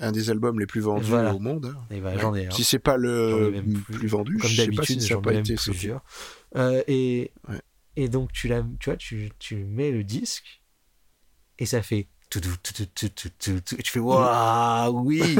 Un 0.00 0.12
des 0.12 0.28
albums 0.30 0.60
les 0.60 0.66
plus 0.66 0.80
vendus 0.82 1.06
Voilà. 1.06 1.34
au 1.34 1.38
monde. 1.38 1.74
hein. 1.74 1.86
Et 1.90 2.00
bah, 2.00 2.16
j'en 2.18 2.34
ai 2.34 2.46
un. 2.46 2.50
Si 2.50 2.62
c'est 2.62 2.78
pas 2.78 2.98
le 2.98 3.50
même 3.50 3.72
plus, 3.82 3.98
plus. 3.98 4.08
vendu, 4.08 4.36
comme 4.36 4.50
je 4.50 4.56
sais 4.56 4.62
pas 4.66 4.72
d'habitude, 4.72 5.00
si 5.00 5.06
j'en 5.08 5.20
a 5.22 5.30
ai 5.30 5.34
même 5.34 5.40
été 5.40 5.54
plusieurs. 5.54 6.04
Euh, 6.56 6.82
et, 6.86 7.32
Ouais. 7.48 7.60
et 7.96 8.08
donc, 8.10 8.30
tu, 8.32 8.48
tu 8.80 8.90
vois, 8.90 8.96
tu, 8.98 9.30
tu 9.38 9.56
mets 9.64 9.90
le 9.90 10.04
disque 10.04 10.62
et 11.58 11.64
ça 11.66 11.82
fait. 11.82 12.08
Tout, 12.30 12.40
tout, 12.40 12.50
tout, 13.64 13.74
et 13.78 13.82
tu 13.82 13.90
fais 13.90 14.00
waouh, 14.00 15.00
oui, 15.04 15.38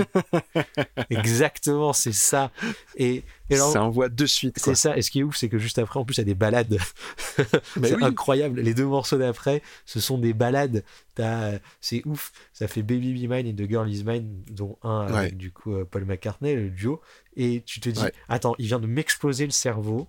exactement, 1.11 1.93
c'est 1.93 2.13
ça. 2.13 2.51
Et, 2.97 3.25
et 3.51 3.55
alors, 3.55 3.73
Ça 3.73 3.83
envoie 3.83 4.09
de 4.09 4.27
suite. 4.27 4.59
c'est 4.59 4.75
ça. 4.75 4.97
Et 4.97 5.03
ce 5.03 5.11
qui 5.11 5.21
est 5.21 5.23
ouf, 5.23 5.37
c'est 5.37 5.49
que 5.49 5.59
juste 5.59 5.79
après, 5.79 5.99
en 6.01 6.05
plus, 6.05 6.15
il 6.15 6.19
y 6.19 6.21
a 6.23 6.25
des 6.25 6.35
balades. 6.35 6.79
C'est 7.83 7.95
oui. 7.95 8.03
incroyable. 8.05 8.61
Les 8.61 8.75
deux 8.75 8.85
morceaux 8.87 9.19
d'après, 9.19 9.63
ce 9.87 10.01
sont 10.01 10.19
des 10.19 10.33
balades. 10.33 10.85
C'est 11.81 12.03
ouf. 12.07 12.33
Ça 12.53 12.69
fait 12.69 12.83
Baby 12.83 13.15
Be 13.27 13.31
Mine 13.31 13.47
et 13.47 13.55
The 13.55 13.69
Girl 13.69 13.89
Is 13.91 14.05
Mine, 14.05 14.43
dont 14.51 14.77
un 14.83 15.01
avec 15.07 15.15
Ouais. 15.15 15.31
du 15.33 15.53
coup 15.53 15.75
euh, 15.75 15.85
Paul 15.85 16.05
McCartney, 16.05 16.55
le 16.55 16.71
duo. 16.71 17.01
Et 17.37 17.63
tu 17.65 17.81
te 17.81 17.89
dis, 17.89 18.01
Ouais. 18.03 18.13
attends, 18.29 18.55
il 18.59 18.67
vient 18.67 18.81
de 18.81 18.87
m'exploser 18.87 19.45
le 19.45 19.53
cerveau. 19.53 20.09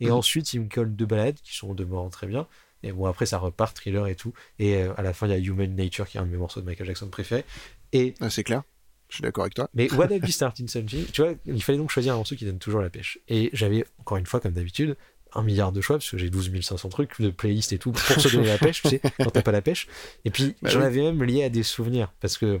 Et 0.00 0.06
Mhm. 0.06 0.12
ensuite, 0.12 0.52
il 0.52 0.60
me 0.62 0.68
colle 0.68 0.94
deux 0.94 1.06
balades 1.06 1.36
qui 1.42 1.56
sont 1.56 1.70
au 1.70 1.74
demeurant 1.74 2.08
très 2.10 2.26
bien. 2.26 2.46
Et 2.82 2.92
bon, 2.92 3.06
après, 3.06 3.26
ça 3.26 3.38
repart, 3.38 3.74
thriller 3.76 4.06
et 4.06 4.14
tout. 4.14 4.32
Et 4.58 4.76
euh, 4.76 4.92
à 4.96 5.02
la 5.02 5.12
fin, 5.12 5.26
il 5.26 5.30
y 5.30 5.34
a 5.34 5.38
Human 5.38 5.74
Nature, 5.74 6.06
qui 6.08 6.16
est 6.16 6.20
un 6.20 6.26
de 6.26 6.30
mes 6.30 6.36
morceaux 6.36 6.60
de 6.60 6.66
Michael 6.66 6.86
Jackson 6.86 7.08
préférés. 7.08 7.44
Et 7.92 8.14
Ah, 8.20 8.30
c'est 8.30 8.44
clair. 8.44 8.62
Je 9.08 9.14
suis 9.16 9.22
d'accord 9.22 9.44
avec 9.44 9.54
toi. 9.54 9.68
mais 9.74 9.90
What 9.94 10.04
Have 10.12 10.18
You 10.24 10.28
Started 10.28 10.68
Something 10.68 11.06
Tu 11.12 11.22
vois, 11.22 11.32
il 11.46 11.62
fallait 11.62 11.78
donc 11.78 11.90
choisir 11.90 12.12
un 12.12 12.16
morceau 12.16 12.36
qui 12.36 12.44
donne 12.44 12.58
toujours 12.58 12.80
la 12.80 12.90
pêche. 12.90 13.18
Et 13.28 13.50
j'avais, 13.52 13.84
encore 13.98 14.18
une 14.18 14.26
fois, 14.26 14.38
comme 14.40 14.52
d'habitude, 14.52 14.96
un 15.34 15.42
milliard 15.42 15.72
de 15.72 15.80
choix, 15.80 15.96
parce 15.96 16.10
que 16.10 16.18
j'ai 16.18 16.30
12 16.30 16.52
500 16.60 16.88
trucs 16.88 17.20
de 17.20 17.30
playlists 17.30 17.72
et 17.72 17.78
tout, 17.78 17.92
pour 17.92 18.00
se 18.20 18.28
donner 18.34 18.46
la 18.48 18.58
pêche, 18.58 18.82
tu 18.82 18.88
sais, 18.88 19.00
quand 19.18 19.30
t'as 19.30 19.42
pas 19.42 19.52
la 19.52 19.60
pêche. 19.62 19.88
Et 20.24 20.30
puis, 20.30 20.54
Bah 20.62 20.70
j'en 20.70 20.80
oui. 20.80 20.86
avais 20.86 21.00
même 21.02 21.22
lié 21.24 21.44
à 21.44 21.48
des 21.48 21.62
souvenirs, 21.62 22.12
parce 22.20 22.38
que 22.38 22.60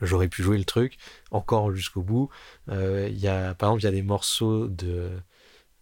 j'aurais 0.00 0.28
pu 0.28 0.42
jouer 0.42 0.58
le 0.58 0.64
truc 0.64 0.98
encore 1.30 1.72
jusqu'au 1.72 2.02
bout. 2.02 2.28
Euh, 2.68 3.08
y 3.12 3.26
a, 3.28 3.54
par 3.54 3.70
exemple, 3.70 3.82
il 3.82 3.84
y 3.84 3.88
a 3.88 3.92
des 3.92 4.02
morceaux 4.02 4.68
de. 4.68 5.10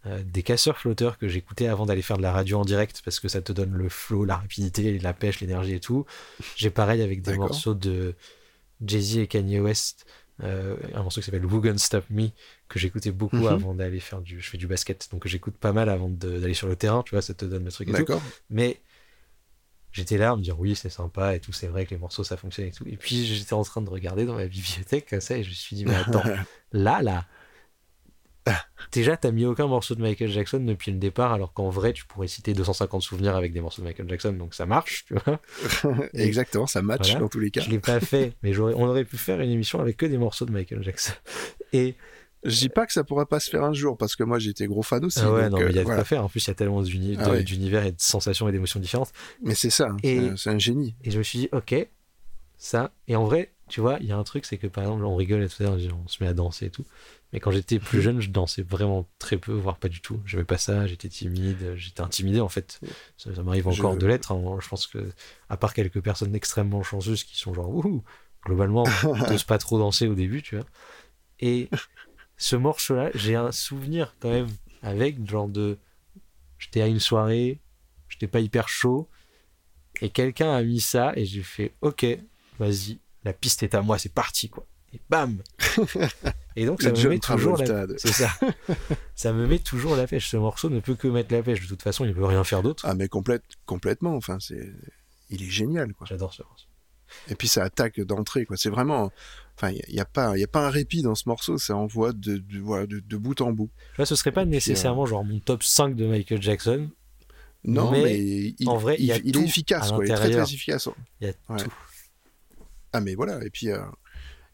Euh, 0.06 0.22
des 0.24 0.42
casseurs 0.42 0.78
flotteurs 0.78 1.16
que 1.18 1.28
j'écoutais 1.28 1.68
avant 1.68 1.86
d'aller 1.86 2.02
faire 2.02 2.16
de 2.16 2.22
la 2.22 2.32
radio 2.32 2.58
en 2.58 2.64
direct 2.64 3.02
parce 3.04 3.20
que 3.20 3.28
ça 3.28 3.40
te 3.40 3.52
donne 3.52 3.72
le 3.72 3.88
flow, 3.88 4.24
la 4.24 4.36
rapidité, 4.36 4.98
la 4.98 5.12
pêche, 5.12 5.40
l'énergie 5.40 5.74
et 5.74 5.80
tout. 5.80 6.06
J'ai 6.56 6.70
pareil 6.70 7.02
avec 7.02 7.22
des 7.22 7.32
morceaux 7.46 7.74
de 7.74 8.14
Jay-Z 8.84 9.18
et 9.18 9.26
Kanye 9.28 9.60
West, 9.60 10.04
euh, 10.42 10.76
un 10.94 11.02
morceau 11.04 11.20
qui 11.20 11.26
s'appelle 11.26 11.46
Who 11.46 11.60
Gonna 11.60 11.78
Stop 11.78 12.04
Me 12.10 12.28
que 12.68 12.78
j'écoutais 12.80 13.12
beaucoup 13.12 13.36
Mhm. 13.36 13.46
avant 13.46 13.74
d'aller 13.74 14.00
faire 14.00 14.20
du 14.22 14.40
je 14.40 14.50
fais 14.50 14.58
du 14.58 14.66
basket. 14.66 15.08
Donc 15.12 15.26
j'écoute 15.28 15.54
pas 15.56 15.72
mal 15.72 15.88
avant 15.88 16.08
d'aller 16.08 16.54
sur 16.54 16.66
le 16.66 16.74
terrain 16.74 17.02
tu 17.04 17.14
vois 17.14 17.22
ça 17.22 17.34
te 17.34 17.44
donne 17.44 17.64
le 17.64 17.70
truc 17.70 17.88
et 17.88 17.92
tout. 17.92 18.04
Mais 18.50 18.80
j'étais 19.92 20.16
là 20.18 20.30
à 20.30 20.36
me 20.36 20.42
dire 20.42 20.58
oui 20.58 20.74
c'est 20.74 20.88
sympa 20.88 21.36
et 21.36 21.40
tout 21.40 21.52
c'est 21.52 21.66
vrai 21.68 21.84
que 21.84 21.90
les 21.90 21.98
morceaux 21.98 22.24
ça 22.24 22.36
fonctionne 22.36 22.66
et 22.66 22.72
tout. 22.72 22.84
Et 22.88 22.96
puis 22.96 23.24
j'étais 23.26 23.52
en 23.52 23.62
train 23.62 23.82
de 23.82 23.90
regarder 23.90 24.24
dans 24.24 24.34
ma 24.34 24.46
bibliothèque 24.46 25.06
comme 25.10 25.20
ça 25.20 25.36
et 25.36 25.44
je 25.44 25.50
me 25.50 25.54
suis 25.54 25.76
dit 25.76 25.84
mais 25.84 25.94
attends 25.94 26.24
là 26.72 27.02
là 27.02 27.24
déjà 28.92 29.16
t'as 29.16 29.30
mis 29.30 29.44
aucun 29.46 29.66
morceau 29.66 29.94
de 29.94 30.02
Michael 30.02 30.30
Jackson 30.30 30.60
depuis 30.60 30.90
le 30.92 30.98
départ 30.98 31.32
alors 31.32 31.52
qu'en 31.52 31.70
vrai 31.70 31.92
tu 31.92 32.04
pourrais 32.04 32.26
citer 32.28 32.52
250 32.54 33.00
souvenirs 33.02 33.36
avec 33.36 33.52
des 33.52 33.60
morceaux 33.60 33.82
de 33.82 33.86
Michael 33.86 34.08
Jackson 34.08 34.32
donc 34.32 34.54
ça 34.54 34.66
marche 34.66 35.04
tu 35.06 35.14
vois 35.14 35.40
Exactement, 36.14 36.66
ça 36.66 36.82
match 36.82 37.02
Voilà. 37.06 37.20
dans 37.20 37.28
tous 37.28 37.38
les 37.40 37.50
cas. 37.50 37.60
je 37.62 37.70
l'ai 37.70 37.78
pas 37.78 38.00
fait 38.00 38.34
mais 38.42 38.56
on 38.58 38.86
aurait 38.88 39.04
pu 39.04 39.16
faire 39.16 39.40
une 39.40 39.50
émission 39.50 39.80
avec 39.80 39.96
que 39.96 40.06
des 40.06 40.18
morceaux 40.18 40.44
de 40.46 40.52
Michael 40.52 40.82
Jackson 40.82 41.12
et 41.72 41.94
Je 42.44 42.56
dis 42.58 42.68
pas 42.68 42.86
que 42.86 42.92
ça 42.92 43.04
pourra 43.04 43.26
pas 43.26 43.38
se 43.38 43.48
faire 43.50 43.62
un 43.62 43.72
jour 43.72 43.96
parce 43.96 44.16
que 44.16 44.24
moi 44.24 44.40
j'étais 44.40 44.66
gros 44.66 44.82
fan 44.82 45.04
aussi. 45.04 45.20
Ah 45.22 45.30
ouais, 45.32 45.48
donc, 45.48 45.60
non, 45.60 45.66
mais 45.66 45.72
il 45.72 45.76
y 45.76 45.78
a 45.78 45.82
euh, 45.82 45.84
de 45.84 45.86
voilà. 45.86 45.98
quoi 46.00 46.04
faire. 46.04 46.24
En 46.24 46.28
plus, 46.28 46.44
il 46.44 46.48
y 46.48 46.50
a 46.50 46.54
tellement 46.54 46.82
Ah 47.20 47.30
ouais. 47.30 47.44
d'univers 47.44 47.86
et 47.86 47.92
de 47.92 48.00
sensations 48.00 48.48
et 48.48 48.52
d'émotions 48.52 48.80
différentes. 48.80 49.12
Mais 49.42 49.54
c'est 49.54 49.70
ça, 49.70 49.90
hein, 49.90 49.96
Et- 50.02 50.16
c'est 50.18 50.28
un- 50.30 50.36
c'est 50.36 50.50
un 50.50 50.58
génie. 50.58 50.96
Et 51.04 51.12
je 51.12 51.18
me 51.18 51.22
suis 51.22 51.38
dit, 51.38 51.48
ok, 51.52 51.86
ça. 52.58 52.90
Et 53.06 53.14
en 53.14 53.24
vrai, 53.26 53.52
tu 53.68 53.80
vois, 53.80 53.98
il 54.00 54.06
y 54.08 54.12
a 54.12 54.16
un 54.16 54.24
truc, 54.24 54.44
c'est 54.44 54.58
que 54.58 54.66
par 54.66 54.82
exemple, 54.82 55.04
on 55.04 55.14
rigole 55.14 55.44
et 55.44 55.48
tout 55.48 55.54
ça, 55.62 55.70
on 55.70 56.08
se 56.08 56.20
met 56.20 56.28
à 56.28 56.34
danser 56.34 56.66
et 56.66 56.70
tout. 56.70 56.84
Mais 57.32 57.40
quand 57.40 57.50
j'étais 57.50 57.78
plus 57.78 58.02
jeune, 58.02 58.20
je 58.20 58.28
dansais 58.30 58.62
vraiment 58.62 59.08
très 59.18 59.38
peu, 59.38 59.52
voire 59.52 59.78
pas 59.78 59.88
du 59.88 60.00
tout. 60.02 60.20
J'aimais 60.26 60.44
pas 60.44 60.58
ça, 60.58 60.86
j'étais 60.86 61.08
timide, 61.08 61.74
j'étais 61.76 62.02
intimidé 62.02 62.40
en 62.40 62.48
fait. 62.50 62.78
Ça, 63.16 63.34
ça 63.34 63.42
m'arrive 63.42 63.68
encore 63.68 63.94
Je- 63.94 64.00
de 64.00 64.06
l'être. 64.06 64.32
hein. 64.32 64.58
Je 64.60 64.68
pense 64.68 64.86
que, 64.86 65.10
à 65.48 65.56
part 65.56 65.72
quelques 65.72 66.00
personnes 66.02 66.34
extrêmement 66.34 66.82
chanceuses 66.82 67.24
qui 67.24 67.38
sont 67.38 67.54
genre, 67.54 67.70
wouhou, 67.70 68.02
globalement, 68.44 68.84
t'oses 69.26 69.44
pas 69.44 69.56
trop 69.58 69.78
danser 69.78 70.08
au 70.08 70.14
début, 70.14 70.42
tu 70.42 70.56
vois. 70.56 70.66
Et 71.40 71.70
ce 72.36 72.54
morceau-là, 72.56 73.10
j'ai 73.14 73.34
un 73.34 73.50
souvenir 73.50 74.14
quand 74.20 74.30
même 74.30 74.48
avec, 74.82 75.26
genre 75.28 75.48
de. 75.48 75.78
J'étais 76.58 76.82
à 76.82 76.86
une 76.86 77.00
soirée, 77.00 77.60
j'étais 78.08 78.28
pas 78.28 78.40
hyper 78.40 78.68
chaud, 78.68 79.08
et 80.02 80.10
quelqu'un 80.10 80.54
a 80.54 80.62
mis 80.62 80.80
ça, 80.80 81.12
et 81.16 81.24
j'ai 81.24 81.42
fait, 81.42 81.72
ok, 81.80 82.04
vas-y, 82.58 82.98
la 83.24 83.32
piste 83.32 83.62
est 83.62 83.74
à 83.74 83.80
moi, 83.82 83.98
c'est 83.98 84.12
parti, 84.12 84.48
quoi. 84.50 84.66
Et 84.92 85.00
bam 85.08 85.42
Et 86.56 86.66
donc, 86.66 86.82
ça 86.82 86.90
Le 86.90 86.96
me 87.02 87.08
met 87.08 87.18
toujours 87.18 87.56
la 87.56 87.86
C'est 87.96 88.12
ça. 88.12 88.30
ça 89.14 89.32
me 89.32 89.46
met 89.46 89.58
toujours 89.58 89.96
la 89.96 90.06
pêche. 90.06 90.28
Ce 90.28 90.36
morceau 90.36 90.70
ne 90.70 90.80
peut 90.80 90.94
que 90.94 91.08
mettre 91.08 91.32
la 91.32 91.42
pêche. 91.42 91.60
De 91.62 91.66
toute 91.66 91.82
façon, 91.82 92.04
il 92.04 92.08
ne 92.08 92.14
peut 92.14 92.24
rien 92.24 92.44
faire 92.44 92.62
d'autre. 92.62 92.84
Ah 92.86 92.94
mais 92.94 93.08
complète, 93.08 93.44
complètement. 93.66 94.14
Enfin 94.16 94.38
c'est, 94.40 94.72
il 95.30 95.42
est 95.42 95.50
génial 95.50 95.94
quoi. 95.94 96.06
J'adore 96.06 96.32
ce 96.34 96.42
morceau. 96.42 96.66
Et 97.28 97.34
puis 97.34 97.48
ça 97.48 97.64
attaque 97.64 98.00
d'entrée 98.00 98.46
quoi. 98.46 98.56
C'est 98.56 98.70
vraiment, 98.70 99.12
enfin 99.56 99.70
il 99.70 99.94
y, 99.94 100.00
a 100.00 100.04
pas, 100.04 100.36
il 100.36 100.40
y 100.40 100.44
a 100.44 100.48
pas 100.48 100.66
un 100.66 100.70
répit 100.70 101.02
dans 101.02 101.14
ce 101.14 101.28
morceau. 101.28 101.58
Ça 101.58 101.76
envoie 101.76 102.12
de, 102.12 102.38
de, 102.38 102.58
voilà, 102.58 102.86
de, 102.86 103.00
de 103.00 103.16
bout 103.16 103.40
en 103.40 103.52
bout. 103.52 103.70
Vois, 103.96 104.06
ce 104.06 104.14
serait 104.16 104.32
pas 104.32 104.42
puis, 104.42 104.50
euh, 104.50 104.54
nécessairement 104.54 105.06
genre 105.06 105.24
mon 105.24 105.38
top 105.38 105.62
5 105.62 105.94
de 105.94 106.06
Michael 106.06 106.40
Jackson. 106.42 106.88
Non 107.64 107.90
Mais, 107.92 108.02
mais, 108.02 108.54
il, 108.58 108.68
en 108.68 108.76
vrai, 108.76 108.96
il 108.98 109.12
a 109.12 109.16
est 109.16 109.36
efficace 109.36 109.92
quoi. 109.92 110.04
Il 110.04 110.10
est 110.10 110.14
très 110.14 110.30
très 110.30 110.42
efficace. 110.52 110.88
Il 111.20 111.28
y 111.28 111.30
a 111.30 111.34
Ouais. 111.52 111.62
tout. 111.62 111.72
Ah 112.92 113.00
mais 113.00 113.14
voilà. 113.14 113.44
Et 113.44 113.50
puis 113.50 113.70
euh, 113.70 113.78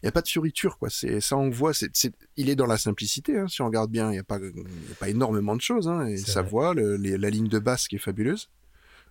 il 0.03 0.07
y 0.07 0.09
a 0.09 0.13
pas 0.13 0.23
de 0.23 0.29
fioriture 0.29 0.79
quoi. 0.79 0.91
C'est 0.91 1.21
ça 1.21 1.37
c'est, 1.73 2.13
il 2.37 2.49
est 2.49 2.57
dans 2.57 2.67
la 2.67 2.79
simplicité. 2.79 3.39
Hein, 3.39 3.49
si 3.49 3.63
on 3.63 3.67
regarde 3.67 3.91
bien, 3.91 4.13
il 4.13 4.17
y 4.17 4.19
a 4.19 4.25
pas, 4.25 4.39
il 4.39 4.57
y 4.89 4.93
a 4.93 4.95
pas 4.99 5.09
énormément 5.09 5.57
de 5.57 5.61
choses. 5.61 5.89
Hein, 5.89 6.07
et 6.07 6.17
sa 6.19 6.43
vrai. 6.43 6.51
voix, 6.51 6.75
le- 6.75 6.97
les- 6.97 7.19
la 7.19 7.31
ligne 7.31 7.49
de 7.49 7.59
basse 7.59 7.89
qui 7.89 7.97
est 7.97 8.01
fabuleuse. 8.01 8.49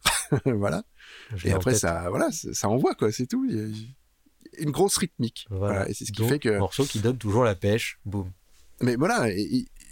voilà. 0.45 0.83
Je 1.35 1.47
Et 1.47 1.51
après, 1.51 1.73
ça, 1.75 2.09
voilà, 2.09 2.29
ça 2.31 2.69
envoie, 2.69 2.93
quoi, 2.95 3.11
c'est 3.11 3.25
tout. 3.27 3.45
Il 3.49 3.55
y 3.55 3.59
a 4.59 4.61
une 4.63 4.71
grosse 4.71 4.97
rythmique. 4.97 5.45
Voilà. 5.49 5.73
Voilà. 5.73 5.89
Et 5.89 5.93
c'est 5.93 6.05
ce 6.05 6.11
qui 6.11 6.21
Donc, 6.21 6.29
fait 6.29 6.39
que. 6.39 6.57
Morceau 6.57 6.85
qui 6.85 6.99
donne 6.99 7.17
toujours 7.17 7.43
la 7.43 7.55
pêche. 7.55 7.99
Boum. 8.05 8.31
Mais 8.81 8.95
voilà, 8.95 9.27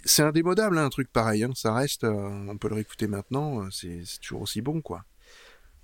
c'est 0.04 0.22
indémodable, 0.22 0.78
hein, 0.78 0.84
un 0.86 0.90
truc 0.90 1.12
pareil. 1.12 1.44
Ça 1.54 1.74
reste, 1.74 2.04
euh, 2.04 2.46
on 2.48 2.56
peut 2.56 2.68
le 2.68 2.76
réécouter 2.76 3.08
maintenant, 3.08 3.64
euh, 3.64 3.68
c'est 3.72 4.00
toujours 4.22 4.42
aussi 4.42 4.60
bon, 4.60 4.80
quoi. 4.80 5.04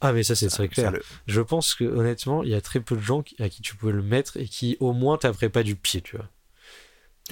Ah, 0.05 0.13
mais 0.13 0.23
ça, 0.25 0.35
c'est 0.35 0.49
très 0.49 0.69
clair. 0.69 0.91
le- 0.91 1.03
Je 1.27 1.41
pense 1.41 1.75
que 1.75 1.85
honnêtement, 1.85 2.43
il 2.43 2.51
y 2.51 2.55
a 2.55 2.61
très 2.61 2.81
peu 2.81 2.97
de 2.97 3.01
gens 3.01 3.23
à 3.39 3.49
qui 3.49 3.63
tu 3.63 3.77
pouvais 3.77 3.93
le 3.93 4.03
mettre 4.03 4.37
et 4.37 4.47
qui 4.47 4.77
au 4.81 4.93
moins 4.93 5.17
taperaient 5.17 5.49
pas 5.49 5.63
du 5.63 5.77
pied, 5.77 6.01
tu 6.03 6.17
vois. 6.17 6.29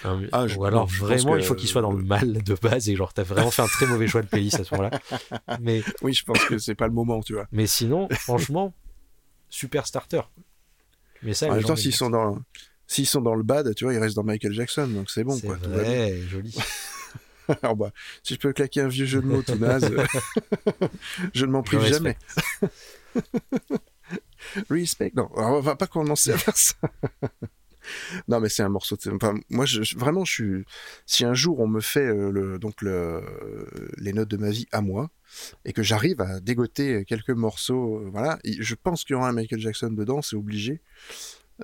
Hein, 0.04 0.22
Ah, 0.32 0.46
je- 0.46 0.56
Ou 0.56 0.64
alors 0.64 0.88
je 0.88 1.00
vraiment, 1.00 1.32
que- 1.34 1.38
il 1.40 1.44
faut 1.44 1.54
qu'il 1.56 1.68
soit 1.68 1.82
dans 1.82 1.92
le 1.92 2.02
mal 2.04 2.42
de 2.44 2.54
base 2.54 2.88
et 2.88 2.94
genre 2.96 3.12
t'as 3.12 3.24
vraiment 3.24 3.50
fait 3.50 3.62
un 3.62 3.66
très 3.66 3.86
mauvais 3.86 4.06
choix 4.06 4.22
de 4.22 4.28
playlist 4.28 4.60
à 4.60 4.64
ce 4.64 4.74
moment-là. 4.74 5.00
Mais, 5.60 5.82
Oui, 6.02 6.14
je 6.14 6.24
pense 6.24 6.44
que 6.44 6.58
c'est 6.58 6.76
pas 6.76 6.86
le 6.86 6.92
moment, 6.94 7.20
tu 7.22 7.34
vois. 7.34 7.46
mais 7.52 7.66
sinon, 7.66 8.08
franchement, 8.10 8.72
super 9.50 9.86
starter. 9.86 10.22
Mais 11.22 11.34
ça, 11.34 11.46
En 11.48 11.54
même 11.56 11.64
temps, 11.64 11.74
s'ils 11.76 11.94
sont 11.94 12.08
dans 12.10 12.38
s'ils 12.86 13.06
sont 13.06 13.20
dans 13.20 13.34
le 13.34 13.42
bad, 13.42 13.74
tu 13.74 13.84
vois, 13.84 13.92
ils 13.94 13.98
restent 13.98 14.16
dans 14.16 14.24
Michael 14.24 14.52
Jackson, 14.52 14.86
donc 14.88 15.10
c'est 15.10 15.22
bon, 15.24 15.34
c'est 15.34 15.48
vrai, 15.48 16.20
joli. 16.28 16.54
Alors 17.62 17.76
bah, 17.76 17.92
si 18.22 18.34
je 18.34 18.38
peux 18.38 18.52
claquer 18.52 18.80
un 18.82 18.88
vieux 18.88 19.06
jeu 19.06 19.20
de 19.20 19.26
mots 19.26 19.42
tout 19.46 19.56
naze, 19.56 19.84
euh, 19.84 20.04
je 21.34 21.46
ne 21.46 21.52
m'en 21.52 21.62
prive 21.62 21.84
jamais. 21.84 22.16
Respect. 24.68 25.12
Non, 25.14 25.28
on 25.34 25.60
va 25.60 25.76
pas 25.76 25.86
commencer 25.86 26.32
à 26.32 26.38
faire 26.38 26.56
ça. 26.56 26.74
non, 28.28 28.40
mais 28.40 28.48
c'est 28.48 28.62
un 28.62 28.68
morceau. 28.68 28.96
De... 28.96 29.10
Enfin, 29.10 29.34
moi, 29.48 29.64
je, 29.66 29.96
vraiment, 29.96 30.24
je 30.24 30.32
suis. 30.32 30.64
Si 31.06 31.24
un 31.24 31.34
jour 31.34 31.60
on 31.60 31.68
me 31.68 31.80
fait 31.80 32.06
euh, 32.06 32.30
le, 32.30 32.58
donc 32.58 32.82
le, 32.82 33.22
les 33.98 34.12
notes 34.12 34.28
de 34.28 34.36
ma 34.36 34.50
vie 34.50 34.66
à 34.72 34.80
moi 34.80 35.10
et 35.64 35.72
que 35.72 35.82
j'arrive 35.82 36.20
à 36.20 36.40
dégoter 36.40 37.04
quelques 37.04 37.30
morceaux, 37.30 37.98
euh, 38.00 38.08
voilà, 38.10 38.38
et 38.44 38.56
je 38.62 38.74
pense 38.74 39.04
qu'il 39.04 39.14
y 39.14 39.16
aura 39.16 39.28
un 39.28 39.32
Michael 39.32 39.60
Jackson 39.60 39.90
dedans, 39.90 40.22
c'est 40.22 40.36
obligé. 40.36 40.80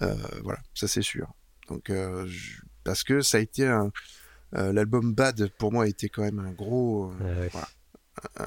Euh, 0.03 0.15
voilà, 0.43 0.61
ça 0.75 0.87
c'est 0.89 1.03
sûr. 1.03 1.29
Donc, 1.69 1.87
je- 1.89 2.61
parce 2.85 3.03
que 3.03 3.21
ça 3.21 3.39
a 3.39 3.41
été 3.41 3.67
un. 3.67 3.91
Euh, 4.55 4.73
L'album 4.73 5.13
Bad 5.15 5.51
pour 5.59 5.73
moi 5.73 5.89
été 5.89 6.09
quand 6.09 6.23
même 6.23 6.39
un 6.39 6.53
gros, 6.53 7.13
euh, 7.21 7.41
Ouais. 7.43 7.49
Voilà. 7.53 7.69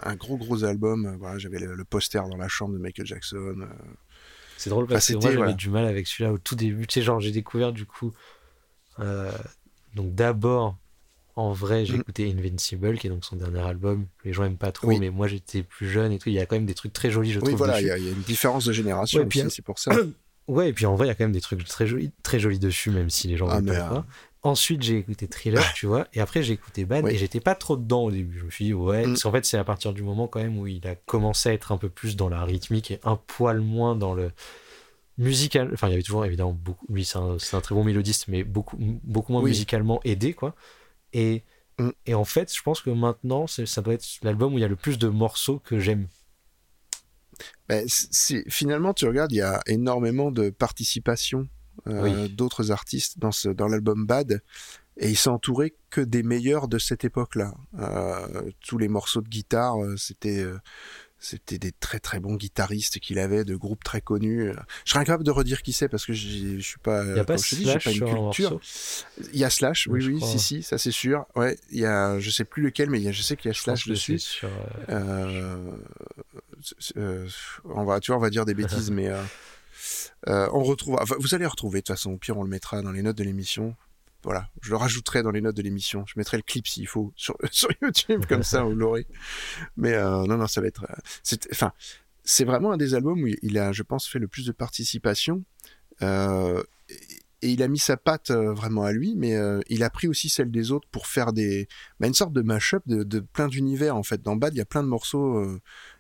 un 0.04 0.16
gros 0.16 0.38
gros 0.38 0.64
album. 0.64 1.06
Euh, 1.06 1.16
Voilà, 1.20 1.38
j'avais 1.38 1.60
le, 1.60 1.76
le 1.76 1.84
poster 1.86 2.22
dans 2.30 2.38
la 2.38 2.48
chambre 2.48 2.74
de 2.74 2.80
Michael 2.80 3.06
Jackson. 3.06 3.68
C'est 4.58 4.70
drôle 4.70 4.88
parce 4.88 5.10
Enfin, 5.10 5.20
que 5.20 5.24
moi 5.24 5.32
j'avais 5.34 5.54
du 5.54 5.70
mal 5.70 5.86
avec 5.86 6.08
celui-là 6.08 6.34
au 6.34 6.38
tout 6.38 6.56
début. 6.56 6.86
Tu 6.88 6.96
sais, 6.96 7.02
genre 7.02 7.20
j'ai 7.20 7.32
découvert 7.32 7.72
du 7.72 7.86
coup. 7.86 8.12
euh, 9.00 9.32
donc 9.96 10.14
d'abord, 10.14 10.78
en 11.36 11.54
vrai, 11.54 11.86
j'ai 11.86 11.94
Mhm. 11.94 12.02
écouté 12.02 12.30
Invincible, 12.32 12.98
qui 12.98 13.08
est 13.08 13.10
donc 13.10 13.24
son 13.24 13.38
dernier 13.38 13.60
album. 13.62 14.06
Les 14.26 14.34
gens 14.34 14.44
aiment 14.44 14.58
pas 14.58 14.72
trop, 14.74 14.88
Oui. 14.90 15.00
mais 15.00 15.10
moi 15.10 15.28
j'étais 15.28 15.64
plus 15.64 15.88
jeune 15.90 16.12
et 16.12 16.20
tout. 16.20 16.28
Il 16.30 16.36
y 16.36 16.40
a 16.40 16.46
quand 16.46 16.56
même 16.58 16.66
des 16.66 16.74
trucs 16.74 16.92
très 16.94 17.10
jolis, 17.12 17.32
je 17.32 17.40
Oui, 17.40 17.46
trouve. 17.48 17.58
voilà, 17.60 17.80
il 17.80 17.88
y, 17.88 17.92
a- 17.92 17.98
il 17.98 18.04
y 18.04 18.10
a 18.10 18.12
une 18.12 18.22
différence 18.22 18.66
de 18.66 18.74
génération 18.74 19.22
Ouais, 19.22 19.26
aussi, 19.28 19.50
c'est 19.50 19.62
pour 19.62 19.80
ça. 19.80 19.92
Ouais, 20.50 20.70
et 20.70 20.74
puis 20.74 20.88
en 20.88 20.96
vrai, 20.96 21.06
il 21.06 21.10
y 21.10 21.12
a 21.12 21.14
quand 21.16 21.24
même 21.26 21.32
des 21.32 21.42
trucs 21.42 21.64
très 21.64 21.86
jolis, 21.86 22.12
très 22.24 22.40
jolis 22.40 22.58
dessus, 22.58 22.90
même 22.90 23.12
si 23.12 23.28
les 23.28 23.38
gens 23.38 23.48
Ah, 23.48 23.62
mais, 23.62 23.72
pas. 23.78 24.04
Ensuite, 24.42 24.82
j'ai 24.82 24.98
écouté 24.98 25.28
Thriller, 25.28 25.62
tu 25.74 25.86
vois, 25.86 26.08
et 26.14 26.22
après 26.22 26.44
j'ai 26.44 26.54
écouté 26.54 26.86
Bad, 26.86 27.04
Oui. 27.04 27.12
et 27.12 27.18
j'étais 27.18 27.42
pas 27.42 27.56
trop 27.56 27.76
dedans 27.76 28.04
au 28.04 28.12
début. 28.12 28.40
Je 28.40 28.46
me 28.46 28.50
suis 28.52 28.66
dit, 28.66 28.74
ouais, 28.74 29.02
Mm. 29.06 29.10
parce 29.12 29.24
qu'en 29.24 29.32
fait, 29.34 29.46
c'est 29.46 29.58
à 29.58 29.66
partir 29.66 29.92
du 29.92 30.02
moment 30.02 30.28
quand 30.28 30.40
même 30.40 30.58
où 30.58 30.66
il 30.66 30.88
a 30.88 30.96
commencé 30.96 31.50
à 31.50 31.54
être 31.54 31.74
un 31.74 31.78
peu 31.78 31.90
plus 31.90 32.16
dans 32.16 32.30
la 32.30 32.46
rythmique 32.46 32.92
et 32.92 33.00
un 33.04 33.18
poil 33.18 33.60
moins 33.60 33.96
dans 33.98 34.14
le 34.14 34.32
musical. 35.18 35.70
Enfin, 35.74 35.88
il 35.88 35.92
y 35.92 35.94
avait 35.96 36.04
toujours 36.04 36.26
évidemment 36.26 36.54
beaucoup. 36.54 36.86
Lui, 36.90 37.04
c'est 37.04 37.18
un, 37.18 37.36
un 37.52 37.62
très 37.62 37.76
bon 37.76 37.84
mélodiste, 37.84 38.30
mais 38.30 38.46
beaucoup, 38.46 38.78
beaucoup 38.80 39.34
moins 39.34 39.42
Oui. 39.42 39.50
musicalement 39.52 40.00
aidé, 40.06 40.34
quoi. 40.34 40.56
Et, 41.12 41.44
Mm. 41.78 41.90
et 42.06 42.14
en 42.14 42.26
fait, 42.26 42.54
je 42.56 42.62
pense 42.62 42.80
que 42.82 42.90
maintenant, 42.90 43.46
ça 43.48 43.82
doit 43.82 43.94
être 43.94 44.06
l'album 44.22 44.54
où 44.54 44.58
il 44.58 44.62
y 44.62 44.66
a 44.66 44.68
le 44.70 44.76
plus 44.78 44.98
de 44.98 45.08
morceaux 45.10 45.60
que 45.60 45.80
j'aime. 45.80 46.08
Ben, 47.68 47.86
finalement, 48.50 48.94
tu 48.94 49.06
regardes, 49.06 49.32
il 49.32 49.38
y 49.38 49.42
a 49.42 49.62
énormément 49.68 50.32
de 50.32 50.50
participation 50.50 51.48
Oui. 51.86 52.30
d'autres 52.30 52.72
artistes 52.72 53.20
dans, 53.20 53.32
ce, 53.32 53.50
dans 53.50 53.68
l'album 53.68 54.06
Bad. 54.06 54.42
Et 54.98 55.10
il 55.10 55.18
s'est 55.18 55.30
entouré 55.30 55.76
que 55.90 56.02
des 56.02 56.24
meilleurs 56.24 56.68
de 56.68 56.78
cette 56.78 57.06
époque-là. 57.06 57.54
Euh, 57.80 58.52
tous 58.60 58.78
les 58.78 58.90
morceaux 58.90 59.22
de 59.22 59.30
guitare, 59.30 59.82
euh, 59.82 59.96
c'était 59.96 60.40
euh, 60.40 60.58
c'était 61.20 61.58
des 61.58 61.72
très 61.72 62.00
très 62.00 62.20
bons 62.20 62.36
guitaristes 62.36 63.00
qu'il 63.00 63.20
avait, 63.20 63.46
de 63.46 63.56
groupes 63.56 63.84
très 63.84 64.02
connus. 64.02 64.52
Je 64.86 64.92
serais 64.92 65.02
incapable 65.02 65.24
de 65.24 65.32
redire 65.32 65.62
qui 65.62 65.74
c'est 65.74 65.88
parce 65.90 66.06
que 66.06 66.14
je 66.14 66.60
suis 66.60 66.80
pas. 66.80 67.04
Il 67.06 67.14
n'y 67.14 67.20
a 67.20 67.26
pas 67.26 67.36
dis, 67.36 67.64
Slash 67.64 67.84
pas 67.84 67.92
une 67.92 68.04
un 68.04 68.32
culture. 68.32 68.60
Il 69.34 69.40
y 69.40 69.44
a 69.44 69.50
Slash, 69.50 69.88
oui, 69.90 70.06
Oui, 70.06 70.22
si, 70.22 70.40
si, 70.40 70.64
ça 70.64 70.78
c'est 70.78 70.92
sûr. 70.92 71.26
Ouais, 71.36 71.58
il 71.72 71.80
y 71.80 71.86
a, 71.86 72.20
je 72.20 72.30
sais 72.30 72.46
plus 72.46 72.64
lequel, 72.64 72.90
mais 72.90 73.00
il 73.00 73.04
y 73.04 73.10
a, 73.10 73.12
je 73.14 73.22
sais 73.22 73.36
qu'il 73.36 73.50
y 73.50 73.52
a 73.52 73.54
Je 73.54 73.62
Slash 73.62 73.88
dessus. 73.88 74.20
sur, 74.20 74.50
euh, 74.90 74.90
Euh, 74.90 75.72
euh, 76.98 77.28
on 77.66 77.84
va, 77.86 78.00
tu 78.00 78.12
vois, 78.12 78.18
on 78.18 78.22
va 78.22 78.30
dire 78.30 78.46
des 78.46 78.54
bêtises, 78.56 78.92
mais 78.92 79.10
euh, 80.28 80.48
on 80.54 80.64
retrouve. 80.64 80.98
vous 81.20 81.36
allez 81.36 81.46
retrouver 81.46 81.80
de 81.80 81.84
toute 81.86 81.96
façon. 81.96 82.12
Au 82.12 82.18
pire, 82.18 82.38
on 82.38 82.44
le 82.44 82.50
mettra 82.50 82.82
dans 82.82 82.92
les 82.92 83.02
notes 83.02 83.18
de 83.18 83.24
l'émission. 83.24 83.76
Voilà, 84.24 84.50
je 84.62 84.72
le 84.72 84.76
rajouterai 84.76 85.24
dans 85.24 85.32
les 85.32 85.40
notes 85.42 85.56
de 85.56 85.62
l'émission. 85.62 86.04
Je 86.06 86.14
mettrai 86.18 86.36
le 86.38 86.44
clip 86.44 86.68
s'il 86.68 86.88
faut 86.88 87.14
sur, 87.16 87.38
YouTube, 87.82 88.26
comme 88.28 88.44
ça 88.44 88.64
vous 88.64 88.76
l'aurez. 88.76 89.08
Mais 89.78 89.94
euh, 89.94 90.26
non, 90.26 90.38
non, 90.38 90.48
ça 90.48 90.60
va 90.62 90.68
être. 90.68 90.86
euh, 90.90 91.36
enfin, 91.52 91.72
c'est 92.24 92.44
vraiment 92.44 92.72
un 92.74 92.78
des 92.78 92.96
albums 92.96 93.22
où 93.24 93.28
il 93.42 93.58
a, 93.58 93.72
je 93.72 93.84
pense, 93.84 94.08
fait 94.08 94.20
le 94.20 94.28
plus 94.28 94.46
de 94.46 94.52
participation. 94.52 95.44
Et- 96.02 96.56
il 97.42 97.64
a 97.64 97.70
mis 97.70 97.80
sa 97.80 97.96
patte 97.96 98.32
vraiment 98.32 98.84
à 98.84 98.92
lui, 98.92 99.16
mais 99.16 99.38
il 99.70 99.84
a 99.84 99.90
pris 99.90 100.10
aussi 100.10 100.28
celle 100.28 100.52
des 100.52 100.72
autres 100.72 100.90
pour 100.92 101.08
faire 101.08 101.32
des, 101.32 101.70
bah, 102.02 102.08
une 102.08 102.14
sorte 102.14 102.34
de 102.34 102.42
mash-up 102.42 102.84
de, 102.86 103.04
de 103.04 103.22
plein 103.22 103.48
d'univers 103.48 103.96
en 103.96 104.04
fait. 104.04 104.22
Dans 104.22 104.36
Bad, 104.36 104.54
il 104.54 104.58
y 104.58 104.62
a 104.62 104.66
plein 104.66 104.84
de 104.84 104.90
morceaux. 104.90 105.58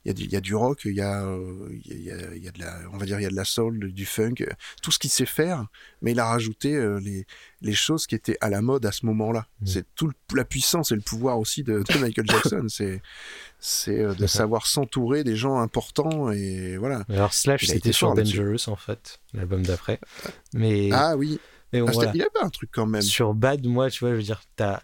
Il 0.09 0.11
y, 0.11 0.11
a 0.11 0.13
du- 0.13 0.23
il 0.23 0.31
y 0.31 0.35
a 0.35 0.41
du 0.41 0.55
rock, 0.55 0.81
il 0.85 0.93
y 0.95 1.01
a, 1.01 1.37
il 1.85 2.01
y 2.03 2.11
a, 2.11 2.15
il 2.35 2.43
y 2.43 2.47
a 2.47 2.51
de 2.51 2.59
la, 2.59 2.79
on 2.91 2.97
va 2.97 3.05
dire, 3.05 3.19
il 3.19 3.23
y 3.23 3.25
a 3.25 3.29
de 3.29 3.35
la 3.35 3.45
soul, 3.45 3.91
du 3.93 4.05
funk, 4.05 4.35
tout 4.81 4.91
ce 4.91 4.97
qu'il 4.99 5.09
sait 5.09 5.25
faire, 5.25 5.67
mais 6.01 6.11
il 6.11 6.19
a 6.19 6.25
rajouté 6.25 6.75
euh, 6.75 6.99
les, 6.99 7.25
les 7.61 7.73
choses 7.73 8.07
qui 8.07 8.15
étaient 8.15 8.37
à 8.41 8.49
la 8.49 8.61
mode 8.61 8.85
à 8.85 8.91
ce 8.91 9.05
moment-là. 9.05 9.47
Mm. 9.61 9.65
C'est 9.67 9.85
tout 9.95 10.11
la 10.35 10.45
puissance 10.45 10.91
et 10.91 10.95
le 10.95 11.01
pouvoir 11.01 11.37
aussi 11.39 11.63
de, 11.63 11.83
de 11.87 11.97
Michael 11.99 12.25
Jackson. 12.29 12.65
c'est, 12.69 13.01
c'est 13.59 13.99
euh, 13.99 14.13
de 14.15 14.25
savoir 14.27 14.65
s'entourer 14.67 15.23
des 15.23 15.35
gens 15.35 15.59
importants 15.59 16.31
et 16.31 16.77
voilà. 16.77 17.03
Alors 17.09 17.33
Slash, 17.33 17.63
a 17.63 17.73
c'était 17.73 17.91
sur. 17.91 18.13
Dangerous 18.13 18.67
en 18.69 18.75
fait, 18.75 19.19
l'album 19.33 19.61
d'après. 19.63 19.99
Mais, 20.53 20.89
Ah 20.91 21.15
oui, 21.17 21.39
mais 21.71 21.81
bon, 21.81 21.87
Ah, 21.89 21.91
voilà. 21.91 22.11
il 22.15 22.17
y 22.17 22.21
avait 22.21 22.31
un 22.41 22.49
truc 22.49 22.69
quand 22.73 22.85
même. 22.87 23.01
sur 23.01 23.33
Bad, 23.33 23.65
moi, 23.67 23.89
tu 23.91 23.99
vois, 23.99 24.11
je 24.11 24.15
veux 24.15 24.23
dire, 24.23 24.41
t'as 24.55 24.81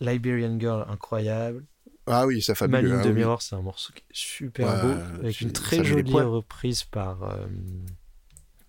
Liberian 0.00 0.56
Girl 0.60 0.86
incroyable. 0.88 1.64
Ah 2.10 2.26
oui, 2.26 2.42
ça 2.42 2.54
fabuleux. 2.54 2.88
ligne 2.88 2.96
ah 3.00 3.04
de 3.04 3.08
oui. 3.08 3.14
Mirror, 3.16 3.42
c'est 3.42 3.54
un 3.54 3.62
morceau 3.62 3.92
super 4.12 4.66
Ouais, 4.66 4.82
beau, 4.82 5.00
avec 5.20 5.36
tu- 5.36 5.44
une 5.44 5.52
très 5.52 5.84
jolie 5.84 6.12
reprise 6.12 6.84
par 6.84 7.22
euh, 7.22 7.46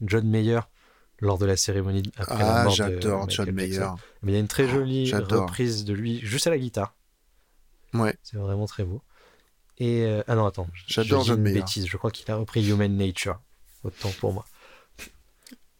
John 0.02 0.28
Mayer 0.28 0.60
lors 1.20 1.38
de 1.38 1.46
la 1.46 1.58
cérémonie 1.58 2.04
après 2.18 2.38
la 2.40 2.62
Ah, 2.62 2.64
mort 2.64 2.72
de 2.72 2.78
j'adore 2.78 3.30
John. 3.30 3.52
Mayer. 3.52 3.86
Mais 4.24 4.32
il 4.32 4.36
y 4.36 4.38
a 4.38 4.40
une 4.40 4.48
très 4.48 4.68
jolie 4.68 5.06
j'adore. 5.06 5.44
reprise 5.44 5.84
de 5.86 5.94
lui 5.94 6.20
juste 6.20 6.48
à 6.48 6.50
la 6.50 6.58
guitare. 6.58 6.96
Ouais. 7.94 8.16
C'est 8.24 8.38
vraiment 8.38 8.66
très 8.68 8.84
beau. 8.84 9.02
Et 9.78 10.04
euh, 10.04 10.24
ah 10.28 10.36
non, 10.36 10.46
attends, 10.46 10.68
J'adore 10.88 11.24
John 11.24 11.42
Mayer. 11.42 11.60
bêtise. 11.60 11.88
Je 11.88 11.98
crois 11.98 12.12
qu'il 12.12 12.30
a 12.32 12.36
repris 12.36 12.68
Human 12.70 12.96
Nature. 12.96 13.40
Autant 13.84 14.12
pour 14.20 14.34
moi. 14.34 14.46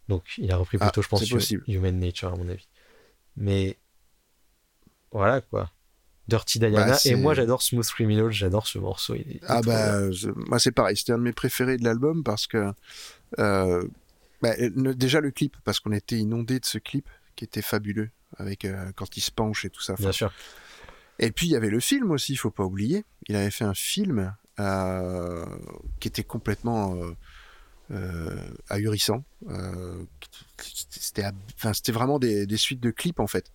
Donc 0.08 0.24
il 0.38 0.50
a 0.50 0.56
repris 0.56 0.78
Ah, 0.80 0.86
plutôt, 0.86 1.02
je 1.02 1.08
pense. 1.08 1.22
Human 1.68 1.98
Nature 1.98 2.32
à 2.32 2.36
mon 2.36 2.48
avis. 2.48 2.66
Mais 3.36 3.78
voilà 5.12 5.40
quoi. 5.40 5.70
Dirty 6.30 6.58
Diana. 6.58 6.86
Bah, 6.86 6.94
et 6.94 6.98
c'est- 6.98 7.14
moi 7.16 7.34
j'adore 7.34 7.60
Smooth 7.62 7.86
Criminal. 7.86 8.30
J'adore 8.30 8.66
ce 8.66 8.78
morceau. 8.78 9.14
il 9.16 9.20
est- 9.22 9.24
il 9.28 9.36
est 9.36 9.40
Ah 9.46 9.60
bah, 9.60 10.10
je- 10.12 10.30
moi 10.30 10.58
c'est 10.58 10.72
pareil, 10.72 10.96
c'était 10.96 11.12
un 11.12 11.18
de 11.18 11.22
mes 11.22 11.32
préférés 11.32 11.76
de 11.76 11.84
l'album 11.84 12.22
parce 12.24 12.46
que 12.46 12.72
euh, 13.38 13.84
bah, 14.40 14.54
le- 14.58 14.94
déjà 14.94 15.20
le 15.20 15.30
clip, 15.30 15.56
parce 15.64 15.80
qu'on 15.80 15.92
était 15.92 16.16
inondé 16.18 16.58
de 16.60 16.64
ce 16.64 16.78
clip 16.78 17.06
qui 17.36 17.44
était 17.44 17.62
fabuleux 17.62 18.08
avec 18.38 18.64
euh, 18.64 18.90
quand 18.96 19.16
il 19.16 19.20
se 19.20 19.30
penche 19.30 19.64
et 19.64 19.70
tout 19.70 19.82
ça. 19.82 19.94
Bien 19.98 20.12
sûr. 20.12 20.32
Et 21.18 21.32
puis 21.32 21.46
il 21.48 21.50
y 21.50 21.56
avait 21.56 21.68
le 21.70 21.80
film 21.80 22.10
aussi, 22.12 22.32
il 22.32 22.36
faut 22.36 22.50
pas 22.50 22.64
oublier. 22.64 23.04
Il 23.28 23.36
avait 23.36 23.50
fait 23.50 23.64
un 23.64 23.74
film 23.74 24.34
euh, 24.58 25.44
qui 26.00 26.08
était 26.08 26.22
complètement 26.24 26.96
euh, 27.90 28.48
ahurissant. 28.68 29.24
Euh, 29.50 30.02
c'était, 30.58 31.24
ab- 31.24 31.34
enfin, 31.56 31.72
c'était 31.72 31.92
vraiment 31.92 32.18
des, 32.18 32.46
des 32.46 32.56
suites 32.56 32.80
de 32.80 32.90
clips 32.90 33.20
en 33.20 33.26
fait, 33.26 33.50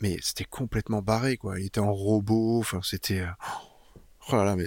mais 0.00 0.18
c'était 0.22 0.44
complètement 0.44 1.02
barré 1.02 1.36
quoi. 1.36 1.58
Il 1.60 1.66
était 1.66 1.80
en 1.80 1.92
robot, 1.92 2.58
enfin 2.60 2.80
c'était. 2.82 3.20
euh, 3.20 3.26
Oh 4.30 4.36
là 4.36 4.44
là, 4.44 4.56
mais 4.56 4.66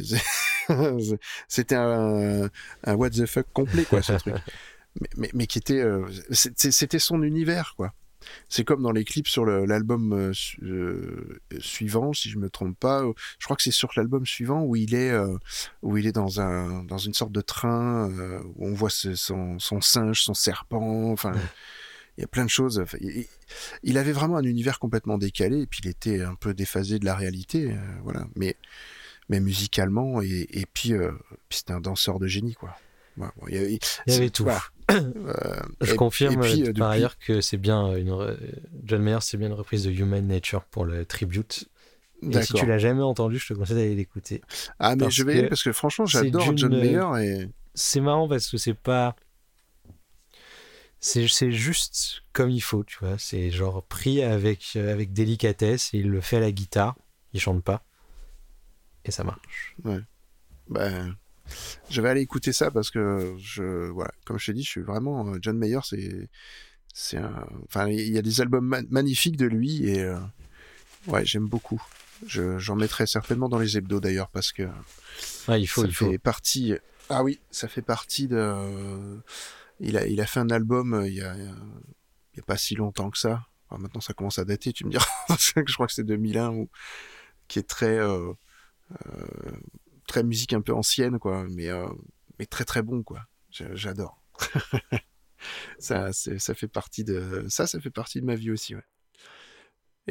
c'était 1.48 1.76
un, 1.76 2.50
un 2.84 2.96
what 2.96 3.12
the 3.12 3.26
fuck 3.26 3.48
complet 3.54 3.86
quoi 3.86 4.02
ce 4.02 4.14
truc. 4.14 4.36
Mais, 5.00 5.08
mais, 5.16 5.30
mais 5.34 5.48
qui 5.48 5.58
était, 5.58 5.80
euh, 5.80 6.06
c'était 6.32 7.00
son 7.00 7.24
univers 7.24 7.76
quoi. 7.78 7.94
C'est 8.50 8.66
comme 8.66 8.84
dans 8.84 8.92
les 8.92 9.06
clips 9.06 9.30
sur 9.30 9.46
l'album 9.46 10.12
euh, 10.12 10.34
su- 10.34 10.60
suivant, 11.60 12.12
si 12.12 12.30
je 12.30 12.38
me 12.38 12.50
trompe 12.50 12.78
pas. 12.78 13.02
Je 13.40 13.46
crois 13.46 13.56
que 13.56 13.64
c'est 13.64 13.72
sur 13.72 13.90
l'album 13.96 14.26
suivant 14.26 14.64
où 14.64 14.76
il 14.76 14.94
est, 14.94 15.12
euh, 15.12 15.38
où 15.82 15.96
il 15.96 16.08
est 16.08 16.12
dans 16.12 16.42
un, 16.42 16.84
dans 16.84 16.98
une 16.98 17.14
sorte 17.14 17.32
de 17.32 17.40
train 17.40 18.12
euh, 18.12 18.42
où 18.58 18.68
on 18.68 18.74
voit 18.74 18.90
ce- 18.90 19.16
son, 19.16 19.60
son 19.60 19.80
singe, 19.80 20.22
son 20.24 20.34
serpent. 20.34 21.10
Enfin, 21.10 21.32
il 22.18 22.22
y 22.22 22.24
a 22.24 22.28
plein 22.28 22.46
de 22.46 22.50
choses. 22.50 22.84
Il, 23.84 23.98
avait 23.98 24.12
vraiment 24.12 24.38
un 24.38 24.44
univers 24.44 24.80
complètement 24.80 25.18
décalé 25.18 25.62
et 25.62 25.66
puis 25.68 25.82
il 25.84 25.90
était 25.90 26.22
un 26.22 26.36
peu 26.36 26.54
déphasé 26.54 27.00
de 27.00 27.06
la 27.06 27.16
réalité, 27.16 27.72
euh, 27.72 27.78
voilà. 28.04 28.28
Mais, 28.36 28.56
mais 29.30 29.40
musicalement 29.40 30.22
et, 30.22 30.48
et 30.52 30.66
puis, 30.74 30.94
euh, 30.94 31.12
puis 31.50 31.60
c'était 31.60 31.74
un 31.74 31.82
danseur 31.82 32.20
de 32.20 32.28
génie, 32.28 32.54
quoi. 32.54 32.76
Bon, 33.18 33.28
il 33.50 33.56
y 33.56 33.58
avait, 33.58 33.74
Il 33.74 33.80
y 34.08 34.16
avait 34.16 34.26
c'est- 34.26 34.30
tout. 34.32 34.44
voilà. 34.44 34.62
Euh, 34.92 35.56
Je 35.80 35.94
et- 35.94 35.96
confirme 35.96 36.34
et 36.34 36.38
puis, 36.38 36.64
par 36.64 36.74
depuis- 36.74 36.82
ailleurs 36.84 37.18
que 37.18 37.40
c'est 37.40 37.56
bien 37.58 37.96
une 37.96 38.38
John 38.84 39.02
Mayer, 39.02 39.20
c'est 39.22 39.38
bien 39.38 39.48
une 39.48 39.54
reprise 39.54 39.86
de 39.86 39.92
Human 39.92 40.26
Nature 40.28 40.66
pour 40.66 40.84
le 40.84 41.06
tribute. 41.06 41.70
Et 42.30 42.42
si 42.44 42.54
tu 42.54 42.66
l'as 42.66 42.78
jamais 42.78 43.02
entendu, 43.02 43.40
je 43.40 43.48
te 43.48 43.54
conseille 43.54 43.78
d'aller 43.78 43.96
l'écouter. 43.96 44.42
Ah 44.80 44.96
mais 44.98 45.10
je 45.10 45.24
vais 45.24 45.32
y 45.34 45.38
aller 45.38 45.44
que 45.46 45.50
parce 45.50 45.64
que 45.64 45.72
franchement 45.72 46.06
j'adore 46.06 46.56
John 46.58 46.78
Mayer 46.78 47.06
et 47.24 47.48
c'est 47.74 48.02
marrant 48.02 48.28
parce 48.28 48.50
que 48.50 48.58
c'est 48.58 48.74
pas. 48.74 49.16
C'est 51.02 51.28
c'est 51.28 51.52
juste 51.52 52.22
comme 52.32 52.50
il 52.50 52.62
faut, 52.62 52.84
tu 52.84 52.98
vois. 53.00 53.18
C'est 53.18 53.52
genre 53.52 53.84
pris 53.84 54.24
avec, 54.24 54.74
euh, 54.76 54.92
avec 54.94 55.12
délicatesse 55.14 55.94
et 55.94 55.98
il 56.00 56.10
le 56.10 56.22
fait 56.22 56.38
à 56.38 56.42
la 56.42 56.52
guitare. 56.52 56.96
Il 57.34 57.40
chante 57.42 57.64
pas. 57.64 57.84
Et 59.04 59.12
ça 59.12 59.24
marche. 59.24 59.76
Ben, 60.70 61.16
je 61.90 62.02
vais 62.02 62.10
aller 62.10 62.22
écouter 62.22 62.54
ça 62.54 62.72
parce 62.72 62.92
que 62.92 63.36
je, 63.40 63.90
voilà, 63.90 64.12
comme 64.26 64.40
je 64.40 64.48
t'ai 64.48 64.54
dit, 64.54 64.64
je 64.64 64.70
suis 64.70 64.82
vraiment 64.82 65.28
euh, 65.34 65.38
John 65.42 65.58
Mayer. 65.58 65.80
C'est, 65.84 66.30
c'est 66.94 67.18
un, 67.18 67.46
enfin, 67.68 67.88
il 67.90 68.12
y 68.12 68.18
a 68.18 68.22
des 68.22 68.42
albums 68.42 68.66
ma- 68.66 68.84
magnifiques 68.90 69.38
de 69.38 69.46
lui 69.48 69.90
et 69.90 70.02
euh, 70.02 70.20
ouais, 71.08 71.26
j'aime 71.26 71.48
beaucoup. 71.48 71.82
Je, 72.28 72.60
j'en 72.60 72.76
mettrai 72.76 73.08
certainement 73.08 73.50
dans 73.50 73.60
les 73.60 73.78
hebdos 73.78 74.00
d'ailleurs 74.00 74.30
parce 74.30 74.52
que 74.52 74.70
Ouais, 75.48 75.62
il 75.62 75.68
faut, 75.68 75.82
ça 75.82 75.88
il 75.88 75.94
faut. 75.94 76.12
fait 76.12 76.18
partie. 76.20 76.76
Ah 77.10 77.24
oui, 77.24 77.40
ça 77.52 77.68
fait 77.68 77.82
partie 77.82 78.28
de. 78.28 79.20
Il 79.82 79.98
a, 79.98 80.08
il 80.08 80.22
a 80.22 80.26
fait 80.28 80.40
un 80.40 80.50
album 80.50 80.94
euh, 80.94 81.08
il 81.10 81.16
y 81.16 81.22
a, 81.22 81.36
il 81.36 82.38
y 82.38 82.40
a 82.40 82.44
pas 82.46 82.58
si 82.58 82.76
longtemps 82.76 83.10
que 83.10 83.18
ça. 83.18 83.48
Enfin, 83.70 83.82
maintenant, 83.82 84.02
ça 84.02 84.14
commence 84.14 84.40
à 84.40 84.46
dater. 84.46 84.74
Tu 84.74 84.86
me 84.86 84.92
diras. 84.92 85.06
je 85.66 85.74
crois 85.74 85.88
que 85.88 85.94
c'est 85.94 86.04
2001 86.04 86.52
ou 86.52 86.70
qui 87.48 87.60
est 87.60 87.68
très 87.70 87.98
euh, 88.00 88.34
euh, 89.08 89.52
très 90.08 90.24
musique 90.24 90.54
un 90.54 90.62
peu 90.62 90.74
ancienne 90.74 91.20
quoi, 91.20 91.46
mais 91.50 91.70
mais 92.40 92.46
très 92.46 92.66
très 92.66 92.82
bon 92.84 93.04
quoi. 93.04 93.22
J'a- 93.52 93.76
J'adore. 93.76 94.22
ça, 95.80 96.12
ça 96.14 96.54
fait 96.54 96.68
partie 96.68 97.04
de 97.04 97.46
ça, 97.50 97.68
ça 97.68 97.80
fait 97.80 97.90
partie 97.92 98.22
de 98.22 98.26
ma 98.26 98.36
vie 98.36 98.52
aussi. 98.52 98.76
Ouais. 98.76 98.84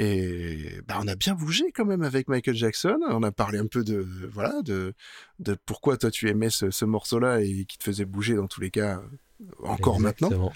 Et 0.02 0.80
bah, 0.88 0.98
on 0.98 1.06
a 1.08 1.14
bien 1.14 1.34
bougé 1.34 1.72
quand 1.74 1.84
même 1.84 2.00
avec 2.00 2.26
Michael 2.26 2.54
Jackson. 2.54 2.98
On 3.10 3.22
a 3.22 3.32
parlé 3.32 3.58
un 3.58 3.66
peu 3.66 3.84
de 3.84 3.98
voilà 4.32 4.62
de 4.62 4.94
de 5.40 5.54
pourquoi 5.66 5.98
toi 5.98 6.10
tu 6.10 6.30
aimais 6.30 6.48
ce, 6.48 6.70
ce 6.70 6.86
morceau-là 6.86 7.42
et 7.42 7.66
qui 7.66 7.76
te 7.76 7.84
faisait 7.84 8.06
bouger 8.06 8.34
dans 8.34 8.46
tous 8.46 8.62
les 8.62 8.70
cas 8.70 8.98
euh, 8.98 9.46
encore 9.62 10.00
maintenant. 10.00 10.52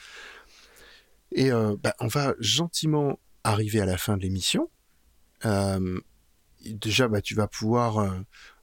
Et 1.33 1.53
euh, 1.53 1.77
bah, 1.83 1.95
on 2.01 2.07
va 2.07 2.35
gentiment 2.39 3.21
arriver 3.43 3.83
à 3.83 3.85
la 3.85 3.99
fin 3.99 4.17
de 4.17 4.23
l'émission. 4.23 4.71
Euh, 5.45 6.01
déjà, 6.65 7.09
bah, 7.09 7.21
tu 7.21 7.35
vas 7.35 7.47
pouvoir 7.47 8.15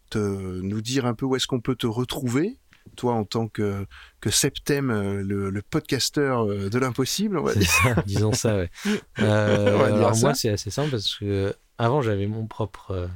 te, 0.10 0.18
nous 0.18 0.82
dire 0.82 1.06
un 1.06 1.14
peu 1.14 1.28
où 1.28 1.36
est-ce 1.36 1.46
qu'on 1.46 1.62
peut 1.62 1.76
te 1.76 1.86
retrouver, 1.86 2.58
toi 2.96 3.14
en 3.14 3.24
tant 3.24 3.48
que, 3.48 3.86
que 4.20 4.30
Septem, 4.30 4.90
euh, 4.90 5.22
le, 5.24 5.50
le 5.50 5.62
podcasteur 5.62 6.46
euh, 6.50 6.70
de 6.70 6.78
l'impossible. 6.80 7.38
on 7.40 7.44
va 7.44 7.54
C'est 7.54 7.60
dire. 7.60 7.70
ça, 7.70 7.96
disons 8.06 8.34
ça, 8.34 8.58
ouais. 8.58 8.70
Euh, 9.20 9.96
alors 9.96 10.16
ça. 10.16 10.22
moi, 10.28 10.34
c'est 10.36 10.50
assez 10.50 10.70
simple 10.72 10.92
parce 10.92 11.16
que 11.16 11.56
avant, 11.78 12.02
j'avais 12.02 12.28
mon 12.28 12.48
propre 12.48 13.10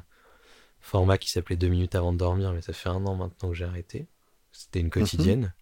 format 0.79 1.17
qui 1.17 1.29
s'appelait 1.31 1.55
2 1.55 1.67
minutes 1.67 1.95
avant 1.95 2.13
de 2.13 2.17
dormir, 2.17 2.51
mais 2.53 2.61
ça 2.61 2.73
fait 2.73 2.89
un 2.89 3.05
an 3.05 3.15
maintenant 3.15 3.49
que 3.49 3.55
j'ai 3.55 3.65
arrêté. 3.65 4.07
C'était 4.51 4.79
une 4.79 4.89
quotidienne. 4.89 5.53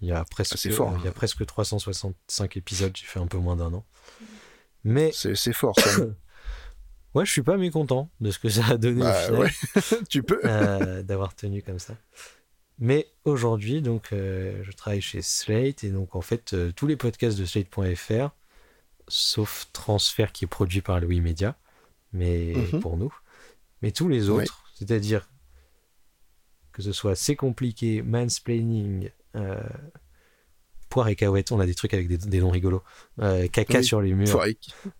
Il 0.00 0.08
y 0.08 0.12
a 0.12 0.24
presque, 0.24 0.54
Mhm. 0.64 0.72
Ah, 0.72 0.76
fort, 0.76 0.94
il 0.98 1.04
y 1.04 1.06
a 1.06 1.10
hein. 1.10 1.14
presque 1.14 1.44
365 1.46 2.56
épisodes, 2.56 2.92
j'ai 2.96 3.06
fait 3.06 3.20
un 3.20 3.26
peu 3.26 3.38
moins 3.38 3.56
d'un 3.56 3.72
an. 3.74 3.84
Mais 4.84 5.12
C'est 5.12 5.52
fort, 5.52 5.78
ça. 5.78 5.90
ouais, 7.14 7.24
je 7.24 7.30
suis 7.30 7.42
pas 7.42 7.56
mécontent 7.56 8.10
de 8.20 8.30
ce 8.32 8.38
que 8.40 8.48
ça 8.48 8.62
a 8.70 8.76
donné 8.76 9.02
au 9.02 9.04
Bah, 9.04 9.14
final. 9.14 9.40
ouais. 9.40 9.50
tu 10.10 10.22
peux. 10.24 10.40
euh, 10.44 11.02
d'avoir 11.02 11.34
tenu 11.36 11.62
comme 11.62 11.78
ça. 11.78 11.94
Mais 12.78 13.06
aujourd'hui, 13.24 13.80
donc, 13.82 14.12
euh, 14.12 14.62
je 14.64 14.72
travaille 14.72 15.00
chez 15.00 15.22
Slate 15.22 15.84
et 15.84 15.90
donc 15.90 16.16
en 16.16 16.20
fait, 16.20 16.52
euh, 16.54 16.72
tous 16.72 16.86
les 16.86 16.96
podcasts 16.96 17.38
de 17.38 17.44
Slate.fr, 17.44 18.30
sauf 19.08 19.68
Transfert 19.72 20.32
qui 20.32 20.44
est 20.44 20.48
produit 20.48 20.80
par 20.80 21.00
Louis 21.00 21.20
Media, 21.20 21.56
mais 22.12 22.52
Mhm. 22.54 22.80
pour 22.80 22.96
nous, 22.96 23.14
mais 23.82 23.92
tous 23.92 24.08
les 24.08 24.28
autres, 24.30 24.64
c'est-à-dire 24.74 25.28
que 26.72 26.82
ce 26.82 26.92
soit 26.92 27.14
C'est 27.14 27.36
compliqué, 27.36 28.02
Mansplaining, 28.02 29.10
euh, 29.36 29.60
Poire 30.88 31.08
et 31.08 31.16
Cahuète, 31.16 31.52
on 31.52 31.60
a 31.60 31.66
des 31.66 31.74
trucs 31.74 31.94
avec 31.94 32.06
des, 32.08 32.18
des 32.18 32.40
noms 32.40 32.50
rigolos, 32.50 32.82
Caca 33.52 33.78
Oui. 33.78 33.84
sur 33.84 34.00
les 34.02 34.12
murs, 34.14 34.26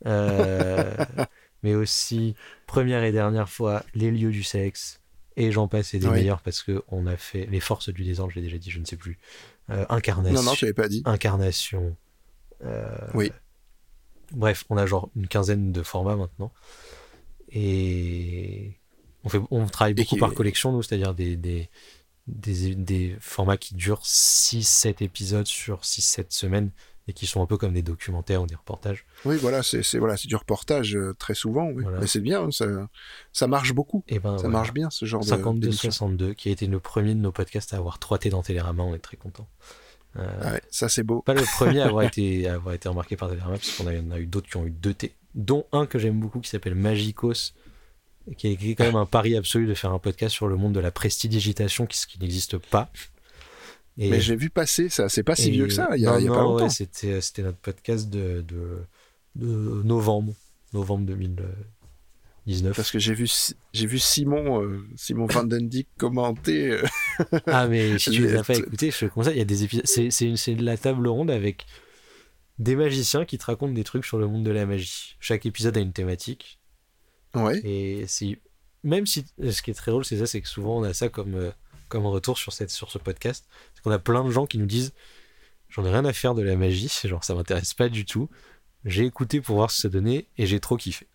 mais 1.62 1.74
aussi 1.74 2.34
première 2.66 3.04
et 3.04 3.12
dernière 3.12 3.48
fois 3.48 3.84
les 3.94 4.10
lieux 4.10 4.30
du 4.30 4.42
sexe 4.42 5.00
et 5.36 5.50
j'en 5.52 5.68
passe 5.68 5.94
et 5.94 5.98
des 5.98 6.06
Oui. 6.08 6.14
meilleurs 6.16 6.40
parce 6.42 6.62
que 6.62 6.82
on 6.88 7.06
a 7.06 7.16
fait 7.16 7.46
les 7.46 7.60
forces 7.60 7.88
du 7.88 8.04
désordre 8.04 8.30
je 8.32 8.36
l'ai 8.36 8.42
déjà 8.42 8.58
dit 8.58 8.70
je 8.70 8.78
ne 8.78 8.84
sais 8.84 8.96
plus 8.96 9.18
Euh, 9.70 9.86
incarnation 9.88 10.34
Non, 10.42 10.42
non, 10.42 10.56
l'avais 10.60 10.74
pas 10.74 10.88
dit. 10.88 11.02
incarnation 11.06 11.96
euh, 12.64 12.96
Oui. 13.14 13.30
bref 14.32 14.64
on 14.70 14.76
a 14.76 14.86
genre 14.86 15.10
une 15.16 15.28
quinzaine 15.28 15.72
de 15.72 15.82
formats 15.82 16.16
maintenant 16.16 16.52
et 17.50 18.72
on 19.24 19.28
fait 19.28 19.40
on 19.50 19.66
travaille 19.66 19.94
beaucoup 19.94 20.16
par 20.16 20.34
collection 20.34 20.72
nous 20.72 20.82
c'est-à-dire 20.82 21.14
des, 21.14 21.36
des 21.36 21.68
des, 22.28 22.74
des 22.76 23.16
formats 23.20 23.56
qui 23.56 23.74
durent 23.74 24.04
6-7 24.04 25.02
épisodes 25.02 25.46
sur 25.46 25.80
6-7 25.82 26.26
semaines 26.30 26.70
et 27.08 27.12
qui 27.12 27.26
sont 27.26 27.42
un 27.42 27.46
peu 27.46 27.56
comme 27.56 27.72
des 27.72 27.82
documentaires 27.82 28.42
ou 28.42 28.46
des 28.46 28.54
reportages. 28.54 29.04
Oui, 29.24 29.36
voilà, 29.36 29.62
c'est 29.62 29.82
voilà, 29.98 30.16
c'est 30.16 30.28
du 30.28 30.36
reportage 30.36 30.94
euh, 30.96 31.14
très 31.18 31.34
souvent. 31.34 31.66
Oui. 31.70 31.82
Voilà. 31.82 31.98
Mais 32.00 32.06
c'est 32.06 32.20
bien, 32.20 32.50
ça, 32.50 32.66
ça 33.32 33.46
marche 33.48 33.72
beaucoup. 33.72 34.04
Et 34.08 34.18
ben, 34.20 34.36
Ça 34.38 34.42
voilà. 34.42 34.48
marche 34.58 34.72
bien, 34.72 34.88
ce 34.90 35.04
genre 35.04 35.24
de- 35.24 35.58
d'émission. 35.60 35.90
52-62, 35.90 36.34
qui 36.34 36.48
a 36.48 36.52
été 36.52 36.66
le 36.66 36.78
premier 36.80 37.14
de 37.14 37.20
nos 37.20 37.32
podcasts 37.32 37.74
à 37.74 37.78
avoir 37.78 37.98
3T 37.98 38.30
dans 38.30 38.42
Télérama, 38.42 38.82
on 38.84 38.94
est 38.94 38.98
très 39.00 39.16
content. 39.16 39.48
Euh, 40.16 40.52
Ouais, 40.52 40.60
ça, 40.70 40.88
c'est 40.88 41.02
beau. 41.02 41.22
Pas 41.22 41.34
le 41.34 41.42
premier 41.42 41.80
à 41.80 41.86
avoir 41.86 42.04
été, 42.04 42.46
à 42.48 42.54
avoir 42.54 42.74
été 42.74 42.88
remarqué 42.88 43.16
par 43.16 43.28
Télérama, 43.30 43.54
parce 43.56 43.70
qu'on 43.76 43.86
a, 43.86 44.18
eu 44.18 44.26
d'autres 44.26 44.48
qui 44.48 44.56
ont 44.58 44.66
eu 44.66 44.70
2T, 44.70 45.10
dont 45.34 45.66
un 45.72 45.86
que 45.86 45.98
j'aime 45.98 46.20
beaucoup 46.20 46.40
qui 46.40 46.50
s'appelle 46.50 46.74
Magicos, 46.74 47.54
qui 48.36 48.52
est, 48.52 48.56
qui 48.56 48.70
est 48.70 48.74
quand 48.76 48.84
même 48.84 48.94
un 48.96 49.06
pari 49.06 49.36
absolu 49.36 49.66
de 49.66 49.74
faire 49.74 49.90
un 49.92 49.98
podcast 49.98 50.32
sur 50.34 50.46
le 50.46 50.56
monde 50.56 50.72
de 50.74 50.80
la 50.80 50.92
prestidigitation, 50.92 51.86
qui, 51.86 51.98
ce 51.98 52.06
qui 52.06 52.20
n'existe 52.20 52.58
pas. 52.58 52.90
Et, 53.98 54.08
Mais 54.10 54.20
j'ai 54.20 54.36
vu 54.36 54.48
passer 54.50 54.88
ça, 54.88 55.08
c'est 55.08 55.22
pas 55.22 55.36
si 55.36 55.48
et- 55.48 55.50
vieux 55.52 55.66
que 55.66 55.72
ça, 55.72 55.90
il 55.96 56.02
y 56.02 56.06
a, 56.06 56.12
non, 56.12 56.18
il 56.18 56.24
y 56.24 56.28
a 56.28 56.32
pas 56.32 56.42
longtemps. 56.42 56.64
ouais, 56.64 56.70
c'était, 56.70 57.20
c'était 57.20 57.42
notre 57.42 57.58
podcast 57.58 58.08
de, 58.08 58.40
de, 58.40 58.78
de 59.36 59.82
novembre, 59.84 60.34
novembre 60.72 61.04
2019. 61.06 62.74
Parce 62.74 62.90
que 62.90 62.98
j'ai 62.98 63.14
vu, 63.14 63.28
j'ai 63.72 63.86
vu 63.86 63.98
Simon, 63.98 64.62
euh, 64.62 64.84
Simon 64.96 65.26
Van 65.26 65.44
Den 65.44 65.68
Dyck 65.68 65.88
commenter. 65.98 66.70
euh, 66.70 66.82
Ah, 67.46 67.68
mais 67.68 67.98
si 67.98 68.10
tu 68.10 68.22
les 68.22 68.34
as 68.34 68.42
pas 68.44 68.54
écoutés, 68.58 68.90
je 68.90 68.98
te 69.00 69.04
conseille. 69.06 69.34
Il 69.34 69.38
y 69.38 69.42
a 69.42 69.44
des 69.44 69.64
épisodes. 69.64 69.86
C'est, 69.86 70.10
c'est, 70.10 70.36
c'est 70.36 70.54
de 70.54 70.64
la 70.64 70.76
table 70.76 71.06
ronde 71.06 71.30
avec 71.30 71.66
des 72.58 72.76
magiciens 72.76 73.24
qui 73.24 73.38
te 73.38 73.44
racontent 73.44 73.72
des 73.72 73.84
trucs 73.84 74.04
sur 74.04 74.18
le 74.18 74.26
monde 74.26 74.44
de 74.44 74.50
la 74.50 74.66
magie. 74.66 75.16
Chaque 75.20 75.46
épisode 75.46 75.76
a 75.76 75.80
une 75.80 75.92
thématique. 75.92 76.58
Ouais, 77.34 77.60
Et 77.64 78.04
c'est. 78.08 78.38
Même 78.84 79.06
si. 79.06 79.24
Ce 79.50 79.62
qui 79.62 79.70
est 79.70 79.74
très 79.74 79.90
drôle, 79.90 80.04
c'est 80.04 80.18
ça, 80.18 80.26
c'est 80.26 80.40
que 80.40 80.48
souvent 80.48 80.78
on 80.80 80.82
a 80.82 80.92
ça 80.94 81.08
comme, 81.08 81.34
euh, 81.34 81.50
comme 81.92 82.06
retour 82.06 82.38
sur, 82.38 82.54
cette, 82.54 82.70
sur 82.70 82.90
ce 82.90 82.96
podcast. 82.96 83.44
C'est 83.74 83.82
qu'on 83.82 83.90
a 83.90 83.98
plein 83.98 84.24
de 84.24 84.30
gens 84.30 84.46
qui 84.46 84.56
nous 84.56 84.66
disent 84.66 84.92
J'en 85.68 85.84
ai 85.84 85.90
rien 85.90 86.04
à 86.04 86.12
faire 86.12 86.34
de 86.34 86.42
la 86.42 86.56
magie, 86.56 86.90
genre 87.04 87.22
ça 87.22 87.34
m'intéresse 87.34 87.74
pas 87.74 87.88
du 87.88 88.04
tout. 88.04 88.28
J'ai 88.84 89.04
écouté 89.04 89.40
pour 89.40 89.56
voir 89.56 89.70
ce 89.70 89.76
que 89.76 89.82
ça 89.82 89.88
donnait 89.88 90.26
et 90.38 90.46
j'ai 90.46 90.58
trop 90.58 90.76
kiffé. 90.76 91.06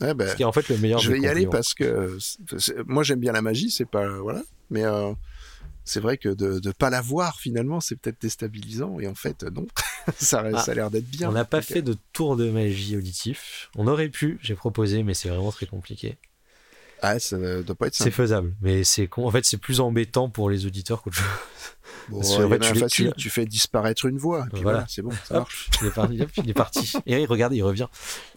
ouais, 0.00 0.14
ben, 0.14 0.28
Ce 0.28 0.36
qui 0.36 0.42
est 0.42 0.44
en 0.44 0.52
fait 0.52 0.68
le 0.68 0.78
meilleur 0.78 1.00
je 1.00 1.10
vais 1.10 1.20
y 1.20 1.26
aller 1.26 1.46
parce 1.46 1.74
que 1.74 2.18
moi 2.86 3.02
j'aime 3.02 3.18
bien 3.18 3.32
la 3.32 3.42
magie, 3.42 3.70
c'est 3.70 3.88
pas 3.88 4.06
voilà, 4.18 4.42
mais 4.70 4.84
euh, 4.84 5.12
c'est 5.84 6.00
vrai 6.00 6.18
que 6.18 6.28
de 6.28 6.60
ne 6.64 6.72
pas 6.72 6.90
la 6.90 7.00
voir 7.00 7.40
finalement, 7.40 7.80
c'est 7.80 7.96
peut-être 7.96 8.20
déstabilisant 8.20 9.00
et 9.00 9.06
en 9.06 9.14
fait 9.14 9.42
non, 9.42 9.66
ça, 10.18 10.44
Ah, 10.52 10.62
ça 10.62 10.72
a 10.72 10.74
l'air 10.74 10.90
d'être 10.90 11.08
bien. 11.08 11.28
On 11.28 11.32
n'a 11.32 11.44
pas 11.44 11.62
fait 11.62 11.82
de 11.82 11.96
tour 12.12 12.36
de 12.36 12.50
magie 12.50 12.96
auditif. 12.96 13.70
On 13.76 13.86
aurait 13.86 14.08
pu, 14.08 14.38
j'ai 14.42 14.54
proposé, 14.54 15.02
mais 15.02 15.14
c'est 15.14 15.28
vraiment 15.28 15.52
très 15.52 15.66
compliqué. 15.66 16.18
Ah, 17.04 17.18
ça 17.18 17.36
ne 17.36 17.62
doit 17.62 17.74
pas 17.74 17.88
être 17.88 17.94
C'est 17.96 18.10
faisable, 18.12 18.54
mais 18.60 18.84
c'est 18.84 19.08
con. 19.08 19.26
En 19.26 19.30
fait, 19.30 19.44
c'est 19.44 19.56
plus 19.58 19.80
embêtant 19.80 20.30
pour 20.30 20.48
les 20.48 20.66
auditeurs 20.66 21.02
qu'autre 21.02 21.16
chose. 21.16 21.26
Bon, 22.08 22.18
parce 22.20 22.38
en 22.38 22.48
fait, 22.48 22.58
tu 22.60 22.74
facile, 22.78 23.12
tu- 23.16 23.22
tu 23.22 23.30
fais 23.30 23.44
disparaître 23.44 24.06
une 24.06 24.18
voix, 24.18 24.40
et 24.46 24.50
puis 24.52 24.62
Voilà. 24.62 24.78
voilà, 24.78 24.86
c'est 24.88 25.02
bon, 25.02 25.10
ça 25.10 25.34
Hop, 25.36 25.40
marche. 25.40 25.70
il 25.80 25.86
est 25.86 25.90
parti. 25.90 26.22
hop, 26.22 26.30
il 26.36 26.50
est 26.50 26.54
parti. 26.54 26.92
Et 27.06 27.16
oui, 27.16 27.26
regardez, 27.26 27.56
il 27.56 27.62
revient. 27.62 27.88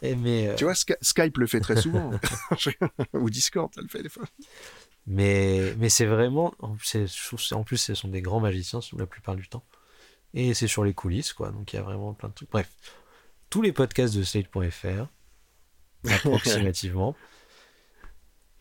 Et 0.01 0.15
mais, 0.15 0.47
euh, 0.49 0.55
Tu 0.55 0.63
vois, 0.65 0.73
Sky- 0.75 0.93
Skype 1.01 1.37
le 1.37 1.47
fait 1.47 1.59
très 1.61 1.75
souvent, 1.79 2.11
ou 3.13 3.29
Discord, 3.29 3.71
ça 3.73 3.81
le 3.81 3.87
fait 3.87 4.03
des 4.03 4.09
fois. 4.09 4.25
mais, 5.07 5.73
mais 5.77 5.89
c'est 5.89 6.05
vraiment. 6.05 6.53
En 6.59 6.75
plus, 6.75 7.77
ce 7.77 7.93
sont 7.95 8.07
des 8.07 8.21
grands 8.21 8.39
magiciens 8.39 8.79
la 8.97 9.05
plupart 9.05 9.35
du 9.35 9.47
temps. 9.47 9.63
Et 10.33 10.53
c'est 10.53 10.67
sur 10.67 10.83
les 10.83 10.93
coulisses, 10.93 11.33
quoi. 11.33 11.49
Donc 11.51 11.71
il 11.73 11.75
y 11.77 11.79
a 11.79 11.83
vraiment 11.83 12.13
plein 12.13 12.29
de 12.29 12.33
trucs. 12.33 12.49
Bref, 12.51 12.69
tous 13.49 13.61
les 13.61 13.71
podcasts 13.71 14.15
de 14.15 14.23
Slate.fr, 14.23 15.07
approximativement, 16.09 17.15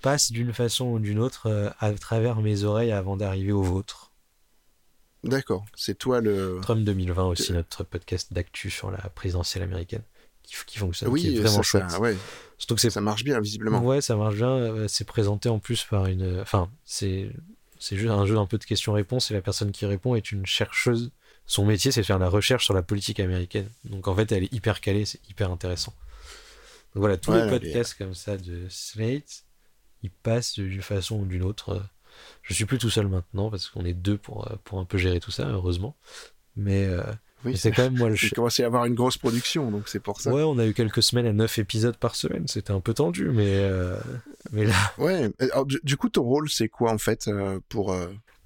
passent 0.05 0.31
d'une 0.33 0.53
façon 0.53 0.87
ou 0.87 0.99
d'une 0.99 1.19
autre 1.19 1.47
euh, 1.49 1.71
à 1.81 1.93
travers 1.95 2.37
mes 2.41 2.65
oreilles 2.65 2.93
avant 2.93 3.17
d'arriver 3.17 3.53
aux 3.53 3.63
vôtres. 3.63 4.13
D'accord, 5.23 5.65
c'est 5.75 5.97
toi 5.97 6.21
le. 6.21 6.59
Trump 6.63 6.85
2020 6.85 7.25
aussi, 7.25 7.53
notre 7.55 7.83
podcast 7.83 8.33
d'actu 8.33 8.69
sur 8.71 8.91
la 8.91 8.99
présidentielle 8.99 9.63
américaine, 9.63 10.03
qui, 10.43 10.55
qui 10.67 10.79
fonctionne, 10.79 11.09
qui 11.09 11.13
Oui, 11.13 11.27
est 11.35 11.41
vraiment 11.41 11.63
ça, 11.63 11.63
chouette. 11.63 11.91
ça, 11.91 11.99
ouais, 12.01 12.17
Surtout 12.59 12.75
que 12.75 12.81
c'est 12.83 12.91
ça 12.91 13.01
marche 13.01 13.25
bien 13.25 13.41
visiblement. 13.41 13.81
Ouais, 13.83 14.03
ça 14.03 14.17
marche 14.17 14.35
bien. 14.35 14.51
euh, 14.51 14.87
C'est 14.89 15.05
présenté 15.07 15.49
en 15.49 15.59
plus 15.59 15.85
par 15.85 16.07
une. 16.07 16.41
Enfin, 16.41 16.71
c'est 16.85 17.31
c'est 17.79 17.97
juste 17.97 18.11
un 18.11 18.27
jeu 18.27 18.37
un 18.39 18.47
peu 18.47 18.59
de 18.59 18.65
questions-réponses 18.65 19.31
et 19.31 19.35
la 19.35 19.41
personne 19.43 19.73
qui 19.73 19.87
répond 19.87 20.15
est 20.15 20.31
une 20.31 20.45
chercheuse. 20.47 21.11
Son 21.47 21.65
métier, 21.67 21.91
c'est 21.91 22.01
de 22.03 22.07
faire 22.07 22.19
la 22.19 22.29
recherche 22.29 22.65
sur 22.67 22.75
la 22.75 22.83
politique 22.83 23.21
américaine. 23.21 23.69
Donc 23.85 24.09
en 24.09 24.15
fait, 24.15 24.31
elle 24.33 24.45
est 24.45 24.53
hyper 24.53 24.81
calée, 24.83 25.07
c'est 25.07 25.21
hyper 25.31 25.51
intéressant. 25.51 25.93
Donc 26.95 27.01
voilà, 27.01 27.17
tous 27.17 27.33
Ouais, 27.33 27.45
les 27.45 27.51
podcasts 27.51 27.95
comme 27.99 28.15
ça 28.15 28.37
de 28.37 28.67
Slate, 28.69 29.45
ils 30.05 30.11
passent 30.11 30.55
d'une 30.55 30.83
façon 30.83 31.17
ou 31.21 31.27
d'une 31.27 31.43
autre 31.43 31.83
Je 32.43 32.55
suis 32.55 32.65
plus 32.65 32.79
tout 32.79 32.91
seul 32.91 33.09
maintenant 33.09 33.51
parce 33.51 33.69
qu'on 33.69 33.85
est 33.85 33.93
deux 33.93 34.17
pour, 34.17 34.47
euh, 34.47 34.55
pour 34.63 34.79
un 34.79 34.85
peu 34.85 34.99
gérer 34.99 35.19
tout 35.19 35.33
ça, 35.33 35.49
heureusement. 35.49 35.97
Mais, 36.57 36.87
euh, 36.87 37.03
mais 37.43 37.57
c'est 37.57 37.73
quand 37.73 37.83
même 37.83 37.99
moi 37.99 38.09
le 38.09 38.15
J'ai 38.15 38.31
commencé 38.31 38.63
à 38.63 38.67
avoir 38.67 38.85
une 38.85 38.95
grosse 38.95 39.19
production, 39.19 39.73
donc 39.73 39.89
c'est 39.89 39.99
pour 39.99 40.21
ça. 40.21 40.33
Ouais, 40.33 40.43
on 40.43 40.59
a 40.59 40.67
eu 40.67 40.75
quelques 40.75 41.03
semaines 41.03 41.27
à 41.27 41.33
9 41.33 41.59
épisodes 41.59 41.97
par 41.97 42.15
semaine. 42.15 42.47
C'était 42.47 42.71
un 42.71 42.81
peu 42.81 42.95
tendu, 42.95 43.31
mais, 43.31 43.57
euh, 43.57 43.99
mais 44.53 44.65
là, 44.65 44.77
Ouais. 44.99 45.31
Alors, 45.41 45.67
du, 45.67 45.81
du 45.83 45.97
coup, 45.97 46.09
ton 46.09 46.23
rôle, 46.23 46.49
c'est 46.49 46.69
quoi 46.69 46.93
en 46.93 46.99
fait 46.99 47.29
pour 47.69 47.93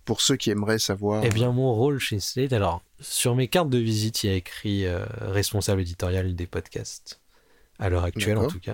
pour 0.09 0.23
ceux 0.23 0.37
qui 0.37 0.49
aimeraient 0.49 0.79
savoir? 0.79 1.23
Eh 1.23 1.29
bien, 1.29 1.53
mon 1.53 1.75
rôle 1.75 1.99
chez 1.99 2.19
Slate, 2.19 2.55
alors, 2.55 2.83
sur 2.99 3.35
mes 3.35 3.47
cartes 3.47 3.69
de 3.69 3.77
visite, 3.77 4.25
il 4.25 4.31
y 4.31 4.33
a 4.33 4.37
écrit 4.37 4.87
euh, 4.87 5.05
responsable 5.21 5.83
éditorial 5.83 6.35
des 6.35 6.47
podcasts, 6.47 7.21
à 7.79 7.91
l'heure 7.91 8.05
actuelle 8.05 8.39
en 8.39 8.47
tout 8.47 8.59
cas. 8.59 8.73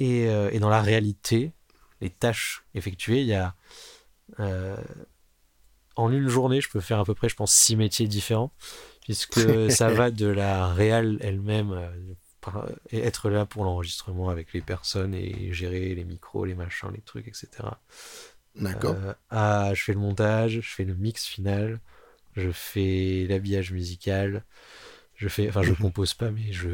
Et, 0.00 0.26
euh, 0.28 0.50
et 0.50 0.58
dans 0.58 0.68
la 0.68 0.82
réalité, 0.82 1.52
les 2.00 2.10
tâches 2.10 2.64
effectuées, 2.74 3.20
il 3.22 3.26
y 3.28 3.34
a. 3.34 3.54
euh, 4.40 4.76
en 5.96 6.12
une 6.12 6.28
journée, 6.28 6.60
je 6.60 6.68
peux 6.70 6.80
faire 6.80 7.00
à 7.00 7.04
peu 7.04 7.14
près, 7.14 7.28
je 7.28 7.34
pense, 7.36 7.52
six 7.52 7.76
métiers 7.76 8.06
différents, 8.06 8.52
puisque 9.02 9.40
ça 9.70 9.90
va 9.90 10.10
de 10.10 10.26
la 10.26 10.72
réal 10.72 11.18
elle-même, 11.20 11.72
euh, 11.72 11.90
et 12.90 13.00
être 13.00 13.30
là 13.30 13.46
pour 13.46 13.64
l'enregistrement 13.64 14.28
avec 14.30 14.52
les 14.52 14.62
personnes 14.62 15.14
et 15.14 15.52
gérer 15.52 15.94
les 15.94 16.04
micros, 16.04 16.44
les 16.44 16.54
machins, 16.54 16.90
les 16.94 17.00
trucs, 17.02 17.28
etc. 17.28 17.48
D'accord. 18.54 18.96
Euh, 18.96 19.14
ah, 19.30 19.72
je 19.74 19.82
fais 19.82 19.92
le 19.92 20.00
montage, 20.00 20.60
je 20.60 20.74
fais 20.74 20.84
le 20.84 20.94
mix 20.94 21.26
final, 21.26 21.80
je 22.36 22.50
fais 22.50 23.26
l'habillage 23.28 23.72
musical, 23.72 24.44
je 25.16 25.28
fais, 25.28 25.48
enfin, 25.48 25.62
je 25.62 25.72
compose 25.74 26.14
pas, 26.14 26.30
mais 26.30 26.52
je, 26.52 26.68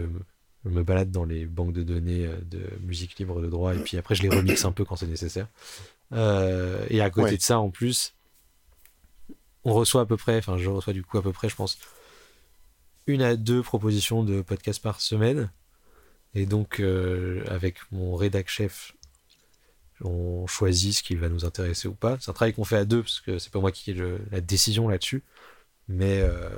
je 0.64 0.70
me 0.70 0.82
balade 0.82 1.10
dans 1.10 1.24
les 1.24 1.44
banques 1.46 1.72
de 1.72 1.82
données 1.82 2.26
euh, 2.26 2.36
de 2.50 2.60
musique 2.82 3.18
libre 3.18 3.40
de 3.40 3.48
droit, 3.48 3.74
et 3.74 3.78
puis 3.78 3.96
après, 3.98 4.14
je 4.14 4.22
les 4.22 4.28
remixe 4.30 4.64
un 4.64 4.72
peu 4.72 4.84
quand 4.84 4.96
c'est 4.96 5.06
nécessaire. 5.06 5.46
Euh, 6.12 6.84
et 6.90 7.00
à 7.00 7.10
côté 7.10 7.30
Ouais. 7.32 7.36
de 7.36 7.42
ça, 7.42 7.58
en 7.58 7.70
plus, 7.70 8.14
on 9.64 9.72
reçoit 9.72 10.02
à 10.02 10.06
peu 10.06 10.16
près, 10.16 10.36
enfin, 10.38 10.58
je 10.58 10.68
reçois 10.68 10.92
du 10.92 11.02
coup 11.02 11.18
à 11.18 11.22
peu 11.22 11.32
près, 11.32 11.48
je 11.48 11.56
pense, 11.56 11.78
une 13.06 13.22
à 13.22 13.36
deux 13.36 13.62
propositions 13.62 14.22
de 14.24 14.42
podcast 14.42 14.82
par 14.82 15.00
semaine. 15.00 15.50
Et 16.34 16.46
donc, 16.46 16.80
euh, 16.80 17.44
avec 17.48 17.78
mon 17.92 18.16
rédac 18.16 18.48
chef, 18.48 18.94
on 20.00 20.46
choisit 20.46 20.94
ce 20.94 21.02
qui 21.02 21.14
va 21.14 21.28
nous 21.28 21.44
intéresser 21.44 21.86
ou 21.88 21.94
pas. 21.94 22.16
C'est 22.20 22.30
un 22.30 22.34
travail 22.34 22.52
qu'on 22.54 22.64
fait 22.64 22.76
à 22.76 22.84
deux, 22.84 23.02
parce 23.02 23.20
que 23.20 23.38
c'est 23.38 23.52
pas 23.52 23.60
moi 23.60 23.70
qui 23.72 23.90
ai 23.90 23.94
le- 23.94 24.20
la 24.32 24.40
décision 24.40 24.88
là-dessus. 24.88 25.22
Mais, 25.88 26.20
euh, 26.22 26.48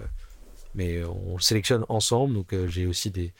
mais 0.74 1.04
on 1.04 1.34
le 1.36 1.42
sélectionne 1.42 1.84
ensemble. 1.88 2.34
Donc, 2.34 2.54
j'ai 2.68 2.86
aussi 2.86 3.10
des 3.10 3.32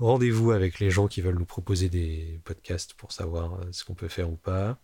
rendez-vous 0.00 0.50
avec 0.50 0.78
les 0.80 0.90
gens 0.90 1.06
qui 1.08 1.20
veulent 1.20 1.38
nous 1.38 1.44
proposer 1.44 1.88
des 1.88 2.40
podcasts 2.44 2.94
pour 2.94 3.12
savoir 3.12 3.54
euh, 3.54 3.64
ce 3.72 3.84
qu'on 3.84 3.94
peut 3.94 4.08
faire 4.08 4.30
ou 4.30 4.36
pas. 4.36 4.78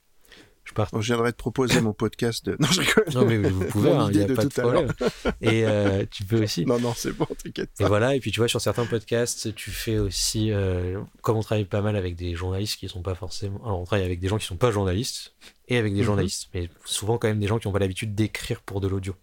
Je 0.65 0.73
Bon, 0.75 1.01
je 1.01 1.07
viendrai 1.13 1.33
te 1.33 1.37
proposer 1.39 1.81
mon 1.81 1.93
podcast 1.93 2.45
de. 2.45 2.57
Non, 2.61 2.67
je 2.67 2.81
rigole. 2.81 3.05
non, 3.15 3.25
mais 3.25 3.39
vous 3.39 3.65
pouvez, 3.67 3.93
hein, 3.93 4.09
il 4.11 4.17
n'y 4.19 4.23
idée 4.23 4.25
a 4.25 4.27
de 4.27 4.35
pas 4.35 4.45
de 4.45 4.49
problème. 4.49 4.93
Et 5.41 5.65
euh, 5.65 6.05
tu 6.11 6.25
peux 6.25 6.43
aussi. 6.43 6.67
Non, 6.67 6.81
non, 6.81 6.93
c'est 6.93 7.13
bon, 7.13 7.25
t'inquiète 7.41 7.71
Et 7.79 7.85
voilà, 7.85 8.17
et 8.17 8.21
puis 8.21 8.33
tu 8.33 8.41
vois, 8.41 8.49
sur 8.49 8.61
certains 8.61 8.85
podcasts, 8.85 9.55
tu 9.55 9.71
fais 9.71 9.99
aussi, 9.99 10.51
euh, 10.51 11.01
comme 11.23 11.37
on 11.37 11.43
travaille 11.43 11.67
pas 11.67 11.83
mal 11.83 11.95
avec 11.95 12.17
des 12.17 12.35
journalistes 12.35 12.81
qui 12.81 12.89
sont 12.89 13.01
pas 13.03 13.15
forcément. 13.15 13.65
Alors, 13.65 13.81
on 13.81 13.85
travaille 13.85 14.05
avec 14.05 14.19
des 14.19 14.27
gens 14.27 14.39
qui 14.39 14.45
sont 14.47 14.57
pas 14.57 14.73
journalistes 14.73 15.37
et 15.69 15.77
avec 15.77 15.93
des 15.95 16.01
Mhm. 16.01 16.07
journalistes, 16.07 16.49
mais 16.53 16.69
souvent 16.85 17.17
quand 17.17 17.29
même 17.29 17.39
des 17.39 17.47
gens 17.47 17.61
qui 17.61 17.69
n'ont 17.69 17.73
pas 17.73 17.79
l'habitude 17.79 18.17
d'écrire 18.17 18.61
pour 18.63 18.81
de 18.81 18.89
l'audio. 18.89 19.15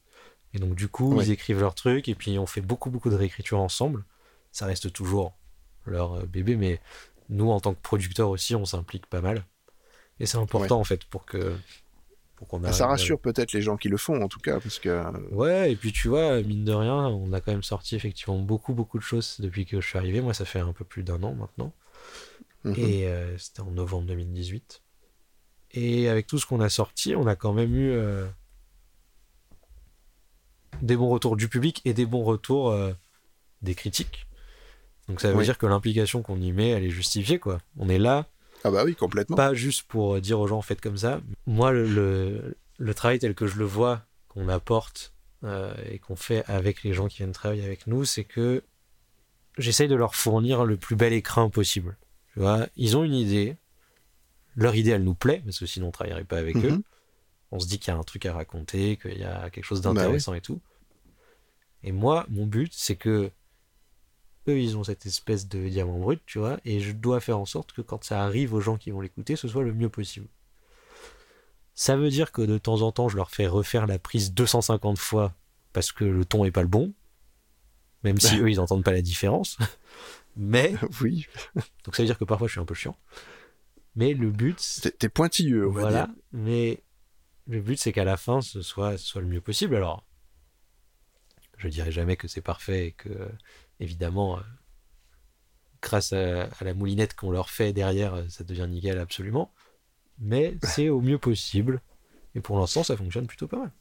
Et 0.54 0.60
donc, 0.60 0.76
du 0.76 0.88
coup, 0.88 1.16
Ouais. 1.18 1.26
ils 1.26 1.32
écrivent 1.32 1.60
leur 1.60 1.76
truc 1.76 2.08
et 2.08 2.16
puis 2.16 2.40
on 2.40 2.46
fait 2.46 2.62
beaucoup, 2.62 2.90
beaucoup 2.90 3.10
de 3.10 3.16
réécriture 3.16 3.60
ensemble. 3.60 4.06
Ça 4.54 4.66
reste 4.66 4.94
toujours 4.94 5.36
leur 5.86 6.14
euh, 6.14 6.26
bébé, 6.26 6.56
mais 6.56 6.80
nous, 7.30 7.50
en 7.52 7.60
tant 7.60 7.74
que 7.74 7.82
producteurs 7.82 8.30
aussi, 8.30 8.56
on 8.56 8.66
s'implique 8.66 9.06
pas 9.08 9.22
mal. 9.22 9.46
Et 10.20 10.26
c'est 10.26 10.38
important 10.38 10.80
en 10.80 10.84
fait 10.84 11.04
pour 11.06 11.26
que. 11.26 11.56
Pour 12.36 12.48
qu'on 12.48 12.60
Bah, 12.60 12.72
ça 12.74 12.86
à- 12.86 12.88
rassure 12.90 13.20
peut-être 13.20 13.54
les 13.54 13.62
gens 13.62 13.78
qui 13.78 13.90
le 13.90 13.98
font, 13.98 14.22
en 14.22 14.28
tout 14.28 14.40
cas, 14.40 14.60
parce 14.60 14.80
que. 14.80 14.90
euh, 14.90 15.12
Ouais, 15.32 15.72
et 15.72 15.76
puis 15.76 15.92
tu 15.92 16.08
vois, 16.08 16.42
mine 16.42 16.66
de 16.66 16.74
rien, 16.74 17.08
on 17.08 17.32
a 17.34 17.42
quand 17.42 17.52
même 17.52 17.64
sorti 17.64 17.96
effectivement 17.96 18.40
beaucoup, 18.40 18.74
beaucoup 18.74 18.98
de 18.98 19.04
choses 19.04 19.38
depuis 19.40 19.66
que 19.66 19.80
je 19.82 19.88
suis 19.88 19.98
arrivé. 19.98 20.22
Moi, 20.22 20.34
ça 20.34 20.46
fait 20.46 20.60
un 20.60 20.74
peu 20.74 20.84
plus 20.86 21.04
d'un 21.04 21.22
an 21.24 21.34
maintenant. 21.36 21.74
mhm. 22.64 22.76
Et 22.78 23.08
euh, 23.08 23.38
c'était 23.38 23.62
en 23.62 23.72
novembre 23.72 24.08
2018. 24.08 24.82
Et 25.72 26.08
avec 26.10 26.28
tout 26.28 26.38
ce 26.38 26.46
qu'on 26.46 26.60
a 26.62 26.70
sorti, 26.70 27.16
on 27.16 27.28
a 27.28 27.36
quand 27.36 27.54
même 27.54 27.76
eu 27.76 27.92
euh, 27.92 28.28
des 30.82 30.96
bons 30.98 31.10
retours 31.10 31.36
du 31.38 31.48
public 31.48 31.82
et 31.86 31.94
des 31.94 32.06
bons 32.06 32.24
retours 32.24 32.70
euh, 32.72 32.94
des 33.62 33.76
critiques. 33.76 34.28
Donc 35.10 35.20
ça 35.22 35.30
veut 35.32 35.38
Oui. 35.38 35.44
dire 35.46 35.58
que 35.58 35.66
l'implication 35.66 36.22
qu'on 36.22 36.40
y 36.40 36.52
met, 36.52 36.70
elle 36.70 36.84
est 36.86 36.90
justifiée, 36.90 37.40
quoi. 37.40 37.60
On 37.78 37.90
est 37.90 37.98
là, 38.00 38.26
Ah 38.64 38.72
bah 38.72 38.84
oui, 38.86 38.96
complètement. 38.96 39.36
pas 39.36 39.54
juste 39.54 39.84
pour 39.84 40.20
dire 40.22 40.40
aux 40.40 40.48
gens 40.48 40.62
faites 40.62 40.80
comme 40.82 40.98
ça. 40.98 41.20
Moi, 41.46 41.72
le, 41.72 41.86
le, 41.88 42.58
le 42.78 42.94
travail 42.94 43.20
tel 43.20 43.36
que 43.36 43.46
je 43.48 43.58
le 43.58 43.66
vois, 43.66 44.02
qu'on 44.30 44.48
apporte 44.50 45.14
euh, 45.44 45.74
et 45.90 46.00
qu'on 46.00 46.16
fait 46.16 46.44
avec 46.48 46.84
les 46.84 46.94
gens 46.94 47.08
qui 47.08 47.18
viennent 47.18 47.34
travailler 47.34 47.66
avec 47.66 47.86
nous, 47.88 48.06
c'est 48.06 48.24
que 48.24 48.64
j'essaye 49.58 49.88
de 49.90 49.96
leur 49.96 50.16
fournir 50.16 50.64
le 50.66 50.78
plus 50.78 50.96
bel 50.96 51.12
écrin 51.14 51.50
possible. 51.50 51.98
Tu 52.34 52.40
vois, 52.40 52.68
ils 52.78 52.96
ont 52.98 53.04
une 53.04 53.14
idée, 53.14 53.58
leur 54.56 54.74
idée 54.76 54.92
elle 54.92 55.04
nous 55.04 55.14
plaît, 55.16 55.42
parce 55.46 55.60
que 55.60 55.66
sinon 55.66 55.88
on 55.88 55.92
travaillerait 55.92 56.24
pas 56.24 56.38
avec 56.38 56.56
eux. 56.58 56.72
Mhm. 56.72 56.82
On 57.52 57.60
se 57.60 57.68
dit 57.68 57.78
qu'il 57.78 57.94
y 57.94 57.96
a 57.96 58.00
un 58.00 58.04
truc 58.04 58.26
à 58.26 58.34
raconter, 58.34 58.98
qu'il 58.98 59.18
y 59.20 59.24
a 59.26 59.50
quelque 59.52 59.66
chose 59.66 59.82
Bah 59.82 59.94
d'intéressant 59.94 60.34
et 60.34 60.42
tout. 60.42 60.60
Et 61.84 61.92
moi, 61.92 62.26
mon 62.30 62.48
but, 62.48 62.72
c'est 62.74 62.96
que 62.96 63.30
eux, 64.48 64.60
ils 64.60 64.78
ont 64.78 64.84
cette 64.84 65.06
espèce 65.06 65.48
de 65.48 65.68
diamant 65.68 66.00
brut, 66.00 66.22
tu 66.26 66.40
vois, 66.40 66.60
et 66.66 66.80
je 66.80 66.92
dois 66.92 67.20
faire 67.20 67.40
en 67.40 67.46
sorte 67.46 67.72
que 67.72 67.82
quand 67.82 68.04
ça 68.04 68.24
arrive 68.24 68.54
aux 68.54 68.62
gens 68.62 68.78
qui 68.78 68.92
vont 68.92 69.02
l'écouter, 69.02 69.36
ce 69.36 69.48
soit 69.48 69.64
le 69.64 69.74
mieux 69.74 69.90
possible. 69.90 70.28
Ça 71.76 71.96
veut 71.96 72.10
dire 72.10 72.32
que 72.32 72.42
de 72.42 72.58
temps 72.58 72.82
en 72.82 72.92
temps, 72.92 73.10
je 73.10 73.16
leur 73.16 73.32
fais 73.32 73.48
refaire 73.48 73.88
la 73.88 73.98
prise 73.98 74.34
250 74.34 74.98
fois 74.98 75.34
parce 75.72 75.92
que 75.92 76.06
le 76.06 76.24
ton 76.24 76.46
est 76.46 76.52
pas 76.52 76.62
le 76.62 76.68
bon, 76.68 76.94
même 78.04 78.20
si 78.20 78.38
eux, 78.40 78.50
ils 78.50 78.58
n'entendent 78.58 78.84
pas 78.84 78.92
la 78.92 79.02
différence. 79.02 79.58
Mais, 80.36 80.74
Oui, 81.02 81.28
donc 81.84 81.96
ça 81.96 82.04
veut 82.04 82.08
dire 82.08 82.18
que 82.18 82.26
parfois, 82.26 82.48
je 82.48 82.54
suis 82.54 82.62
un 82.62 82.66
peu 82.66 82.74
chiant. 82.74 82.98
Mais 83.96 84.14
le 84.14 84.32
but, 84.32 84.80
t'es 84.82 84.92
t'es 84.92 85.10
pointilleux, 85.10 85.68
on 85.68 85.72
va 85.72 85.82
voilà, 85.82 86.08
dire. 86.08 86.16
mais 86.32 86.84
le 87.46 87.62
but 87.62 87.78
c'est 87.78 87.92
qu'à 87.92 88.06
la 88.06 88.18
fin 88.18 88.42
ce 88.42 88.64
soit, 88.64 88.98
ce 88.98 89.06
soit 89.06 89.22
le 89.22 89.28
mieux 89.28 89.42
possible. 89.42 89.76
Alors, 89.76 90.04
je 91.58 91.68
dirais 91.68 91.92
jamais 91.92 92.18
que 92.18 92.28
c'est 92.28 92.42
parfait 92.42 92.88
et 92.88 92.92
que, 92.94 93.30
évidemment, 93.84 94.38
euh, 94.38 94.42
grâce 95.82 96.14
à, 96.14 96.44
à 96.46 96.64
la 96.64 96.74
moulinette 96.74 97.14
qu'on 97.16 97.32
leur 97.32 97.50
fait 97.50 97.74
derrière, 97.74 98.14
euh, 98.16 98.24
ça 98.30 98.44
devient 98.44 98.68
nickel 98.70 98.98
absolument. 99.00 99.54
Mais 100.20 100.58
c'est 100.64 100.90
au 100.90 101.02
mieux 101.02 101.18
possible. 101.18 101.82
Et 102.36 102.42
pour 102.42 102.58
l'instant, 102.60 102.84
ça 102.84 102.96
fonctionne 102.98 103.28
plutôt 103.28 103.48
pas 103.48 103.58
mal. 103.58 103.72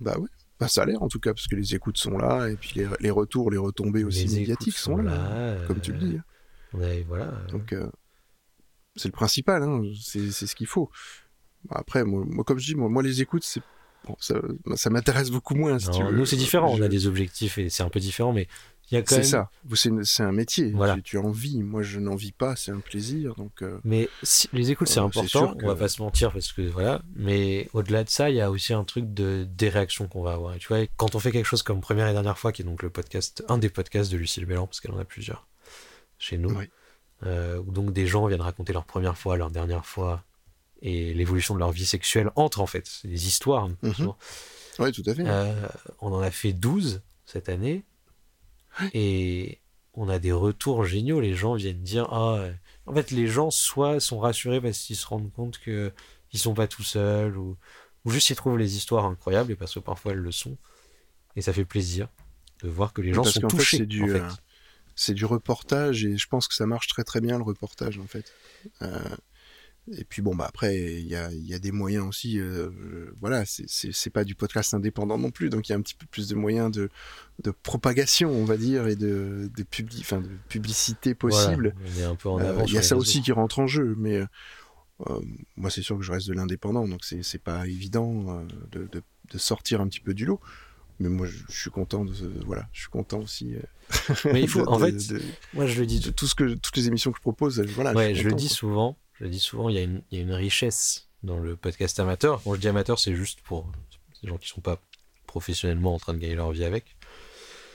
Bah 0.00 0.16
oui. 0.18 0.28
Bah 0.58 0.68
ça 0.68 0.82
a 0.82 0.86
l'air 0.86 1.02
en 1.02 1.08
tout 1.08 1.20
cas, 1.20 1.32
parce 1.32 1.46
que 1.46 1.56
les 1.56 1.74
écoutes 1.74 1.96
sont 1.96 2.18
là, 2.18 2.48
et 2.48 2.56
puis 2.56 2.72
les, 2.74 2.86
les 3.00 3.10
retours, 3.10 3.50
les 3.50 3.56
retombées 3.58 4.04
aussi 4.04 4.26
Les 4.26 4.40
médiatiques 4.40 4.76
sont 4.76 4.96
là, 4.98 5.12
euh, 5.12 5.66
comme 5.66 5.80
tu 5.80 5.92
le 5.92 5.98
dis. 5.98 6.16
hein. 6.18 6.80
a- 6.80 7.02
voilà. 7.06 7.24
euh, 7.24 7.46
Donc 7.48 7.72
euh, 7.72 7.90
c'est 8.96 9.08
le 9.08 9.12
principal, 9.12 9.62
hein, 9.62 9.82
c'est 10.02 10.30
ce 10.30 10.54
qu'il 10.54 10.66
faut. 10.66 10.90
Après, 11.70 12.04
moi, 12.04 12.24
moi, 12.26 12.44
comme 12.44 12.58
je 12.58 12.66
dis, 12.66 12.74
moi, 12.74 12.88
moi, 12.90 13.02
les 13.02 13.22
écoutes, 13.22 13.44
c'est 13.44 13.62
bon, 14.06 14.16
ça, 14.20 14.40
ça 14.76 14.90
m'intéresse 14.90 15.30
beaucoup 15.30 15.54
moins. 15.54 15.78
Si 15.78 15.86
non, 15.86 15.92
tu 15.92 16.02
veux. 16.04 16.12
nous, 16.12 16.26
c'est 16.26 16.36
différent. 16.36 16.70
On 16.74 16.82
a 16.82 16.88
des 16.88 17.06
objectifs 17.06 17.56
et 17.58 17.70
c'est 17.70 17.82
un 17.82 17.88
peu 17.90 18.00
différent, 18.00 18.32
mais 18.34 18.48
il 18.90 18.94
y 18.94 18.98
a 18.98 19.02
quand 19.02 19.14
C'est 19.22 19.36
même 19.36 20.04
ça. 20.04 20.04
C'est 20.04 20.22
un 20.22 20.32
métier. 20.32 20.70
Voilà. 20.72 20.94
Tu, 20.96 21.02
tu 21.02 21.18
en 21.18 21.30
vis. 21.30 21.62
Moi, 21.62 21.82
je 21.82 22.00
n'en 22.00 22.14
vis 22.16 22.32
pas. 22.32 22.56
C'est 22.56 22.72
un 22.72 22.80
plaisir. 22.80 23.34
Donc, 23.36 23.62
euh, 23.62 23.78
Mais 23.84 24.08
si- 24.22 24.48
les 24.52 24.70
écoutes, 24.70 24.88
c'est 24.88 25.00
Euh, 25.00 25.04
important, 25.04 25.54
que- 25.54 25.64
on 25.64 25.68
va 25.68 25.76
pas 25.76 25.88
se 25.88 26.02
mentir, 26.02 26.32
parce 26.32 26.52
que 26.52 26.62
voilà. 26.62 27.00
Mais 27.14 27.68
au-delà 27.72 28.04
de 28.04 28.08
ça, 28.10 28.30
il 28.30 28.36
y 28.36 28.40
a 28.40 28.50
aussi 28.50 28.72
un 28.72 28.84
truc 28.84 29.12
de, 29.14 29.46
des 29.48 29.68
réactions 29.68 30.08
qu'on 30.08 30.22
va 30.22 30.32
avoir. 30.32 30.54
Et 30.54 30.58
tu 30.58 30.68
vois, 30.68 30.84
quand 30.96 31.14
on 31.14 31.18
fait 31.20 31.30
quelque 31.32 31.46
chose 31.46 31.62
comme 31.62 31.80
première 31.80 32.08
et 32.08 32.12
dernière 32.12 32.38
fois, 32.38 32.52
qui 32.52 32.62
est 32.62 32.64
donc 32.64 32.82
le 32.82 32.90
podcast, 32.90 33.44
un 33.48 33.58
des 33.58 33.70
podcasts 33.70 34.10
de 34.10 34.16
Lucille 34.16 34.44
Bélan, 34.46 34.66
parce 34.66 34.80
qu'elle 34.80 34.92
en 34.92 34.98
a 34.98 35.04
plusieurs 35.04 35.46
chez 36.18 36.36
nous, 36.38 36.50
Oui. 36.50 36.68
euh, 37.24 37.58
où 37.58 37.70
donc 37.72 37.92
des 37.92 38.06
gens 38.06 38.26
viennent 38.26 38.40
raconter 38.40 38.72
leur 38.72 38.84
première 38.84 39.16
fois, 39.16 39.36
leur 39.36 39.50
dernière 39.50 39.86
fois, 39.86 40.24
et 40.82 41.12
l'évolution 41.14 41.54
de 41.54 41.58
leur 41.60 41.70
vie 41.72 41.84
sexuelle 41.86 42.30
entre 42.36 42.60
en 42.60 42.66
fait. 42.66 42.86
C'est 42.86 43.08
des 43.08 43.26
histoires. 43.26 43.64
hein, 43.82 43.92
souvent. 43.94 44.16
ouais, 44.78 44.92
tout 44.92 45.02
à 45.06 45.14
fait. 45.14 45.24
Euh, 45.26 45.54
on 46.00 46.12
en 46.12 46.20
a 46.20 46.30
fait 46.30 46.52
12 46.54 47.02
cette 47.26 47.48
année. 47.50 47.84
Et 48.94 49.60
on 49.94 50.08
a 50.08 50.18
des 50.18 50.32
retours 50.32 50.84
géniaux. 50.84 51.20
Les 51.20 51.34
gens 51.34 51.54
viennent 51.54 51.82
dire 51.82 52.08
Ah, 52.12 52.46
en 52.86 52.94
fait, 52.94 53.10
les 53.10 53.26
gens 53.26 53.50
soit 53.50 54.00
sont 54.00 54.18
rassurés 54.18 54.60
parce 54.60 54.78
qu'ils 54.78 54.96
se 54.96 55.06
rendent 55.06 55.32
compte 55.32 55.58
que 55.58 55.92
ils 56.32 56.38
sont 56.38 56.54
pas 56.54 56.68
tout 56.68 56.82
seuls, 56.84 57.36
ou, 57.36 57.56
ou 58.04 58.10
juste 58.10 58.30
ils 58.30 58.36
trouvent 58.36 58.58
les 58.58 58.76
histoires 58.76 59.04
incroyables, 59.04 59.52
et 59.52 59.56
parce 59.56 59.74
que 59.74 59.80
parfois 59.80 60.12
elles 60.12 60.18
le 60.18 60.32
sont. 60.32 60.56
Et 61.36 61.42
ça 61.42 61.52
fait 61.52 61.64
plaisir 61.64 62.08
de 62.62 62.68
voir 62.68 62.92
que 62.92 63.02
les 63.02 63.12
gens 63.14 63.22
Parce 63.22 63.34
sont 63.34 63.40
fait, 63.40 63.46
touchés. 63.48 63.76
c'est 63.78 63.86
du, 63.86 64.02
en 64.02 64.06
fait. 64.06 64.20
euh, 64.20 64.28
c'est 64.94 65.14
du 65.14 65.24
reportage 65.24 66.04
et 66.04 66.16
je 66.16 66.28
pense 66.28 66.46
que 66.48 66.54
ça 66.54 66.66
marche 66.66 66.86
très 66.88 67.04
très 67.04 67.20
bien 67.20 67.38
le 67.38 67.44
reportage 67.44 67.98
en 67.98 68.06
fait. 68.06 68.32
Euh, 68.82 69.16
et 69.96 70.04
puis 70.04 70.22
bon 70.22 70.34
bah 70.34 70.46
après 70.48 70.76
il 71.00 71.06
y 71.08 71.16
a, 71.16 71.30
y 71.32 71.54
a 71.54 71.58
des 71.58 71.72
moyens 71.72 72.06
aussi. 72.06 72.38
euh, 72.38 72.68
euh, 72.70 73.14
voilà, 73.20 73.44
c'est- 73.46 74.10
pas 74.10 74.24
du 74.24 74.34
podcast 74.34 74.74
indépendant 74.74 75.18
non 75.18 75.30
plus, 75.30 75.50
donc 75.50 75.68
il 75.68 75.72
y 75.72 75.74
a 75.74 75.78
un 75.78 75.82
petit 75.82 75.94
peu 75.94 76.06
plus 76.06 76.28
de 76.28 76.34
moyens 76.34 76.70
de, 76.70 76.88
de 77.44 77.50
propagation 77.50 78.30
on 78.30 78.44
va 78.44 78.56
dire 78.56 78.86
et 78.88 78.96
de, 78.96 79.50
de, 79.56 79.62
publi- 79.62 80.02
de 80.22 80.28
publicité 80.48 81.16
Voilà, 81.20 81.36
possible. 81.46 81.74
on 81.96 82.00
est 82.00 82.04
un 82.04 82.14
peu 82.14 82.28
en 82.28 82.38
Euh, 82.40 82.50
avant. 82.50 82.64
Il 82.66 82.72
y 82.72 82.78
a 82.78 82.82
ça 82.82 82.96
aussi 82.96 83.22
qui 83.22 83.32
rentre 83.32 83.58
en 83.58 83.66
jeu, 83.66 83.94
mais 83.98 84.16
euh, 85.08 85.20
moi, 85.56 85.70
c'est 85.70 85.82
sûr 85.82 85.96
que 85.96 86.02
je 86.02 86.12
reste 86.12 86.28
de 86.28 86.34
l'indépendant, 86.34 86.86
donc 86.86 87.00
c'est 87.04 87.42
pas 87.42 87.66
évident 87.66 88.44
de, 88.72 88.86
de, 88.86 89.02
de 89.32 89.38
sortir 89.38 89.80
un 89.80 89.88
petit 89.88 90.00
peu 90.00 90.12
du 90.14 90.24
lot. 90.26 90.40
Mais 90.98 91.08
moi, 91.08 91.26
je, 91.26 91.38
je 91.48 91.58
suis 91.58 91.70
content 91.70 92.04
de, 92.04 92.12
voilà, 92.44 92.68
je 92.74 92.80
suis 92.80 92.90
content 92.90 93.20
aussi. 93.20 93.54
Mais 94.26 94.42
il 94.42 94.48
faut, 94.48 94.60
en 94.68 94.78
fait, 94.78 94.94
moi 95.54 95.64
je 95.66 95.80
le 95.80 95.86
dis 95.86 96.00
de 96.00 96.10
tout 96.10 96.26
ce 96.26 96.34
que 96.34 96.52
toutes 96.54 96.76
les 96.76 96.88
émissions 96.88 97.10
que 97.10 97.16
je 97.16 97.22
propose, 97.22 97.58
voilà. 97.60 97.94
Ouais, 97.94 98.14
je 98.14 98.28
le 98.28 98.34
dis 98.34 98.48
souvent. 98.48 98.98
Je 99.20 99.24
le 99.26 99.30
dis 99.30 99.38
souvent, 99.38 99.68
il 99.68 99.74
y, 99.76 99.78
a 99.78 99.82
une, 99.82 100.02
il 100.10 100.16
y 100.18 100.20
a 100.20 100.24
une 100.24 100.32
richesse 100.32 101.06
dans 101.22 101.38
le 101.38 101.54
podcast 101.54 102.00
amateur. 102.00 102.42
Quand 102.42 102.54
je 102.54 102.60
dis 102.60 102.68
amateur, 102.68 102.98
c'est 102.98 103.14
juste 103.14 103.42
pour 103.42 103.70
des 104.22 104.28
gens 104.28 104.38
qui 104.38 104.48
sont 104.48 104.62
pas 104.62 104.80
professionnellement 105.26 105.94
en 105.94 105.98
train 105.98 106.14
de 106.14 106.18
gagner 106.18 106.34
leur 106.36 106.50
vie 106.52 106.64
avec. 106.64 106.96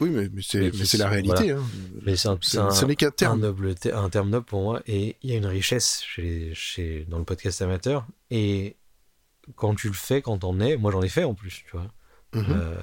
Oui, 0.02 0.10
mais, 0.10 0.28
mais 0.34 0.42
c'est 0.42 0.98
la 0.98 1.08
réalité. 1.08 1.52
hein. 1.52 1.64
Mais 2.02 2.16
c'est 2.18 2.28
un, 2.28 2.38
c'est 2.42 2.52
C'est- 2.52 2.58
un- 2.58 2.72
Ce 2.72 2.84
n'est 2.86 2.96
qu'un 2.98 3.08
un, 3.08 3.12
terme. 3.12 3.40
noble, 3.40 3.76
un 3.94 4.10
terme 4.10 4.30
noble 4.30 4.46
pour 4.46 4.62
moi. 4.64 4.82
Et 4.88 5.16
il 5.22 5.30
y 5.30 5.34
a 5.34 5.38
une 5.38 5.46
richesse 5.46 6.02
chez, 6.04 6.52
chez, 6.54 7.06
dans 7.08 7.20
le 7.20 7.24
podcast 7.24 7.62
amateur. 7.62 8.06
Et 8.32 8.76
quand 9.56 9.76
tu 9.76 9.88
le 9.88 9.94
fais, 9.94 10.22
quand 10.22 10.40
t'en 10.40 10.60
es, 10.60 10.76
moi 10.76 10.92
j'en 10.92 11.02
ai 11.04 11.08
fait 11.10 11.24
en 11.24 11.34
plus, 11.36 11.64
tu 11.66 11.72
vois. 11.72 11.88
Mhm. 12.34 12.46
Euh, 12.50 12.82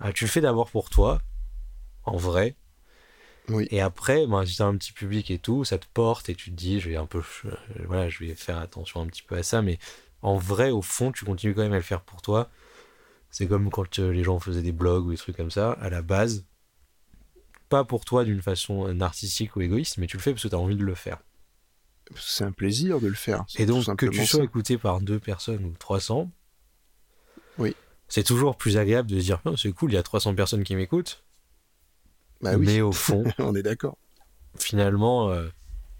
ah, 0.00 0.12
tu 0.12 0.24
le 0.24 0.30
fais 0.30 0.40
d'abord 0.40 0.70
pour 0.70 0.90
toi, 0.90 1.20
en 2.04 2.16
vrai. 2.16 2.56
Oui. 3.48 3.66
Et 3.70 3.80
après, 3.80 4.26
ben, 4.26 4.44
si 4.44 4.56
t'as 4.56 4.66
un 4.66 4.76
petit 4.76 4.92
public 4.92 5.30
et 5.30 5.38
tout, 5.38 5.64
ça 5.64 5.78
te 5.78 5.86
porte 5.94 6.28
et 6.28 6.34
tu 6.34 6.50
te 6.50 6.56
dis, 6.56 6.80
je 6.80 6.90
vais 6.90 6.96
un 6.96 7.06
peu, 7.06 7.22
euh, 7.46 7.50
voilà, 7.86 8.08
je 8.08 8.18
vais 8.24 8.34
faire 8.34 8.58
attention 8.58 9.00
un 9.00 9.06
petit 9.06 9.22
peu 9.22 9.36
à 9.36 9.42
ça. 9.42 9.62
Mais 9.62 9.78
en 10.22 10.36
vrai, 10.36 10.70
au 10.70 10.82
fond, 10.82 11.12
tu 11.12 11.24
continues 11.24 11.54
quand 11.54 11.62
même 11.62 11.72
à 11.72 11.76
le 11.76 11.82
faire 11.82 12.02
pour 12.02 12.20
toi. 12.22 12.50
C'est 13.30 13.46
comme 13.46 13.70
quand 13.70 13.98
euh, 13.98 14.10
les 14.12 14.24
gens 14.24 14.38
faisaient 14.38 14.62
des 14.62 14.72
blogs 14.72 15.06
ou 15.06 15.10
des 15.10 15.16
trucs 15.16 15.36
comme 15.36 15.50
ça. 15.50 15.72
À 15.72 15.88
la 15.90 16.02
base, 16.02 16.44
pas 17.68 17.84
pour 17.84 18.04
toi 18.04 18.24
d'une 18.24 18.42
façon 18.42 18.92
narcissique 18.94 19.56
ou 19.56 19.60
égoïste, 19.60 19.98
mais 19.98 20.06
tu 20.06 20.16
le 20.16 20.22
fais 20.22 20.32
parce 20.32 20.42
que 20.42 20.48
tu 20.48 20.54
as 20.54 20.58
envie 20.58 20.76
de 20.76 20.84
le 20.84 20.94
faire. 20.94 21.18
C'est 22.16 22.44
un 22.44 22.52
plaisir 22.52 23.00
de 23.00 23.06
le 23.06 23.14
faire. 23.14 23.44
Et 23.58 23.66
donc, 23.66 23.94
que 23.96 24.06
tu 24.06 24.24
sois 24.26 24.38
ça. 24.40 24.44
écouté 24.44 24.78
par 24.78 25.00
deux 25.00 25.18
personnes 25.18 25.64
ou 25.66 25.74
300, 25.78 26.30
Oui. 27.58 27.76
c'est 28.08 28.22
toujours 28.24 28.56
plus 28.56 28.78
agréable 28.78 29.10
de 29.10 29.18
se 29.20 29.24
dire, 29.24 29.40
Oh, 29.44 29.56
c'est 29.56 29.72
cool, 29.72 29.92
il 29.92 29.94
y 29.94 29.98
a 29.98 30.02
300 30.02 30.34
personnes 30.34 30.64
qui 30.64 30.74
m'écoutent. 30.74 31.22
Bah 32.40 32.56
oui, 32.56 32.66
Mais 32.66 32.80
au 32.80 32.92
fond, 32.92 33.24
on 33.38 33.54
est 33.54 33.62
d'accord. 33.62 33.98
finalement, 34.58 35.30
euh, 35.30 35.48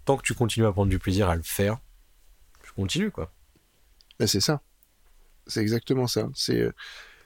tant 0.05 0.17
que 0.17 0.23
tu 0.23 0.33
continues 0.33 0.65
à 0.65 0.71
prendre 0.71 0.89
du 0.89 0.99
plaisir 0.99 1.29
à 1.29 1.35
le 1.35 1.43
faire, 1.43 1.79
tu 2.63 2.71
continues, 2.73 3.11
quoi. 3.11 3.33
Bah, 4.19 4.27
c'est 4.27 4.41
ça. 4.41 4.61
C'est 5.47 5.61
exactement 5.61 6.07
ça. 6.07 6.29
C'est 6.35 6.61
euh, 6.61 6.71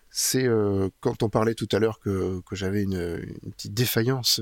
c'est 0.10 0.46
euh, 0.48 0.90
quand 1.00 1.24
on 1.24 1.30
parlait 1.30 1.56
tout 1.56 1.68
à 1.72 1.80
l'heure 1.80 2.00
que, 2.00 2.40
que 2.42 2.56
j'avais 2.56 2.84
une, 2.84 3.26
une 3.44 3.52
petite 3.52 3.74
défaillance 3.74 4.42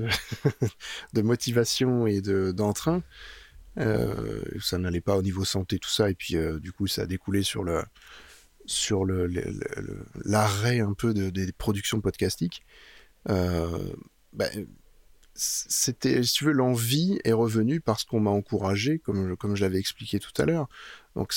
de 1.14 1.22
motivation 1.22 2.06
et 2.06 2.20
de 2.20 2.52
d'entrain. 2.52 3.02
Euh, 3.78 4.42
ça 4.60 4.76
n'allait 4.76 5.00
pas 5.00 5.16
au 5.16 5.22
niveau 5.22 5.46
santé 5.46 5.78
tout 5.78 5.88
ça 5.88 6.10
et 6.10 6.14
puis 6.14 6.36
euh, 6.36 6.60
du 6.60 6.72
coup 6.72 6.86
ça 6.86 7.02
a 7.02 7.06
découlé 7.06 7.42
sur 7.42 7.64
le 7.64 7.82
sur 8.66 9.06
le 9.06 9.26
le- 9.26 9.40
le- 9.40 9.80
le- 9.82 10.04
l'arrêt 10.26 10.80
un 10.80 10.92
peu 10.92 11.14
de- 11.14 11.30
des 11.30 11.50
productions 11.52 12.02
podcastiques. 12.02 12.62
Euh, 14.34 14.36
bah, 14.36 14.46
c'était, 15.34 16.22
si 16.22 16.34
tu 16.34 16.44
veux, 16.44 16.52
l'envie 16.52 17.18
est 17.24 17.32
revenue 17.32 17.80
parce 17.80 18.04
qu'on 18.04 18.20
m'a 18.20 18.30
encouragé, 18.30 18.98
comme, 18.98 19.30
je- 19.30 19.34
comme 19.34 19.56
je 19.56 19.62
l'avais 19.62 19.78
expliqué 19.78 20.18
tout 20.20 20.32
à 20.40 20.44
l'heure. 20.44 20.68
Donc, 21.16 21.32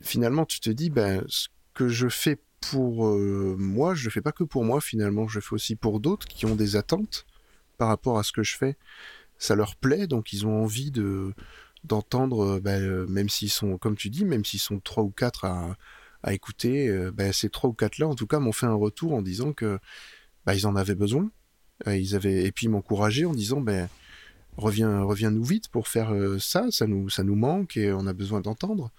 finalement, 0.00 0.44
tu 0.46 0.60
te 0.60 0.70
dis, 0.70 0.90
ben, 0.90 1.24
ce 1.28 1.48
que 1.74 1.88
je 1.88 2.08
fais 2.08 2.38
pour 2.60 3.06
euh, 3.06 3.56
moi, 3.58 3.94
je 3.94 4.04
le 4.04 4.10
fais 4.10 4.20
pas 4.20 4.32
que 4.32 4.44
pour 4.44 4.64
moi, 4.64 4.80
finalement, 4.80 5.28
je 5.28 5.40
fais 5.40 5.54
aussi 5.54 5.76
pour 5.76 6.00
d'autres 6.00 6.26
qui 6.26 6.44
ont 6.46 6.56
des 6.56 6.76
attentes 6.76 7.24
par 7.78 7.88
rapport 7.88 8.18
à 8.18 8.22
ce 8.24 8.32
que 8.32 8.42
je 8.42 8.56
fais. 8.56 8.76
Ça 9.38 9.54
leur 9.56 9.76
plaît, 9.76 10.06
donc 10.06 10.32
ils 10.32 10.46
ont 10.46 10.62
envie 10.62 10.90
de 10.90 11.34
d'entendre, 11.84 12.60
euh, 12.60 12.62
euh, 12.66 13.06
même 13.08 13.28
s'ils 13.30 13.50
sont, 13.50 13.78
comme 13.78 13.96
tu 13.96 14.10
dis, 14.10 14.24
même 14.26 14.44
s'ils 14.44 14.60
sont 14.60 14.80
trois 14.80 15.02
ou 15.04 15.10
quatre 15.10 15.44
à, 15.46 15.76
à 16.22 16.34
écouter, 16.34 16.88
euh, 16.88 17.12
ces 17.32 17.48
trois 17.50 17.70
ou 17.70 17.72
quatre-là, 17.72 18.06
en 18.08 18.14
tout 18.14 18.26
cas, 18.26 18.38
m'ont 18.38 18.52
fait 18.52 18.66
un 18.66 18.74
retour 18.74 19.14
en 19.14 19.22
disant 19.22 19.52
que 19.54 19.78
ils 20.54 20.66
en 20.66 20.76
avaient 20.76 20.94
besoin. 20.94 21.30
Euh, 21.86 21.96
ils 21.96 22.14
avaient, 22.14 22.44
et 22.44 22.52
puis 22.52 22.66
ils 22.66 22.70
m'encourageaient 22.70 23.24
en 23.24 23.32
disant, 23.32 23.60
ben, 23.60 23.88
reviens, 24.56 25.02
reviens-nous 25.02 25.44
vite 25.44 25.68
pour 25.68 25.88
faire 25.88 26.12
euh, 26.12 26.38
ça, 26.38 26.66
ça 26.70 26.86
nous, 26.86 27.08
ça 27.08 27.22
nous 27.22 27.36
manque 27.36 27.76
et 27.76 27.92
on 27.92 28.06
a 28.06 28.12
besoin 28.12 28.40
d'entendre. 28.40 28.90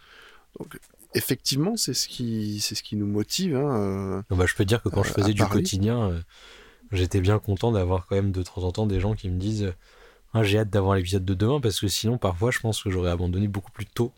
Donc, 0.59 0.79
effectivement, 1.13 1.77
c'est 1.77 1.93
ce 1.93 2.07
qui, 2.07 2.59
c'est 2.59 2.75
ce 2.75 2.83
qui 2.83 2.95
nous 2.95 3.05
motive. 3.05 3.55
Hein, 3.55 4.23
euh, 4.29 4.35
bah, 4.35 4.45
je 4.45 4.55
peux 4.55 4.65
dire 4.65 4.81
que 4.81 4.89
quand 4.89 5.03
je 5.03 5.11
faisais 5.13 5.33
du 5.33 5.41
parler. 5.41 5.61
quotidien, 5.61 6.23
j'étais 6.91 7.21
bien 7.21 7.39
content 7.39 7.71
d'avoir 7.71 8.07
quand 8.07 8.15
même 8.15 8.31
de 8.31 8.43
temps 8.43 8.63
en 8.63 8.71
temps 8.71 8.87
des 8.87 8.99
gens 8.99 9.13
qui 9.13 9.29
me 9.29 9.37
disent 9.39 9.73
Ah, 10.33 10.43
j'ai 10.43 10.59
hâte 10.59 10.69
d'avoir 10.69 10.95
l'épisode 10.95 11.25
de 11.25 11.33
demain 11.33 11.61
parce 11.61 11.79
que 11.79 11.87
sinon, 11.87 12.17
parfois, 12.17 12.51
je 12.51 12.59
pense 12.59 12.81
que 12.81 12.89
j'aurais 12.89 13.11
abandonné 13.11 13.47
beaucoup 13.47 13.71
plus 13.71 13.85
tôt 13.85 14.11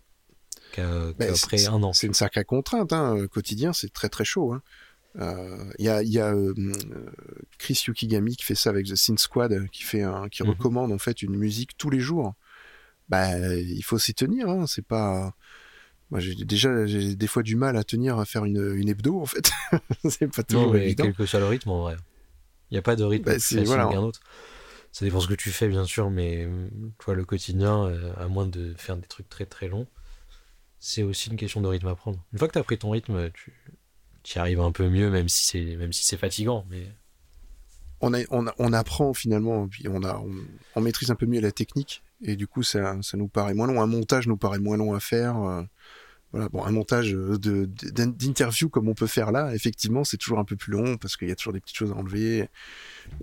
qu'après 0.71 1.67
un 1.67 1.83
an. 1.83 1.93
C'est 1.93 2.07
une 2.07 2.13
sacrée 2.13 2.45
contrainte. 2.45 2.93
Hein. 2.93 3.27
Quotidien, 3.27 3.73
c'est 3.73 3.91
très 3.91 4.09
très 4.09 4.25
chaud. 4.25 4.53
hein. 4.53 4.61
Euh, 5.19 5.71
Il 5.79 5.85
y 5.85 5.89
a, 5.89 6.01
y 6.03 6.19
a 6.19 6.33
euh, 6.33 6.53
Chris 7.59 7.83
Yukigami 7.87 8.35
qui 8.35 8.43
fait 8.43 8.55
ça 8.55 8.69
avec 8.71 8.87
The 8.87 8.95
Sin 8.95 9.17
Squad, 9.17 9.69
qui, 9.71 9.83
fait 9.83 10.01
un, 10.01 10.27
qui 10.29 10.43
Mhm. 10.43 10.49
recommande 10.49 10.91
en 10.91 10.97
fait 10.97 11.21
une 11.21 11.35
musique 11.35 11.77
tous 11.77 11.89
les 11.89 11.99
jours. 11.99 12.33
Bah, 13.09 13.37
il 13.55 13.83
faut 13.83 13.99
s'y 13.99 14.13
tenir. 14.13 14.49
Hein. 14.49 14.65
C'est 14.67 14.85
pas. 14.85 15.35
Moi, 16.09 16.19
j'ai 16.19 16.35
déjà 16.45 16.85
j'ai 16.85 17.15
des 17.15 17.27
fois 17.27 17.43
du 17.43 17.55
mal 17.55 17.75
à 17.77 17.83
tenir 17.83 18.17
à 18.19 18.25
faire 18.25 18.45
une, 18.45 18.73
une 18.75 18.89
hebdo 18.89 19.19
en 19.19 19.25
fait. 19.25 19.51
c'est 20.09 20.27
pas 20.27 20.41
Non, 20.41 20.43
toujours 20.59 20.73
mais 20.73 20.85
évident. 20.85 21.03
quel 21.05 21.13
que 21.15 21.25
soit 21.25 21.39
le 21.39 21.47
rythme, 21.47 21.69
en 21.69 21.81
vrai. 21.83 21.95
Il 22.71 22.75
n'y 22.75 22.77
a 22.79 22.81
pas 22.81 22.95
de 22.95 23.03
rythme 23.03 23.25
Bah, 23.25 23.39
c'est- 23.39 23.63
voilà. 23.63 23.87
qu'un 23.91 23.99
autre. 24.01 24.19
Ça 24.91 25.05
dépend 25.05 25.19
ce 25.19 25.27
que 25.27 25.33
tu 25.33 25.49
fais, 25.49 25.67
bien 25.67 25.85
sûr, 25.85 26.11
mais 26.11 26.47
toi, 26.99 27.15
le 27.15 27.25
quotidien, 27.25 27.85
euh, 27.85 28.13
à 28.17 28.27
moins 28.27 28.45
de 28.45 28.75
faire 28.77 28.95
des 28.95 29.07
trucs 29.07 29.27
très 29.27 29.45
très 29.47 29.67
longs, 29.67 29.87
c'est 30.79 31.01
aussi 31.01 31.29
une 31.31 31.35
question 31.35 31.61
de 31.61 31.67
rythme 31.67 31.87
à 31.87 31.95
prendre. 31.95 32.23
Une 32.31 32.37
fois 32.37 32.47
que 32.47 32.53
tu 32.53 32.59
as 32.59 32.63
pris 32.63 32.77
ton 32.77 32.91
rythme, 32.91 33.31
tu 33.33 33.53
y 34.35 34.39
arrives 34.39 34.59
un 34.61 34.71
peu 34.71 34.89
mieux, 34.89 35.09
même 35.09 35.29
si 35.29 35.45
c'est 35.45 35.75
même 35.77 35.93
si 35.93 36.03
c'est 36.05 36.17
fatigant. 36.17 36.65
Mais 36.69 36.87
on, 38.01 38.13
a- 38.13 38.23
on, 38.31 38.47
a- 38.47 38.53
on 38.59 38.73
apprend 38.73 39.13
finalement, 39.13 39.67
puis 39.67 39.87
on, 39.87 40.03
a, 40.03 40.17
on, 40.17 40.31
on 40.75 40.81
maîtrise 40.81 41.11
un 41.11 41.15
peu 41.15 41.25
mieux 41.25 41.41
la 41.41 41.51
technique, 41.51 42.03
et 42.21 42.35
du 42.35 42.47
coup, 42.47 42.63
ça, 42.63 42.97
ça 43.01 43.17
nous 43.17 43.27
paraît 43.27 43.53
moins 43.53 43.67
long. 43.67 43.81
Un 43.81 43.87
montage 43.87 44.27
nous 44.27 44.37
paraît 44.37 44.59
moins 44.59 44.77
long 44.77 44.93
à 44.93 44.99
faire. 44.99 45.37
euh, 45.37 45.63
voilà, 46.31 46.49
bon, 46.49 46.63
un 46.63 46.71
montage 46.71 47.11
de- 47.11 47.65
d'interview 47.65 48.67
comme 48.67 48.89
on 48.89 48.95
peut 48.95 49.07
faire 49.07 49.31
là, 49.31 49.53
effectivement, 49.53 50.03
c'est 50.03 50.17
toujours 50.17 50.39
un 50.39 50.45
peu 50.45 50.55
plus 50.55 50.71
long 50.71 50.97
parce 50.97 51.15
qu'il 51.15 51.29
y 51.29 51.31
a 51.31 51.35
toujours 51.35 51.53
des 51.53 51.59
petites 51.59 51.77
choses 51.77 51.91
à 51.91 51.95
enlever, 51.95 52.49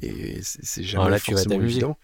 et 0.01 0.41
c'est 0.43 0.83
jamais 0.85 1.07
Ah, 1.07 1.11
là, 1.11 1.19
tu 1.21 1.33
vas 1.33 1.37
forcément 1.43 1.63
évident. 1.65 1.99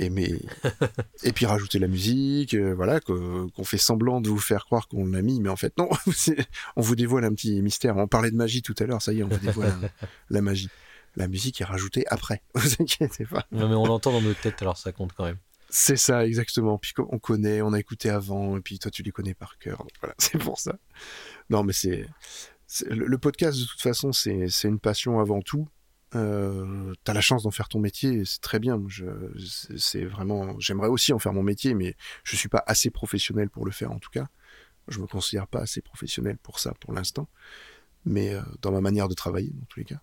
Et, 0.00 0.08
mais... 0.08 0.32
et 1.22 1.32
puis 1.32 1.44
rajouter 1.44 1.78
la 1.78 1.86
musique, 1.86 2.54
euh, 2.54 2.74
voilà, 2.74 3.00
qu'on 3.00 3.64
fait 3.64 3.78
semblant 3.78 4.22
de 4.22 4.30
vous 4.30 4.38
faire 4.38 4.64
croire 4.64 4.88
qu'on 4.88 5.06
l'a 5.06 5.20
mis, 5.20 5.40
mais 5.40 5.50
en 5.50 5.56
fait 5.56 5.76
non, 5.76 5.90
on 6.76 6.80
vous 6.80 6.96
dévoile 6.96 7.24
un 7.26 7.34
petit 7.34 7.60
mystère. 7.60 7.98
On 7.98 8.08
parlait 8.08 8.30
de 8.30 8.36
magie 8.36 8.62
tout 8.62 8.74
à 8.78 8.84
l'heure, 8.84 9.02
ça 9.02 9.12
y 9.12 9.20
est, 9.20 9.22
on 9.22 9.28
vous 9.28 9.38
dévoile 9.38 9.92
la 10.30 10.40
magie. 10.40 10.70
La 11.16 11.28
musique 11.28 11.60
est 11.60 11.64
rajoutée 11.64 12.04
après, 12.08 12.42
vous 12.54 12.70
inquiétez 12.80 13.26
pas. 13.26 13.46
Non, 13.52 13.68
mais 13.68 13.74
on 13.74 13.84
l'entend 13.84 14.12
dans 14.12 14.22
notre 14.22 14.40
tête, 14.40 14.62
alors 14.62 14.78
ça 14.78 14.90
compte 14.90 15.12
quand 15.12 15.24
même. 15.24 15.38
C'est 15.68 15.96
ça, 15.96 16.26
exactement. 16.26 16.78
Puis 16.78 16.94
on 16.96 17.18
connaît, 17.18 17.60
on 17.60 17.74
a 17.74 17.78
écouté 17.78 18.08
avant, 18.08 18.56
et 18.56 18.60
puis 18.60 18.78
toi 18.78 18.90
tu 18.90 19.02
les 19.02 19.10
connais 19.10 19.34
par 19.34 19.58
cœur. 19.58 19.78
Donc 19.78 19.90
voilà, 20.00 20.14
c'est 20.18 20.38
pour 20.38 20.58
ça. 20.58 20.78
Non, 21.50 21.62
mais 21.62 21.74
c'est. 21.74 22.06
Le 22.88 23.18
podcast, 23.18 23.58
de 23.58 23.64
toute 23.64 23.80
façon, 23.80 24.12
c'est 24.12 24.48
une 24.64 24.78
passion 24.78 25.18
avant 25.18 25.42
tout. 25.42 25.68
Euh, 26.16 26.92
T'as 27.04 27.12
la 27.14 27.20
chance 27.20 27.44
d'en 27.44 27.50
faire 27.52 27.68
ton 27.68 27.78
métier, 27.78 28.24
c'est 28.24 28.40
très 28.40 28.58
bien. 28.58 28.82
Je- 28.88 29.06
C'est 29.76 30.04
vraiment. 30.04 30.58
J'aimerais 30.58 30.88
aussi 30.88 31.12
en 31.12 31.18
faire 31.18 31.32
mon 31.32 31.42
métier, 31.42 31.74
mais 31.74 31.96
je 32.24 32.36
suis 32.36 32.48
pas 32.48 32.64
assez 32.66 32.90
professionnel 32.90 33.48
pour 33.50 33.64
le 33.64 33.70
faire 33.72 33.92
en 33.92 33.98
tout 33.98 34.10
cas. 34.10 34.26
Je 34.88 35.00
me 35.00 35.06
considère 35.06 35.46
pas 35.48 35.60
assez 35.60 35.82
professionnel 35.82 36.38
pour 36.38 36.60
ça 36.60 36.74
pour 36.80 36.92
l'instant, 36.94 37.28
mais 38.04 38.34
euh, 38.34 38.42
dans 38.62 38.72
ma 38.72 38.80
manière 38.80 39.08
de 39.08 39.14
travailler, 39.14 39.50
dans 39.50 39.66
tous 39.66 39.80
les 39.80 39.86
cas. 39.86 40.00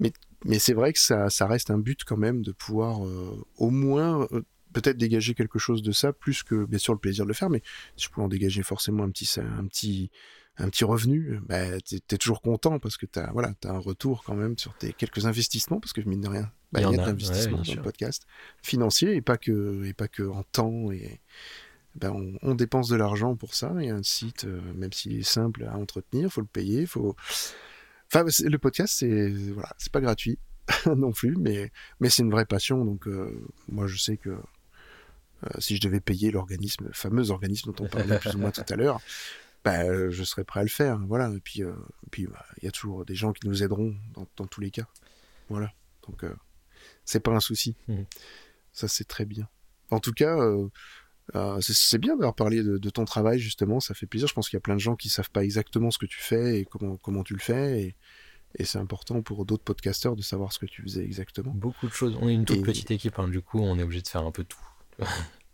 Mais, 0.00 0.12
c'est 0.58 0.74
vrai 0.74 0.92
que 0.92 0.98
ça, 0.98 1.30
ça 1.30 1.46
reste 1.46 1.70
un 1.70 1.78
but 1.78 2.04
quand 2.04 2.16
même 2.16 2.42
de 2.42 2.52
pouvoir 2.52 3.04
euh, 3.06 3.44
au 3.56 3.70
moins 3.70 4.28
peut-être 4.72 4.96
dégager 4.98 5.34
quelque 5.34 5.58
chose 5.58 5.82
de 5.82 5.92
ça, 5.92 6.12
plus 6.12 6.42
que 6.42 6.64
bien 6.66 6.78
sûr 6.78 6.92
le 6.92 6.98
plaisir 7.00 7.24
de 7.24 7.28
le 7.28 7.34
faire, 7.34 7.50
mais 7.50 7.62
si 7.96 8.04
je 8.06 8.10
pouvais 8.10 8.24
en 8.24 8.28
dégager 8.28 8.62
forcément 8.62 9.04
un 9.04 9.10
petit, 9.10 9.28
un 9.40 9.66
petit, 9.66 10.10
un 10.58 10.68
petit 10.68 10.84
revenu, 10.84 11.38
bah, 11.46 11.80
t'es 11.80 11.96
es 11.96 12.18
toujours 12.18 12.40
content 12.40 12.78
parce 12.78 12.96
que 12.96 13.06
t'as 13.06 13.30
voilà, 13.32 13.52
as 13.64 13.70
un 13.70 13.78
retour 13.78 14.24
quand 14.24 14.34
même 14.34 14.56
sur 14.56 14.74
tes 14.74 14.92
quelques 14.92 15.26
investissements, 15.26 15.80
parce 15.80 15.92
que 15.92 16.00
mine 16.00 16.22
de 16.22 16.28
rien, 16.28 16.50
bah, 16.72 16.80
Il 16.80 16.84
y 16.84 16.86
a 16.86 16.90
de 16.90 16.96
l'investissement 16.96 17.58
ouais, 17.58 17.64
sûr. 17.64 17.76
le 17.76 17.82
podcast, 17.82 18.26
financier 18.62 19.14
et 19.14 19.22
pas 19.22 19.36
que, 19.36 19.84
et 19.84 19.92
pas 19.92 20.08
que 20.08 20.22
en 20.22 20.42
temps 20.44 20.90
et 20.90 21.20
ben, 21.96 22.10
on, 22.10 22.50
on 22.50 22.54
dépense 22.54 22.88
de 22.88 22.96
l'argent 22.96 23.36
pour 23.36 23.54
ça 23.54 23.74
et 23.80 23.88
un 23.88 24.02
site, 24.02 24.44
euh, 24.44 24.60
même 24.74 24.92
s'il 24.92 25.18
est 25.18 25.22
simple 25.22 25.64
à 25.64 25.76
entretenir, 25.76 26.30
faut 26.30 26.42
le 26.42 26.46
payer, 26.46 26.86
faut. 26.86 27.16
Enfin, 28.12 28.24
le 28.44 28.58
podcast, 28.58 28.94
c'est 28.98 29.28
voilà, 29.30 29.70
c'est 29.78 29.90
pas 29.90 30.00
gratuit 30.00 30.38
non 30.96 31.12
plus, 31.12 31.36
mais 31.36 31.72
mais 32.00 32.10
c'est 32.10 32.22
une 32.22 32.30
vraie 32.30 32.44
passion. 32.44 32.84
Donc 32.84 33.08
euh, 33.08 33.42
moi, 33.68 33.86
je 33.86 33.96
sais 33.96 34.16
que 34.16 34.30
euh, 34.30 35.48
si 35.58 35.76
je 35.76 35.80
devais 35.80 36.00
payer 36.00 36.30
l'organisme, 36.30 36.86
le 36.86 36.92
fameux 36.92 37.30
organisme 37.30 37.72
dont 37.72 37.84
on 37.84 37.88
parlait 37.88 38.18
plus 38.18 38.34
ou 38.34 38.38
moins 38.38 38.50
tout 38.50 38.62
à 38.68 38.76
l'heure, 38.76 39.00
bah, 39.66 39.82
euh, 39.84 40.10
je 40.10 40.22
serais 40.24 40.44
prêt 40.44 40.60
à 40.60 40.62
le 40.62 40.68
faire. 40.68 40.98
Voilà. 41.08 41.28
Et 41.30 41.40
puis, 41.40 41.62
euh, 41.62 41.74
et 42.06 42.10
puis, 42.10 42.26
bah, 42.26 42.46
il 42.62 42.64
y 42.64 42.68
a 42.68 42.70
toujours 42.70 43.04
des 43.04 43.14
gens 43.16 43.32
qui 43.32 43.46
nous 43.48 43.62
aideront 43.62 43.94
dans, 44.14 44.26
dans 44.36 44.46
tous 44.46 44.60
les 44.60 44.70
cas. 44.70 44.86
Voilà. 45.48 45.72
Donc, 46.08 46.22
euh, 46.24 46.34
c'est 47.04 47.20
pas 47.20 47.32
un 47.32 47.40
souci. 47.40 47.76
Mhm. 47.88 48.06
Ça, 48.72 48.86
c'est 48.88 49.04
très 49.08 49.24
bien. 49.24 49.48
En 49.90 49.98
tout 50.00 50.12
cas, 50.12 50.38
euh, 50.38 50.68
c'est- 51.60 51.74
c'est 51.76 51.98
bien 51.98 52.14
d'avoir 52.16 52.34
parlé 52.36 52.62
de, 52.62 52.78
de 52.78 52.90
ton 52.90 53.04
travail 53.04 53.38
justement, 53.40 53.80
ça 53.80 53.92
fait 53.94 54.06
plaisir. 54.06 54.28
Je 54.28 54.34
pense 54.34 54.48
qu'il 54.48 54.56
y 54.56 54.58
a 54.58 54.60
plein 54.60 54.74
de 54.76 54.80
gens 54.80 54.94
qui 54.96 55.08
savent 55.08 55.30
pas 55.30 55.42
exactement 55.44 55.90
ce 55.90 55.98
que 55.98 56.06
tu 56.06 56.20
fais 56.20 56.60
et 56.60 56.64
comment 56.64 56.96
comment 56.96 57.24
tu 57.24 57.34
le 57.34 57.40
fais, 57.40 57.82
et, 57.82 57.96
et 58.58 58.64
c'est 58.64 58.78
important 58.78 59.20
pour 59.22 59.44
d'autres 59.44 59.64
podcasteurs 59.64 60.14
de 60.14 60.22
savoir 60.22 60.52
ce 60.52 60.58
que 60.60 60.66
tu 60.66 60.82
faisais 60.82 61.04
exactement. 61.04 61.52
Beaucoup 61.54 61.88
de 61.88 61.92
choses. 61.92 62.16
On 62.20 62.28
est 62.28 62.34
une 62.34 62.44
toute 62.44 62.58
Et- 62.58 62.62
petite 62.62 62.90
équipe, 62.92 63.18
hein, 63.18 63.26
du 63.28 63.40
coup, 63.40 63.58
on 63.60 63.76
est 63.78 63.82
obligé 63.82 64.02
de 64.02 64.08
faire 64.08 64.22
un 64.24 64.30
peu 64.30 64.44
tout. 64.44 64.60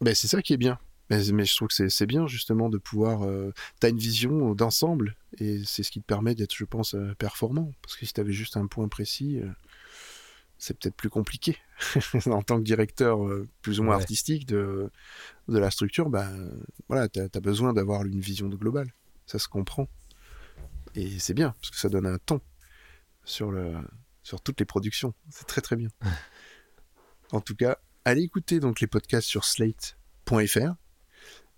Ben, 0.03 0.15
c'est 0.15 0.29
ça 0.29 0.43
qui 0.43 0.53
est 0.53 0.59
bien. 0.59 0.79
Mais, 1.13 1.33
mais 1.33 1.45
je 1.45 1.55
trouve 1.55 1.69
que 1.69 1.89
c'est- 1.89 2.07
bien 2.07 2.27
justement 2.27 2.71
de 2.71 2.79
pouvoir. 2.79 3.23
Euh, 3.23 3.53
tu 3.81 3.87
as 3.87 3.91
une 3.91 3.99
vision 3.99 4.55
d'ensemble 4.55 5.15
et 5.39 5.63
c'est 5.65 5.83
ce 5.83 5.91
qui 5.91 6.01
te 6.01 6.07
permet 6.07 6.35
d'être, 6.35 6.55
je 6.55 6.65
pense, 6.65 6.95
euh, 6.95 7.15
performant. 7.15 7.73
Parce 7.83 7.97
que 7.97 8.07
si 8.07 8.13
tu 8.15 8.21
avais 8.21 8.33
juste 8.33 8.57
un 8.57 8.67
point 8.67 8.89
précis, 8.89 9.39
euh, 9.39 9.49
c'est 10.59 10.79
peut-être 10.79 10.97
plus 10.97 11.11
compliqué. 11.11 11.59
en 12.27 12.43
tant 12.43 12.57
que 12.59 12.65
directeur 12.65 13.27
euh, 13.27 13.47
plus 13.61 13.79
ou 13.79 13.83
moins 13.83 13.97
Ouais. 13.97 14.03
artistique 14.03 14.47
de, 14.47 14.91
de 15.49 15.59
la 15.59 15.71
structure, 15.71 16.09
ben, 16.09 16.51
voilà, 16.89 17.09
tu 17.09 17.21
as, 17.21 17.41
besoin 17.41 17.73
d'avoir 17.75 18.05
une 18.05 18.21
vision 18.21 18.49
de 18.49 18.57
globale. 18.57 18.93
Ça 19.27 19.39
se 19.39 19.49
comprend. 19.49 19.89
Et 20.95 21.19
c'est 21.19 21.35
bien, 21.35 21.55
parce 21.61 21.71
que 21.71 21.77
ça 21.77 21.89
donne 21.89 22.07
un 22.07 22.19
ton 22.19 22.41
sur, 23.25 23.51
le, 23.51 23.75
sur 24.23 24.41
toutes 24.41 24.61
les 24.61 24.67
productions. 24.67 25.15
C'est 25.31 25.47
très 25.47 25.61
très 25.61 25.77
bien. 25.77 25.89
en 27.33 27.41
tout 27.41 27.55
cas, 27.55 27.79
allez 28.05 28.23
écouter 28.23 28.61
donc 28.61 28.81
les 28.81 28.87
podcasts 28.87 29.29
sur 29.29 29.45
slate.fr 29.45 30.75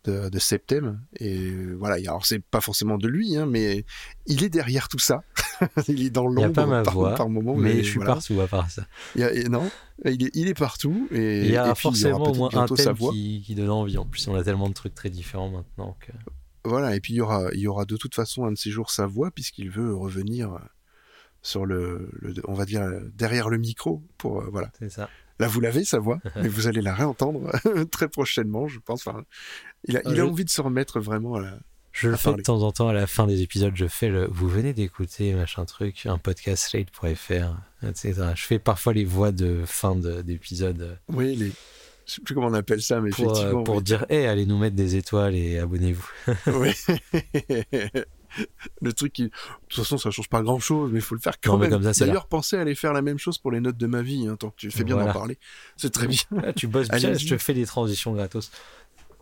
de, 0.05 0.29
de 0.29 0.39
Septem. 0.39 1.01
Et 1.19 1.39
euh, 1.51 1.75
voilà, 1.79 1.97
alors 1.97 2.25
c'est 2.27 2.39
pas 2.41 2.61
forcément 2.61 2.99
de 2.99 3.09
lui, 3.09 3.37
hein, 3.37 3.47
mais 3.47 3.85
il 4.27 4.45
est 4.45 4.49
derrière 4.49 4.89
tout 4.89 4.99
ça. 4.99 5.23
il 5.89 6.05
est 6.07 6.11
dans 6.11 6.31
Il 6.31 6.39
y 6.41 6.43
a 6.45 6.47
l'ombre 6.49 6.83
par, 6.83 6.95
voix, 6.95 7.15
par 7.15 7.29
moment. 7.29 7.55
mais 7.57 7.75
mais 7.75 7.83
je 7.83 7.89
suis 7.91 7.97
voilà. 7.97 8.15
partout 8.15 8.41
à 8.41 8.47
part 8.47 8.71
ça. 8.71 8.87
Il 9.15 9.21
y 9.23 9.25
a- 9.25 9.33
et 9.33 9.45
non, 9.49 9.71
il 10.05 10.25
est, 10.27 10.31
il 10.35 10.49
est 10.49 10.55
partout. 10.55 11.09
Et, 11.13 11.41
Il 11.45 11.51
y 11.51 11.57
a 11.57 11.69
et 11.71 11.73
puis, 11.73 11.83
forcément 11.83 12.21
aura 12.21 12.31
au 12.31 12.35
moins 12.35 12.51
un 12.55 12.67
thème 12.67 12.93
voix. 12.95 13.13
qui, 13.13 13.43
qui 13.45 13.55
donne 13.55 13.71
envie. 13.71 13.99
En 13.99 14.05
plus, 14.07 14.27
on 14.29 14.35
a 14.35 14.43
tellement 14.45 14.69
de 14.69 14.75
trucs 14.75 14.95
très 14.95 15.11
différents 15.11 15.51
maintenant 15.51 15.97
que. 16.01 16.13
Voilà, 16.67 16.97
et 16.97 17.01
puis 17.01 17.13
il 17.13 17.17
y 17.17 17.21
aura, 17.21 17.49
il 17.53 17.61
y 17.61 17.67
aura 17.67 17.85
de 17.85 17.97
toute 17.97 18.15
façon 18.15 18.45
un 18.47 18.53
de 18.53 18.57
ces 18.57 18.71
jours 18.71 18.91
sa 18.91 19.07
voix, 19.07 19.31
puisqu'il 19.31 19.69
veut 19.71 19.95
revenir 19.95 20.59
sur 21.43 21.67
le, 21.67 22.09
le- 22.15 22.35
on 22.49 22.55
va 22.55 22.65
dire, 22.65 22.83
derrière 23.15 23.51
le 23.51 23.59
micro. 23.59 24.03
Pour, 24.17 24.41
euh, 24.41 24.49
voilà. 24.51 24.71
C'est 24.79 24.89
ça. 24.91 25.09
Là, 25.41 25.49
vous 25.49 25.61
l'avez, 25.61 25.85
sa 25.85 25.99
voix, 25.99 26.19
mais 26.37 26.49
vous 26.49 26.67
allez 26.69 26.81
la 26.81 26.95
réentendre 26.95 27.51
très 27.91 28.09
prochainement, 28.09 28.69
je 28.69 28.79
pense. 28.79 29.07
Enfin, 29.07 29.25
il 29.89 29.97
a, 29.97 30.01
il 30.05 30.13
a 30.13 30.15
Je- 30.15 30.23
envie 30.23 30.45
de 30.45 30.51
se 30.51 30.61
remettre 30.61 31.01
vraiment 31.01 31.35
à 31.35 31.41
la... 31.41 31.59
Je 31.93 32.09
le 32.09 32.17
fais 32.17 32.25
parler. 32.25 32.39
de 32.39 32.43
temps 32.43 32.63
en 32.63 32.73
temps 32.73 32.89
à 32.89 32.93
la 32.93 33.07
fin 33.07 33.27
des 33.27 33.43
épisodes. 33.43 33.73
Je 33.77 33.87
fais 33.87 34.09
le. 34.09 34.27
Vous 34.29 34.49
venez 34.49 34.73
d'écouter 34.73 35.33
machin 35.33 35.65
truc, 35.65 36.07
un 36.07 36.19
podcast 36.19 36.65
slate.fr, 36.71 37.55
etc. 37.87 38.15
Je 38.35 38.43
fais 38.45 38.59
parfois 38.59 38.93
les 38.93 39.05
voix 39.05 39.31
de 39.31 39.63
fin 39.65 39.95
de- 39.95 40.21
d'épisode 40.23 40.99
Oui, 41.09 41.37
les... 41.37 41.53
je 42.07 42.13
sais 42.15 42.21
plus 42.23 42.35
comment 42.35 42.49
on 42.49 42.55
appelle 42.55 42.83
ça, 42.83 43.01
mais 43.01 43.11
pour, 43.11 43.29
euh, 43.29 43.33
effectivement. 43.35 43.63
pour 43.63 43.77
oui. 43.77 43.83
dire 43.85 44.07
Hé, 44.09 44.27
allez 44.27 44.45
nous 44.45 44.59
mettre 44.59 44.75
des 44.75 44.97
étoiles 44.97 45.37
et 45.37 45.61
abonnez-vous. 45.61 46.11
Oui. 46.49 46.71
le 48.83 48.93
truc 48.93 49.13
qui... 49.13 49.25
De 49.25 49.31
toute 49.69 49.79
façon, 49.85 49.99
ça 49.99 50.11
change 50.11 50.29
pas 50.29 50.43
grand-chose, 50.43 50.91
mais 50.93 50.99
il 50.99 51.03
faut 51.03 51.15
le 51.15 51.21
faire 51.21 51.41
quand 51.43 51.53
Non, 51.53 51.59
même. 51.59 51.71
comme 51.71 51.93
ça, 51.93 52.05
D'ailleurs, 52.07 52.27
pensez 52.27 52.57
à 52.57 52.61
aller 52.61 52.75
faire 52.75 52.93
la 52.93 53.03
même 53.03 53.19
chose 53.19 53.39
pour 53.39 53.51
les 53.53 53.61
notes 53.61 53.77
de 53.77 53.87
ma 53.87 54.03
vie, 54.03 54.27
hein, 54.29 54.37
tant 54.37 54.51
que 54.51 54.57
tu 54.57 54.71
fais 54.71 54.85
bien 54.85 54.95
Voilà. 54.97 55.13
d'en 55.13 55.19
parler. 55.19 55.39
C'est 55.77 55.91
très 55.93 56.07
bien. 56.07 56.21
Ah, 56.43 56.53
tu 56.53 56.67
bosses 56.67 56.89
bien, 56.89 56.97
Allez-y. 57.11 57.27
je 57.27 57.35
te 57.35 57.39
fais 57.41 57.55
des 57.55 57.67
transitions 57.67 58.13
gratos. 58.13 58.51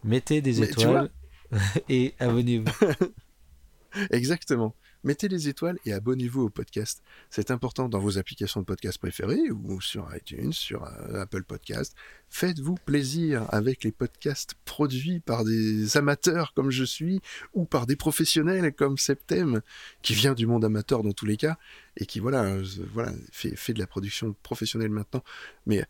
Mettez 0.04 0.40
des 0.40 0.60
Mais 0.60 0.66
étoiles 0.66 1.10
et 1.88 2.14
abonnez-vous. 2.18 2.64
Exactement. 4.10 4.74
Mettez 5.04 5.26
les 5.28 5.48
étoiles 5.48 5.78
et 5.84 5.92
abonnez-vous 5.92 6.42
au 6.42 6.48
podcast. 6.48 7.02
C'est 7.28 7.50
important 7.50 7.88
dans 7.88 7.98
vos 7.98 8.18
applications 8.18 8.60
de 8.60 8.66
podcast 8.66 8.98
préférées 8.98 9.50
ou 9.50 9.80
sur 9.80 10.08
iTunes, 10.14 10.52
sur 10.52 10.84
euh, 10.84 11.20
Apple 11.22 11.42
Podcast. 11.42 11.96
Faites-vous 12.28 12.76
plaisir 12.76 13.44
avec 13.48 13.82
les 13.82 13.90
podcasts 13.90 14.54
produits 14.64 15.18
par 15.18 15.44
des 15.44 15.96
amateurs 15.96 16.52
comme 16.54 16.70
je 16.70 16.84
suis 16.84 17.20
ou 17.52 17.64
par 17.64 17.86
des 17.86 17.96
professionnels 17.96 18.72
comme 18.72 18.96
Septem 18.96 19.60
qui 20.02 20.14
vient 20.14 20.34
du 20.34 20.46
monde 20.46 20.64
amateur 20.64 21.02
dans 21.02 21.12
tous 21.12 21.26
les 21.26 21.36
cas 21.36 21.58
et 21.96 22.06
qui 22.06 22.20
voilà, 22.20 22.44
euh, 22.44 22.64
voilà 22.92 23.12
fait, 23.32 23.56
fait 23.56 23.72
de 23.72 23.80
la 23.80 23.86
production 23.88 24.36
professionnelle 24.44 24.90
maintenant. 24.90 25.24
Mais 25.66 25.84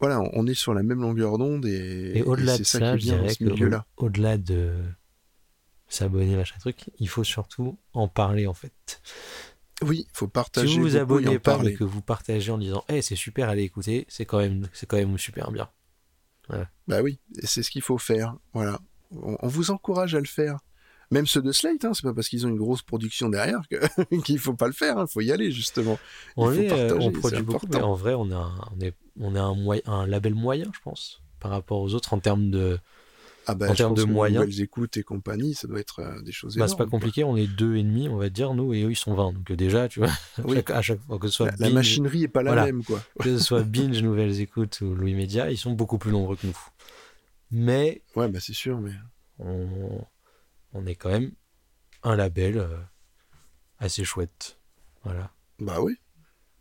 voilà, 0.00 0.20
on- 0.32 0.48
est 0.48 0.54
sur 0.54 0.74
la 0.74 0.82
même 0.82 1.00
longueur 1.00 1.38
d'onde 1.38 1.64
et, 1.64 2.18
Et 2.18 2.18
et 2.18 2.56
c'est 2.56 2.64
ça, 2.64 2.78
ça, 2.80 2.98
qui 2.98 3.10
dans 3.10 3.28
ce 3.28 3.44
milieu-là. 3.44 3.86
au- 3.96 4.06
au-delà 4.06 4.36
de 4.36 4.72
s'abonner, 5.92 6.36
machin 6.36 6.56
truc, 6.58 6.90
il 6.98 7.08
faut 7.08 7.24
surtout 7.24 7.78
en 7.92 8.08
parler 8.08 8.46
en 8.46 8.54
fait. 8.54 9.00
Oui, 9.82 10.06
il 10.08 10.16
faut 10.16 10.28
partager. 10.28 10.68
si 10.68 10.76
vous 10.78 10.82
vous 10.82 10.96
abonnez 10.96 11.38
pas, 11.38 11.58
mais 11.58 11.74
que 11.74 11.84
vous 11.84 12.02
partagez 12.02 12.52
en 12.52 12.58
disant 12.58 12.84
Eh, 12.88 13.02
c'est 13.02 13.16
super, 13.16 13.48
allez 13.48 13.62
écouter, 13.64 14.06
c'est 14.08 14.24
quand 14.24 14.38
même, 14.38 14.68
c'est 14.72 14.86
quand 14.86 14.96
même 14.96 15.18
super 15.18 15.50
bien. 15.50 15.68
Bah 16.86 17.00
oui, 17.02 17.18
c'est 17.42 17.62
ce 17.62 17.70
qu'il 17.70 17.82
faut 17.82 17.98
faire. 17.98 18.36
Voilà. 18.52 18.78
On, 19.10 19.36
on 19.40 19.48
vous 19.48 19.70
encourage 19.70 20.14
à 20.14 20.18
le 20.20 20.26
faire. 20.26 20.58
Même 21.10 21.26
ceux 21.26 21.42
de 21.42 21.52
Slate, 21.52 21.84
hein, 21.84 21.92
c'est 21.94 22.02
pas 22.04 22.14
parce 22.14 22.28
qu'ils 22.28 22.46
ont 22.46 22.48
une 22.48 22.56
grosse 22.56 22.80
production 22.82 23.28
derrière 23.28 23.60
qu'il 24.24 24.38
faut 24.38 24.54
pas 24.54 24.66
le 24.66 24.72
faire. 24.72 24.96
Il 24.98 25.10
faut 25.12 25.20
y 25.20 25.30
aller 25.30 25.50
justement. 25.50 25.98
On, 26.36 26.46
faut 26.46 26.52
est, 26.52 26.72
euh, 26.72 26.88
partager, 26.88 27.06
on 27.06 27.12
produit 27.12 27.42
beaucoup, 27.42 27.66
mais 27.70 27.82
en 27.82 27.94
vrai, 27.94 28.14
on 28.14 28.30
a, 28.30 28.36
un- 28.36 28.60
on 28.74 28.80
est, 28.80 28.94
on 29.20 29.34
a 29.34 29.40
un, 29.40 29.54
moyen, 29.54 29.82
un 29.86 30.06
label 30.06 30.34
moyen, 30.34 30.70
je 30.74 30.80
pense, 30.82 31.22
par 31.38 31.50
rapport 31.50 31.80
aux 31.80 31.92
autres 31.94 32.14
en 32.14 32.18
termes 32.18 32.50
de. 32.50 32.78
Ah 33.46 33.54
bah, 33.56 33.70
En 33.70 33.74
termes 33.74 33.94
de 33.94 34.04
moyens. 34.04 34.44
nouvelles 34.44 34.60
écoutes 34.60 34.96
et 34.96 35.02
compagnie, 35.02 35.54
ça 35.54 35.66
doit 35.66 35.80
être 35.80 35.98
euh, 36.00 36.22
des 36.22 36.30
choses 36.32 36.56
Bah, 36.56 36.68
c'est 36.68 36.76
pas 36.76 36.86
compliqué, 36.86 37.24
on 37.24 37.36
est 37.36 37.46
deux 37.48 37.74
et 37.76 37.82
demi, 37.82 38.08
on 38.08 38.16
va 38.16 38.28
dire, 38.30 38.54
nous, 38.54 38.72
et 38.72 38.82
eux, 38.84 38.90
ils 38.92 38.96
sont 38.96 39.14
20. 39.14 39.32
Donc 39.32 39.50
euh, 39.50 39.56
déjà, 39.56 39.88
tu 39.88 39.98
vois, 39.98 40.10
Oui. 40.44 40.56
chaque- 40.56 40.70
à 40.70 40.82
chaque 40.82 41.00
fois 41.00 41.18
que 41.18 41.26
ce 41.26 41.34
soit 41.34 41.46
La, 41.46 41.52
la 41.52 41.66
Binge- 41.68 41.74
machinerie 41.74 42.22
est 42.24 42.28
pas 42.28 42.42
la 42.42 42.52
Voilà. 42.52 42.66
même, 42.66 42.84
quoi. 42.84 43.02
que 43.20 43.36
ce 43.36 43.42
soit 43.42 43.62
Binge, 43.64 44.00
Nouvelles 44.02 44.40
Écoutes 44.40 44.80
ou 44.80 44.94
Louis 44.94 45.14
Média, 45.14 45.50
ils 45.50 45.58
sont 45.58 45.72
beaucoup 45.72 45.98
plus 45.98 46.12
nombreux 46.12 46.36
que 46.36 46.46
nous. 46.46 46.58
Mais 47.50 48.02
Ouais, 48.16 48.28
bah 48.28 48.38
c'est 48.40 48.52
sûr, 48.54 48.80
mais 48.80 48.92
on, 49.38 50.04
on 50.72 50.86
est 50.86 50.94
quand 50.94 51.10
même 51.10 51.32
un 52.02 52.16
label 52.16 52.58
euh, 52.58 52.76
assez 53.78 54.04
chouette. 54.04 54.58
Voilà. 55.04 55.30
bah 55.58 55.80
oui. 55.82 55.94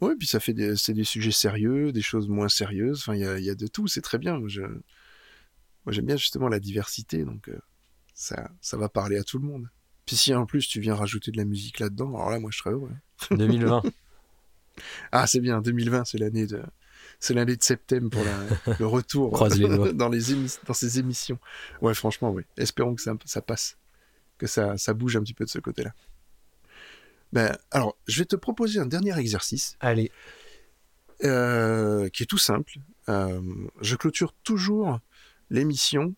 Ouais, 0.01 0.15
puis 0.17 0.27
ça 0.27 0.39
fait 0.39 0.53
des, 0.53 0.75
c'est 0.75 0.93
des 0.95 1.03
sujets 1.03 1.31
sérieux, 1.31 1.91
des 1.91 2.01
choses 2.01 2.27
moins 2.27 2.49
sérieuses. 2.49 2.99
Enfin, 3.01 3.13
il 3.13 3.21
y 3.21 3.25
a, 3.25 3.37
y 3.39 3.49
a 3.51 3.55
de 3.55 3.67
tout. 3.67 3.87
C'est 3.87 4.01
très 4.01 4.17
bien. 4.17 4.41
Je- 4.47 4.61
moi, 5.85 5.93
j'aime 5.93 6.05
bien 6.05 6.17
justement 6.17 6.47
la 6.47 6.59
diversité, 6.59 7.23
donc 7.23 7.49
euh, 7.49 7.57
ça, 8.13 8.49
ça 8.61 8.77
va 8.77 8.89
parler 8.89 9.17
à 9.17 9.23
tout 9.23 9.39
le 9.39 9.45
monde. 9.45 9.69
Puis 10.05 10.15
si 10.15 10.33
en 10.33 10.45
plus 10.45 10.67
tu 10.67 10.79
viens 10.79 10.95
rajouter 10.95 11.31
de 11.31 11.37
la 11.37 11.45
musique 11.45 11.79
là-dedans, 11.79 12.15
alors 12.15 12.29
là, 12.31 12.39
moi, 12.39 12.51
je 12.51 12.57
serais 12.57 12.71
heureux. 12.71 12.91
2020. 13.31 13.81
Ah, 15.11 15.27
c'est 15.27 15.39
bien, 15.39 15.61
2020, 15.61 16.05
c'est 16.05 16.17
l'année 16.17 16.47
de, 16.47 16.61
c'est 17.19 17.33
l'année 17.33 17.55
de 17.55 17.63
septembre 17.63 18.09
pour 18.09 18.23
la- 18.23 18.75
le 18.79 18.87
retour 18.87 19.47
les 19.55 19.93
dans, 19.93 20.09
les 20.09 20.33
émis- 20.33 20.57
dans 20.65 20.73
ces 20.73 20.99
émissions. 20.99 21.39
Ouais, 21.81 21.93
franchement, 21.93 22.31
oui. 22.31 22.43
Espérons 22.57 22.95
que 22.95 23.01
ça, 23.01 23.13
ça 23.25 23.41
passe, 23.41 23.77
que 24.37 24.47
ça, 24.47 24.77
ça 24.77 24.93
bouge 24.93 25.15
un 25.15 25.21
petit 25.21 25.33
peu 25.33 25.45
de 25.45 25.49
ce 25.49 25.59
côté-là. 25.59 25.93
Ben, 27.33 27.57
alors, 27.71 27.95
je 28.07 28.19
vais 28.19 28.25
te 28.25 28.35
proposer 28.35 28.79
un 28.79 28.85
dernier 28.85 29.17
exercice 29.17 29.77
Allez, 29.79 30.11
euh, 31.23 32.09
qui 32.09 32.23
est 32.23 32.25
tout 32.25 32.37
simple. 32.37 32.73
Euh, 33.09 33.41
je 33.81 33.95
clôture 33.95 34.33
toujours 34.43 34.99
l'émission 35.51 36.15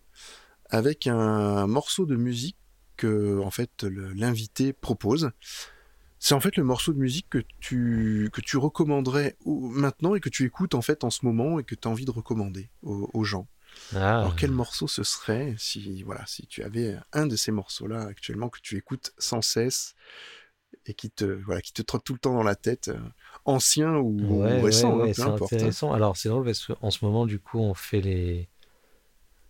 avec 0.70 1.08
un 1.08 1.68
morceau 1.68 2.06
de 2.06 2.16
musique 2.16 2.58
que 2.96 3.40
en 3.42 3.52
fait 3.52 3.84
l'invité 3.84 4.72
propose. 4.74 5.32
C'est 6.20 6.36
en 6.36 6.40
fait 6.40 6.56
le 6.56 6.64
morceau 6.64 6.94
de 6.94 7.00
musique 7.00 7.28
que 7.30 7.40
tu, 7.60 8.30
que 8.32 8.40
tu 8.40 8.56
recommanderais 8.56 9.36
maintenant 9.46 10.16
et 10.16 10.22
que 10.22 10.30
tu 10.30 10.46
écoutes 10.46 10.74
en 10.74 10.82
fait 10.82 11.04
en 11.04 11.10
ce 11.10 11.26
moment 11.26 11.60
et 11.60 11.66
que 11.66 11.76
tu 11.76 11.86
as 11.88 11.92
envie 11.92 12.06
de 12.06 12.12
recommander 12.12 12.70
aux, 12.82 13.10
aux 13.14 13.24
gens. 13.26 13.48
Ah, 13.96 14.20
Alors 14.20 14.36
quel 14.36 14.52
morceau 14.52 14.88
ce 14.88 15.04
serait 15.04 15.56
si 15.58 16.04
voilà 16.04 16.24
si 16.28 16.46
tu 16.48 16.64
avais 16.64 16.96
un 17.12 17.26
de 17.28 17.36
ces 17.36 17.52
morceaux 17.52 17.88
là 17.88 18.04
actuellement 18.04 18.48
que 18.48 18.60
tu 18.62 18.78
écoutes 18.78 19.14
sans 19.18 19.42
cesse 19.42 19.96
et 20.86 20.94
qui 20.94 21.10
te 21.10 21.26
voilà 21.26 21.62
qui 21.62 21.74
te 21.74 21.82
trotte 21.82 22.04
tout 22.06 22.14
le 22.14 22.20
temps 22.20 22.34
dans 22.36 22.44
la 22.44 22.56
tête, 22.56 22.90
euh, 22.90 23.00
ancien 23.46 23.96
ou, 23.96 24.16
ou 24.20 24.42
ouais, 24.44 24.54
ouais, 24.54 24.62
récent, 24.62 24.94
hein, 25.00 25.04
ouais, 25.04 25.14
peu 25.14 25.24
importe. 25.24 25.54
hein. 25.54 25.56
intéressant. 25.58 25.92
Alors 25.92 26.16
c'est 26.16 26.30
drôle 26.30 26.46
parce 26.46 26.66
qu'en 26.68 26.92
ce 26.92 27.04
moment, 27.04 27.26
du 27.26 27.40
coup, 27.40 27.60
on 27.60 27.74
fait 27.74 28.00
les, 28.02 28.48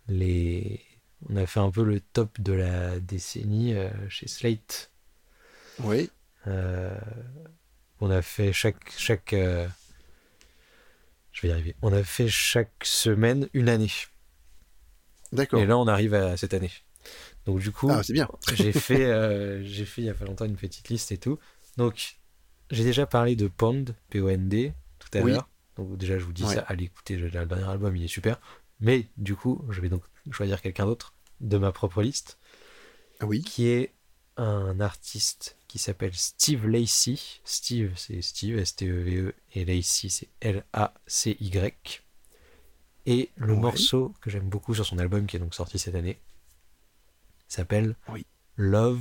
les, 0.08 0.80
on 1.28 1.36
a 1.36 1.46
fait 1.46 1.60
un 1.60 1.70
peu 1.70 1.82
le 1.84 2.00
top 2.00 2.40
de 2.40 2.52
la 2.52 2.98
décennie 3.00 3.74
euh, 3.74 3.90
chez 4.08 4.28
Slate. 4.28 4.90
Oui, 5.80 6.10
Euh, 6.46 6.94
on 8.00 8.10
a 8.10 8.20
fait 8.22 8.52
chaque 8.52 8.92
chaque 8.98 9.32
euh, 9.32 9.66
je 11.32 11.42
vais 11.42 11.48
y 11.48 11.52
arriver. 11.52 11.74
On 11.82 11.92
a 11.92 12.02
fait 12.04 12.28
chaque 12.28 12.84
semaine 12.84 13.48
une 13.54 13.68
année. 13.68 13.90
d'accord. 15.32 15.60
Et 15.60 15.66
là, 15.66 15.78
on 15.78 15.86
arrive 15.88 16.14
à 16.14 16.36
cette 16.36 16.54
année. 16.54 16.70
Donc 17.46 17.60
du 17.60 17.72
coup, 17.72 17.90
Ah, 17.90 18.02
c'est 18.02 18.12
bien. 18.12 18.28
j'ai 18.54 18.72
fait 18.72 19.64
j'ai 19.64 19.84
fait 19.84 20.02
il 20.02 20.04
y 20.06 20.10
a 20.10 20.14
pas 20.14 20.24
longtemps 20.26 20.44
une 20.44 20.56
petite 20.56 20.88
liste 20.88 21.12
et 21.12 21.18
tout. 21.18 21.38
Donc 21.76 22.16
j'ai 22.70 22.84
déjà 22.84 23.06
parlé 23.06 23.36
de 23.36 23.48
Pond, 23.48 23.84
P-O-N-D 24.10 24.72
tout 24.98 25.18
à 25.18 25.22
Oui. 25.22 25.32
l'heure. 25.32 25.48
Donc 25.76 25.96
déjà, 25.98 26.18
je 26.18 26.24
vous 26.24 26.32
dis 26.32 26.44
Ouais. 26.44 26.54
ça, 26.54 26.60
allez 26.68 26.84
écouter 26.84 27.16
le 27.16 27.30
dernier 27.30 27.64
album, 27.68 27.96
il 27.96 28.04
est 28.04 28.08
super. 28.08 28.38
Mais 28.80 29.06
du 29.16 29.34
coup, 29.36 29.64
je 29.70 29.80
vais 29.80 29.88
donc 29.88 30.02
choisir 30.30 30.60
quelqu'un 30.62 30.86
d'autre 30.86 31.14
de 31.40 31.58
ma 31.58 31.72
propre 31.72 32.02
liste 32.02 32.38
Ah 33.20 33.26
Oui, 33.26 33.42
qui 33.42 33.68
est 33.68 33.92
un 34.36 34.80
artiste 34.80 35.56
qui 35.68 35.78
s'appelle 35.78 36.14
Steve 36.14 36.66
Lacey. 36.66 37.16
Steve, 37.44 37.92
c'est 37.96 38.20
Steve, 38.22 38.58
S-T-E-V-E, 38.58 39.34
et 39.54 39.64
Lacey, 39.64 40.08
c'est 40.08 40.28
L-A-C-Y. 40.40 42.02
Et 43.06 43.30
le 43.36 43.52
Ouais. 43.54 43.60
morceau 43.60 44.14
que 44.20 44.30
j'aime 44.30 44.48
beaucoup 44.48 44.74
sur 44.74 44.86
son 44.86 44.98
album 44.98 45.26
qui 45.26 45.36
est 45.36 45.40
donc 45.40 45.54
sorti 45.54 45.78
cette 45.78 45.94
année 45.94 46.18
s'appelle 47.48 47.96
Oui. 48.08 48.24
Love 48.56 49.00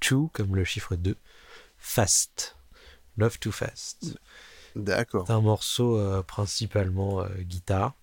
to, 0.00 0.28
comme 0.32 0.54
le 0.56 0.64
chiffre 0.64 0.94
2, 0.96 1.16
Fast. 1.78 2.56
Love 3.16 3.38
to 3.38 3.50
Fast. 3.50 4.18
D'accord. 4.76 5.26
C'est 5.26 5.32
un 5.32 5.40
morceau 5.40 5.96
euh, 5.98 6.22
principalement 6.22 7.22
euh, 7.22 7.28
guitare. 7.40 7.94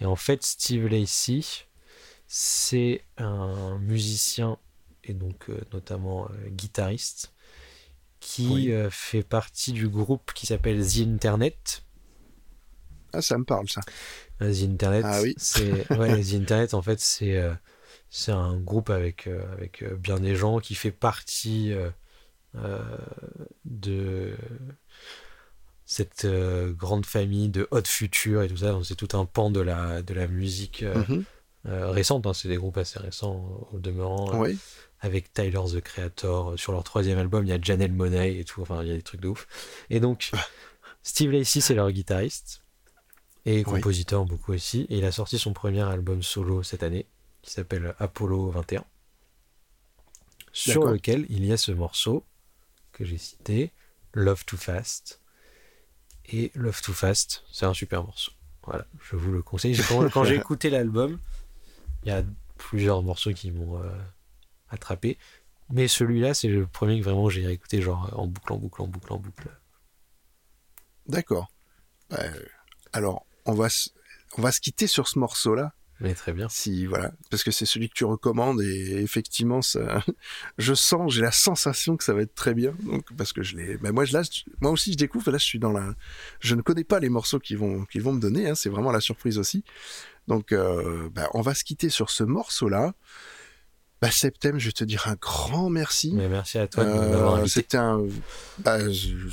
Et 0.00 0.06
en 0.06 0.16
fait, 0.16 0.42
Steve 0.44 0.86
Lacy, 0.86 1.64
c'est 2.28 3.02
un 3.18 3.78
musicien 3.80 4.58
et 5.04 5.14
donc 5.14 5.50
euh, 5.50 5.60
notamment 5.72 6.26
euh, 6.30 6.48
guitariste 6.50 7.32
qui 8.20 8.46
Oui. 8.46 8.72
euh, 8.72 8.90
fait 8.90 9.22
partie 9.22 9.72
du 9.72 9.88
groupe 9.88 10.32
qui 10.34 10.46
s'appelle 10.46 10.86
The 10.86 10.98
Internet. 11.06 11.84
Ah, 13.12 13.22
ça 13.22 13.38
me 13.38 13.44
parle, 13.44 13.68
ça. 13.68 13.80
The 14.40 14.62
Internet, 14.64 15.04
Ah 15.04 15.20
oui. 15.22 15.34
c'est 15.36 15.90
ouais, 15.96 16.22
The 16.22 16.34
Internet 16.34 16.74
en 16.74 16.82
fait 16.82 17.00
c'est 17.00 17.40
c'est 18.10 18.32
un 18.32 18.56
groupe 18.58 18.90
avec 18.90 19.26
avec 19.28 19.84
bien 19.94 20.20
des 20.20 20.36
gens 20.36 20.58
qui 20.60 20.74
fait 20.74 20.92
partie 20.92 21.72
de 23.64 24.36
cette 25.86 26.24
euh, 26.24 26.72
grande 26.72 27.06
famille 27.06 27.48
de 27.48 27.66
Hot 27.70 27.84
Future 27.86 28.42
et 28.42 28.48
tout 28.48 28.56
ça. 28.58 28.76
C'est 28.84 28.96
tout 28.96 29.16
un 29.16 29.24
pan 29.24 29.50
de 29.50 29.60
la 29.60 30.02
de 30.02 30.12
la 30.14 30.26
musique 30.26 30.82
euh, 30.82 30.94
Mhm. 31.08 31.24
euh, 31.68 31.90
récente. 31.90 32.26
hein. 32.26 32.32
C'est 32.34 32.48
des 32.48 32.56
groupes 32.56 32.76
assez 32.76 32.98
récents 32.98 33.68
au 33.72 33.78
demeurant. 33.78 34.38
Oui. 34.38 34.58
avec 35.00 35.32
Tyler 35.32 35.60
the 35.72 35.80
Creator. 35.80 36.58
Sur 36.58 36.72
leur 36.72 36.82
troisième 36.82 37.18
album, 37.18 37.44
il 37.44 37.50
y 37.50 37.52
a 37.52 37.60
Janelle 37.60 37.92
Monet 37.92 38.38
et 38.38 38.44
tout. 38.44 38.62
Enfin, 38.62 38.82
il 38.82 38.88
y 38.88 38.90
a 38.92 38.96
des 38.96 39.02
trucs 39.02 39.20
de 39.20 39.28
ouf. 39.28 39.46
Et 39.90 40.00
donc, 40.00 40.30
Steve 41.02 41.30
Lacy, 41.30 41.60
c'est 41.60 41.74
leur 41.74 41.90
guitariste 41.92 42.62
et 43.44 43.62
compositeur 43.62 44.24
beaucoup 44.24 44.52
aussi. 44.54 44.86
Et 44.88 44.98
il 44.98 45.04
a 45.04 45.12
sorti 45.12 45.38
son 45.38 45.52
premier 45.52 45.82
album 45.82 46.22
solo 46.22 46.62
cette 46.64 46.82
année 46.82 47.06
qui 47.42 47.50
s'appelle 47.52 47.94
Apollo 47.98 48.50
21. 48.50 48.84
Sur 50.52 50.86
lequel 50.86 51.26
il 51.28 51.44
y 51.44 51.52
a 51.52 51.56
ce 51.56 51.70
morceau 51.72 52.24
que 52.92 53.04
j'ai 53.04 53.18
cité, 53.18 53.70
Love 54.14 54.44
Too 54.46 54.56
Fast. 54.56 55.20
Et 56.32 56.50
Love 56.54 56.80
Too 56.82 56.92
Fast, 56.92 57.44
c'est 57.52 57.66
un 57.66 57.74
super 57.74 58.02
morceau. 58.02 58.32
Voilà, 58.64 58.84
je 59.00 59.16
vous 59.16 59.32
le 59.32 59.42
conseille. 59.42 59.78
Quand, 60.12 60.24
j'ai 60.24 60.34
écouté 60.36 60.70
l'album, 60.70 61.18
il 62.02 62.08
y 62.08 62.12
a 62.12 62.24
plusieurs 62.58 63.02
morceaux 63.02 63.32
qui 63.32 63.52
m'ont 63.52 63.80
euh, 63.80 63.88
attrapé. 64.70 65.18
Mais 65.70 65.88
celui-là, 65.88 66.34
c'est 66.34 66.48
le 66.48 66.66
premier 66.66 66.98
que 66.98 67.04
vraiment 67.04 67.28
j'ai 67.28 67.50
écouté 67.50 67.82
genre 67.82 68.10
en 68.18 68.26
boucle, 68.26 68.52
en 68.52 68.56
boucle, 68.56 68.82
en 68.82 68.86
boucle, 68.86 69.12
en 69.12 69.18
boucle. 69.18 69.48
D'accord. 71.06 71.48
Euh, 72.12 72.42
alors, 72.92 73.26
on 73.44 73.54
va, 73.54 73.68
on 74.38 74.42
va 74.42 74.52
se 74.52 74.60
quitter 74.60 74.86
sur 74.86 75.08
ce 75.08 75.18
morceau-là. 75.18 75.72
Mais 76.00 76.14
très 76.14 76.32
bien. 76.32 76.48
Si, 76.48 76.86
voilà. 76.86 77.12
Parce 77.30 77.42
que 77.42 77.50
c'est 77.50 77.64
celui 77.64 77.88
que 77.88 77.94
tu 77.94 78.04
recommandes 78.04 78.60
et 78.60 79.02
effectivement, 79.02 79.62
ça, 79.62 80.04
je 80.58 80.74
sens, 80.74 81.12
j'ai 81.12 81.22
la 81.22 81.32
sensation 81.32 81.96
que 81.96 82.04
ça 82.04 82.12
va 82.12 82.22
être 82.22 82.34
très 82.34 82.54
bien. 82.54 82.74
Donc, 82.82 83.04
parce 83.16 83.32
que 83.32 83.42
je 83.42 83.56
l'ai, 83.56 83.78
ben 83.78 83.92
moi, 83.92 84.04
je, 84.04 84.12
là, 84.12 84.22
moi 84.60 84.70
aussi, 84.70 84.92
je 84.92 84.98
découvre. 84.98 85.30
Là, 85.30 85.38
je 85.38 85.44
suis 85.44 85.58
dans 85.58 85.72
la, 85.72 85.94
je 86.40 86.54
ne 86.54 86.62
connais 86.62 86.84
pas 86.84 87.00
les 87.00 87.08
morceaux 87.08 87.38
qu'ils 87.38 87.58
vont, 87.58 87.86
vont 87.94 88.12
me 88.12 88.20
donner. 88.20 88.48
Hein, 88.48 88.54
c'est 88.54 88.68
vraiment 88.68 88.92
la 88.92 89.00
surprise 89.00 89.38
aussi. 89.38 89.64
Donc, 90.28 90.52
euh, 90.52 91.08
ben, 91.14 91.28
on 91.34 91.40
va 91.40 91.54
se 91.54 91.64
quitter 91.64 91.88
sur 91.88 92.10
ce 92.10 92.24
morceau-là. 92.24 92.94
Bah, 94.02 94.10
Septem, 94.10 94.58
je 94.58 94.66
vais 94.66 94.72
te 94.72 94.84
dire 94.84 95.08
un 95.08 95.14
grand 95.14 95.70
merci. 95.70 96.12
Mais 96.14 96.28
merci 96.28 96.58
à 96.58 96.66
toi 96.66 96.84
Euh, 96.84 97.46
c'était 97.46 97.78
un, 97.78 98.04
bah, 98.58 98.78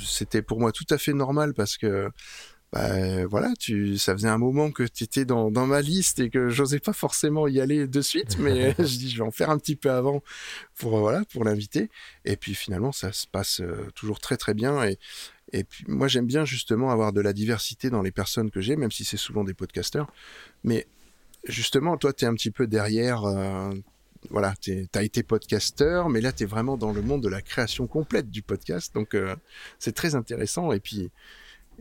c'était 0.02 0.40
pour 0.40 0.58
moi 0.58 0.72
tout 0.72 0.86
à 0.88 0.96
fait 0.96 1.12
normal 1.12 1.52
parce 1.52 1.76
que, 1.76 2.10
bah, 2.74 3.24
voilà, 3.26 3.52
tu, 3.56 3.98
ça 3.98 4.14
faisait 4.14 4.28
un 4.28 4.36
moment 4.36 4.72
que 4.72 4.82
tu 4.82 5.04
étais 5.04 5.24
dans, 5.24 5.52
dans 5.52 5.64
ma 5.64 5.80
liste 5.80 6.18
et 6.18 6.28
que 6.28 6.48
j'osais 6.48 6.80
pas 6.80 6.92
forcément 6.92 7.46
y 7.46 7.60
aller 7.60 7.86
de 7.86 8.00
suite, 8.02 8.36
mais 8.40 8.74
je 8.78 8.98
dis, 8.98 9.10
je 9.10 9.18
vais 9.18 9.24
en 9.24 9.30
faire 9.30 9.50
un 9.50 9.58
petit 9.58 9.76
peu 9.76 9.92
avant 9.92 10.24
pour, 10.76 10.96
euh, 10.96 11.00
voilà, 11.00 11.24
pour 11.32 11.44
l'inviter. 11.44 11.88
Et 12.24 12.36
puis 12.36 12.54
finalement, 12.54 12.90
ça 12.90 13.12
se 13.12 13.28
passe 13.28 13.60
euh, 13.60 13.86
toujours 13.94 14.18
très 14.18 14.36
très 14.36 14.54
bien 14.54 14.82
et, 14.82 14.98
et 15.52 15.62
puis 15.62 15.84
moi 15.86 16.08
j'aime 16.08 16.26
bien 16.26 16.44
justement 16.44 16.90
avoir 16.90 17.12
de 17.12 17.20
la 17.20 17.32
diversité 17.32 17.90
dans 17.90 18.02
les 18.02 18.10
personnes 18.10 18.50
que 18.50 18.60
j'ai, 18.60 18.74
même 18.74 18.90
si 18.90 19.04
c'est 19.04 19.16
souvent 19.16 19.44
des 19.44 19.54
podcasteurs. 19.54 20.12
Mais 20.64 20.88
justement, 21.44 21.96
toi, 21.96 22.12
tu 22.12 22.24
es 22.24 22.28
un 22.28 22.34
petit 22.34 22.50
peu 22.50 22.66
derrière. 22.66 23.24
euh, 23.24 23.72
voilà, 24.30 24.54
tu 24.60 24.88
as 24.94 25.02
été 25.02 25.22
podcasteur, 25.22 26.08
mais 26.08 26.20
là, 26.20 26.32
tu 26.32 26.44
es 26.44 26.46
vraiment 26.46 26.76
dans 26.76 26.92
le 26.92 27.02
monde 27.02 27.22
de 27.22 27.28
la 27.28 27.42
création 27.42 27.86
complète 27.86 28.30
du 28.30 28.42
podcast. 28.42 28.94
Donc, 28.94 29.14
euh, 29.14 29.36
c'est 29.78 29.94
très 29.94 30.14
intéressant. 30.14 30.72
Et 30.72 30.80
puis, 30.80 31.10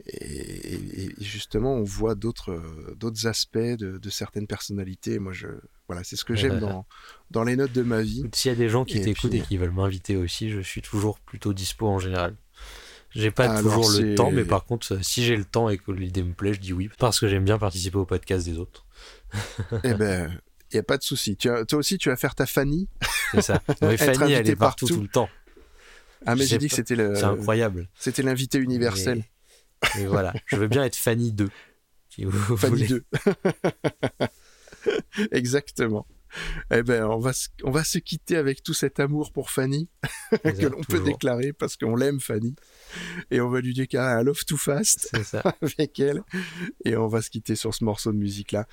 et, 0.08 1.10
justement, 1.20 1.74
on 1.76 1.84
voit 1.84 2.16
d'autres 2.16 2.52
euh, 2.52 2.96
d'autres 2.98 3.28
aspects 3.28 3.58
de, 3.58 3.98
de 3.98 4.10
certaines 4.10 4.48
personnalités. 4.48 5.20
Moi, 5.20 5.34
je, 5.34 5.48
voilà, 5.88 6.04
c'est 6.04 6.16
ce 6.16 6.26
que 6.26 6.36
j'aime 6.36 6.60
dans, 6.62 6.86
dans 7.32 7.44
les 7.44 7.56
notes 7.56 7.74
de 7.74 7.84
ma 7.84 8.02
vie. 8.02 8.24
S'il 8.34 8.50
y 8.50 8.54
a 8.54 8.58
des 8.58 8.70
gens 8.70 8.86
qui 8.86 9.02
t'écoutent 9.02 9.34
et 9.34 9.42
qui 9.42 9.58
veulent 9.58 9.72
m'inviter 9.72 10.16
aussi, 10.16 10.50
je 10.50 10.62
suis 10.62 10.82
toujours 10.82 11.20
plutôt 11.20 11.54
dispo 11.54 11.88
en 11.88 12.00
général. 12.00 12.36
J'ai 13.12 13.30
pas 13.30 13.46
Alors, 13.46 13.62
toujours 13.62 14.02
le 14.02 14.16
temps, 14.16 14.32
mais 14.32 14.44
par 14.44 14.66
contre, 14.66 15.04
si 15.04 15.24
j'ai 15.24 15.36
le 15.36 15.46
temps 15.46 15.70
et 15.70 15.78
que 15.78 15.92
l'idée 15.92 16.24
me 16.24 16.34
plaît, 16.34 16.54
je 16.54 16.60
dis 16.60 16.74
oui. 16.74 16.90
Parce 16.98 17.20
que 17.20 17.28
j'aime 17.28 17.46
bien 17.46 17.60
participer 17.60 17.98
au 17.98 18.06
podcast 18.06 18.46
des 18.46 18.58
autres. 18.58 18.86
eh 19.84 19.94
ben, 19.94 20.32
il 20.72 20.78
n'y 20.78 20.80
a 20.80 20.84
pas 20.84 20.98
de 20.98 21.04
souci. 21.04 21.38
Toi 21.38 21.64
aussi, 21.74 22.00
tu 22.00 22.10
vas 22.10 22.16
faire 22.16 22.34
ta 22.34 22.48
Fanny. 22.48 22.88
C'est 23.32 23.42
ça. 23.42 23.60
Fanny, 23.80 24.34
elle 24.34 24.50
est 24.50 24.56
partout, 24.56 24.88
partout. 24.88 24.88
tout 24.88 25.02
le 25.02 25.08
temps. 25.08 25.30
Ah, 26.26 26.36
mais 26.36 26.46
j'ai 26.46 26.58
dit 26.58 26.70
que 26.70 26.76
c'était 26.76 26.96
le, 26.96 27.16
C'est 27.16 27.24
incroyable. 27.26 27.88
c'était 27.96 28.24
l'invité 28.24 28.58
universel. 28.58 29.18
Mais, 29.18 29.26
mais 29.96 30.06
voilà, 30.06 30.34
je 30.48 30.56
veux 30.56 30.68
bien 30.68 30.84
être 30.84 30.96
Fanny 30.96 31.32
2. 31.32 31.50
Si 32.10 32.26
vous 32.26 32.58
Fanny 32.58 32.86
voulez. 32.86 32.88
2. 32.88 33.04
Exactement. 35.32 36.06
Eh 36.72 36.82
ben, 36.82 37.06
on 37.06 37.20
va, 37.20 37.32
se- 37.32 37.50
on 37.64 37.70
va 37.70 37.84
se 37.84 38.00
quitter 38.00 38.38
avec 38.38 38.64
tout 38.64 38.74
cet 38.74 39.00
amour 39.00 39.32
pour 39.32 39.52
Fanny 39.52 39.88
que 40.44 40.66
l'on 40.66 40.82
peut 40.82 41.00
déclarer 41.00 41.54
parce 41.54 41.78
qu'on 41.78 41.96
l'aime, 41.96 42.20
Fanny. 42.20 42.56
Et 43.30 43.40
on 43.40 43.50
va 43.50 43.62
lui 43.62 43.74
déclarer 43.76 44.14
un 44.14 44.24
love 44.24 44.44
too 44.46 44.58
fast 44.58 45.10
ça. 45.24 45.44
avec 45.62 46.00
elle. 46.00 46.24
Et 46.86 46.96
on 46.98 47.08
va 47.08 47.22
se 47.22 47.30
quitter 47.30 47.56
sur 47.56 47.74
ce 47.76 47.84
morceau 47.84 48.12
de 48.12 48.18
musique-là. 48.18 48.68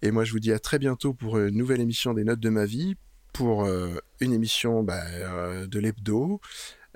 Et 0.00 0.10
moi, 0.10 0.24
je 0.24 0.32
vous 0.32 0.40
dis 0.40 0.52
à 0.52 0.58
très 0.58 0.78
bientôt 0.78 1.12
pour 1.12 1.38
une 1.38 1.54
nouvelle 1.56 1.80
émission 1.80 2.14
des 2.14 2.24
Notes 2.24 2.40
de 2.40 2.48
ma 2.48 2.64
vie, 2.64 2.96
pour 3.34 3.64
euh, 3.66 3.94
une 4.20 4.32
émission 4.32 4.82
bah, 4.82 5.02
euh, 5.06 5.66
de 5.66 5.78
l'hebdo, 5.78 6.40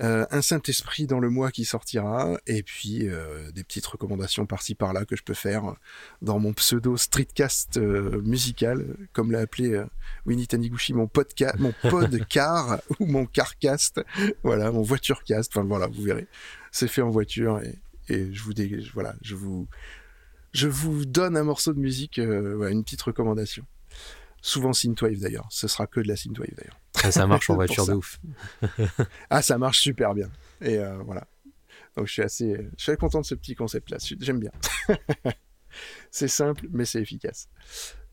euh, 0.02 0.27
un 0.31 0.43
Saint-Esprit 0.43 1.06
dans 1.06 1.20
le 1.20 1.31
mois 1.31 1.51
qui 1.51 1.64
sortira, 1.64 2.36
et 2.47 2.62
puis 2.62 3.09
euh, 3.09 3.51
des 3.52 3.64
petites 3.64 3.86
recommandations 3.86 4.44
par-ci 4.44 4.74
par-là 4.74 5.06
que 5.06 5.16
je 5.16 5.23
peux 5.23 5.35
faire 5.35 5.74
dans 6.20 6.39
mon 6.39 6.52
pseudo 6.52 6.98
streetcast 6.98 7.78
euh, 7.78 8.20
musical, 8.23 8.85
comme 9.14 9.32
l'a 9.32 9.40
appelé 9.40 9.82
Winnie 10.27 10.47
Taniguchi, 10.47 10.93
mon 10.93 11.06
podcast, 11.06 11.59
mon 11.59 11.73
podcar 11.90 12.81
ou 13.01 13.06
mon 13.06 13.24
carcast, 13.24 14.02
voilà, 14.43 14.70
mon 14.70 14.82
voiturecast, 14.82 15.51
enfin 15.56 15.66
voilà, 15.66 15.86
vous 15.86 16.02
verrez, 16.02 16.27
c'est 16.73 16.89
fait 16.89 17.02
en 17.02 17.10
voiture 17.10 17.60
et, 18.09 18.32
je 18.32 18.43
vous 18.43 18.55
dé... 18.55 18.85
voilà, 18.94 19.14
je 19.23 19.35
vous 19.35 19.66
je 20.52 20.68
vous 20.68 21.05
donne 21.05 21.36
un 21.36 21.43
morceau 21.43 21.73
de 21.74 21.78
musique, 21.78 22.18
une 22.18 22.82
petite 22.82 23.02
recommandation. 23.02 23.66
Souvent 24.47 24.73
synthwave 24.73 25.18
d'ailleurs, 25.18 25.48
ce 25.51 25.66
sera 25.66 25.89
que 25.89 25.98
de 25.98 26.06
la 26.06 26.14
synthwave 26.14 26.55
d'ailleurs. 26.56 26.78
Ça, 26.94 27.10
ça 27.10 27.27
marche 27.27 27.51
en 27.51 27.55
voiture 27.56 27.85
de 27.85 27.94
ouf. 27.94 28.20
Ah, 29.28 29.42
ça 29.42 29.58
marche 29.58 29.81
super 29.81 30.15
bien. 30.15 30.31
Et 30.60 30.78
euh, 30.78 30.99
voilà. 30.99 31.26
Donc 31.97 32.07
je 32.07 32.12
suis 32.12 32.23
assez, 32.23 32.57
je 32.78 32.81
suis 32.84 32.97
content 32.97 33.20
de 33.20 33.26
ce 33.26 33.34
petit 33.34 33.57
concept-là. 33.57 33.97
J'aime 34.20 34.39
bien. 34.39 34.52
c'est 36.12 36.28
simple, 36.28 36.68
mais 36.70 36.84
c'est 36.84 37.00
efficace. 37.02 37.49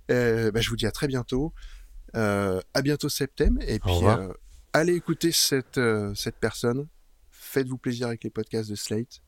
Euh, 0.09 0.49
bah, 0.49 0.59
je 0.59 0.71
vous 0.71 0.75
dis 0.75 0.87
à 0.87 0.91
très 0.91 1.05
bientôt. 1.05 1.53
Euh, 2.15 2.59
à 2.73 2.81
bientôt 2.81 3.09
septembre. 3.09 3.61
Et 3.67 3.77
puis 3.77 4.03
euh, 4.03 4.33
allez 4.73 4.95
écouter 4.95 5.31
cette, 5.31 5.79
cette 6.15 6.37
personne. 6.37 6.87
Faites-vous 7.29 7.77
plaisir 7.77 8.07
avec 8.07 8.23
les 8.23 8.31
podcasts 8.31 8.71
de 8.71 8.75
Slate. 8.75 9.21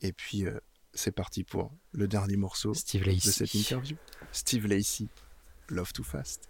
Et 0.00 0.14
puis 0.14 0.46
c'est 0.94 1.12
parti 1.12 1.44
pour 1.44 1.70
le 1.92 2.08
dernier 2.08 2.38
morceau 2.38 2.72
Steve 2.72 3.04
de 3.04 3.18
cette 3.18 3.52
interview. 3.52 3.98
Steve 4.32 4.66
Lacey, 4.66 5.08
Love 5.70 5.92
Too 5.92 6.04
Fast. 6.04 6.46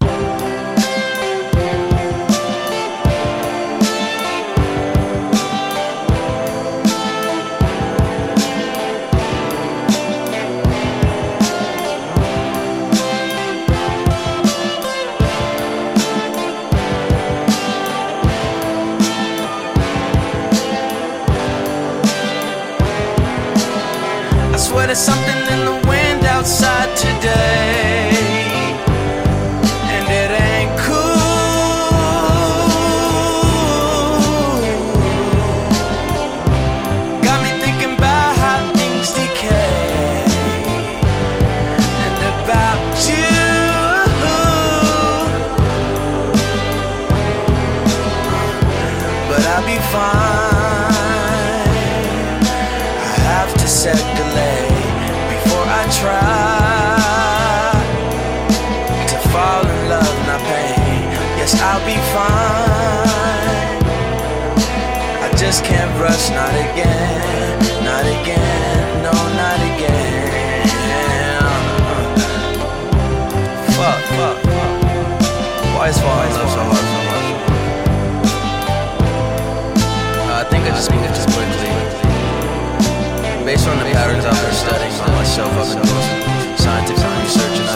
Been 85.37 85.83
doing 85.85 86.57
scientific 86.57 87.05
research, 87.21 87.61
and 87.61 87.69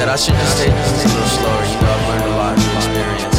that 0.00 0.08
I 0.08 0.16
should 0.16 0.34
just 0.34 0.58
take 0.58 0.74
things 0.74 1.04
a 1.04 1.08
little 1.14 1.30
slower. 1.30 1.62
You 1.62 1.78
know, 1.78 1.94
I've 1.94 2.08
learned 2.10 2.26
a 2.26 2.34
lot 2.42 2.58
through 2.58 2.74
experience, 2.74 3.38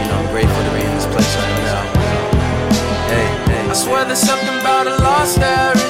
you 0.00 0.06
know, 0.08 0.16
I'm 0.24 0.28
grateful 0.32 0.56
to 0.56 0.72
be 0.72 0.80
in 0.80 0.92
this 0.96 1.04
place 1.04 1.36
am 1.36 1.60
now. 1.68 1.84
Hey, 3.12 3.28
hey, 3.52 3.68
I 3.68 3.74
swear 3.74 4.04
there's 4.06 4.24
something 4.24 4.56
about 4.60 4.86
a 4.86 4.96
lost 5.04 5.36
there 5.36 5.89